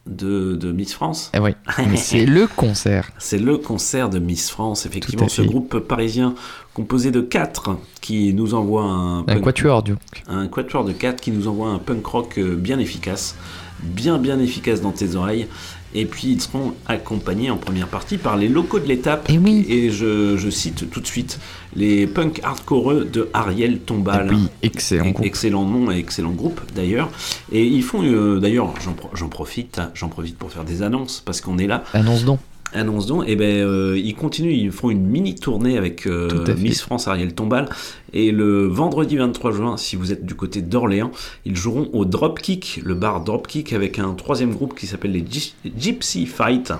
de, 0.08 0.56
de 0.56 0.72
Miss 0.72 0.94
France? 0.94 1.32
Eh 1.36 1.40
oui, 1.40 1.52
mais 1.90 1.96
c'est 1.98 2.26
le 2.26 2.48
concert. 2.48 3.12
C'est 3.20 3.38
le 3.38 3.58
concert 3.58 4.10
de 4.10 4.18
Miss 4.20 4.50
France, 4.50 4.86
effectivement, 4.88 5.28
ce 5.30 5.44
groupe 5.44 5.80
parisien 5.80 6.34
composé 6.80 7.12
de 7.12 7.20
quatre 7.20 7.76
qui 8.00 8.34
nous 8.34 8.54
envoie 8.54 8.84
un, 8.84 9.26
Un 9.28 9.42
quatuor, 9.42 9.84
du 9.84 9.96
un 10.30 10.48
quatuor 10.48 10.86
de 10.86 10.94
quatre 10.94 11.20
qui 11.20 11.30
nous 11.32 11.50
envoie 11.50 11.68
un 11.68 11.78
punk 11.78 12.06
rock 12.06 12.38
euh, 12.38 12.56
bien 12.56 12.80
efficace, 12.80 13.36
bien 13.84 14.18
bien 14.18 14.40
efficace 14.40 14.80
dans 14.80 14.94
tes 14.94 15.16
oreilles. 15.16 15.48
Et 15.94 16.06
puis 16.06 16.30
ils 16.30 16.42
seront 16.42 16.74
accompagnés 16.88 17.52
en 17.52 17.58
première 17.58 17.90
partie 17.90 18.18
par 18.18 18.38
les 18.38 18.48
locaux 18.48 18.80
de 18.80 18.86
l'étape. 18.86 19.30
Et, 19.30 19.90
je, 19.90 20.38
je 20.38 20.50
cite 20.50 20.90
tout 20.90 21.02
de 21.02 21.08
suite 21.08 21.42
les 21.76 22.08
punk 22.08 22.40
hardcore 22.44 22.94
de 23.12 23.30
Ariel 23.34 23.80
Tombal. 23.80 24.32
Excellent 24.62 25.10
groupe. 25.10 25.26
Excellent 25.26 25.66
nom 25.66 25.92
et 25.92 25.98
excellent 25.98 26.32
groupe 26.32 26.62
d'ailleurs. 26.76 27.10
Et 27.52 27.66
ils 27.66 27.84
font 27.84 28.04
euh, 28.04 28.40
d'ailleurs, 28.40 28.74
j'en 29.16 29.28
profite, 29.28 29.82
j'en 29.96 30.08
profite 30.08 30.38
pour 30.38 30.50
faire 30.50 30.64
des 30.64 30.82
annonces 30.82 31.22
parce 31.26 31.42
qu'on 31.42 31.58
est 31.58 31.68
là. 31.68 31.84
Annonce 31.94 32.24
donc. 32.24 32.40
Annonce 32.74 33.08
donc, 33.08 33.24
et 33.28 33.36
ben 33.36 33.46
euh, 33.66 33.98
ils 33.98 34.14
continuent, 34.16 34.54
ils 34.54 34.72
font 34.72 34.90
une 34.92 35.06
mini 35.06 35.34
tournée 35.36 35.78
avec 35.78 36.06
euh. 36.06 36.46
Miss 36.58 36.82
France 36.82 37.08
Ariel 37.08 37.34
Tombal. 37.34 37.68
Et 38.14 38.32
le 38.32 38.68
vendredi 38.68 39.18
23 39.18 39.52
juin, 39.52 39.78
si 39.78 39.96
vous 39.96 40.12
êtes 40.12 40.26
du 40.26 40.36
côté 40.36 40.62
d'Orléans, 40.62 41.12
ils 41.46 41.56
joueront 41.56 41.90
au 41.94 42.06
Dropkick, 42.06 42.82
le 42.84 42.94
bar 42.94 43.24
Dropkick, 43.24 43.74
avec 43.74 43.98
un 44.00 44.14
troisième 44.14 44.54
groupe 44.54 44.78
qui 44.78 44.86
s'appelle 44.88 45.12
les 45.14 45.22
Gy- 45.28 45.56
Gypsy 45.78 46.26
Fight. 46.28 46.72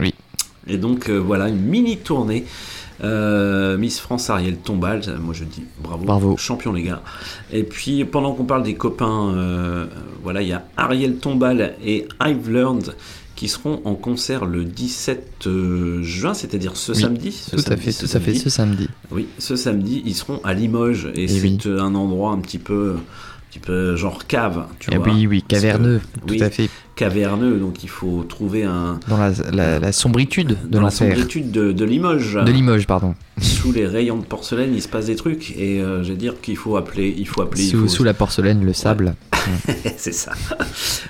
Oui. 0.00 0.12
Et 0.66 0.76
donc 0.76 1.08
euh, 1.08 1.16
voilà, 1.16 1.48
une 1.48 1.60
mini 1.60 1.96
tournée. 1.96 2.44
Euh, 3.04 3.78
Miss 3.78 4.00
France 4.00 4.28
Ariel 4.28 4.56
Tombal, 4.56 5.02
moi 5.22 5.32
je 5.32 5.44
dis 5.44 5.62
bravo, 5.80 6.04
Bravo. 6.04 6.36
champion 6.36 6.72
les 6.72 6.82
gars. 6.82 7.00
Et 7.52 7.62
puis 7.62 8.04
pendant 8.04 8.32
qu'on 8.34 8.44
parle 8.44 8.64
des 8.64 8.74
copains, 8.74 9.32
euh, 9.34 9.86
voilà, 10.24 10.42
il 10.42 10.48
y 10.48 10.52
a 10.52 10.64
Ariel 10.76 11.16
Tombal 11.18 11.76
et 11.84 12.08
I've 12.20 12.50
Learned 12.50 12.94
qui 13.38 13.46
seront 13.46 13.80
en 13.84 13.94
concert 13.94 14.46
le 14.46 14.64
17 14.64 15.46
euh, 15.46 16.02
juin, 16.02 16.34
c'est-à-dire 16.34 16.76
ce 16.76 16.90
Oui, 16.90 17.00
samedi. 17.00 17.30
ce 17.30 17.50
tout 17.52 17.56
à 17.60 17.62
samedi, 17.62 17.82
fait, 17.84 17.92
ce 17.92 18.00
tout 18.06 18.16
à 18.16 18.20
fait, 18.20 18.24
samedi. 18.32 18.38
ce 18.40 18.50
samedi. 18.50 18.88
Oui, 19.12 19.26
ce 19.38 19.54
samedi, 19.54 20.02
ils 20.04 20.14
seront 20.16 20.40
à 20.42 20.54
Limoges 20.54 21.08
et, 21.14 21.22
Et 21.22 21.28
c'est 21.28 21.40
oui. 21.42 21.56
un 21.66 21.94
endroit 21.94 22.32
un 22.32 22.40
petit 22.40 22.58
peu, 22.58 22.96
un 22.96 23.50
petit 23.50 23.60
peu 23.60 23.94
genre 23.94 24.26
cave, 24.26 24.66
tu 24.80 24.90
Eh 24.92 24.96
vois. 24.96 25.06
oui, 25.08 25.28
oui, 25.28 25.42
que- 25.42 25.46
caverneux, 25.54 26.00
tout 26.26 26.34
oui, 26.34 26.42
à 26.42 26.50
fait. 26.50 26.68
Caverneux, 26.98 27.58
donc 27.58 27.84
il 27.84 27.88
faut 27.88 28.24
trouver 28.28 28.64
un 28.64 28.98
Dans 29.06 29.16
la, 29.18 29.30
la, 29.52 29.78
la 29.78 29.92
sombritude 29.92 30.56
de 30.64 30.68
dans 30.68 30.82
la 30.82 30.90
sombritude 30.90 31.52
de, 31.52 31.70
de 31.70 31.84
Limoges. 31.84 32.34
De 32.34 32.50
Limoges, 32.50 32.88
pardon. 32.88 33.14
Sous 33.40 33.70
les 33.70 33.86
rayons 33.86 34.16
de 34.16 34.24
porcelaine, 34.24 34.74
il 34.74 34.82
se 34.82 34.88
passe 34.88 35.06
des 35.06 35.14
trucs 35.14 35.52
et 35.56 35.80
euh, 35.80 36.02
je 36.02 36.08
vais 36.10 36.16
dire 36.18 36.40
qu'il 36.42 36.56
faut 36.56 36.76
appeler, 36.76 37.14
il 37.16 37.28
faut 37.28 37.40
appeler. 37.40 37.62
Sous, 37.62 37.82
faut- 37.82 37.88
sous 37.88 38.02
la 38.04 38.14
porcelaine, 38.14 38.64
le 38.64 38.72
sable. 38.72 39.14
c'est 39.96 40.12
ça. 40.12 40.32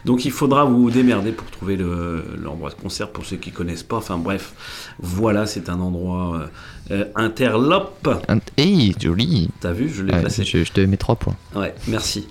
Donc 0.04 0.26
il 0.26 0.30
faudra 0.30 0.64
vous 0.66 0.90
démerder 0.90 1.32
pour 1.32 1.50
trouver 1.50 1.76
le- 1.76 2.22
l'endroit 2.42 2.68
de 2.68 2.74
concert 2.74 3.10
pour 3.10 3.24
ceux 3.24 3.36
qui 3.36 3.50
connaissent 3.50 3.82
pas. 3.82 3.96
Enfin 3.96 4.18
bref, 4.18 4.52
voilà, 5.00 5.46
c'est 5.46 5.70
un 5.70 5.80
endroit 5.80 6.36
euh, 6.36 6.46
euh, 6.90 7.04
interlope. 7.16 8.08
Hey, 8.56 8.94
joli. 8.98 9.48
T'as 9.60 9.72
vu, 9.72 9.88
je 9.92 10.02
l'ai 10.02 10.12
Ouais, 10.12 10.20
placé. 10.20 10.44
je, 10.44 10.64
je 10.64 10.72
te 10.72 10.80
mets 10.80 10.96
trois 10.96 11.16
points. 11.16 11.36
Ouais, 11.54 11.74
merci. 11.86 12.26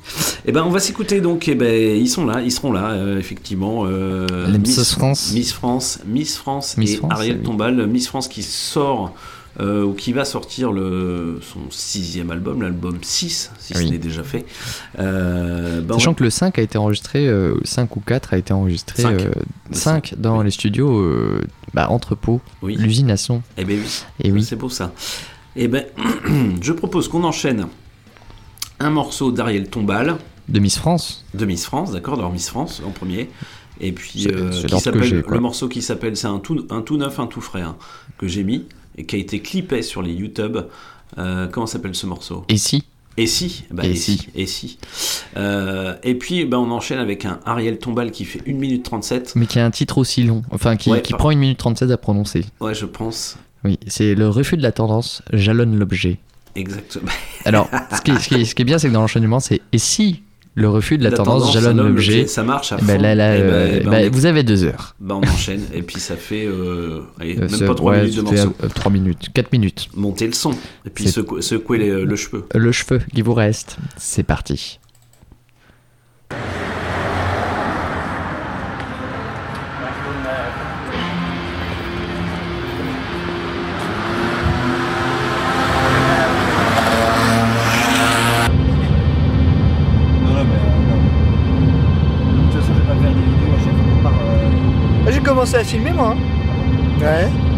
Eh 0.45 0.51
ben, 0.51 0.63
on 0.63 0.69
va 0.69 0.79
s'écouter 0.79 1.21
donc. 1.21 1.47
Eh 1.47 1.55
ben, 1.55 1.95
ils 1.97 2.07
sont 2.09 2.25
là, 2.25 2.41
ils 2.41 2.51
seront 2.51 2.71
là, 2.71 2.91
euh, 2.91 3.19
effectivement. 3.19 3.83
euh, 3.85 4.47
Les 4.49 4.57
Miss 4.57 4.93
France. 4.95 5.31
Miss 5.33 5.53
France, 5.53 5.99
Miss 6.05 6.37
France 6.37 6.77
Miss 6.77 6.93
et 6.93 6.97
France, 6.97 7.11
Ariel 7.13 7.37
oui. 7.39 7.43
Tombal. 7.43 7.87
Miss 7.87 8.07
France 8.07 8.27
qui 8.27 8.43
sort 8.43 9.13
euh, 9.59 9.83
ou 9.83 9.93
qui 9.93 10.13
va 10.13 10.23
sortir 10.25 10.71
le, 10.71 11.39
son 11.41 11.59
sixième 11.71 12.29
album, 12.31 12.61
l'album 12.61 12.97
6, 13.01 13.51
si 13.59 13.73
Oui. 13.75 13.85
ce 13.87 13.91
n'est 13.91 13.97
déjà 13.97 14.23
fait. 14.23 14.45
Euh, 14.99 15.81
on 15.89 15.93
Sachant 15.93 16.13
que 16.13 16.23
le 16.23 16.29
5 16.29 16.59
a 16.59 16.61
été 16.61 16.77
enregistré, 16.77 17.27
euh, 17.27 17.55
5 17.63 17.95
ou 17.95 17.99
4 18.01 18.33
a 18.33 18.37
été 18.37 18.53
enregistré, 18.53 19.01
Cinq. 19.01 19.21
euh, 19.21 19.31
Le 19.69 19.75
5 19.75 20.15
dans 20.17 20.41
les 20.43 20.51
studios 20.51 20.99
euh, 20.99 21.41
bah, 21.73 21.89
Oui. 22.61 22.75
l'usine 22.77 23.09
à 23.11 23.17
son. 23.17 23.41
Eh 23.57 23.65
ben 23.65 23.79
oui. 23.79 24.03
Et 24.23 24.31
oui. 24.31 24.43
C'est 24.43 24.55
beau 24.55 24.69
ça. 24.69 24.93
Eh 25.55 25.67
ben, 25.67 25.85
je 26.61 26.71
propose 26.73 27.07
qu'on 27.07 27.23
enchaîne 27.23 27.67
un 28.79 28.89
morceau 28.89 29.31
d'Ariel 29.31 29.69
Tombal. 29.69 30.17
De 30.47 30.59
Miss 30.59 30.77
France. 30.77 31.25
De 31.33 31.45
Miss 31.45 31.65
France, 31.65 31.91
d'accord, 31.91 32.15
de 32.15 32.21
leur 32.21 32.31
Miss 32.31 32.49
France 32.49 32.81
en 32.85 32.91
premier. 32.91 33.29
Et 33.79 33.91
puis, 33.91 34.27
euh, 34.27 34.49
qui 34.51 34.67
le 35.29 35.39
morceau 35.39 35.67
qui 35.67 35.81
s'appelle, 35.81 36.17
c'est 36.17 36.27
un 36.27 36.39
tout, 36.39 36.65
un 36.69 36.81
tout 36.81 36.97
neuf, 36.97 37.19
un 37.19 37.27
tout 37.27 37.41
frais, 37.41 37.61
hein, 37.61 37.75
que 38.17 38.27
j'ai 38.27 38.43
mis 38.43 38.65
et 38.97 39.05
qui 39.05 39.15
a 39.15 39.19
été 39.19 39.39
clippé 39.41 39.81
sur 39.81 40.01
les 40.01 40.13
YouTube. 40.13 40.57
Euh, 41.17 41.47
comment 41.47 41.67
s'appelle 41.67 41.95
ce 41.95 42.05
morceau? 42.05 42.43
Et 42.49 42.57
si? 42.57 42.83
Et 43.19 43.25
si 43.25 43.63
bah, 43.71 43.83
Et 43.85 43.91
et, 43.91 43.95
si. 43.95 44.17
si, 44.17 44.27
et 44.35 44.45
si. 44.45 44.77
Euh, 45.37 45.95
et 46.03 46.13
puis, 46.15 46.45
bah, 46.45 46.59
on 46.59 46.69
enchaîne 46.69 46.99
avec 46.99 47.25
un 47.25 47.39
Ariel 47.45 47.79
Tombal 47.79 48.11
qui 48.11 48.25
fait 48.25 48.41
1 48.47 48.53
minute 48.53 48.83
37. 48.83 49.33
Mais 49.35 49.47
qui 49.47 49.57
a 49.59 49.65
un 49.65 49.71
titre 49.71 49.97
aussi 49.97 50.21
long, 50.23 50.43
enfin 50.51 50.75
qui, 50.75 50.91
Ouais, 50.91 51.01
qui 51.01 51.13
par- 51.13 51.19
prend 51.19 51.29
1 51.31 51.35
minute 51.35 51.57
37 51.57 51.89
à 51.89 51.97
prononcer. 51.97 52.45
Ouais, 52.59 52.75
je 52.75 52.85
pense. 52.85 53.37
Oui, 53.63 53.79
c'est 53.87 54.13
le 54.13 54.29
refus 54.29 54.55
de 54.55 54.61
la 54.61 54.71
tendance, 54.71 55.23
jalonne 55.33 55.77
l'objet. 55.79 56.19
Exactement. 56.55 57.09
Alors, 57.45 57.69
ce 57.95 58.01
qui 58.01 58.11
ce 58.21 58.27
qui 58.29 58.45
ce 58.45 58.53
qui 58.53 58.61
est 58.61 58.65
bien, 58.65 58.77
c'est 58.77 58.87
que 58.87 58.93
dans 58.93 59.01
l'enchaînement, 59.01 59.39
c'est 59.39 59.61
et 59.71 59.77
si? 59.79 60.21
Le 60.59 60.69
refus 60.69 60.97
de 60.97 61.03
la, 61.03 61.11
tendance, 61.11 61.53
jalonne 61.53 61.77
l'objet, 61.77 62.25
ça 62.25 62.41
marche 62.43 62.71
à 62.71 62.77
eh 62.81 62.83
ben 62.83 62.99
là, 62.99 63.13
là, 63.13 63.37
Eh 63.37 63.41
ben, 63.41 63.47
euh, 63.47 63.77
eh 63.79 63.83
ben, 63.83 63.89
bah, 63.91 64.09
vous 64.11 64.25
avez 64.25 64.41
deux 64.41 64.63
heures. 64.63 64.95
Bah, 64.99 65.13
on 65.15 65.27
enchaîne 65.27 65.61
et 65.71 65.83
puis 65.83 65.99
ça 65.99 66.15
fait 66.15 66.47
euh, 66.47 67.01
allez, 67.19 67.37
Euh, 67.37 67.47
même 67.47 67.67
pas 67.67 67.75
3 67.75 67.91
ouais, 67.91 68.01
minutes 68.01 68.15
de 68.17 68.21
morceau. 68.23 68.53
euh, 68.63 68.67
3 68.73 68.91
minutes, 68.91 69.29
4 69.35 69.51
minutes. 69.51 69.87
Montez 69.95 70.25
le 70.25 70.33
son 70.33 70.51
et 70.85 70.89
puis 70.89 71.05
les- 71.05 72.03
le 72.03 72.15
cheveu. 72.15 72.45
Le 72.55 72.71
cheveu 72.71 72.99
qui 73.13 73.21
vous 73.21 73.35
reste, 73.35 73.77
c'est 73.97 74.23
parti. 74.23 74.79
Commencé 95.47 95.55
à 95.55 95.63
filmer 95.63 95.91
moi. 95.93 96.13
hein. 96.13 96.99
Ouais. 96.99 97.56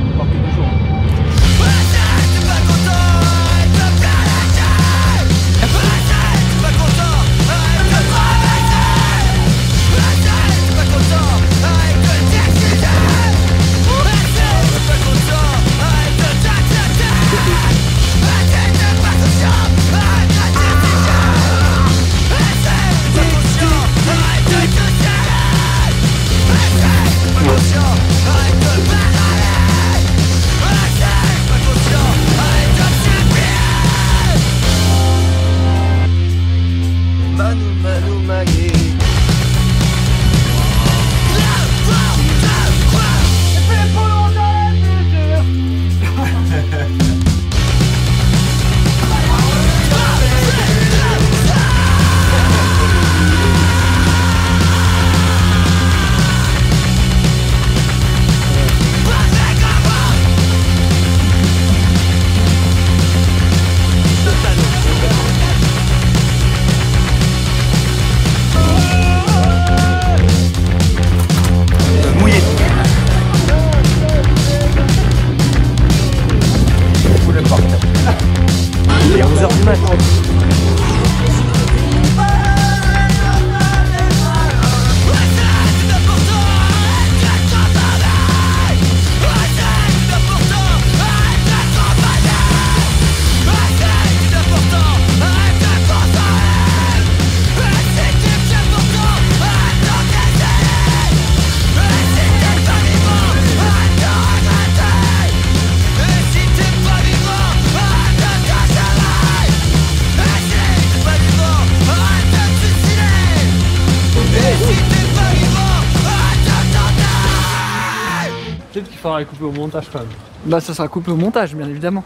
Montage 119.52 119.86
quand 119.92 120.00
même. 120.00 120.08
Bah 120.46 120.60
ça 120.60 120.74
sera 120.74 120.88
coupé 120.88 121.12
au 121.12 121.16
montage 121.16 121.56
bien 121.56 121.68
évidemment. 121.68 122.04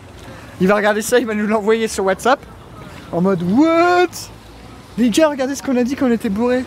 Il 0.62 0.68
va 0.68 0.76
regarder 0.76 1.02
ça, 1.02 1.20
il 1.20 1.26
va 1.26 1.34
nous 1.34 1.48
l'envoyer 1.48 1.88
sur 1.88 2.06
WhatsApp 2.06 2.40
en 3.12 3.22
mode 3.22 3.42
What? 3.44 4.08
Les 4.98 5.10
gars 5.10 5.30
regardez 5.30 5.56
ce 5.56 5.64
qu'on 5.64 5.78
a 5.78 5.84
dit 5.84 5.96
qu'on 5.96 6.12
était 6.12 6.30
bourrés. 6.30 6.64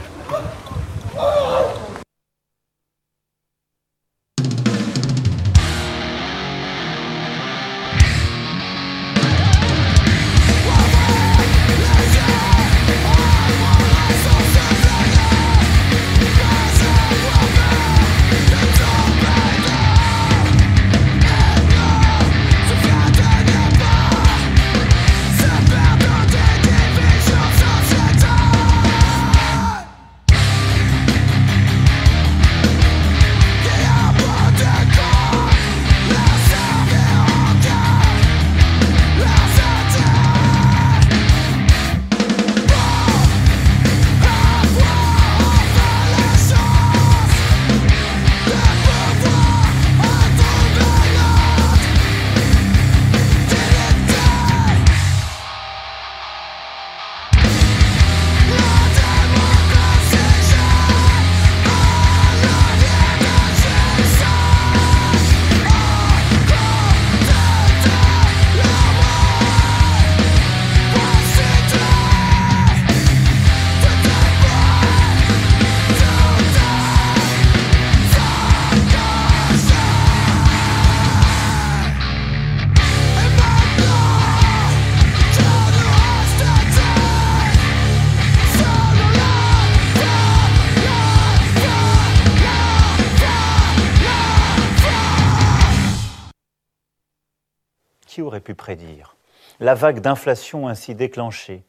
Prédire 98.70 99.14
La 99.60 99.74
vague 99.76 100.00
d'inflation 100.00 100.66
ainsi 100.66 100.96
déclenchée, 100.96 101.62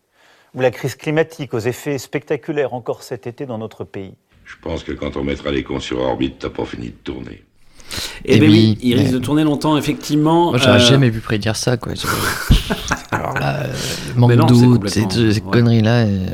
ou 0.55 0.61
la 0.61 0.71
crise 0.71 0.95
climatique 0.95 1.53
aux 1.53 1.59
effets 1.59 1.99
spectaculaires 1.99 2.73
encore 2.73 3.03
cet 3.03 3.27
été 3.27 3.45
dans 3.45 3.59
notre 3.59 3.83
pays. 3.83 4.15
Je 4.45 4.55
pense 4.63 4.83
que 4.83 4.93
quand 4.93 5.15
on 5.15 5.23
mettra 5.23 5.51
les 5.51 5.63
cons 5.63 5.79
sur 5.79 5.99
orbite, 5.99 6.39
t'as 6.39 6.49
pas 6.49 6.65
fini 6.65 6.87
de 6.87 6.95
tourner. 7.03 7.43
Eh 8.25 8.37
Eh 8.37 8.39
ben 8.39 8.49
oui, 8.49 8.55
oui, 8.71 8.77
il 8.81 8.95
mais- 8.95 9.01
risque 9.03 9.13
de 9.13 9.19
tourner 9.19 9.43
longtemps, 9.43 9.77
effectivement. 9.77 10.49
Moi, 10.49 10.57
j'aurais 10.57 10.77
Euh, 10.81 10.89
jamais 10.93 11.11
pu 11.11 11.19
prédire 11.19 11.55
ça, 11.55 11.77
quoi. 11.77 11.93
Alors 13.11 13.33
là, 13.37 13.65
euh, 13.65 13.73
manque 14.15 14.33
d'eau, 14.35 14.87
ces, 14.87 15.05
ouais. 15.05 15.41
conneries-là, 15.51 16.05
euh, 16.07 16.25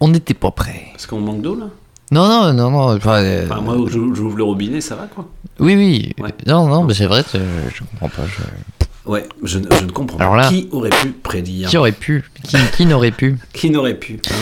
on 0.00 0.08
n'était- 0.08 0.34
pas 0.34 0.50
prêts. 0.50 0.82
Parce 0.92 1.06
qu'on 1.06 1.20
manque 1.20 1.42
d'eau, 1.42 1.54
là? 1.54 1.66
Non, 2.10 2.26
non, 2.28 2.52
non, 2.52 2.70
non. 2.72 2.96
Enfin, 2.96 3.22
euh, 3.22 3.44
Enfin, 3.48 3.60
moi, 3.60 3.76
j'ou- 3.86 4.14
j'ouvre 4.16 4.36
le 4.36 4.42
robinet, 4.44 4.80
ça 4.80 4.96
va, 4.96 5.06
quoi 5.06 5.28
oui, 5.60 5.74
oui. 5.76 6.12
Ouais. 6.22 6.34
Non, 6.46 6.66
non, 6.66 6.82
mais 6.84 6.94
c'est 6.94 7.06
vrai, 7.06 7.22
je, 7.32 7.38
je 7.74 7.80
comprends 7.84 8.08
pas. 8.08 8.26
je- 8.26 8.84
Ouais, 9.08 9.24
je, 9.42 9.58
ne- 9.58 9.66
je 9.80 9.84
ne 9.86 9.90
comprends 9.90 10.18
Alors 10.18 10.36
pas. 10.36 10.48
qui 10.50 10.68
aurait 10.70 10.90
pu 10.90 11.08
prédire 11.12 11.70
Qui 11.70 11.78
aurait 11.78 11.92
pu 11.92 12.24
Qui, 12.44 12.56
qui 12.76 12.84
n'aurait 12.86 13.10
pu 13.10 13.38
Qui 13.54 13.70
n'aurait 13.70 13.94
pu 13.98 14.20
hein. 14.30 14.34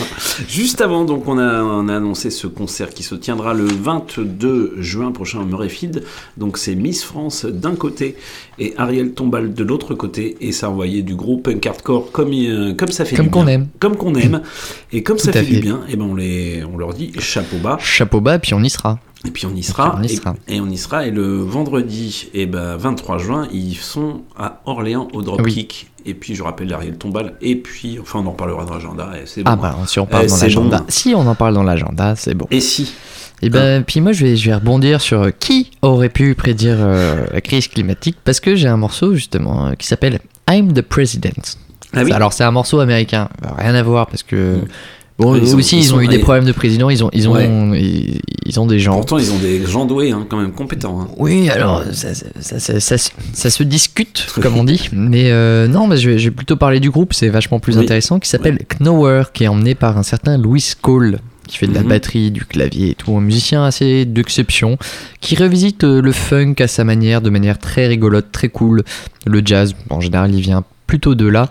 Juste 0.49 0.81
avant, 0.81 1.05
donc, 1.05 1.25
on 1.27 1.37
a, 1.37 1.63
on 1.63 1.87
a 1.87 1.95
annoncé 1.95 2.29
ce 2.29 2.47
concert 2.47 2.89
qui 2.89 3.01
se 3.03 3.15
tiendra 3.15 3.53
le 3.53 3.65
22 3.65 4.75
juin 4.79 5.11
prochain 5.11 5.39
au 5.39 5.45
Murrayfield. 5.45 6.03
Donc, 6.35 6.57
c'est 6.57 6.75
Miss 6.75 7.03
France 7.03 7.45
d'un 7.45 7.75
côté 7.75 8.17
et 8.59 8.73
Ariel 8.77 9.13
Tombal 9.13 9.53
de 9.53 9.63
l'autre 9.63 9.93
côté. 9.95 10.35
Et 10.41 10.51
ça 10.51 10.69
envoyait 10.69 11.01
du 11.01 11.15
gros 11.15 11.37
punk 11.37 11.65
hardcore 11.65 12.11
comme, 12.11 12.33
il- 12.33 12.75
comme 12.77 12.91
ça 12.91 13.05
fait 13.05 13.15
Comme 13.15 13.27
du 13.27 13.31
qu'on 13.31 13.45
bien. 13.45 13.53
aime. 13.55 13.67
Comme 13.79 13.95
qu'on 13.95 14.15
aime. 14.15 14.41
Et 14.91 15.03
comme 15.03 15.17
ça 15.17 15.31
Tout 15.31 15.37
à 15.39 15.43
fait, 15.43 15.53
du 15.55 15.59
bien, 15.59 15.81
et 15.89 15.95
ben 15.97 16.05
on, 16.05 16.15
les, 16.15 16.63
on 16.63 16.77
leur 16.77 16.93
dit 16.93 17.11
chapeau 17.19 17.57
bas. 17.57 17.77
Chapeau 17.81 18.21
bas, 18.21 18.39
puis 18.39 18.53
on 18.53 18.63
y 18.63 18.69
sera. 18.69 18.99
Et 19.25 19.31
puis 19.31 19.45
on 19.45 19.55
y 19.55 19.63
sera. 19.63 19.95
on 19.99 20.03
y 20.03 20.05
et, 20.05 20.15
sera. 20.15 20.35
et 20.47 20.61
on 20.61 20.69
y 20.69 20.77
sera. 20.77 21.07
Et 21.07 21.11
le 21.11 21.41
vendredi, 21.41 22.27
et 22.33 22.45
ben 22.45 22.77
23 22.77 23.17
juin, 23.17 23.47
ils 23.51 23.75
sont 23.75 24.21
à 24.37 24.61
Orléans 24.65 25.07
au 25.13 25.21
Dropkick. 25.21 25.87
Et 26.05 26.13
puis 26.13 26.35
je 26.35 26.43
rappelle 26.43 26.71
Ariel 26.73 26.97
Tombal. 26.97 27.33
Et 27.41 27.55
puis, 27.55 27.97
enfin, 27.99 28.19
on 28.23 28.27
en 28.27 28.31
parlera 28.33 28.63
dans 28.65 28.73
l'agenda. 28.75 29.09
Ah 29.45 29.55
bon. 29.55 29.61
bah, 29.61 29.75
si 29.87 29.99
on 29.99 30.05
parle 30.05 30.25
Eh, 30.25 30.29
dans 30.29 30.37
l'agenda. 30.37 30.77
bon. 30.79 30.85
Si 30.87 31.13
on 31.15 31.27
en 31.27 31.35
parle 31.35 31.53
dans 31.55 31.63
l'agenda, 31.63 32.15
c'est 32.15 32.33
bon. 32.35 32.47
Et 32.51 32.61
si 32.61 32.93
Et 33.41 33.49
ben, 33.49 33.83
puis 33.83 33.99
moi, 34.01 34.13
je 34.13 34.25
vais, 34.25 34.35
je 34.37 34.49
vais 34.49 34.55
rebondir 34.55 35.01
sur 35.01 35.23
euh, 35.23 35.31
qui 35.31 35.71
aurait 35.81 36.09
pu 36.09 36.33
prédire 36.35 36.77
euh, 36.79 37.25
la 37.33 37.41
crise 37.41 37.67
climatique, 37.67 38.17
parce 38.23 38.39
que 38.39 38.55
j'ai 38.55 38.67
un 38.69 38.77
morceau, 38.77 39.15
justement, 39.15 39.67
euh, 39.67 39.73
qui 39.73 39.85
s'appelle 39.87 40.19
I'm 40.49 40.71
the 40.73 40.81
President. 40.81 41.57
Ah 41.93 42.03
oui 42.03 42.11
Alors, 42.13 42.31
c'est 42.33 42.43
un 42.43 42.51
morceau 42.51 42.79
américain, 42.79 43.29
rien 43.57 43.75
à 43.75 43.83
voir, 43.83 44.07
parce 44.07 44.23
que... 44.23 44.59
Bon, 45.19 45.35
Ils 45.35 45.55
ont- 45.55 45.57
aussi, 45.57 45.77
ils 45.77 45.83
ils, 45.83 45.93
ont 45.93 45.95
sont- 45.95 46.01
eu 46.01 46.07
des 46.07 46.19
problèmes 46.19 46.45
de 46.45 46.51
président, 46.51 46.89
ils 46.91 47.03
ont, 47.03 47.09
ils 47.11 47.27
ont, 47.27 47.33
Ouais. 47.33 47.49
ils, 47.81 48.19
ils 48.45 48.59
ont 48.59 48.67
des 48.67 48.77
gens. 48.77 48.93
Pourtant, 48.93 49.17
ils 49.17 49.31
ont 49.31 49.39
des 49.39 49.65
gens 49.65 49.85
doués, 49.85 50.11
hein, 50.11 50.27
quand 50.29 50.37
même 50.39 50.51
compétents. 50.51 51.01
hein. 51.01 51.07
Oui, 51.17 51.49
alors 51.49 51.83
ça, 51.91 52.13
ça, 52.13 52.25
ça- 52.39 52.59
ça- 52.59 52.79
ça 52.79 52.97
se- 52.99 53.09
ça 53.33 53.49
se 53.49 53.63
discute, 53.63 54.27
comme 54.41 54.55
on 54.57 54.63
dit. 54.63 54.89
Mais 54.93 55.31
euh, 55.31 55.67
non, 55.67 55.87
mais 55.87 55.97
je, 55.97 56.11
vais, 56.11 56.19
je 56.19 56.25
vais 56.29 56.35
plutôt 56.35 56.55
parler 56.55 56.79
du 56.79 56.91
groupe, 56.91 57.13
c'est 57.13 57.29
vachement 57.29 57.59
plus 57.59 57.77
Oui. 57.77 57.83
intéressant, 57.83 58.19
qui 58.19 58.29
s'appelle 58.29 58.59
Knower, 58.79 59.23
qui 59.33 59.45
est 59.45 59.47
emmené 59.47 59.73
par 59.73 59.97
un 59.97 60.03
certain 60.03 60.37
Louis 60.37 60.63
Cole, 60.81 61.17
qui 61.47 61.57
fait 61.57 61.67
de 61.67 61.73
la 61.73 61.81
Mhm. 61.81 61.87
batterie, 61.89 62.29
du 62.29 62.45
clavier 62.45 62.91
et 62.91 62.93
tout, 62.95 63.15
un 63.17 63.21
musicien 63.21 63.63
assez 63.63 64.05
d'exception, 64.05 64.77
qui 65.19 65.35
revisite 65.35 65.83
euh, 65.83 65.99
le 66.01 66.11
funk 66.11 66.55
à 66.59 66.67
sa 66.67 66.83
manière, 66.83 67.21
de 67.21 67.29
manière 67.31 67.57
très 67.57 67.87
rigolote, 67.87 68.31
très 68.31 68.49
cool. 68.49 68.83
Le 69.25 69.41
jazz, 69.43 69.73
en 69.89 69.99
général, 69.99 70.35
il 70.35 70.41
vient 70.41 70.63
plutôt 70.87 71.13
de 71.13 71.27
là. 71.27 71.49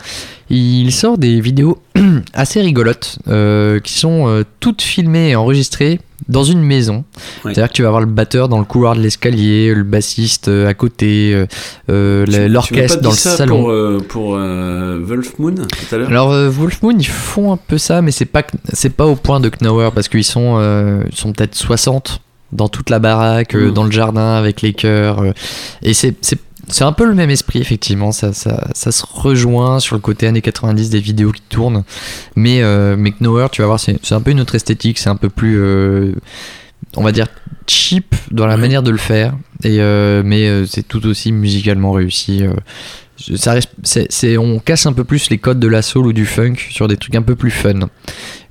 Il 0.49 0.93
sort 0.93 1.19
des 1.19 1.41
vidéos 1.41 1.79
assez 2.33 2.61
rigolotes, 2.61 3.19
euh, 3.29 3.79
qui 3.81 3.99
sont 3.99 4.29
euh, 4.29 4.45
toutes 4.61 4.83
filmées 4.83 5.31
et 5.31 5.37
enregistrées 5.37 6.01
dans 6.29 6.45
une 6.45 6.63
maison. 6.63 7.05
C'est-à-dire 7.43 7.69
que 7.69 7.75
tu 7.75 7.83
vas 7.83 7.89
avoir 7.89 8.01
le 8.01 8.07
batteur 8.07 8.49
dans 8.49 8.59
le 8.59 8.65
couloir 8.65 8.97
de 8.97 9.01
l'escalier, 9.01 9.75
le 9.75 9.83
bassiste 9.83 10.49
euh, 10.49 10.69
à 10.69 10.75
côté, 10.75 11.47
euh, 11.91 12.49
l'orchestre 12.49 13.01
dans 13.01 13.11
dit 13.11 13.17
le 13.17 13.21
ça 13.21 13.37
salon. 13.37 13.63
Pour, 13.99 14.09
pour 14.09 14.31
Wolf 14.31 15.39
Moon 15.39 15.55
tout 15.55 15.95
à 15.95 15.99
l'heure? 15.99 16.09
Alors 16.09 16.31
Wolf 16.51 16.83
Moon, 16.83 16.97
ils 16.99 17.07
font 17.07 17.53
un 17.53 17.59
peu 17.59 17.77
ça, 17.79 18.01
mais 18.03 18.13
c'est 18.13 18.25
pas 18.25 18.45
c'est 18.73 18.95
pas 18.95 19.07
au 19.07 19.17
point 19.17 19.41
de 19.41 19.51
Knower 19.51 19.91
parce 19.95 20.09
qu'ils 20.09 20.25
sont 20.25 20.59
ils 21.11 21.17
sont 21.17 21.33
peut-être 21.33 21.55
60 21.55 22.21
dans 22.53 22.69
toute 22.69 22.91
la 22.91 23.01
baraque, 23.01 23.57
dans 23.57 23.85
le 23.85 23.91
jardin 23.91 24.35
avec 24.35 24.63
les 24.63 24.73
chœurs, 24.73 25.23
et 25.83 25.95
c'est 25.95 26.17
c'est 26.69 26.85
un 26.85 26.93
peu 26.93 27.07
le 27.07 27.15
même 27.15 27.31
esprit 27.31 27.61
effectivement, 27.61 28.13
ça, 28.13 28.33
ça, 28.33 28.69
ça 28.75 28.93
se 28.93 29.05
rejoint 29.09 29.79
sur 29.81 29.95
le 29.97 30.01
côté 30.01 30.27
années 30.27 30.43
90 30.43 30.91
des 30.91 31.01
vidéos 31.01 31.33
qui 31.33 31.43
tournent, 31.49 31.85
mais 32.35 32.63
euh, 32.63 32.97
mais 32.99 33.13
tu 33.53 33.63
vas 33.63 33.67
voir, 33.67 33.81
c'est 33.81 34.13
un 34.13 34.21
peu 34.21 34.31
une 34.31 34.41
autre 34.41 34.55
esthétique, 34.55 34.99
c'est 34.99 35.09
un 35.11 35.17
peu 35.17 35.29
plus 35.29 35.59
euh, 35.61 36.13
on 36.97 37.03
va 37.03 37.13
dire 37.13 37.27
cheap 37.67 38.15
dans 38.31 38.47
la 38.47 38.57
manière 38.57 38.83
de 38.83 38.91
le 38.91 38.97
faire, 38.97 39.35
et 39.65 39.81
euh, 39.81 40.23
mais 40.25 40.47
euh, 40.49 40.67
c'est 40.67 40.87
tout 40.87 41.05
aussi 41.07 41.33
musicalement 41.33 41.93
réussi. 41.93 42.43
ça 43.37 43.53
reste- 43.53 44.39
on 44.39 44.59
casse 44.59 44.87
un 44.87 44.93
peu 44.93 45.05
plus 45.05 45.31
les 45.31 45.39
codes 45.39 45.61
de 45.61 45.69
la 45.69 45.83
soul 45.83 46.07
ou 46.07 46.13
du 46.13 46.27
funk 46.27 46.57
sur 46.71 46.89
des 46.89 46.97
trucs 46.97 47.15
un 47.15 47.23
peu 47.23 47.35
plus 47.37 47.51
fun. 47.51 47.81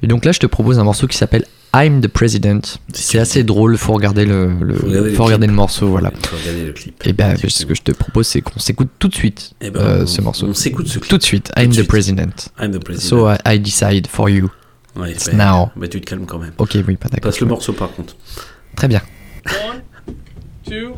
Et 0.01 0.07
donc 0.07 0.25
là, 0.25 0.31
je 0.31 0.39
te 0.39 0.45
propose 0.47 0.79
un 0.79 0.83
morceau 0.83 1.07
qui 1.07 1.17
s'appelle 1.17 1.45
I'm 1.77 1.99
the 2.01 2.07
President. 2.07 2.61
C'est 2.93 3.19
assez 3.19 3.43
drôle, 3.43 3.77
faut 3.77 3.91
regarder 3.93 4.25
le, 4.25 4.47
le- 4.61 4.75
Faut 4.75 4.85
regarder 4.87 5.09
le 5.09 5.15
faut 5.15 5.23
regarder 5.25 5.47
le 5.47 5.53
morceau, 5.53 5.87
voilà. 5.89 6.11
Faut 6.25 6.37
regarder 6.37 6.65
le 6.67 6.71
clip. 6.71 7.05
Et 7.05 7.11
ben, 7.13 7.35
ce 7.35 7.65
que 7.65 7.75
je 7.75 7.81
te 7.81 7.91
propose, 7.91 8.27
c'est 8.27 8.41
qu'on 8.41 8.59
s'écoute 8.59 8.89
tout 8.97 9.07
de 9.09 9.15
suite 9.15 9.51
Eh 9.61 9.71
ben, 9.71 9.81
euh, 9.81 10.03
on- 10.03 10.07
ce 10.07 10.21
morceau. 10.21 10.47
on 10.47 10.53
s'écoute 10.53 10.87
ce 10.87 10.99
clip. 10.99 11.09
Tout 11.09 11.17
de 11.17 11.23
suite. 11.23 11.51
Tout 11.53 11.59
de 11.59 11.65
I'm 11.65 11.71
the 11.71 11.73
suite. 11.75 11.87
President. 11.87 12.49
I'm 12.61 12.71
the 12.71 12.79
President. 12.83 13.09
So 13.09 13.29
I, 13.29 13.37
I 13.55 13.59
decide 13.59 14.07
for 14.07 14.29
you. 14.29 14.49
Ouais, 14.95 15.11
It's 15.11 15.27
bah, 15.29 15.33
now. 15.33 15.71
bah, 15.75 15.87
tu 15.89 15.99
te 15.99 16.05
calmes 16.09 16.25
quand 16.25 16.39
même. 16.39 16.53
Ok, 16.57 16.77
oui, 16.87 16.95
pas 16.95 17.09
d'accord. 17.09 17.31
Passe 17.31 17.41
le 17.41 17.47
morceau 17.47 17.73
par 17.73 17.91
contre. 17.91 18.15
Très 18.77 18.87
bien. 18.87 19.01
One, 19.45 19.81
two, 20.65 20.95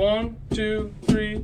one, 0.00 0.30
two, 0.54 0.90
three. 1.08 1.40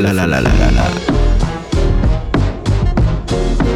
Là 0.00 0.08
c'est 0.08 0.14
là 0.14 0.26
là 0.26 0.40
là 0.40 0.40
là 0.40 0.50
là 0.58 0.70
là. 0.70 0.82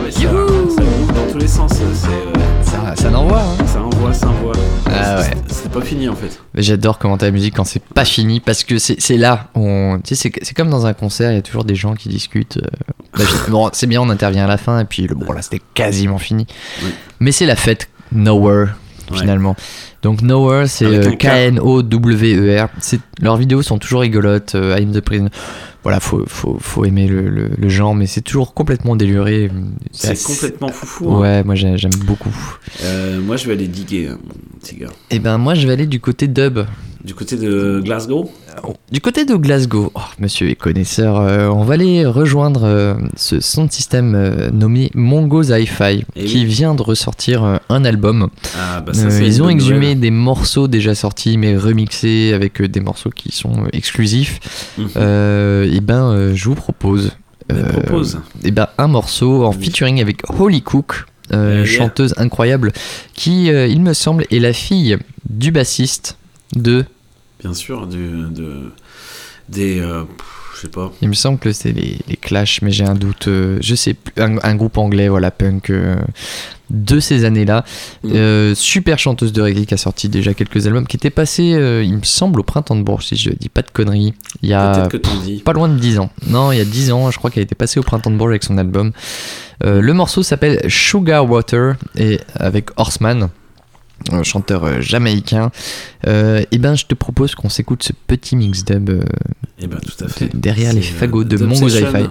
Ouais, 0.04 0.10
ça, 0.10 0.82
dans 1.14 1.32
tous 1.32 1.38
les 1.38 1.48
sens. 1.48 1.72
C'est, 1.74 2.08
euh, 2.08 2.32
Ça, 2.62 2.94
ça 2.96 3.10
n'envoie. 3.10 3.40
Hein. 3.42 3.66
ça 3.66 3.80
envoie, 3.82 4.12
ça 4.12 4.28
envoie. 4.28 4.52
Ah 4.86 5.18
ouais. 5.18 5.24
C'est- 5.46 5.54
C'est 5.54 5.72
pas 5.72 5.80
fini 5.80 6.08
en 6.08 6.14
fait. 6.14 6.38
Mais 6.54 6.62
J'adore 6.62 6.98
commenter 6.98 7.26
la 7.26 7.32
musique 7.32 7.54
quand 7.56 7.64
c'est 7.64 7.82
pas 7.82 8.04
fini 8.04 8.40
parce 8.40 8.64
que 8.64 8.78
c'est 8.78 9.00
c'est 9.00 9.16
là. 9.16 9.48
On, 9.54 9.98
tu 10.02 10.14
sais, 10.14 10.30
c'est 10.30 10.44
c'est 10.44 10.54
comme 10.54 10.70
dans 10.70 10.86
un 10.86 10.94
concert, 10.94 11.30
il 11.32 11.34
y 11.34 11.38
a 11.38 11.42
toujours 11.42 11.64
des 11.64 11.74
gens 11.74 11.94
qui 11.94 12.08
discutent. 12.08 12.58
euh, 12.58 12.92
bah, 13.18 13.24
bon, 13.48 13.70
c'est 13.72 13.86
bien, 13.86 14.00
on 14.00 14.08
intervient 14.10 14.44
à 14.44 14.48
la 14.48 14.56
fin 14.58 14.80
et 14.80 14.84
puis 14.84 15.06
le, 15.06 15.14
bon 15.14 15.32
là 15.32 15.42
c'était 15.42 15.60
quasiment 15.74 16.18
fini. 16.18 16.46
Oui. 16.82 16.90
Mais 17.20 17.32
c'est 17.32 17.46
la 17.46 17.56
fête 17.56 17.88
Nowhere 18.12 18.68
Ouais. 19.10 19.18
finalement. 19.20 19.54
Donc 20.02 20.22
Nowhere 20.22 20.66
c'est 20.68 20.84
euh. 20.86 21.10
K-N-O-W-E-R. 21.12 22.68
Leurs 23.20 23.36
vidéos 23.36 23.62
sont 23.62 23.78
toujours 23.78 24.00
rigolotes. 24.00 24.54
euh, 24.54 24.76
I'm 24.78 24.92
the 24.92 25.00
Prison. 25.00 25.28
Voilà, 25.82 26.00
faut, 26.00 26.24
faut, 26.26 26.58
faut 26.60 26.84
aimer 26.84 27.06
le, 27.06 27.28
le- 27.28 27.50
le 27.56 27.68
genre, 27.68 27.94
mais 27.94 28.06
c'est 28.06 28.20
toujours 28.20 28.54
complètement 28.54 28.96
déluré. 28.96 29.50
C'est 29.92 30.10
assez- 30.10 30.32
complètement 30.32 30.68
foufou. 30.68 31.12
hein. 31.12 31.20
Ouais, 31.20 31.44
moi 31.44 31.54
j'ai- 31.54 31.78
j'aime 31.78 31.94
beaucoup. 32.04 32.34
Euh, 32.82 33.20
moi 33.20 33.36
je 33.36 33.46
vais 33.46 33.52
aller 33.52 33.68
diguer, 33.68 34.08
hein, 34.10 34.18
mon 34.24 34.58
petit 34.58 34.76
gars. 34.76 34.88
Et 35.10 35.20
ben 35.20 35.38
moi 35.38 35.54
je 35.54 35.64
vais 35.66 35.72
aller 35.74 35.86
du 35.86 36.00
côté 36.00 36.26
dub. 36.26 36.58
Du 37.06 37.14
côté 37.14 37.36
de 37.36 37.80
Glasgow 37.84 38.28
Du 38.90 39.00
côté 39.00 39.24
de 39.24 39.36
Glasgow, 39.36 39.92
oh, 39.94 40.00
monsieur 40.18 40.50
est 40.50 40.56
connaisseur, 40.56 41.20
euh, 41.20 41.46
on 41.48 41.62
va 41.62 41.74
aller 41.74 42.04
rejoindre 42.04 42.64
euh, 42.64 42.94
ce 43.16 43.38
son 43.38 43.66
de 43.66 43.70
système 43.70 44.16
euh, 44.16 44.50
nommé 44.50 44.90
Mongo's 44.92 45.50
Hi-Fi 45.50 46.04
Eh 46.16 46.24
qui 46.24 46.38
oui. 46.38 46.44
vient 46.46 46.74
de 46.74 46.82
ressortir 46.82 47.44
euh, 47.44 47.56
un 47.68 47.84
album. 47.84 48.28
Ah 48.58 48.80
bah 48.80 48.92
ça 48.92 49.08
ils 49.20 49.40
ont 49.40 49.48
exhumé 49.48 49.78
nouvelle. 49.94 50.00
des 50.00 50.10
morceaux 50.10 50.66
déjà 50.66 50.96
sortis 50.96 51.38
mais 51.38 51.56
remixés 51.56 52.32
avec 52.34 52.60
des 52.60 52.80
morceaux 52.80 53.10
qui 53.10 53.30
sont 53.30 53.68
exclusifs. 53.72 54.72
Mhm. 54.76 54.88
Euh, 54.96 55.72
et 55.72 55.80
ben 55.80 56.10
euh, 56.10 56.34
je 56.34 56.44
vous 56.48 56.56
propose, 56.56 57.12
propose. 57.72 58.18
et 58.42 58.50
ben 58.50 58.66
un 58.78 58.88
morceau 58.88 59.44
en 59.44 59.52
featuring 59.52 60.00
avec 60.00 60.22
Holly 60.40 60.60
Cook. 60.62 61.04
euh, 61.32 61.64
Yeah. 61.64 61.66
chanteuse 61.66 62.14
incroyable 62.16 62.72
qui 63.14 63.48
euh, 63.52 63.68
il 63.68 63.80
me 63.80 63.92
semble 63.94 64.24
est 64.32 64.40
la 64.40 64.52
fille 64.52 64.96
du 65.30 65.52
bassiste 65.52 66.16
de 66.54 66.84
Bien 67.40 67.54
sûr, 67.54 67.86
du, 67.86 68.08
de, 68.30 68.72
des. 69.48 69.78
euh, 69.80 70.04
je 70.54 70.62
sais 70.62 70.68
pas. 70.68 70.90
Il 71.02 71.08
me 71.08 71.14
semble 71.14 71.38
que 71.38 71.52
c'est 71.52 71.72
les, 71.72 71.98
les 72.08 72.16
Clash, 72.16 72.62
mais 72.62 72.70
j'ai 72.70 72.84
un 72.84 72.94
doute. 72.94 73.28
euh, 73.28 73.58
je 73.60 73.74
sais 73.74 73.92
plus. 73.94 74.12
Un, 74.22 74.38
un 74.42 74.54
groupe 74.54 74.78
anglais, 74.78 75.08
voilà, 75.08 75.30
punk 75.30 75.68
euh, 75.68 75.96
de 76.70 76.98
ces 76.98 77.24
années-là. 77.26 77.64
Mm. 78.04 78.54
Super 78.54 78.98
chanteuse 78.98 79.32
de 79.34 79.42
reggae 79.42 79.66
qui 79.66 79.74
a 79.74 79.76
sorti 79.76 80.08
déjà 80.08 80.32
quelques 80.32 80.66
albums, 80.66 80.86
qui 80.86 80.96
était 80.96 81.10
passé, 81.10 81.52
euh, 81.54 81.82
il 81.84 81.92
me 81.98 82.04
semble, 82.04 82.40
au 82.40 82.42
printemps 82.42 82.74
de 82.76 82.82
Bourges, 82.82 83.04
si 83.04 83.16
je 83.16 83.30
dis 83.30 83.50
pas 83.50 83.60
de 83.62 83.70
conneries. 83.70 84.14
Il 84.40 84.48
y 84.48 84.54
a 84.54 84.72
Peut-être 84.88 85.02
que 85.02 85.24
dis. 85.24 85.42
pas 85.44 85.52
loin 85.52 85.68
de 85.68 85.78
10 85.78 85.98
ans. 85.98 86.10
Non, 86.26 86.52
il 86.52 86.56
y 86.58 86.60
a 86.62 86.64
10 86.64 86.90
ans, 86.92 87.10
je 87.10 87.18
crois 87.18 87.30
qu'elle 87.30 87.42
était 87.44 87.54
passée 87.54 87.78
au 87.78 87.82
printemps 87.82 88.10
de 88.10 88.16
Bourges 88.16 88.30
avec 88.30 88.44
son 88.44 88.56
album. 88.56 88.92
Le 89.64 89.92
morceau 89.92 90.22
s'appelle 90.22 90.60
Sugar 90.68 91.28
Water 91.30 91.74
et 91.96 92.20
avec 92.34 92.68
Horseman. 92.76 93.28
Chanteur 94.22 94.64
euh, 94.64 94.80
jamaïcain. 94.80 95.50
Euh, 96.06 96.42
et 96.50 96.58
ben, 96.58 96.74
je 96.74 96.86
te 96.86 96.94
propose 96.94 97.34
qu'on 97.34 97.48
s'écoute 97.48 97.82
ce 97.82 97.92
petit 98.06 98.36
mix 98.36 98.64
dub 98.64 98.90
euh, 98.90 99.02
Eh 99.58 99.66
ben, 99.66 99.78
tout 99.78 100.04
à 100.04 100.08
fait. 100.08 100.34
derrière 100.34 100.72
les 100.72 100.82
fagots 100.82 101.24
de 101.24 101.36
Mongo. 101.44 101.68
Hi-Fi. 101.68 102.08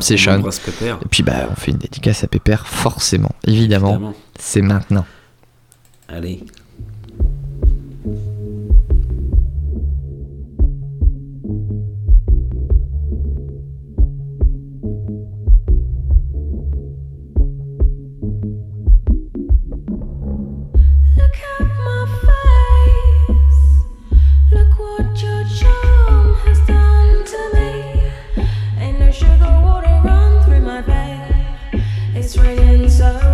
Session. 0.00 0.42
Et 0.80 1.08
puis, 1.10 1.22
bah, 1.22 1.48
on 1.50 1.54
fait 1.54 1.70
une 1.72 1.78
dédicace 1.78 2.24
à 2.24 2.28
Pépère, 2.28 2.66
forcément, 2.66 3.32
évidemment. 3.46 3.90
Évidemment. 3.90 4.14
C'est 4.38 4.62
maintenant. 4.62 5.06
Allez. 6.08 6.44
Veins. 32.36 32.36
It's 32.36 32.38
raining 32.38 32.90
so 32.90 33.33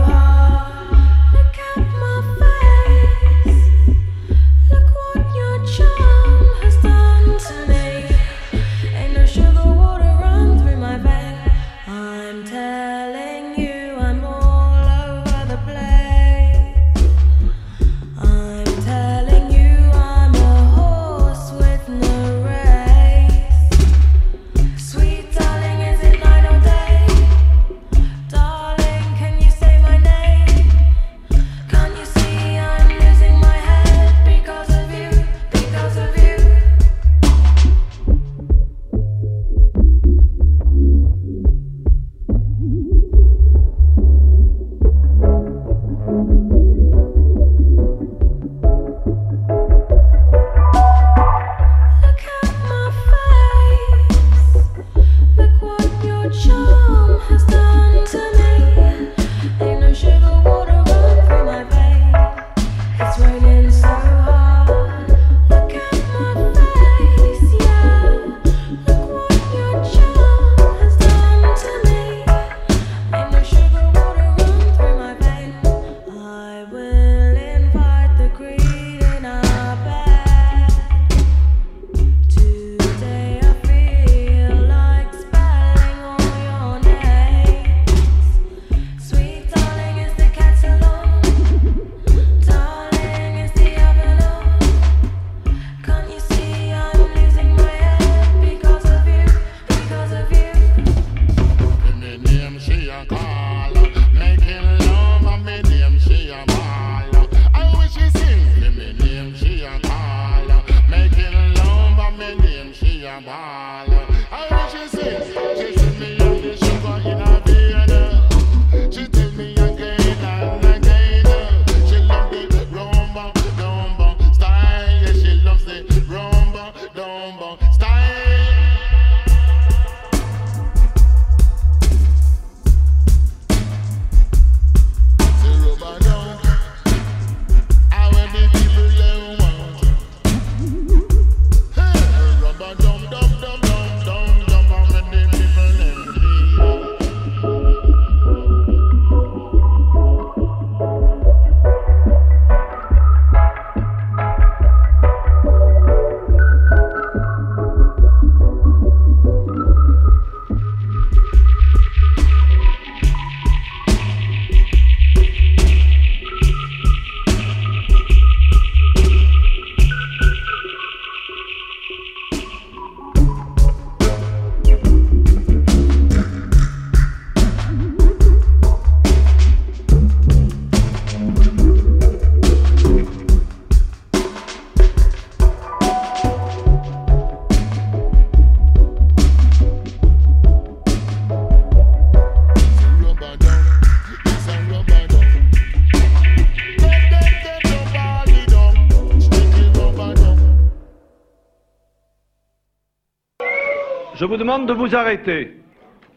vous 204.30 204.36
demande 204.36 204.66
de 204.68 204.72
vous 204.72 204.94
arrêter. 204.94 205.56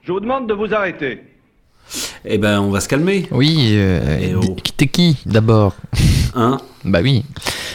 Je 0.03 0.11
vous 0.11 0.19
demande 0.19 0.47
de 0.47 0.53
vous 0.53 0.73
arrêter. 0.73 1.23
Eh 2.25 2.37
ben, 2.37 2.61
on 2.61 2.69
va 2.69 2.79
se 2.79 2.87
calmer. 2.87 3.27
Oui, 3.31 3.71
euh, 3.73 4.39
t'es 4.77 4.87
qui 4.87 5.17
d'abord 5.25 5.75
Hein 6.35 6.59
Bah 6.85 6.99
oui. 7.03 7.25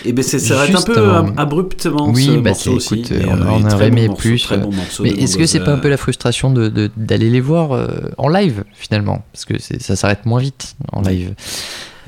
Et 0.05 0.13
ben, 0.13 0.23
c'est- 0.23 0.39
ça 0.39 0.63
un 0.63 0.83
peu 0.83 1.13
abruptement 1.37 2.09
Oui, 2.11 2.25
ce 2.27 2.31
bah 2.39 2.51
morceau 2.51 2.79
c'est- 2.81 2.95
aussi. 2.95 3.01
écoute, 3.01 3.13
on, 3.29 3.33
euh, 3.33 3.45
on 3.51 3.71
aurait 3.71 3.89
aimé 3.89 4.09
bon 4.09 4.15
plus. 4.15 4.43
très 4.43 4.57
bon 4.59 4.71
euh, 4.73 4.77
morceau 4.77 5.03
mais 5.03 5.11
est-ce 5.11 5.37
que 5.37 5.45
c'est 5.47 5.59
pas 5.59 5.65
un 5.67 5.69
Bongoza. 5.73 5.83
peu 5.83 5.89
la 5.91 5.97
frustration 5.97 6.51
de- 6.53 6.69
de- 6.69 6.91
d'aller 6.97 7.31
les 7.31 7.41
voir 7.41 7.73
euh, 7.73 7.87
en 8.17 8.29
live 8.29 8.65
finalement? 8.75 9.23
Parce 9.33 9.45
que 9.45 9.59
c'est- 9.61 9.83
ça 9.83 9.97
s'arrête 9.97 10.25
moins 10.25 10.41
vite 10.41 10.77
en 10.93 11.03
live. 11.03 11.35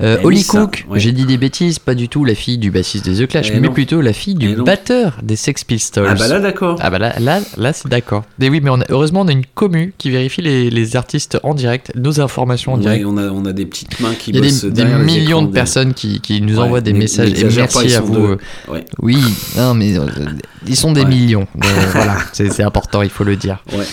Euh, 0.01 0.17
Holly 0.23 0.43
Cook, 0.45 0.85
ouais. 0.89 0.99
j'ai 0.99 1.11
dit 1.11 1.25
des 1.25 1.37
bêtises, 1.37 1.77
pas 1.77 1.93
du 1.95 2.09
tout 2.09 2.25
la 2.25 2.33
fille 2.35 2.57
du 2.57 2.71
bassiste 2.71 3.05
des 3.05 3.23
The 3.23 3.27
Clash, 3.29 3.51
mais 3.53 3.69
plutôt 3.69 4.01
la 4.01 4.13
fille 4.13 4.33
du 4.35 4.55
batteur 4.55 5.17
des 5.21 5.35
Sex 5.35 5.63
Pistols. 5.63 6.07
Ah 6.09 6.15
bah 6.15 6.27
là, 6.27 6.39
d'accord. 6.39 6.77
Ah 6.81 6.89
bah 6.89 6.97
là, 6.99 7.13
là, 7.19 7.39
là 7.57 7.73
c'est 7.73 7.87
d'accord. 7.87 8.23
Et 8.41 8.49
oui, 8.49 8.61
mais 8.63 8.69
on 8.71 8.81
a- 8.81 8.85
heureusement 8.89 9.21
on 9.21 9.27
a 9.27 9.31
une 9.31 9.45
commu 9.53 9.93
qui 9.97 10.09
vérifie 10.09 10.41
les, 10.41 10.69
les 10.69 10.95
artistes 10.95 11.37
en 11.43 11.53
direct, 11.53 11.91
nos 11.95 12.19
informations 12.19 12.73
en 12.73 12.77
direct. 12.77 13.05
on, 13.05 13.17
a, 13.17 13.29
on 13.29 13.45
a 13.45 13.53
des 13.53 13.65
petites 13.65 13.99
mains 13.99 14.13
qui 14.15 14.31
Il 14.31 14.35
y 14.35 14.39
a 14.39 14.41
des, 14.71 14.85
millions 15.03 15.41
de 15.43 15.47
des- 15.47 15.53
personnes 15.53 15.93
qui, 15.93 16.19
qui 16.21 16.41
nous 16.41 16.55
Ouais, 16.57 16.63
envoient 16.63 16.81
des 16.81 16.93
messages 16.93 17.29
et 17.39 17.45
pas, 17.47 17.53
merci 17.55 17.93
à 17.95 18.01
vous. 18.01 18.15
euh, 18.15 18.37
Ouais. 18.69 18.85
Oui, 19.01 19.17
non 19.57 19.73
mais 19.75 19.97
euh, 19.99 20.05
ils 20.67 20.75
sont 20.75 20.91
des 20.93 21.05
millions. 21.05 21.47
Euh, 21.63 21.67
voilà, 21.93 22.17
c'est 22.33 22.51
c'est 22.51 22.63
important, 22.63 23.01
il 23.03 23.09
faut 23.09 23.23
le 23.23 23.35
dire. 23.35 23.63
Ouais. 23.73 23.85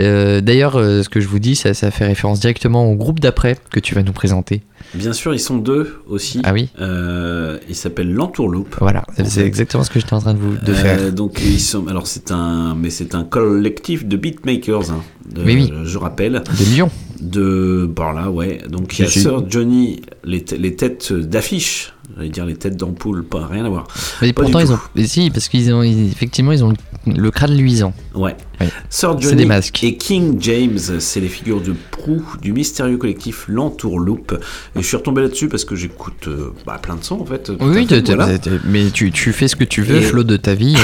Euh, 0.00 0.40
D'ailleurs, 0.40 0.76
euh, 0.76 1.02
ce 1.02 1.08
que 1.08 1.20
je 1.20 1.28
vous 1.28 1.38
dis, 1.38 1.54
ça, 1.54 1.72
ça 1.74 1.90
fait 1.90 2.06
référence 2.06 2.40
directement 2.40 2.90
au 2.90 2.94
groupe 2.96 3.20
d'après 3.20 3.56
que 3.70 3.78
tu 3.78 3.94
vas 3.94 4.02
nous 4.02 4.12
présenter. 4.12 4.62
Bien 4.94 5.12
sûr, 5.12 5.32
ils 5.34 5.38
sont 5.40 5.56
deux 5.56 5.96
aussi. 6.06 6.40
Ah 6.44 6.52
oui 6.52 6.68
Euh, 6.80 7.58
Ils 7.68 7.74
s'appellent 7.74 8.12
l'Entourloupe. 8.12 8.76
Voilà, 8.80 9.04
c'est 9.24 9.46
exactement 9.46 9.84
ce 9.84 9.90
que 9.90 9.98
j'étais 10.00 10.12
en 10.14 10.20
train 10.20 10.34
de 10.34 10.38
vous 10.38 10.54
de 10.56 10.72
Euh, 10.72 10.74
faire. 10.74 11.12
donc 11.12 11.40
ils 11.42 11.60
sont, 11.60 11.86
alors 11.88 12.06
c'est 12.06 12.30
un, 12.30 12.74
mais 12.74 12.90
c'est 12.90 13.14
un 13.14 13.24
collectif 13.24 14.04
de 14.06 14.16
beatmakers. 14.16 14.90
hein, 14.90 15.02
de- 15.34 15.42
Oui, 15.42 15.54
oui. 15.54 15.72
Je 15.84 15.98
rappelle. 15.98 16.42
De 16.58 16.64
Lyon. 16.74 16.90
De 17.20 17.88
par 17.94 18.12
là, 18.12 18.30
ouais. 18.30 18.58
Donc 18.68 18.98
il 18.98 19.02
y 19.02 19.04
a 19.04 19.08
Si, 19.08 19.14
si. 19.14 19.20
Sir 19.22 19.44
Johnny, 19.48 20.02
les, 20.24 20.44
les 20.58 20.74
têtes 20.76 21.12
d'affiche. 21.12 21.92
J'allais 22.16 22.28
dire 22.28 22.44
les 22.46 22.56
têtes 22.56 22.76
d'ampoule, 22.76 23.24
pas 23.24 23.46
rien 23.46 23.64
à 23.64 23.68
voir. 23.68 23.86
Mais 24.20 24.32
Pas 24.32 24.42
pourtant, 24.42 24.58
ils 24.60 24.66
tout. 24.66 24.72
ont. 24.74 24.78
mais 24.94 25.06
si, 25.06 25.30
parce 25.30 25.48
qu'ils 25.48 25.72
ont. 25.72 25.82
ils- 25.82 26.08
effectivement, 26.12 26.52
ils 26.52 26.62
ont 26.64 26.70
le, 27.06 27.12
le 27.14 27.30
crâne 27.30 27.56
luisant. 27.56 27.92
Ouais. 28.14 28.36
Ouais. 28.60 28.68
Sir 28.90 29.18
Johnny 29.18 29.36
des 29.36 29.44
masques. 29.46 29.82
et 29.82 29.96
King 29.96 30.36
James, 30.40 30.78
c'est 30.78 31.20
les 31.20 31.28
figures 31.28 31.60
de 31.60 31.74
proue 31.90 32.22
du 32.40 32.52
mystérieux 32.52 32.96
collectif 32.98 33.46
L'Entourloupe. 33.48 34.38
Et 34.76 34.82
je 34.82 34.86
suis 34.86 34.96
retombé 34.96 35.22
là-dessus 35.22 35.48
parce 35.48 35.64
que 35.64 35.74
j'écoute 35.74 36.28
euh, 36.28 36.52
bah, 36.66 36.78
plein 36.80 36.94
de 36.96 37.02
sons 37.02 37.20
en 37.20 37.24
fait. 37.24 37.44
tout 37.44 37.56
Oui, 37.60 37.86
fait, 37.88 38.14
voilà. 38.14 38.28
mais 38.64 38.90
tu, 38.90 39.10
tu 39.10 39.32
fais 39.32 39.48
ce 39.48 39.56
que 39.56 39.64
tu 39.64 39.82
veux, 39.82 39.96
Et- 39.96 40.02
flot 40.02 40.22
de 40.22 40.36
ta 40.36 40.54
vie, 40.54 40.76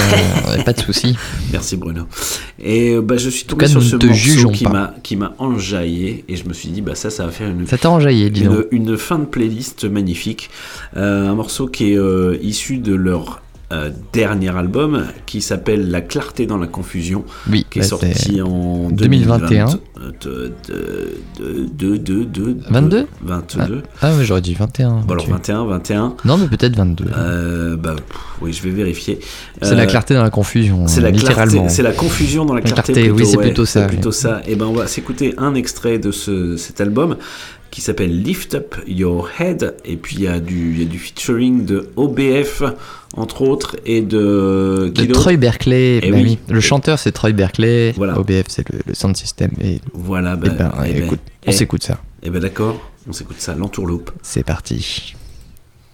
euh, 0.48 0.62
pas 0.64 0.72
de 0.72 0.80
souci. 0.80 1.16
Merci 1.52 1.76
Bruno. 1.76 2.05
Et 2.59 2.94
euh, 2.94 3.00
bah, 3.02 3.16
je 3.16 3.28
suis 3.28 3.44
tout 3.44 3.50
tombé 3.50 3.66
cas, 3.66 3.70
sur 3.70 3.80
nous 3.80 3.86
ce 3.86 3.96
morceau 3.96 4.50
qui 4.50 4.64
m'a 4.66 4.94
qui 5.02 5.16
m'a 5.16 5.34
enjaillé 5.38 6.24
et 6.28 6.34
je 6.36 6.48
me 6.48 6.52
suis 6.55 6.70
dit 6.70 6.80
bah 6.80 6.94
ça 6.94 7.10
ça 7.10 7.26
va 7.26 7.30
faire 7.30 7.48
une 7.48 7.66
Ça 7.66 7.78
t'a 7.78 7.90
enjaillé, 7.90 8.30
dis 8.30 8.42
une, 8.42 8.64
une 8.72 8.96
fin 8.96 9.18
de 9.18 9.24
playlist 9.26 9.84
magnifique. 9.84 10.50
Euh, 10.96 11.17
un 11.26 11.34
morceau 11.34 11.66
qui 11.66 11.92
est 11.92 11.98
euh, 11.98 12.36
issu 12.42 12.78
de 12.78 12.94
leur 12.94 13.40
euh, 13.70 13.90
dernier 14.14 14.48
album 14.56 15.04
qui 15.26 15.42
s'appelle 15.42 15.90
La 15.90 16.00
clarté 16.00 16.46
dans 16.46 16.56
la 16.56 16.66
confusion, 16.66 17.24
Oui, 17.50 17.66
qui 17.70 17.80
est 17.80 17.82
sorti 17.82 18.40
en 18.40 18.88
2021. 18.90 19.66
2020, 19.66 19.80
de, 20.22 20.52
de, 21.38 21.96
de, 21.96 21.96
de, 21.96 22.24
de- 22.24 22.56
22 22.70 23.06
22. 23.22 23.82
Ah, 24.00 24.14
ouais, 24.16 24.24
j'aurais 24.24 24.40
dit 24.40 24.54
21. 24.54 25.00
Bon, 25.06 25.12
alors 25.12 25.24
tu- 25.24 25.30
21, 25.30 25.66
21. 25.66 26.14
Non, 26.24 26.38
mais 26.38 26.46
peut-être 26.46 26.76
22. 26.76 27.04
Euh, 27.14 27.76
bah, 27.76 27.94
pff, 27.96 28.16
oui, 28.40 28.52
je 28.54 28.62
vais 28.62 28.70
vérifier. 28.70 29.18
C'est 29.60 29.72
Euh, 29.72 29.74
la 29.74 29.84
clarté 29.86 30.14
dans 30.14 30.22
la 30.22 30.30
confusion, 30.30 30.86
C'est 30.86 31.00
la 31.02 31.10
littéralement. 31.10 31.52
clarté, 31.52 31.68
c'est 31.74 31.82
la 31.82 31.92
confusion 31.92 32.46
dans 32.46 32.54
la 32.54 32.60
La 32.62 32.70
clarté. 32.70 32.92
clarté, 32.94 33.10
oui, 33.10 33.16
plutôt, 33.16 33.30
c'est 33.30 33.36
ouais, 33.36 33.44
plutôt 33.44 33.64
ça, 33.66 33.86
plutôt 33.86 34.08
oui. 34.10 34.14
ça. 34.14 34.40
Et 34.46 34.56
ben, 34.56 34.64
on 34.66 34.72
va 34.72 34.86
s'écouter 34.86 35.34
un 35.36 35.54
extrait 35.54 35.98
de 35.98 36.10
ce, 36.10 36.56
cet 36.56 36.80
album 36.80 37.16
qui 37.70 37.80
s'appelle 37.80 38.22
Lift 38.22 38.54
Up 38.54 38.76
Your 38.86 39.28
Head. 39.38 39.76
Et 39.84 39.96
puis 39.96 40.16
il 40.16 40.22
y 40.22 40.28
a 40.28 40.40
du, 40.40 40.72
il 40.72 40.78
y 40.80 40.82
a 40.82 40.86
du 40.88 40.98
featuring 40.98 41.64
de 41.64 41.90
OBF 41.96 42.62
entre 43.14 43.42
autres 43.42 43.76
et 43.86 44.00
de 44.02 44.90
De 44.94 45.04
Troy 45.12 45.36
Berkeley, 45.36 46.00
Eh 46.02 46.10
bah 46.10 46.16
oui. 46.18 46.38
oui. 46.48 46.54
le 46.54 46.60
chanteur 46.60 46.98
c'est 46.98 47.12
Troy 47.12 47.32
Berkeley, 47.32 47.92
Voilà. 47.96 48.18
OBF 48.18 48.44
c'est 48.48 48.68
le, 48.70 48.80
le 48.86 48.94
sound 48.94 49.16
system 49.16 49.50
et 49.60 49.80
Voilà. 49.94 50.36
bah, 50.36 50.48
ben, 50.50 50.72
ben, 50.76 50.84
écoute, 50.84 51.20
on 51.46 51.52
s'écoute 51.52 51.82
ça. 51.82 52.00
Eh 52.22 52.30
ben 52.30 52.40
d'accord, 52.40 52.80
on 53.08 53.12
s'écoute 53.12 53.40
ça. 53.40 53.54
L'entourloupe. 53.54 54.10
C'est 54.22 54.44
parti. 54.44 55.14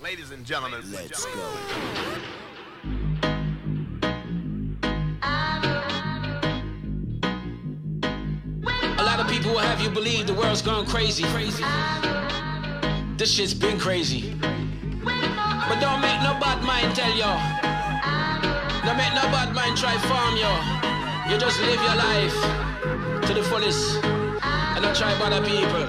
A 0.03 0.11
lot 0.11 0.21
of 0.23 1.64
people 9.45 9.57
will 9.57 9.67
have 9.67 9.79
you 9.79 9.91
believe 9.91 10.27
the 10.27 10.33
world's 10.33 10.63
gone 10.63 10.87
crazy. 10.87 11.23
This 13.19 13.31
shit's 13.31 13.53
been 13.53 13.79
crazy. 13.79 14.35
But 14.41 15.81
don't 15.85 16.01
make 16.01 16.19
no 16.25 16.33
bad 16.41 16.65
mind 16.65 16.97
tell 16.97 17.15
y'all. 17.15 17.39
Don't 18.87 18.97
make 18.97 19.13
no 19.13 19.29
bad 19.29 19.55
mind 19.55 19.77
try 19.77 19.99
farm 20.09 20.37
y'all. 20.41 21.31
You 21.31 21.37
just 21.37 21.61
live 21.61 21.77
your 21.77 21.97
life 22.09 22.37
to 23.27 23.35
the 23.35 23.43
fullest. 23.43 24.03
And 24.03 24.83
don't 24.83 24.97
try 24.97 25.13
bother 25.19 25.45
people. 25.45 25.85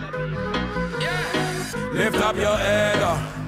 Lift 1.94 2.18
up 2.18 2.36
your 2.36 2.58
head, 2.58 3.00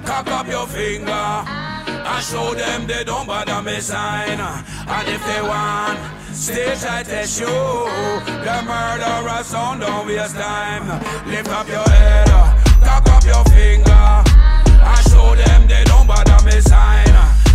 cock 0.06 0.26
up 0.28 0.46
your 0.48 0.66
finger, 0.68 1.12
and 1.12 2.24
show 2.24 2.54
them 2.54 2.86
they 2.86 3.04
don't 3.04 3.26
bother 3.26 3.60
me 3.60 3.78
sign. 3.80 4.40
And 4.40 5.08
if 5.08 5.22
they 5.26 5.42
want, 5.42 6.17
stage 6.38 6.84
I 6.84 7.02
test 7.02 7.40
you. 7.40 7.46
The 7.46 8.56
murderer 8.64 9.42
sound 9.42 9.80
don't 9.80 10.06
waste 10.06 10.36
time. 10.36 10.86
Lift 11.26 11.50
up 11.50 11.68
your 11.68 11.88
head, 11.88 12.28
uh, 12.30 12.54
cock 12.84 13.08
up 13.10 13.24
your 13.24 13.44
finger, 13.52 13.90
and 13.90 15.02
show 15.10 15.34
them 15.34 15.66
they 15.66 15.84
don't 15.84 16.06
bother 16.06 16.38
me 16.46 16.60
sign. 16.60 17.14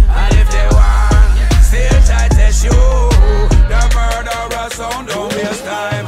And 0.09 0.35
if 0.35 0.49
they 0.51 0.67
want, 0.75 1.63
stage 1.63 2.09
I 2.11 2.27
test 2.29 2.63
you. 2.65 2.81
The 3.71 3.81
murderer 3.95 4.69
sound 4.69 5.07
don't 5.07 5.33
waste 5.33 5.63
time. 5.63 6.05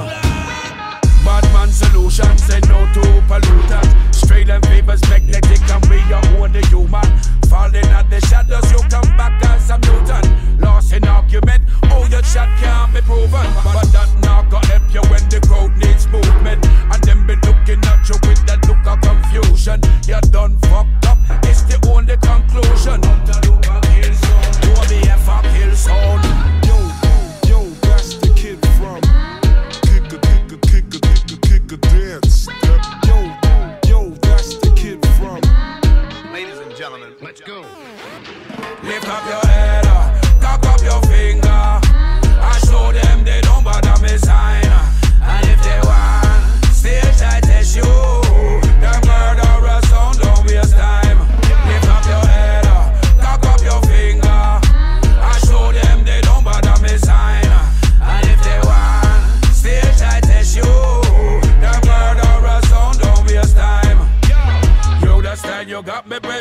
Batman 1.23 1.69
solution, 1.71 2.37
say 2.37 2.59
no 2.67 2.85
to 2.93 3.03
pollutant. 3.27 4.13
Straight 4.13 4.49
and 4.49 4.63
favors 4.67 5.01
magnetic, 5.09 5.61
and 5.71 5.85
we 5.87 5.99
are 6.13 6.25
only 6.37 6.61
human. 6.67 7.34
Falling 7.55 7.87
at 7.95 8.09
the 8.09 8.19
shadows, 8.27 8.69
you 8.69 8.79
come 8.89 9.15
back 9.15 9.41
as 9.45 9.69
a 9.69 9.79
mutant. 9.79 10.59
Lost 10.59 10.91
in 10.91 11.07
argument, 11.07 11.63
oh, 11.85 12.05
your 12.11 12.21
shot 12.21 12.49
can't 12.59 12.93
be 12.93 12.99
proven. 12.99 13.47
But 13.63 13.87
that 13.95 14.11
not 14.19 14.49
gonna 14.49 14.67
help 14.67 14.93
you 14.93 15.01
when 15.09 15.23
the 15.29 15.39
crowd 15.47 15.71
needs 15.77 16.05
movement. 16.09 16.65
And 16.91 17.01
them 17.05 17.25
be 17.25 17.35
looking 17.47 17.79
at 17.87 18.09
you 18.09 18.15
with 18.27 18.45
that 18.47 18.59
look 18.67 18.85
of 18.85 18.99
confusion. 18.99 19.79
You're 20.05 20.19
done 20.35 20.57
fucked 20.67 21.05
up, 21.07 21.17
it's 21.47 21.63
the 21.63 21.79
only 21.87 22.17
conclusion. 22.17 23.44
Lift 39.15 39.27
up 39.27 39.31
your 39.31 39.51
head, 39.51 39.84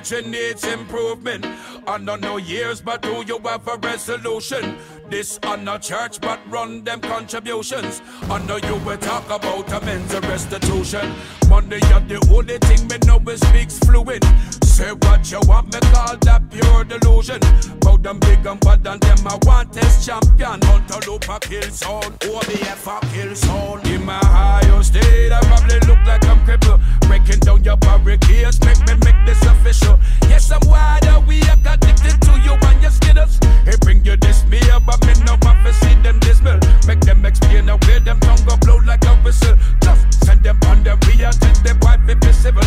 got 0.05 0.27
needs 0.27 0.65
improvement. 0.65 1.47
Under 1.87 2.17
no 2.17 2.37
years, 2.37 2.81
but 2.81 3.01
do 3.03 3.25
you 3.27 3.39
have 3.39 3.67
a 3.67 3.77
resolution? 3.77 4.77
This 5.09 5.39
a 5.43 5.79
church, 5.79 6.21
but 6.21 6.41
run 6.51 6.85
them 6.85 7.01
contributions. 7.01 8.03
Know 8.47 8.57
you 8.57 8.77
will 8.85 8.99
talk 8.99 9.25
about 9.27 9.73
amends 9.73 10.13
and 10.13 10.27
restitution. 10.27 11.15
Money 11.49 11.81
are 11.93 12.01
the 12.01 12.19
only 12.31 12.59
thing 12.59 12.87
me 12.89 12.99
know 13.07 13.21
it 13.33 13.39
speaks 13.39 13.79
fluent. 13.79 14.25
Say 14.65 14.93
what 14.93 15.31
you 15.31 15.41
want, 15.47 15.73
me 15.73 15.81
call 15.93 16.17
that 16.19 16.43
pure 16.51 16.85
delusion. 16.85 17.41
Bout 17.81 18.03
them 18.03 18.19
big 18.19 18.45
and 18.45 18.61
bad 18.61 18.87
and 18.87 19.01
them 19.01 19.27
I 19.27 19.39
want 19.47 19.73
test 19.73 20.07
champion. 20.07 20.61
Hunter 20.63 21.01
kill 21.41 21.71
sound, 21.71 22.19
OBF 22.21 22.87
a 22.87 23.07
kill 23.07 23.35
sound. 23.35 23.87
In 23.87 24.05
my 24.05 24.19
higher 24.19 24.83
state, 24.83 25.33
I 25.33 25.41
probably 25.41 25.79
look 25.89 26.05
like 26.07 26.25
I'm 26.27 26.45
crippled. 26.45 26.81
Breaking 27.07 27.41
down 27.41 27.63
your 27.65 27.77
barricades, 27.77 28.61
make 28.65 28.81
me 28.87 28.95
make 29.05 29.21
this 29.25 29.41
official. 29.43 29.94
Yes, 30.29 30.51
I'm 30.51 30.61
wide 30.69 31.07
awake, 31.09 31.45
addicted 31.65 32.21
to 32.23 32.33
you 32.41 32.53
and 32.53 32.83
your 32.83 32.91
skittles. 32.91 33.39
Hey, 33.65 33.77
bring 33.81 34.05
you 34.05 34.17
this 34.17 34.43
beer, 34.43 34.79
but 34.87 35.05
me 35.07 35.15
no 35.25 35.37
want 35.43 35.65
to 35.67 35.73
see 35.73 35.95
them 36.03 36.19
dismal. 36.21 36.59
Make 36.87 37.01
them 37.01 37.25
explain 37.25 37.69
away, 37.69 37.99
them 38.01 38.21
tongue 38.21 38.45
go 38.47 38.57
blow 38.57 38.79
like 38.85 39.05
a 39.05 39.15
whistle. 39.23 39.57
Just 39.83 40.25
send 40.25 40.43
them 40.43 40.59
on 40.67 40.83
them, 40.83 40.99
we 41.07 41.25
are 41.25 41.33
to 41.33 41.49
the 41.63 41.77
wife 41.83 42.09
invisible. 42.09 42.63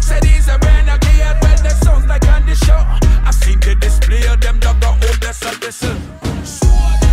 Say 0.00 0.20
these 0.20 0.48
are 0.48 0.58
renegade, 0.58 1.38
but 1.40 1.62
that 1.62 1.78
sounds 1.82 2.06
like 2.06 2.26
on 2.28 2.44
the 2.46 2.54
show. 2.54 2.80
I 3.24 3.30
seen 3.30 3.60
the 3.60 3.74
display 3.74 4.26
of 4.26 4.40
them, 4.40 4.58
dog 4.60 4.80
go 4.80 4.88
hold 4.88 5.24
us 5.24 5.42
a 5.42 5.50
whistle. 5.58 7.03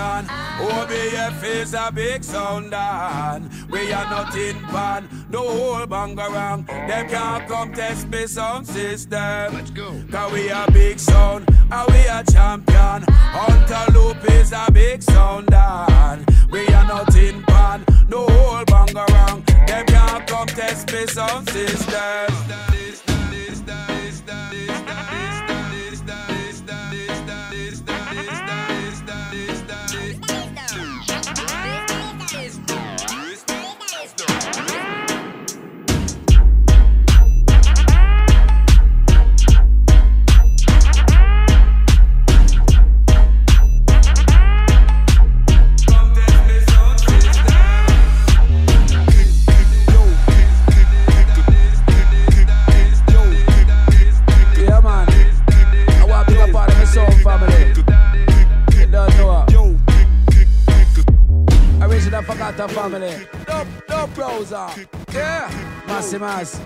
Champion. 0.00 0.26
OBF 0.60 1.44
is 1.44 1.74
a 1.74 1.90
big 1.92 2.24
sound 2.24 2.74
and 2.74 3.50
we 3.70 3.92
are 3.92 4.08
nothing 4.10 4.60
pan. 4.72 5.08
No 5.30 5.42
whole 5.48 5.86
bangarang, 5.86 6.66
them 6.66 7.08
can't 7.08 7.48
come 7.48 7.72
test 7.72 8.08
me 8.08 8.26
sound 8.26 8.66
system. 8.66 9.54
Let's 9.54 9.70
go. 9.70 9.90
Cause 10.10 10.32
we 10.32 10.48
a 10.48 10.66
big 10.72 10.98
sound 10.98 11.48
and 11.70 11.92
we 11.92 12.00
a 12.06 12.22
champion. 12.30 13.04
Hunter 13.08 13.92
Loop 13.92 14.24
is 14.30 14.52
a 14.52 14.70
big 14.72 15.02
sound 15.02 15.52
and 15.52 16.26
we 16.50 16.66
are 16.68 16.86
nothing 16.86 17.42
pan. 17.42 17.84
No 18.08 18.26
whole 18.26 18.64
bangarang, 18.64 19.44
them 19.66 19.86
can't 19.86 20.26
come 20.26 20.48
test 20.48 20.92
me 20.92 21.06
sound 21.06 21.48
system. 21.50 22.30
Yeah, 24.90 25.29
Carter 62.56 62.74
family. 62.74 63.26
Dub, 63.46 63.68
dub, 63.86 64.14
browser. 64.14 64.68
Yeah. 65.12 65.82
Massy 65.86 66.18
Mass. 66.18 66.58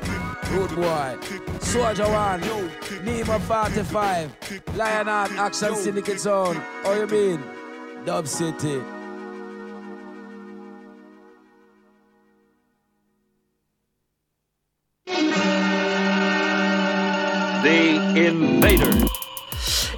Good 0.48 0.74
boy. 0.74 1.18
Soldier 1.60 2.08
One. 2.08 2.40
Nima 3.04 3.38
45. 3.40 4.76
Lion 4.76 5.08
Art 5.08 5.32
Action 5.32 5.76
Syndicate 5.76 6.20
Zone. 6.20 6.56
How 6.56 6.94
you 6.94 7.06
mean? 7.06 7.42
Dub 8.06 8.26
City. 8.26 8.80
The 17.62 18.26
Invaders. 18.26 19.23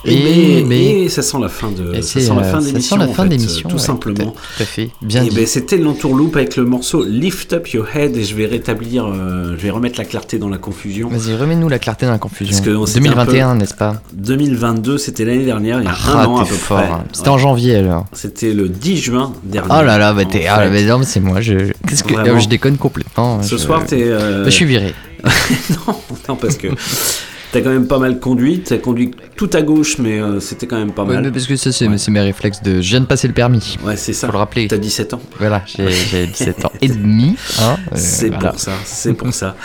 Et, 0.07 0.65
mais- 0.65 1.03
et 1.05 1.09
ça 1.09 1.23
sent 1.23 1.39
la 1.41 1.49
fin 1.49 1.71
de 1.71 2.01
ça 2.01 2.21
sent 2.21 2.29
la 2.29 2.43
euh, 2.43 2.53
fin 2.53 2.61
ça 2.61 2.67
d'émission 2.67 2.97
la 2.97 3.09
fin 3.09 3.27
tout 3.69 3.75
ouais, 3.75 3.79
simplement 3.79 4.31
tout 4.33 4.63
à 4.63 4.65
fait, 4.67 4.91
bien 5.03 5.23
et 5.25 5.29
dit. 5.29 5.35
ben, 5.37 5.47
c'était 5.47 5.77
l'entourloupe 5.79 6.37
avec 6.37 6.57
le 6.57 6.65
morceau 6.65 7.05
Lift 7.05 7.53
Up 7.53 7.69
Your 7.69 7.87
Head 7.95 8.17
et 8.17 8.25
je 8.25 8.35
vais 8.35 8.47
rétablir 8.47 9.07
euh, 9.07 9.55
je 9.57 9.63
vais 9.63 9.71
remettre 9.71 9.99
la 9.99 10.05
clarté 10.05 10.39
dans 10.39 10.49
la 10.49 10.59
confusion 10.59 11.09
Vas-y, 11.09 11.35
remets-nous 11.37 11.69
la 11.69 11.79
clarté 11.79 12.07
dans 12.07 12.13
la 12.13 12.19
confusion. 12.19 12.53
Parce 12.57 12.65
que 12.67 12.71
on 12.71 12.87
s'était 12.87 13.01
un 13.09 13.13
2021, 13.15 13.53
peu- 13.53 13.59
n'est-ce 13.59 13.75
pas? 13.75 14.03
2022 14.15 14.99
c'était 14.99 15.25
l'année 15.25 15.45
dernière 15.45 15.81
il 15.81 15.85
y 15.85 15.89
a 15.89 15.95
Ah, 16.07 16.23
un 16.23 16.27
an 16.27 16.37
à 16.39 16.45
t'es 16.45 16.51
peu 16.51 16.57
fort, 16.57 16.79
près 16.79 16.87
hein. 16.91 17.05
C'était 17.13 17.29
en 17.29 17.39
janvier 17.39 17.77
alors. 17.77 18.07
c'était 18.13 18.53
le 18.53 18.69
10 18.69 18.97
juin 18.99 19.33
dernier 19.45 19.69
Oh 19.79 19.83
là 19.83 19.99
là, 19.99 20.13
bah 20.13 20.25
t'es. 20.25 20.47
Ah, 20.47 20.69
mais 20.71 20.85
non, 20.85 21.01
c'est 21.03 21.21
moi. 21.21 21.41
Je... 21.41 21.73
Qu'est-ce 21.89 22.05
que... 22.05 22.15
Euh, 22.15 22.39
je 22.39 22.49
déconne 22.49 22.77
complètement. 22.77 23.43
ce 23.43 23.51
je- 23.57 23.57
soir 23.57 23.85
t'es 23.87 24.03
euh, 24.03 24.45
Bah, 24.45 24.51
je 24.51 24.55
suis 24.55 24.65
viré. 24.67 24.95
non, 25.71 25.95
non 26.29 26.37
parce 26.37 26.57
que 26.57 26.69
t'as 27.57 27.63
quand 27.63 27.71
même 27.73 27.87
pas 27.87 27.99
mal 27.99 28.19
conduit 28.21 28.61
t'as 28.61 28.79
conduit 28.79 29.11
tout 29.37 29.51
à 29.53 29.63
gauche 29.63 29.99
mais 29.99 30.21
euh, 30.21 30.41
c'était 30.41 30.67
quand 30.67 30.77
même 30.79 30.93
pas 30.93 31.05
Ouais, 31.05 31.15
mal 31.15 31.25
mais 31.25 31.31
parce 31.31 31.47
que 31.47 31.57
ça, 31.57 31.73
c'est 31.73 31.89
mes 31.89 32.21
réflexes 32.21 32.63
de. 32.63 32.81
Je 32.81 32.89
viens 32.91 33.01
de 33.01 33.07
passer 33.07 33.29
le 33.29 33.35
permis. 33.35 33.77
ouais 33.85 33.97
c'est 33.97 34.13
ça 34.13 34.27
Faut 34.27 34.33
le 34.33 34.39
rappeler. 34.39 34.67
t'as 34.69 34.79
17 34.79 35.15
ans 35.15 35.21
Voilà, 35.39 35.63
j'ai 35.67 35.91
j'ai 35.91 36.27
17 36.39 36.65
ans 36.65 36.73
et 36.81 36.89
demi. 36.89 37.35
Hein, 37.61 37.77
euh, 37.93 37.97
C'est 37.97 38.29
voilà. 38.29 38.51
pour 38.51 38.61
ça, 38.61 38.73
c'est 38.85 39.15
pour 39.15 39.33
ça. 39.33 39.57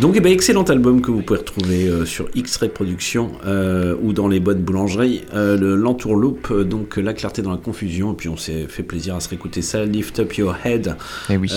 Donc, 0.00 0.14
eh 0.16 0.20
ben, 0.20 0.32
excellent 0.32 0.62
album 0.64 1.00
que 1.00 1.10
vous 1.10 1.22
pouvez 1.22 1.38
retrouver 1.40 1.86
euh, 1.86 2.04
sur 2.04 2.26
X-Ray 2.34 2.70
Productions 2.70 3.30
ou 4.02 4.12
dans 4.12 4.28
les 4.28 4.40
bonnes 4.40 4.60
boulangeries. 4.62 5.22
Le 5.34 5.74
l'entourloupe, 5.76 6.52
donc 6.62 6.96
la 6.96 7.12
clarté 7.14 7.42
dans 7.42 7.50
la 7.50 7.56
confusion. 7.56 8.12
Et 8.12 8.16
puis, 8.16 8.28
on 8.28 8.36
s'est 8.36 8.66
fait 8.68 8.82
plaisir 8.82 9.14
à 9.16 9.20
se 9.20 9.28
réécouter 9.28 9.62
ça. 9.62 9.84
Lift 9.84 10.18
Up 10.20 10.34
Your 10.36 10.54
Head 10.64 10.96
Eh 11.30 11.36
oui. 11.36 11.50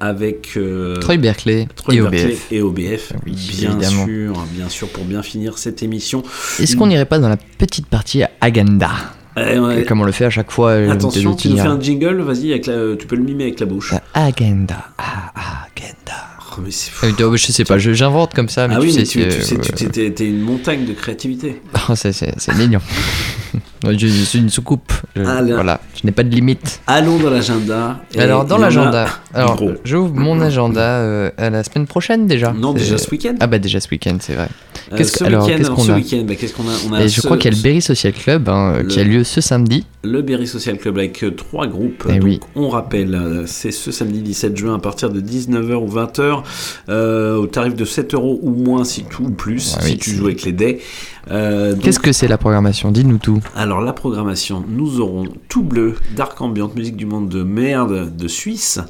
avec 0.00 0.58
Troy 1.00 1.16
Berkeley 1.16 1.68
Troy 1.76 1.94
et 1.94 2.00
Berkeley 2.00 2.24
OBF. 2.32 2.52
et 2.52 2.62
OBF. 2.62 3.12
Oui, 3.26 3.32
bien 3.58 3.72
évidemment. 3.78 4.04
sûr, 4.06 4.44
bien 4.54 4.68
sûr, 4.68 4.88
pour 4.88 5.04
bien 5.04 5.15
finir 5.22 5.58
cette 5.58 5.82
émission. 5.82 6.22
Est-ce 6.60 6.76
qu'on 6.76 6.86
n'irait 6.86 7.04
pas 7.06 7.18
dans 7.18 7.28
la 7.28 7.36
petite 7.36 7.86
partie 7.86 8.22
agenda 8.40 8.90
Eh, 9.36 9.58
ouais. 9.58 9.84
Comme 9.84 10.00
on 10.00 10.04
le 10.04 10.12
fait 10.12 10.24
à 10.26 10.30
chaque 10.30 10.50
fois. 10.50 10.70
euh, 10.70 10.90
Attention, 10.90 11.34
tu 11.34 11.48
nous 11.48 11.56
fais 11.58 11.62
un 11.68 11.80
jingle, 11.80 12.20
vas-y, 12.22 12.50
avec 12.52 12.66
la- 12.66 12.96
tu 12.96 13.06
peux 13.06 13.16
le 13.16 13.22
mimer 13.22 13.44
avec 13.44 13.60
la 13.60 13.66
bouche. 13.66 13.92
Agenda. 14.14 14.86
Ah, 14.98 15.32
agenda. 15.76 16.22
Oh, 16.58 16.62
mais 16.64 16.70
c'est 16.70 16.90
Euh, 17.04 17.12
oh, 17.28 17.36
je 17.36 17.52
sais 17.52 17.64
pas, 17.64 17.76
je- 17.76 17.92
j'invente 17.92 18.32
comme 18.32 18.48
ça, 18.48 18.66
mais 18.66 18.76
ah 18.76 18.80
tu 18.80 18.86
oui, 18.86 18.92
sais, 18.92 19.00
mais 19.00 19.04
tu, 19.04 19.20
c'est, 19.20 19.28
tu 19.28 19.42
sais, 19.44 19.54
euh, 19.56 19.58
tu 19.76 19.84
sais, 19.84 19.90
t'es- 19.90 20.10
t'es 20.10 20.26
une 20.26 20.40
montagne 20.40 20.86
de 20.86 20.94
créativité. 20.94 21.60
Oh, 21.90 21.94
c'est, 21.94 22.12
c'est- 22.12 22.32
c'est 22.38 22.54
mignon. 22.54 22.80
je, 23.84 23.96
je 23.98 24.06
suis 24.24 24.38
une 24.38 24.48
soucoupe. 24.50 24.92
Je- 25.14 25.22
Ah, 25.24 25.40
là. 25.42 25.54
voilà, 25.54 25.80
je 25.94 26.06
n'ai 26.06 26.12
pas 26.12 26.22
de 26.22 26.34
limite. 26.34 26.80
Allons 26.86 27.18
dans 27.18 27.30
l'agenda. 27.30 28.00
Alors, 28.18 28.44
dans 28.44 28.56
a 28.56 28.60
l'agenda, 28.60 29.08
alors, 29.34 29.56
gros. 29.56 29.72
j'ouvre 29.84 30.14
mon 30.14 30.40
agenda 30.40 30.80
euh, 30.80 31.30
à 31.36 31.50
la 31.50 31.62
semaine 31.64 31.86
prochaine 31.86 32.26
déjà. 32.26 32.52
Non, 32.52 32.72
déjà 32.72 32.98
ce 32.98 33.10
week-end. 33.10 33.34
Ah, 33.40 33.46
bah, 33.46 33.58
déjà 33.58 33.80
ce 33.80 33.88
week-end, 33.90 34.16
c'est 34.20 34.34
vrai. 34.34 34.48
Euh, 34.92 35.02
ce 35.02 35.18
que- 35.18 35.24
alors, 35.24 35.44
week-end, 35.46 35.58
qu'est-ce 35.58 35.70
qu'on 35.70 35.82
ce 35.82 35.90
a 35.92 36.22
bah, 36.24 36.34
qu'est-ce 36.36 36.52
qu'on 36.54 36.62
a? 36.68 36.72
On 36.88 36.92
a 36.94 37.02
Et 37.04 37.08
je 37.08 37.20
ce- 37.20 37.26
crois 37.26 37.36
qu'il 37.38 37.50
y 37.50 37.54
a 37.54 37.56
le 37.56 37.62
Berry 37.62 37.82
Social 37.82 38.12
Club 38.12 38.48
hein, 38.48 38.74
euh, 38.76 38.84
qui 38.84 39.00
a 39.00 39.04
lieu 39.04 39.24
ce 39.24 39.40
samedi. 39.40 39.84
Le 40.04 40.22
Berry 40.22 40.46
Social 40.46 40.78
Club 40.78 40.98
avec 40.98 41.24
euh, 41.24 41.32
trois 41.32 41.66
groupes. 41.66 42.04
Eh 42.08 42.14
Donc, 42.14 42.22
oui. 42.22 42.40
On 42.54 42.68
rappelle, 42.68 43.14
euh, 43.14 43.42
c'est 43.46 43.72
ce 43.72 43.90
samedi 43.90 44.20
17 44.20 44.56
juin 44.56 44.76
à 44.76 44.78
partir 44.78 45.10
de 45.10 45.20
19h 45.20 45.74
ou 45.74 45.88
20h 45.88 46.42
euh, 46.88 47.36
au 47.36 47.46
tarif 47.46 47.74
de 47.74 47.84
7 47.84 48.14
euros 48.14 48.38
ou 48.42 48.50
moins 48.50 48.84
si 48.84 49.04
tout 49.04 49.24
ou 49.24 49.30
plus 49.30 49.74
Ah 49.76 49.82
si 49.82 49.92
oui, 49.92 49.98
tu 49.98 50.10
joues 50.10 50.26
avec 50.26 50.42
les 50.44 50.52
dés. 50.52 50.80
Euh, 51.30 51.74
Qu'est-ce 51.82 51.98
que 52.00 52.12
c'est 52.12 52.28
la 52.28 52.38
programmation 52.38 52.92
Dis-nous 52.92 53.18
tout. 53.18 53.40
Alors 53.56 53.80
la 53.80 53.92
programmation, 53.92 54.64
nous 54.68 55.00
aurons 55.00 55.24
Tout 55.48 55.62
Bleu, 55.62 55.96
Dark 56.14 56.40
Ambient, 56.40 56.70
musique 56.76 56.96
du 56.96 57.06
monde 57.06 57.28
de 57.28 57.42
merde 57.42 58.14
de 58.16 58.28
Suisse, 58.28 58.80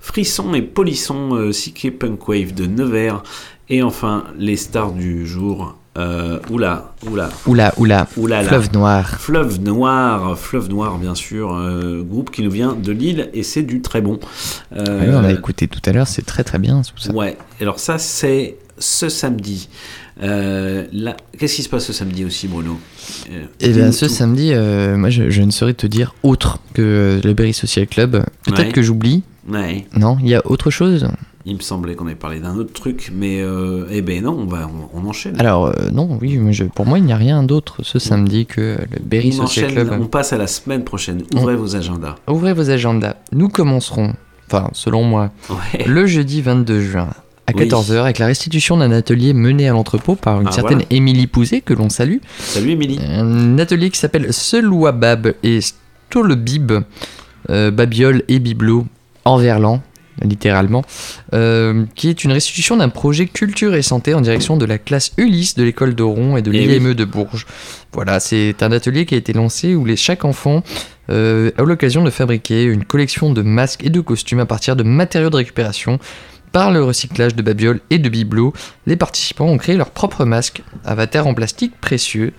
Frisson 0.00 0.54
et 0.54 0.62
Polisson, 0.62 1.30
euh, 1.34 1.50
Psyché 1.50 1.90
Punk 1.90 2.26
Wave 2.28 2.54
de 2.54 2.66
Nevers, 2.66 3.22
et 3.68 3.82
enfin 3.82 4.24
les 4.38 4.56
stars 4.56 4.92
du 4.92 5.26
jour. 5.26 5.76
Euh, 5.98 6.38
oula, 6.48 6.94
oula. 7.06 7.28
Oula, 7.46 7.74
oula, 7.76 8.06
Oula. 8.16 8.42
Fleuve 8.44 8.72
Noir. 8.72 9.06
Fleuve 9.20 9.60
Noir, 9.60 10.38
Fleuve 10.38 10.70
Noir 10.70 10.96
bien 10.96 11.14
sûr, 11.14 11.54
euh, 11.54 12.02
groupe 12.02 12.30
qui 12.30 12.42
nous 12.42 12.50
vient 12.50 12.72
de 12.72 12.92
Lille 12.92 13.28
et 13.34 13.42
c'est 13.42 13.62
du 13.62 13.82
très 13.82 14.00
bon. 14.00 14.18
Euh, 14.74 15.00
Oui, 15.02 15.14
on 15.14 15.22
a 15.22 15.30
écouté 15.30 15.68
tout 15.68 15.82
à 15.84 15.92
l'heure, 15.92 16.06
c'est 16.08 16.24
très 16.24 16.44
très 16.44 16.58
bien 16.58 16.80
tout 16.80 16.96
ça. 16.96 17.12
Ouais, 17.12 17.36
alors 17.60 17.78
ça 17.78 17.98
c'est 17.98 18.56
ce 18.78 19.10
samedi. 19.10 19.68
Euh, 20.22 20.84
là, 20.92 21.16
qu'est-ce 21.38 21.56
qui 21.56 21.62
se 21.62 21.68
passe 21.68 21.86
ce 21.86 21.92
samedi 21.92 22.24
aussi, 22.24 22.48
Bruno 22.48 22.78
Euh, 23.30 23.44
Et 23.60 23.70
bien 23.70 23.92
ce 23.92 24.04
tout. 24.06 24.10
samedi, 24.12 24.50
euh, 24.52 24.96
moi 24.96 25.08
je, 25.10 25.30
je 25.30 25.42
ne 25.42 25.50
saurais 25.50 25.74
te 25.74 25.86
dire 25.86 26.14
autre 26.22 26.58
que 26.74 27.20
le 27.22 27.32
Berry 27.32 27.54
Social 27.54 27.86
Club. 27.86 28.22
Peut-être 28.44 28.58
Ouais. 28.66 28.72
que 28.72 28.82
j'oublie. 28.82 29.22
Ouais. 29.48 29.86
Non, 29.96 30.18
il 30.20 30.28
y 30.28 30.34
a 30.34 30.42
autre 30.46 30.70
chose? 30.70 31.08
Il 31.44 31.56
me 31.56 31.60
semblait 31.60 31.96
qu'on 31.96 32.06
avait 32.06 32.14
parlé 32.14 32.38
d'un 32.38 32.56
autre 32.56 32.72
truc, 32.72 33.10
mais 33.12 33.42
eh 33.90 34.00
ben 34.02 34.22
non, 34.22 34.38
on 34.38 34.44
va, 34.46 34.68
on, 34.94 35.00
on 35.02 35.08
enchaîne. 35.08 35.40
Alors 35.40 35.74
non, 35.92 36.16
oui, 36.20 36.38
je- 36.52 36.62
pour 36.64 36.86
moi 36.86 36.98
il 37.00 37.04
n'y 37.04 37.12
a 37.12 37.16
rien 37.16 37.42
d'autre 37.42 37.78
ce 37.82 37.98
samedi 37.98 38.46
que 38.46 38.78
le 38.78 39.00
Berry 39.02 39.30
on 39.40 39.46
Social 39.46 39.66
enchaîne, 39.72 39.86
Club. 39.88 39.98
on 40.02 40.06
passe 40.06 40.32
à 40.32 40.38
la 40.38 40.46
semaine 40.46 40.84
prochaine. 40.84 41.22
Ouvrez 41.34 41.56
vos 41.56 41.74
agendas. 41.74 42.14
Ouvrez 42.28 42.52
vos 42.52 42.70
agendas. 42.70 43.16
Nous 43.32 43.48
commencerons, 43.48 44.12
enfin 44.46 44.68
selon 44.72 45.02
moi, 45.02 45.32
Ouais. 45.50 45.84
le 45.84 46.06
jeudi 46.06 46.42
22 46.42 46.80
juin 46.80 47.08
à 47.46 47.52
Oui. 47.54 47.66
14h 47.66 48.00
avec 48.02 48.18
la 48.18 48.26
restitution 48.26 48.76
d'un 48.76 48.92
atelier 48.92 49.32
mené 49.32 49.68
à 49.68 49.72
l'entrepôt 49.72 50.14
par 50.14 50.40
une 50.40 50.48
Ah, 50.48 50.52
certaine 50.52 50.78
voilà. 50.78 50.88
Émilie 50.90 51.26
Pouzet 51.26 51.60
que 51.60 51.74
l'on 51.74 51.88
salue. 51.90 52.18
Salut 52.38 52.70
Émilie. 52.70 53.00
Un 53.04 53.58
atelier 53.58 53.90
qui 53.90 53.98
s'appelle 53.98 54.32
Selouabab 54.32 55.34
et 55.42 55.60
Stolbib, 55.60 56.72
euh, 57.50 57.70
Babiole 57.70 58.22
et 58.28 58.38
Bibelot 58.38 58.86
en 59.24 59.36
verlan, 59.38 59.82
littéralement, 60.22 60.82
euh, 61.34 61.84
qui 61.94 62.08
est 62.08 62.22
une 62.24 62.32
restitution 62.32 62.76
d'un 62.76 62.88
projet 62.88 63.26
culture 63.26 63.74
et 63.74 63.82
santé 63.82 64.14
en 64.14 64.20
direction 64.20 64.56
de 64.56 64.64
la 64.64 64.78
classe 64.78 65.12
Ulysse 65.16 65.54
de 65.56 65.64
l'école 65.64 65.94
d'Oron 65.94 66.36
et 66.36 66.42
de 66.42 66.52
Eh 66.52 66.66
l'IME 66.66 66.94
de 66.94 67.04
Bourges. 67.04 67.46
Voilà, 67.92 68.20
c'est 68.20 68.62
un 68.62 68.72
atelier 68.72 69.04
qui 69.06 69.14
a 69.14 69.18
été 69.18 69.32
lancé 69.32 69.74
où 69.74 69.84
les, 69.84 69.96
chaque 69.96 70.24
enfant 70.24 70.62
euh, 71.10 71.50
a 71.58 71.62
l'occasion 71.62 72.04
de 72.04 72.10
fabriquer 72.10 72.64
une 72.64 72.84
collection 72.84 73.32
de 73.32 73.42
masques 73.42 73.84
et 73.84 73.90
de 73.90 74.00
costumes 74.00 74.40
à 74.40 74.46
partir 74.46 74.76
de 74.76 74.82
matériaux 74.82 75.30
de 75.30 75.36
récupération. 75.36 75.98
Par 76.52 76.70
le 76.70 76.84
recyclage 76.84 77.34
de 77.34 77.42
babioles 77.42 77.80
et 77.88 77.98
de 77.98 78.08
bibelots, 78.08 78.52
les 78.86 78.96
participants 78.96 79.46
ont 79.46 79.58
créé 79.58 79.76
leur 79.76 79.90
propre 79.90 80.24
masque, 80.26 80.62
avatar 80.84 81.26
en 81.26 81.32
plastique 81.32 81.72
précieux, 81.80 82.34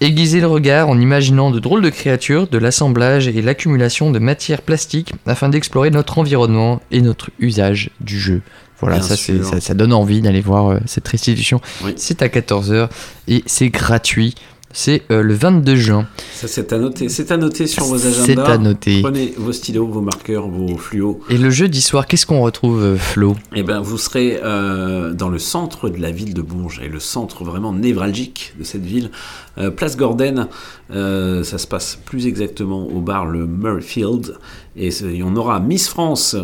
aiguiser 0.00 0.40
le 0.40 0.48
regard 0.48 0.88
en 0.88 1.00
imaginant 1.00 1.50
de 1.50 1.60
drôles 1.60 1.82
de 1.82 1.90
créatures, 1.90 2.48
de 2.48 2.58
l'assemblage 2.58 3.28
et 3.28 3.40
l'accumulation 3.40 4.10
de 4.10 4.18
matières 4.18 4.62
plastiques 4.62 5.12
afin 5.26 5.48
d'explorer 5.48 5.90
notre 5.90 6.18
environnement 6.18 6.80
et 6.90 7.00
notre 7.00 7.30
usage 7.38 7.90
du 8.00 8.18
jeu. 8.18 8.42
Voilà, 8.80 9.00
ça, 9.02 9.16
ça, 9.16 9.60
ça 9.60 9.74
donne 9.74 9.92
envie 9.92 10.20
d'aller 10.20 10.40
voir 10.40 10.68
euh, 10.68 10.78
cette 10.86 11.08
restitution. 11.08 11.60
Oui. 11.82 11.94
C'est 11.96 12.22
à 12.22 12.28
14h 12.28 12.88
et 13.26 13.42
c'est 13.46 13.70
gratuit. 13.70 14.36
C'est 14.72 15.02
euh, 15.10 15.22
le 15.22 15.34
22 15.34 15.76
juin. 15.76 16.06
Ça, 16.38 16.46
c'est 16.46 16.72
à 16.72 16.78
noter. 16.78 17.08
C'est 17.08 17.32
à 17.32 17.36
noter 17.36 17.66
sur 17.66 17.84
vos 17.84 18.06
agendas. 18.06 18.24
C'est 18.24 18.38
à 18.38 18.58
noter. 18.58 19.00
Prenez 19.00 19.34
vos 19.36 19.52
stylos, 19.52 19.86
vos 19.86 20.02
marqueurs, 20.02 20.48
vos 20.48 20.76
fluos. 20.76 21.20
Et 21.30 21.38
le 21.38 21.50
jeudi 21.50 21.80
soir, 21.80 22.06
qu'est-ce 22.06 22.26
qu'on 22.26 22.42
retrouve, 22.42 22.82
euh, 22.82 22.96
Flo? 22.96 23.34
Eh 23.56 23.62
ben, 23.62 23.80
vous 23.80 23.98
serez 23.98 24.38
euh, 24.44 25.12
dans 25.12 25.30
le 25.30 25.38
centre 25.38 25.88
de 25.88 26.00
la 26.00 26.10
ville 26.10 26.34
de 26.34 26.42
Bourges, 26.42 26.80
et 26.80 26.88
le 26.88 27.00
centre 27.00 27.44
vraiment 27.44 27.72
névralgique 27.72 28.54
de 28.58 28.64
cette 28.64 28.84
ville, 28.84 29.10
euh, 29.56 29.70
Place 29.70 29.96
Gordon. 29.96 30.46
Ça 30.90 31.58
se 31.58 31.66
passe 31.66 31.98
plus 32.04 32.26
exactement 32.26 32.86
au 32.86 33.00
bar 33.00 33.26
le 33.26 33.46
Murrayfield, 33.46 34.36
et 34.76 34.88
et 34.88 35.22
on 35.22 35.34
aura 35.36 35.60
Miss 35.60 35.88
France. 35.88 36.36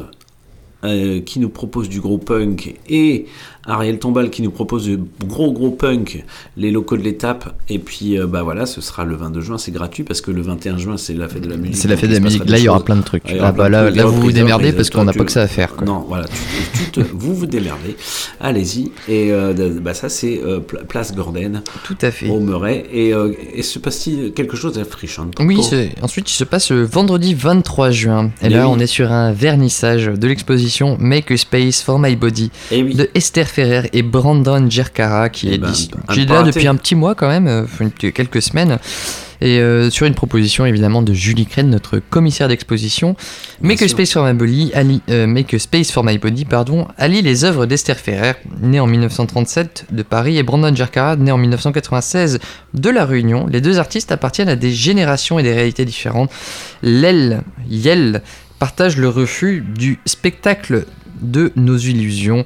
qui 0.83 1.41
nous 1.41 1.49
propose 1.49 1.89
du 1.89 2.03
gros 2.03 2.19
punk 2.19 2.79
et 2.91 3.25
Ariel 3.67 3.99
Tombal 3.99 4.31
qui 4.31 4.43
nous 4.43 4.51
propose 4.51 4.85
du 4.85 4.99
gros 5.27 5.53
gros 5.53 5.71
punk 5.71 6.25
les 6.57 6.71
locaux 6.71 6.97
de 6.97 7.03
l'étape. 7.03 7.55
Et 7.69 7.79
puis 7.79 8.19
euh, 8.19 8.27
bah 8.27 8.43
voilà 8.43 8.67
ce 8.67 8.81
sera 8.81 9.05
le 9.05 9.17
22 9.17 9.41
juin. 9.41 9.59
C'est 9.59 9.73
gratuit 9.73 10.03
parce 10.05 10.21
que 10.21 10.31
le 10.31 10.43
21 10.43 10.77
juin 10.79 10.97
c'est 10.97 11.15
la 11.15 11.29
fête 11.29 11.43
de 11.43 11.51
la 11.51 11.57
musique. 11.57 11.77
C'est 11.77 11.89
la 11.89 11.97
fête 11.97 12.11
de 12.11 12.15
la 12.15 12.21
musique. 12.21 12.49
Là, 12.49 12.59
il 12.59 12.65
y 12.65 12.69
aura 12.69 12.85
plein 12.85 12.97
de 12.97 13.03
trucs. 13.03 13.23
Ah, 13.41 13.53
bah, 13.53 13.69
là, 13.69 13.91
là, 13.91 14.05
vous 14.07 14.21
vous 14.21 14.33
démerdez 14.33 14.73
parce 14.73 14.91
qu'on 14.91 15.05
n'a 15.05 15.13
pas 15.13 15.25
que 15.25 15.33
ça 15.33 15.43
à 15.43 15.47
faire, 15.49 15.75
quoi. 15.77 15.87
non 15.87 16.05
voilà 16.09 16.27
tu- 16.27 16.33
tu- 16.35 16.85
tu 16.85 16.91
te- 16.91 17.01
vous 17.13 17.35
vous 17.35 17.47
démerdez. 17.47 17.97
Allez-y. 18.41 18.93
Et 19.09 19.33
euh, 19.33 19.53
bah 19.81 19.95
ça 19.95 20.09
c'est 20.09 20.41
euh, 20.45 20.61
Pla- 20.61 20.83
place 20.85 21.15
Gordon 21.15 21.63
tout 21.85 21.97
à 22.03 22.11
fait. 22.11 22.29
Au 22.29 22.41
Murray 22.41 22.85
et, 22.93 23.13
et 23.55 23.63
se 23.63 23.79
passe-t-il 23.79 24.33
quelque 24.33 24.57
chose 24.57 24.75
d'africhant 24.75 25.27
Oui, 25.41 25.63
c'est- 25.63 25.91
ensuite 26.03 26.31
il 26.31 26.35
se 26.35 26.45
passe 26.45 26.71
le 26.71 26.83
vendredi 26.85 27.35
23 27.35 27.91
juin. 27.91 28.31
Et 28.43 28.45
Mais 28.45 28.51
là, 28.51 28.67
oui. 28.69 28.75
on 28.77 28.79
est 28.81 28.87
sur 28.87 29.11
un 29.13 29.33
vernissage 29.33 30.07
de 30.07 30.27
l'exposition 30.29 30.97
Make 31.01 31.31
a 31.31 31.37
Space 31.37 31.83
for 31.83 31.99
My 31.99 32.17
Body 32.17 32.51
de 32.71 33.09
Esther 33.15 33.47
Ferrer 33.55 33.89
et 33.93 34.03
Brandon 34.03 34.69
Gercara 34.69 35.29
qui 35.29 35.55
est, 35.55 35.59
ben, 35.59 35.73
qui 35.73 36.21
est 36.21 36.27
pas 36.27 36.43
là 36.43 36.51
depuis 36.51 36.67
un 36.67 36.75
petit 36.75 36.97
mois 36.97 37.15
quand 37.15 37.29
même, 37.29 37.47
euh, 37.47 37.65
quelques 38.11 38.43
semaines. 38.43 38.79
Et 39.41 39.59
euh, 39.59 39.91
sur 39.91 40.07
une 40.07 40.15
proposition 40.15 40.67
évidemment 40.67 41.03
de 41.03 41.13
Julie 41.13 41.47
Crène, 41.47 41.71
notre 41.71 41.99
commissaire 41.99 42.49
d'exposition, 42.49 43.15
Make 43.61 43.83
a 43.83 43.89
Space 43.89 44.13
for 44.13 44.25
My 44.25 44.33
Body, 44.33 44.73
allie, 44.75 45.03
euh, 45.11 45.27
Make 45.27 45.55
a 45.55 45.59
Space 45.59 45.93
for 45.93 46.03
My 46.03 46.19
Body, 46.19 46.45
pardon, 46.45 46.89
allie 46.99 47.23
les 47.23 47.45
œuvres 47.45 47.67
d'Esther 47.67 47.97
Ferrer, 47.97 48.33
née 48.61 48.81
en 48.81 48.87
1937 48.87 49.87
de 49.93 50.03
Paris, 50.03 50.39
et 50.39 50.43
Brandon 50.43 50.75
Gercara, 50.75 51.17
né 51.17 51.31
en 51.31 51.39
1996 51.39 52.41
de 52.73 52.91
La 52.91 53.05
Réunion. 53.05 53.47
Les 53.47 53.61
deux 53.61 53.79
artistes 53.79 54.11
appartiennent 54.11 54.49
à 54.49 54.57
des 54.57 54.73
générations 54.73 55.39
et 55.39 55.45
des 55.45 55.53
réalités 55.53 55.85
différentes. 55.85 56.31
L'aile, 56.83 57.43
Yel, 57.69 58.23
partage 58.59 58.97
le 58.97 59.09
refus 59.09 59.65
du 59.77 59.99
spectacle 60.07 60.87
de 61.21 61.53
nos 61.57 61.77
illusions. 61.77 62.45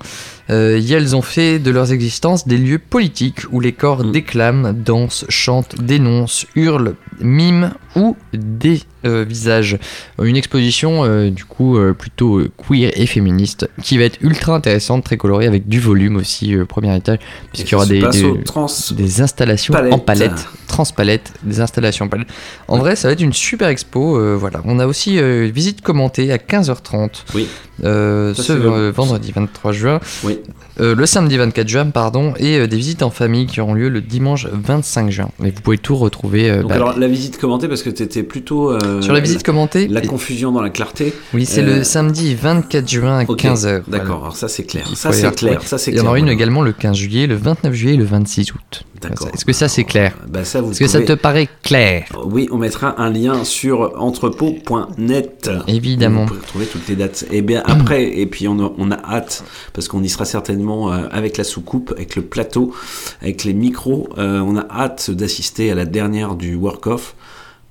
Euh, 0.51 0.79
Yels 0.79 1.15
ont 1.15 1.23
fait 1.23 1.59
de 1.59 1.71
leurs 1.71 1.93
existences 1.93 2.47
des 2.49 2.57
lieux 2.59 2.79
politiques 2.79 3.41
où 3.53 3.61
les 3.61 3.73
corps 3.73 4.05
déclament, 4.05 4.73
dansent, 4.73 5.25
chantent, 5.29 5.81
dénoncent, 5.81 6.47
hurlent, 6.55 6.95
miment 7.21 7.73
ou 7.97 8.17
dévisagent. 8.33 9.79
Une 10.23 10.37
exposition 10.37 11.05
euh, 11.05 11.31
du 11.31 11.45
coup 11.45 11.77
euh, 11.77 11.93
plutôt 11.93 12.39
euh, 12.39 12.51
queer 12.57 12.93
et 12.95 13.07
féministe 13.07 13.69
qui 13.83 13.99
va 13.99 14.05
être 14.05 14.19
ultra 14.23 14.55
intéressante, 14.55 15.05
très 15.05 15.17
colorée 15.17 15.47
avec 15.47 15.69
du 15.69 15.81
volume 15.81 16.17
aussi 16.17 16.55
euh, 16.55 16.63
au 16.63 16.67
premier 16.67 16.95
étage 16.97 17.19
puisqu'il 17.53 17.73
y 17.73 17.75
aura 17.75 17.87
des, 17.87 19.21
installations 19.21 19.75
en 19.75 19.99
palette. 19.99 20.31
palette, 20.31 20.49
transpalette, 20.67 21.33
des 21.43 21.61
installations 21.61 22.07
en 22.07 22.09
palette. 22.09 22.29
En 22.69 22.79
vrai, 22.79 22.97
ça 22.97 23.09
va 23.09 23.13
être 23.13 23.21
une 23.21 23.33
super 23.33 23.69
expo. 23.69 24.19
euh, 24.19 24.37
voilà, 24.39 24.61
on 24.65 24.79
a 24.79 24.87
aussi 24.87 25.19
euh, 25.19 25.51
visite 25.53 25.83
commentée 25.83 26.31
à 26.33 26.37
15h30. 26.37 27.25
Oui. 27.35 27.49
Euh, 27.85 28.35
Ça, 28.35 28.43
ce 28.43 28.53
euh, 28.53 28.93
vendredi 28.95 29.33
23 29.33 29.73
juin. 29.73 30.01
Oui. 30.25 30.38
Wait. 30.39 30.68
Euh, 30.81 30.95
le 30.95 31.07
samedi 31.07 31.37
24 31.37 31.67
juin, 31.69 31.87
pardon, 31.91 32.35
et 32.39 32.57
euh, 32.59 32.67
des 32.67 32.77
visites 32.77 33.03
en 33.03 33.11
famille 33.11 33.47
qui 33.47 33.61
auront 33.61 33.75
lieu 33.75 33.89
le 33.89 34.01
dimanche 34.01 34.47
25 34.53 35.11
juin. 35.11 35.29
Et 35.45 35.51
vous 35.51 35.61
pouvez 35.61 35.79
tout 35.79 35.97
retrouver. 35.97 36.51
euh, 36.51 36.61
donc 36.63 36.71
bah, 36.71 36.77
alors 36.77 36.99
la 36.99 37.09
visite 37.09 37.39
commentée 37.39 37.69
parce 37.69 37.83
que 37.83 37.91
tu 37.91 38.03
étais 38.03 38.23
plutôt 38.23 38.79
Sur 39.01 39.13
la 39.13 39.21
visite 39.21 39.43
commentée 39.43 39.89
la 39.89 40.01
confusion 40.01 40.53
dans 40.53 40.63
la 40.63 40.71
clarté 40.71 41.13
oui, 41.35 41.47
c'est 41.47 41.63
le 41.63 41.83
samedi 41.85 42.35
24 42.35 42.89
juin 42.89 43.19
à 43.19 43.25
ok, 43.25 43.43
15h. 43.43 43.83
d'accord 43.89 44.23
alors 44.23 44.37
ça 44.37 44.49
c'est 44.49 44.65
clair 44.65 44.87
Il 44.91 44.97
ça 44.97 45.13
c'est 45.13 45.35
clair 45.35 45.63
ça 45.63 45.79
c'est 45.79 45.91
Il 45.91 45.97
y 45.97 46.01
en 46.01 46.07
aura 46.07 46.19
une 46.19 46.29
également 46.29 46.63
le 46.63 46.73
15 46.73 46.97
juillet, 46.97 47.27
le 47.27 47.35
29 47.37 47.73
juillet 47.75 47.95
et 47.95 47.97
le 47.97 48.05
26 48.05 48.53
août. 48.55 48.85
D'accord. 49.01 49.29
Est-ce 49.33 49.45
que 49.45 49.53
ça 49.53 49.69
c'est 49.69 49.85
clair 49.85 50.13
Bah, 50.29 50.41
Est-ce 50.41 50.79
que 50.81 50.89
ça 50.89 50.99
pouvez- 50.99 51.05
te 51.05 51.13
paraît 51.21 51.49
clair 51.63 52.07
Oui, 52.25 52.49
on 52.51 52.59
mettra 52.59 53.01
un 53.01 53.11
lien 53.11 53.45
sur 53.45 53.93
entrepôt.net. 53.97 55.51
Évidemment. 55.69 56.23
Vous 56.23 56.27
pourrez 56.35 56.41
retrouver 56.41 56.67
toutes 56.67 56.89
les 56.89 56.97
dates. 56.97 57.25
Et 57.31 57.41
bien 57.43 57.63
après, 57.65 58.05
et 58.19 58.27
puis 58.27 58.49
on 58.49 58.59
a, 58.59 58.73
on 58.77 58.91
a 58.91 58.97
hâte, 58.97 59.45
parce 59.73 59.87
qu'on 59.89 60.03
y 60.03 60.09
sera 60.09 60.25
certainement 60.25 60.68
euh, 60.71 61.09
avec 61.11 61.37
la 61.37 61.45
soucoupe, 61.45 61.93
avec 61.97 62.17
le 62.17 62.23
plateau, 62.23 62.75
avec 63.23 63.45
les 63.45 63.55
micros. 63.55 64.09
euh, 64.19 64.41
on 64.41 64.57
a 64.57 64.67
hâte 64.71 65.11
d'assister 65.11 65.71
à 65.71 65.75
la 65.75 65.85
dernière 65.85 66.35
du 66.35 66.55
work-off, 66.55 67.15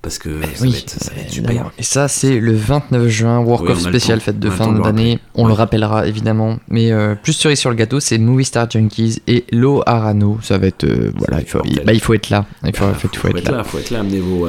parce 0.02 0.20
que 0.20 0.30
ça, 0.42 0.48
oui, 0.62 0.72
va 0.72 0.78
être, 0.78 0.90
ça 0.90 1.12
va 1.14 1.22
être 1.22 1.32
Évidemment. 1.34 1.54
super. 1.60 1.72
Et 1.80 1.84
ça, 1.84 2.08
c'est 2.08 2.40
le 2.40 2.54
29 2.56 3.08
juin, 3.08 3.40
Work 3.40 3.64
Oui, 3.66 3.72
of 3.72 3.80
spécial, 3.82 4.20
fête 4.22 4.40
de 4.40 4.48
On 4.48 4.52
fin 4.52 4.72
d'année. 4.72 5.20
On 5.36 5.48
le 5.48 5.54
rappellera 5.54 6.08
évidemment. 6.08 6.58
Mais 6.70 6.92
euh, 6.92 7.16
plus 7.16 7.34
cerise 7.34 7.60
sur 7.60 7.70
le 7.70 7.76
gâteau, 7.76 8.00
c'est 8.00 8.18
Movie 8.18 8.46
Star 8.46 8.70
Junkies 8.70 9.22
et 9.28 9.44
Lo 9.52 9.84
Arano. 9.86 10.38
Ça 10.42 10.58
va 10.58 10.68
être. 10.68 10.84
euh, 10.86 11.12
voilà, 11.18 11.42
il 11.42 11.48
faut, 11.48 11.60
il, 11.66 11.82
bah, 11.84 11.94
il 11.94 12.00
faut 12.00 12.14
être 12.14 12.30
là. 12.30 12.46
Il 12.66 12.76
faut, 12.76 12.86
Bah, 12.86 12.92
être 13.04 13.38
être 13.38 13.50
là. 13.52 13.58
là, 13.58 13.64
faut 13.64 13.80
être 13.80 13.90
là. 13.90 14.00
Amenez 14.00 14.20
vos, 14.20 14.48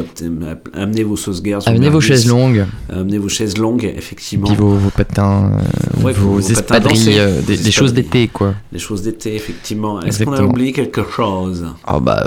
amenez 0.74 1.02
vos 1.02 1.16
sauces 1.16 1.42
guerres. 1.42 1.60
Amenez 1.66 1.88
vos 1.88 2.00
chaises 2.00 2.26
longues. 2.28 2.64
Amenez 2.92 3.18
vos 3.18 3.28
chaises 3.28 3.56
longues, 3.58 3.84
effectivement. 3.96 4.46
Puis 4.46 4.56
vos, 4.56 4.74
vos 4.74 4.90
patins, 4.90 5.52
euh, 5.54 6.02
Ouais, 6.04 6.12
vos, 6.12 6.38
espadrilles, 6.40 7.18
des, 7.46 7.70
choses 7.72 7.92
d'été, 7.94 8.28
quoi. 8.28 8.54
Des 8.72 8.78
choses 8.78 9.02
d'été, 9.02 9.34
effectivement. 9.34 10.00
Est-ce 10.02 10.22
qu'on 10.24 10.32
a 10.34 10.42
oublié 10.42 10.72
quelque 10.72 11.02
chose? 11.10 11.66
Ah 11.86 11.98
bah, 12.00 12.24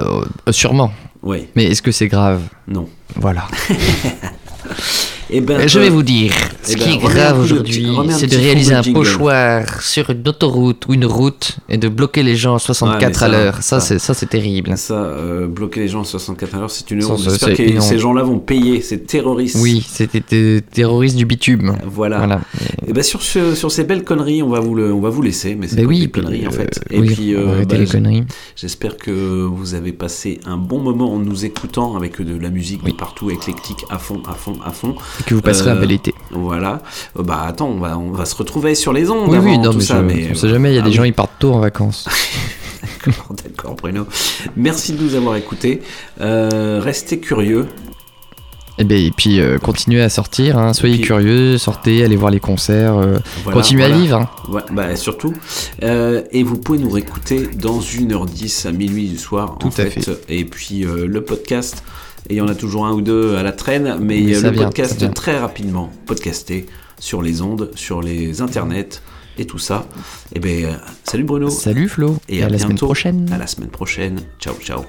euh, 0.48 0.52
sûrement. 0.52 0.92
Oui. 1.24 1.48
Mais 1.56 1.66
est-ce 1.66 1.82
que 1.82 1.92
c'est 1.92 2.08
grave? 2.08 2.42
Non. 2.68 2.90
Voilà. 3.16 3.48
Eh 5.34 5.40
ben, 5.40 5.66
je 5.66 5.80
vais 5.80 5.88
euh, 5.88 5.92
vous 5.92 6.04
dire, 6.04 6.34
ce 6.62 6.74
eh 6.74 6.76
ben, 6.76 6.82
qui 6.84 6.94
est 6.94 6.98
grave 6.98 7.40
aujourd'hui, 7.40 7.88
c'est 8.10 8.28
de 8.28 8.36
réaliser 8.36 8.74
un 8.74 8.84
pochoir 8.84 9.82
sur 9.82 10.10
une 10.10 10.28
autoroute 10.28 10.86
ou 10.90 10.94
une 10.94 11.06
route 11.06 11.58
et 11.70 11.78
de 11.78 11.88
bloquer 11.88 12.22
les 12.22 12.36
gens 12.36 12.56
à 12.56 12.60
64 12.60 13.00
Ouais, 13.02 13.08
mais 13.08 13.14
ça, 13.14 13.26
à 13.26 13.30
l'heure. 13.30 13.56
Ça, 13.56 13.80
ça- 13.80 13.80
c'est 13.80 14.00
ça, 14.00 14.14
c'est 14.14 14.26
terrible. 14.30 14.74
Ça, 14.78 14.94
euh, 14.96 15.48
bloquer 15.48 15.80
les 15.80 15.88
gens 15.88 16.02
à 16.02 16.04
64 16.04 16.56
à 16.56 16.60
l'heure, 16.60 16.70
c'est 16.70 16.92
une 16.92 17.06
honte. 17.06 17.20
J'espère 17.24 17.56
c'est 17.56 17.66
que 17.66 17.80
ces 17.80 17.98
gens-là 17.98 18.24
vont 18.24 18.40
payer, 18.40 18.82
ces 18.82 19.00
terroristes. 19.00 19.58
Oui, 19.62 19.86
c'était 19.88 20.22
des 20.30 20.62
terroristes 20.70 21.16
du 21.16 21.26
bitume. 21.26 21.78
Voilà. 21.86 22.18
Voilà. 22.18 22.42
Et 22.86 22.92
ben 22.92 23.04
sur, 23.04 23.22
ce- 23.22 23.56
sur 23.56 23.72
ces 23.72 23.86
belles 23.86 24.04
conneries, 24.04 24.44
on 24.44 24.50
va 24.50 24.60
vous, 24.60 24.76
le, 24.76 24.94
on 24.94 25.00
va 25.00 25.10
vous 25.10 25.22
laisser. 25.22 25.56
Mais 25.56 25.70
c'est 25.70 25.78
Ben 25.78 25.86
oui, 25.86 26.02
des 26.02 26.10
conneries 26.10 26.46
en 26.46 26.50
euh, 26.50 26.54
fait. 26.54 26.82
Et 26.90 27.00
oui, 27.00 27.14
puis, 27.14 27.36
euh, 27.36 27.64
conneries. 27.90 28.26
J'espère 28.58 28.98
que 28.98 29.12
vous 29.46 29.76
avez 29.76 29.94
passé 29.94 30.42
un 30.46 30.58
bon 30.58 30.80
moment 30.80 31.14
en 31.14 31.20
nous 31.20 31.46
écoutant 31.46 31.96
avec 31.96 32.22
de 32.22 32.38
la 32.38 32.50
musique 32.50 32.84
de 32.84 32.92
partout, 32.92 33.32
éclectique, 33.32 33.86
à 33.90 33.98
fond, 33.98 34.22
à 34.28 34.34
fond, 34.34 34.58
à 34.66 34.72
fond. 34.72 34.96
Et 35.22 35.30
que 35.30 35.34
vous 35.36 35.42
passerez 35.42 35.72
un 35.72 35.76
bel 35.76 35.92
été. 35.92 36.14
Voilà. 36.32 36.82
Euh, 37.18 37.24
bah 37.24 37.44
attends, 37.48 37.68
on 37.70 37.80
va, 37.80 37.98
on 37.98 38.12
va 38.12 38.26
se 38.26 38.36
retrouver 38.36 38.76
sur 38.76 38.92
les 38.94 39.10
ondes 39.10 39.30
Oui, 39.30 39.38
avant 39.38 39.50
oui, 39.50 39.58
non, 39.58 39.72
tout 39.72 39.78
mais 39.78 39.84
ça. 39.84 39.98
je, 39.98 40.02
mais 40.02 40.28
on 40.32 40.36
sait 40.36 40.50
jamais, 40.50 40.72
il 40.72 40.76
y 40.76 40.78
a 40.78 40.82
Ah 40.82 40.84
des 40.84 40.90
oui. 40.90 40.96
gens, 40.96 41.04
ils 41.04 41.14
partent 41.14 41.38
tôt 41.40 41.54
en 41.54 41.60
vacances. 41.60 42.08
D'accord, 43.06 43.36
d'accord, 43.44 43.76
Bruno. 43.76 44.06
Merci 44.56 44.94
de 44.94 45.02
nous 45.04 45.16
avoir 45.16 45.36
écoutés. 45.36 45.82
Euh, 46.20 46.80
restez 46.84 47.20
curieux. 47.20 47.68
Et, 48.78 48.84
ben, 48.84 48.98
et 48.98 49.12
puis, 49.12 49.40
euh, 49.40 49.58
continuez 49.60 50.02
à 50.02 50.10
sortir, 50.10 50.58
hein, 50.58 50.74
soyez 50.74 50.96
puis- 50.96 51.06
curieux, 51.06 51.58
sortez, 51.58 52.04
allez 52.04 52.16
voir 52.16 52.32
les 52.32 52.40
concerts, 52.40 52.98
euh, 52.98 53.18
Voilà, 53.44 53.60
continuez 53.60 53.84
voilà. 53.84 53.96
à 53.96 54.00
vivre. 54.00 54.18
hein. 54.18 54.30
Ouais, 54.50 54.62
bah, 54.72 54.96
surtout. 54.96 55.34
Euh, 55.84 56.24
et 56.32 56.42
vous 56.44 56.58
pouvez 56.58 56.78
nous 56.80 56.90
réécouter 56.90 57.50
dans 57.56 57.80
1h10 57.80 58.68
à 58.68 58.72
minuit 58.72 59.08
du 59.10 59.18
soir. 59.18 59.58
Tout 59.60 59.68
en 59.68 59.70
à 59.70 59.74
fait. 59.74 59.90
fait. 60.02 60.12
Et 60.30 60.46
puis 60.46 60.86
euh, 60.86 61.06
le 61.06 61.24
podcast. 61.24 61.84
Et 62.32 62.36
il 62.36 62.38
y 62.38 62.42
en 62.42 62.48
a 62.48 62.56
toujours 62.56 62.86
un 62.86 62.94
ou 62.94 63.02
deux 63.02 63.36
à 63.36 63.44
la 63.44 63.52
traîne, 63.52 63.98
mais, 64.00 64.22
Mais 64.22 64.36
euh, 64.38 64.42
le 64.44 64.50
vient, 64.52 64.64
podcast 64.64 65.14
très 65.14 65.38
rapidement 65.38 65.92
podcasté 66.06 66.66
sur 66.98 67.22
les 67.22 67.42
ondes, 67.42 67.72
sur 67.76 68.02
les 68.02 68.42
internets 68.42 69.02
et 69.38 69.44
tout 69.44 69.58
ça. 69.60 69.86
Et 70.34 70.40
ben 70.40 70.64
euh, 70.64 70.72
salut 71.04 71.26
Bruno. 71.26 71.50
Salut 71.50 71.90
Flo. 71.90 72.16
Et, 72.30 72.38
Et 72.38 72.44
à 72.44 72.48
la 72.48 72.58
semaine 72.58 72.70
bientôt. 72.70 72.86
prochaine. 72.86 73.30
À 73.34 73.38
la 73.38 73.48
semaine 73.48 73.68
prochaine. 73.68 74.22
Ciao 74.40 74.56
ciao. 74.62 74.86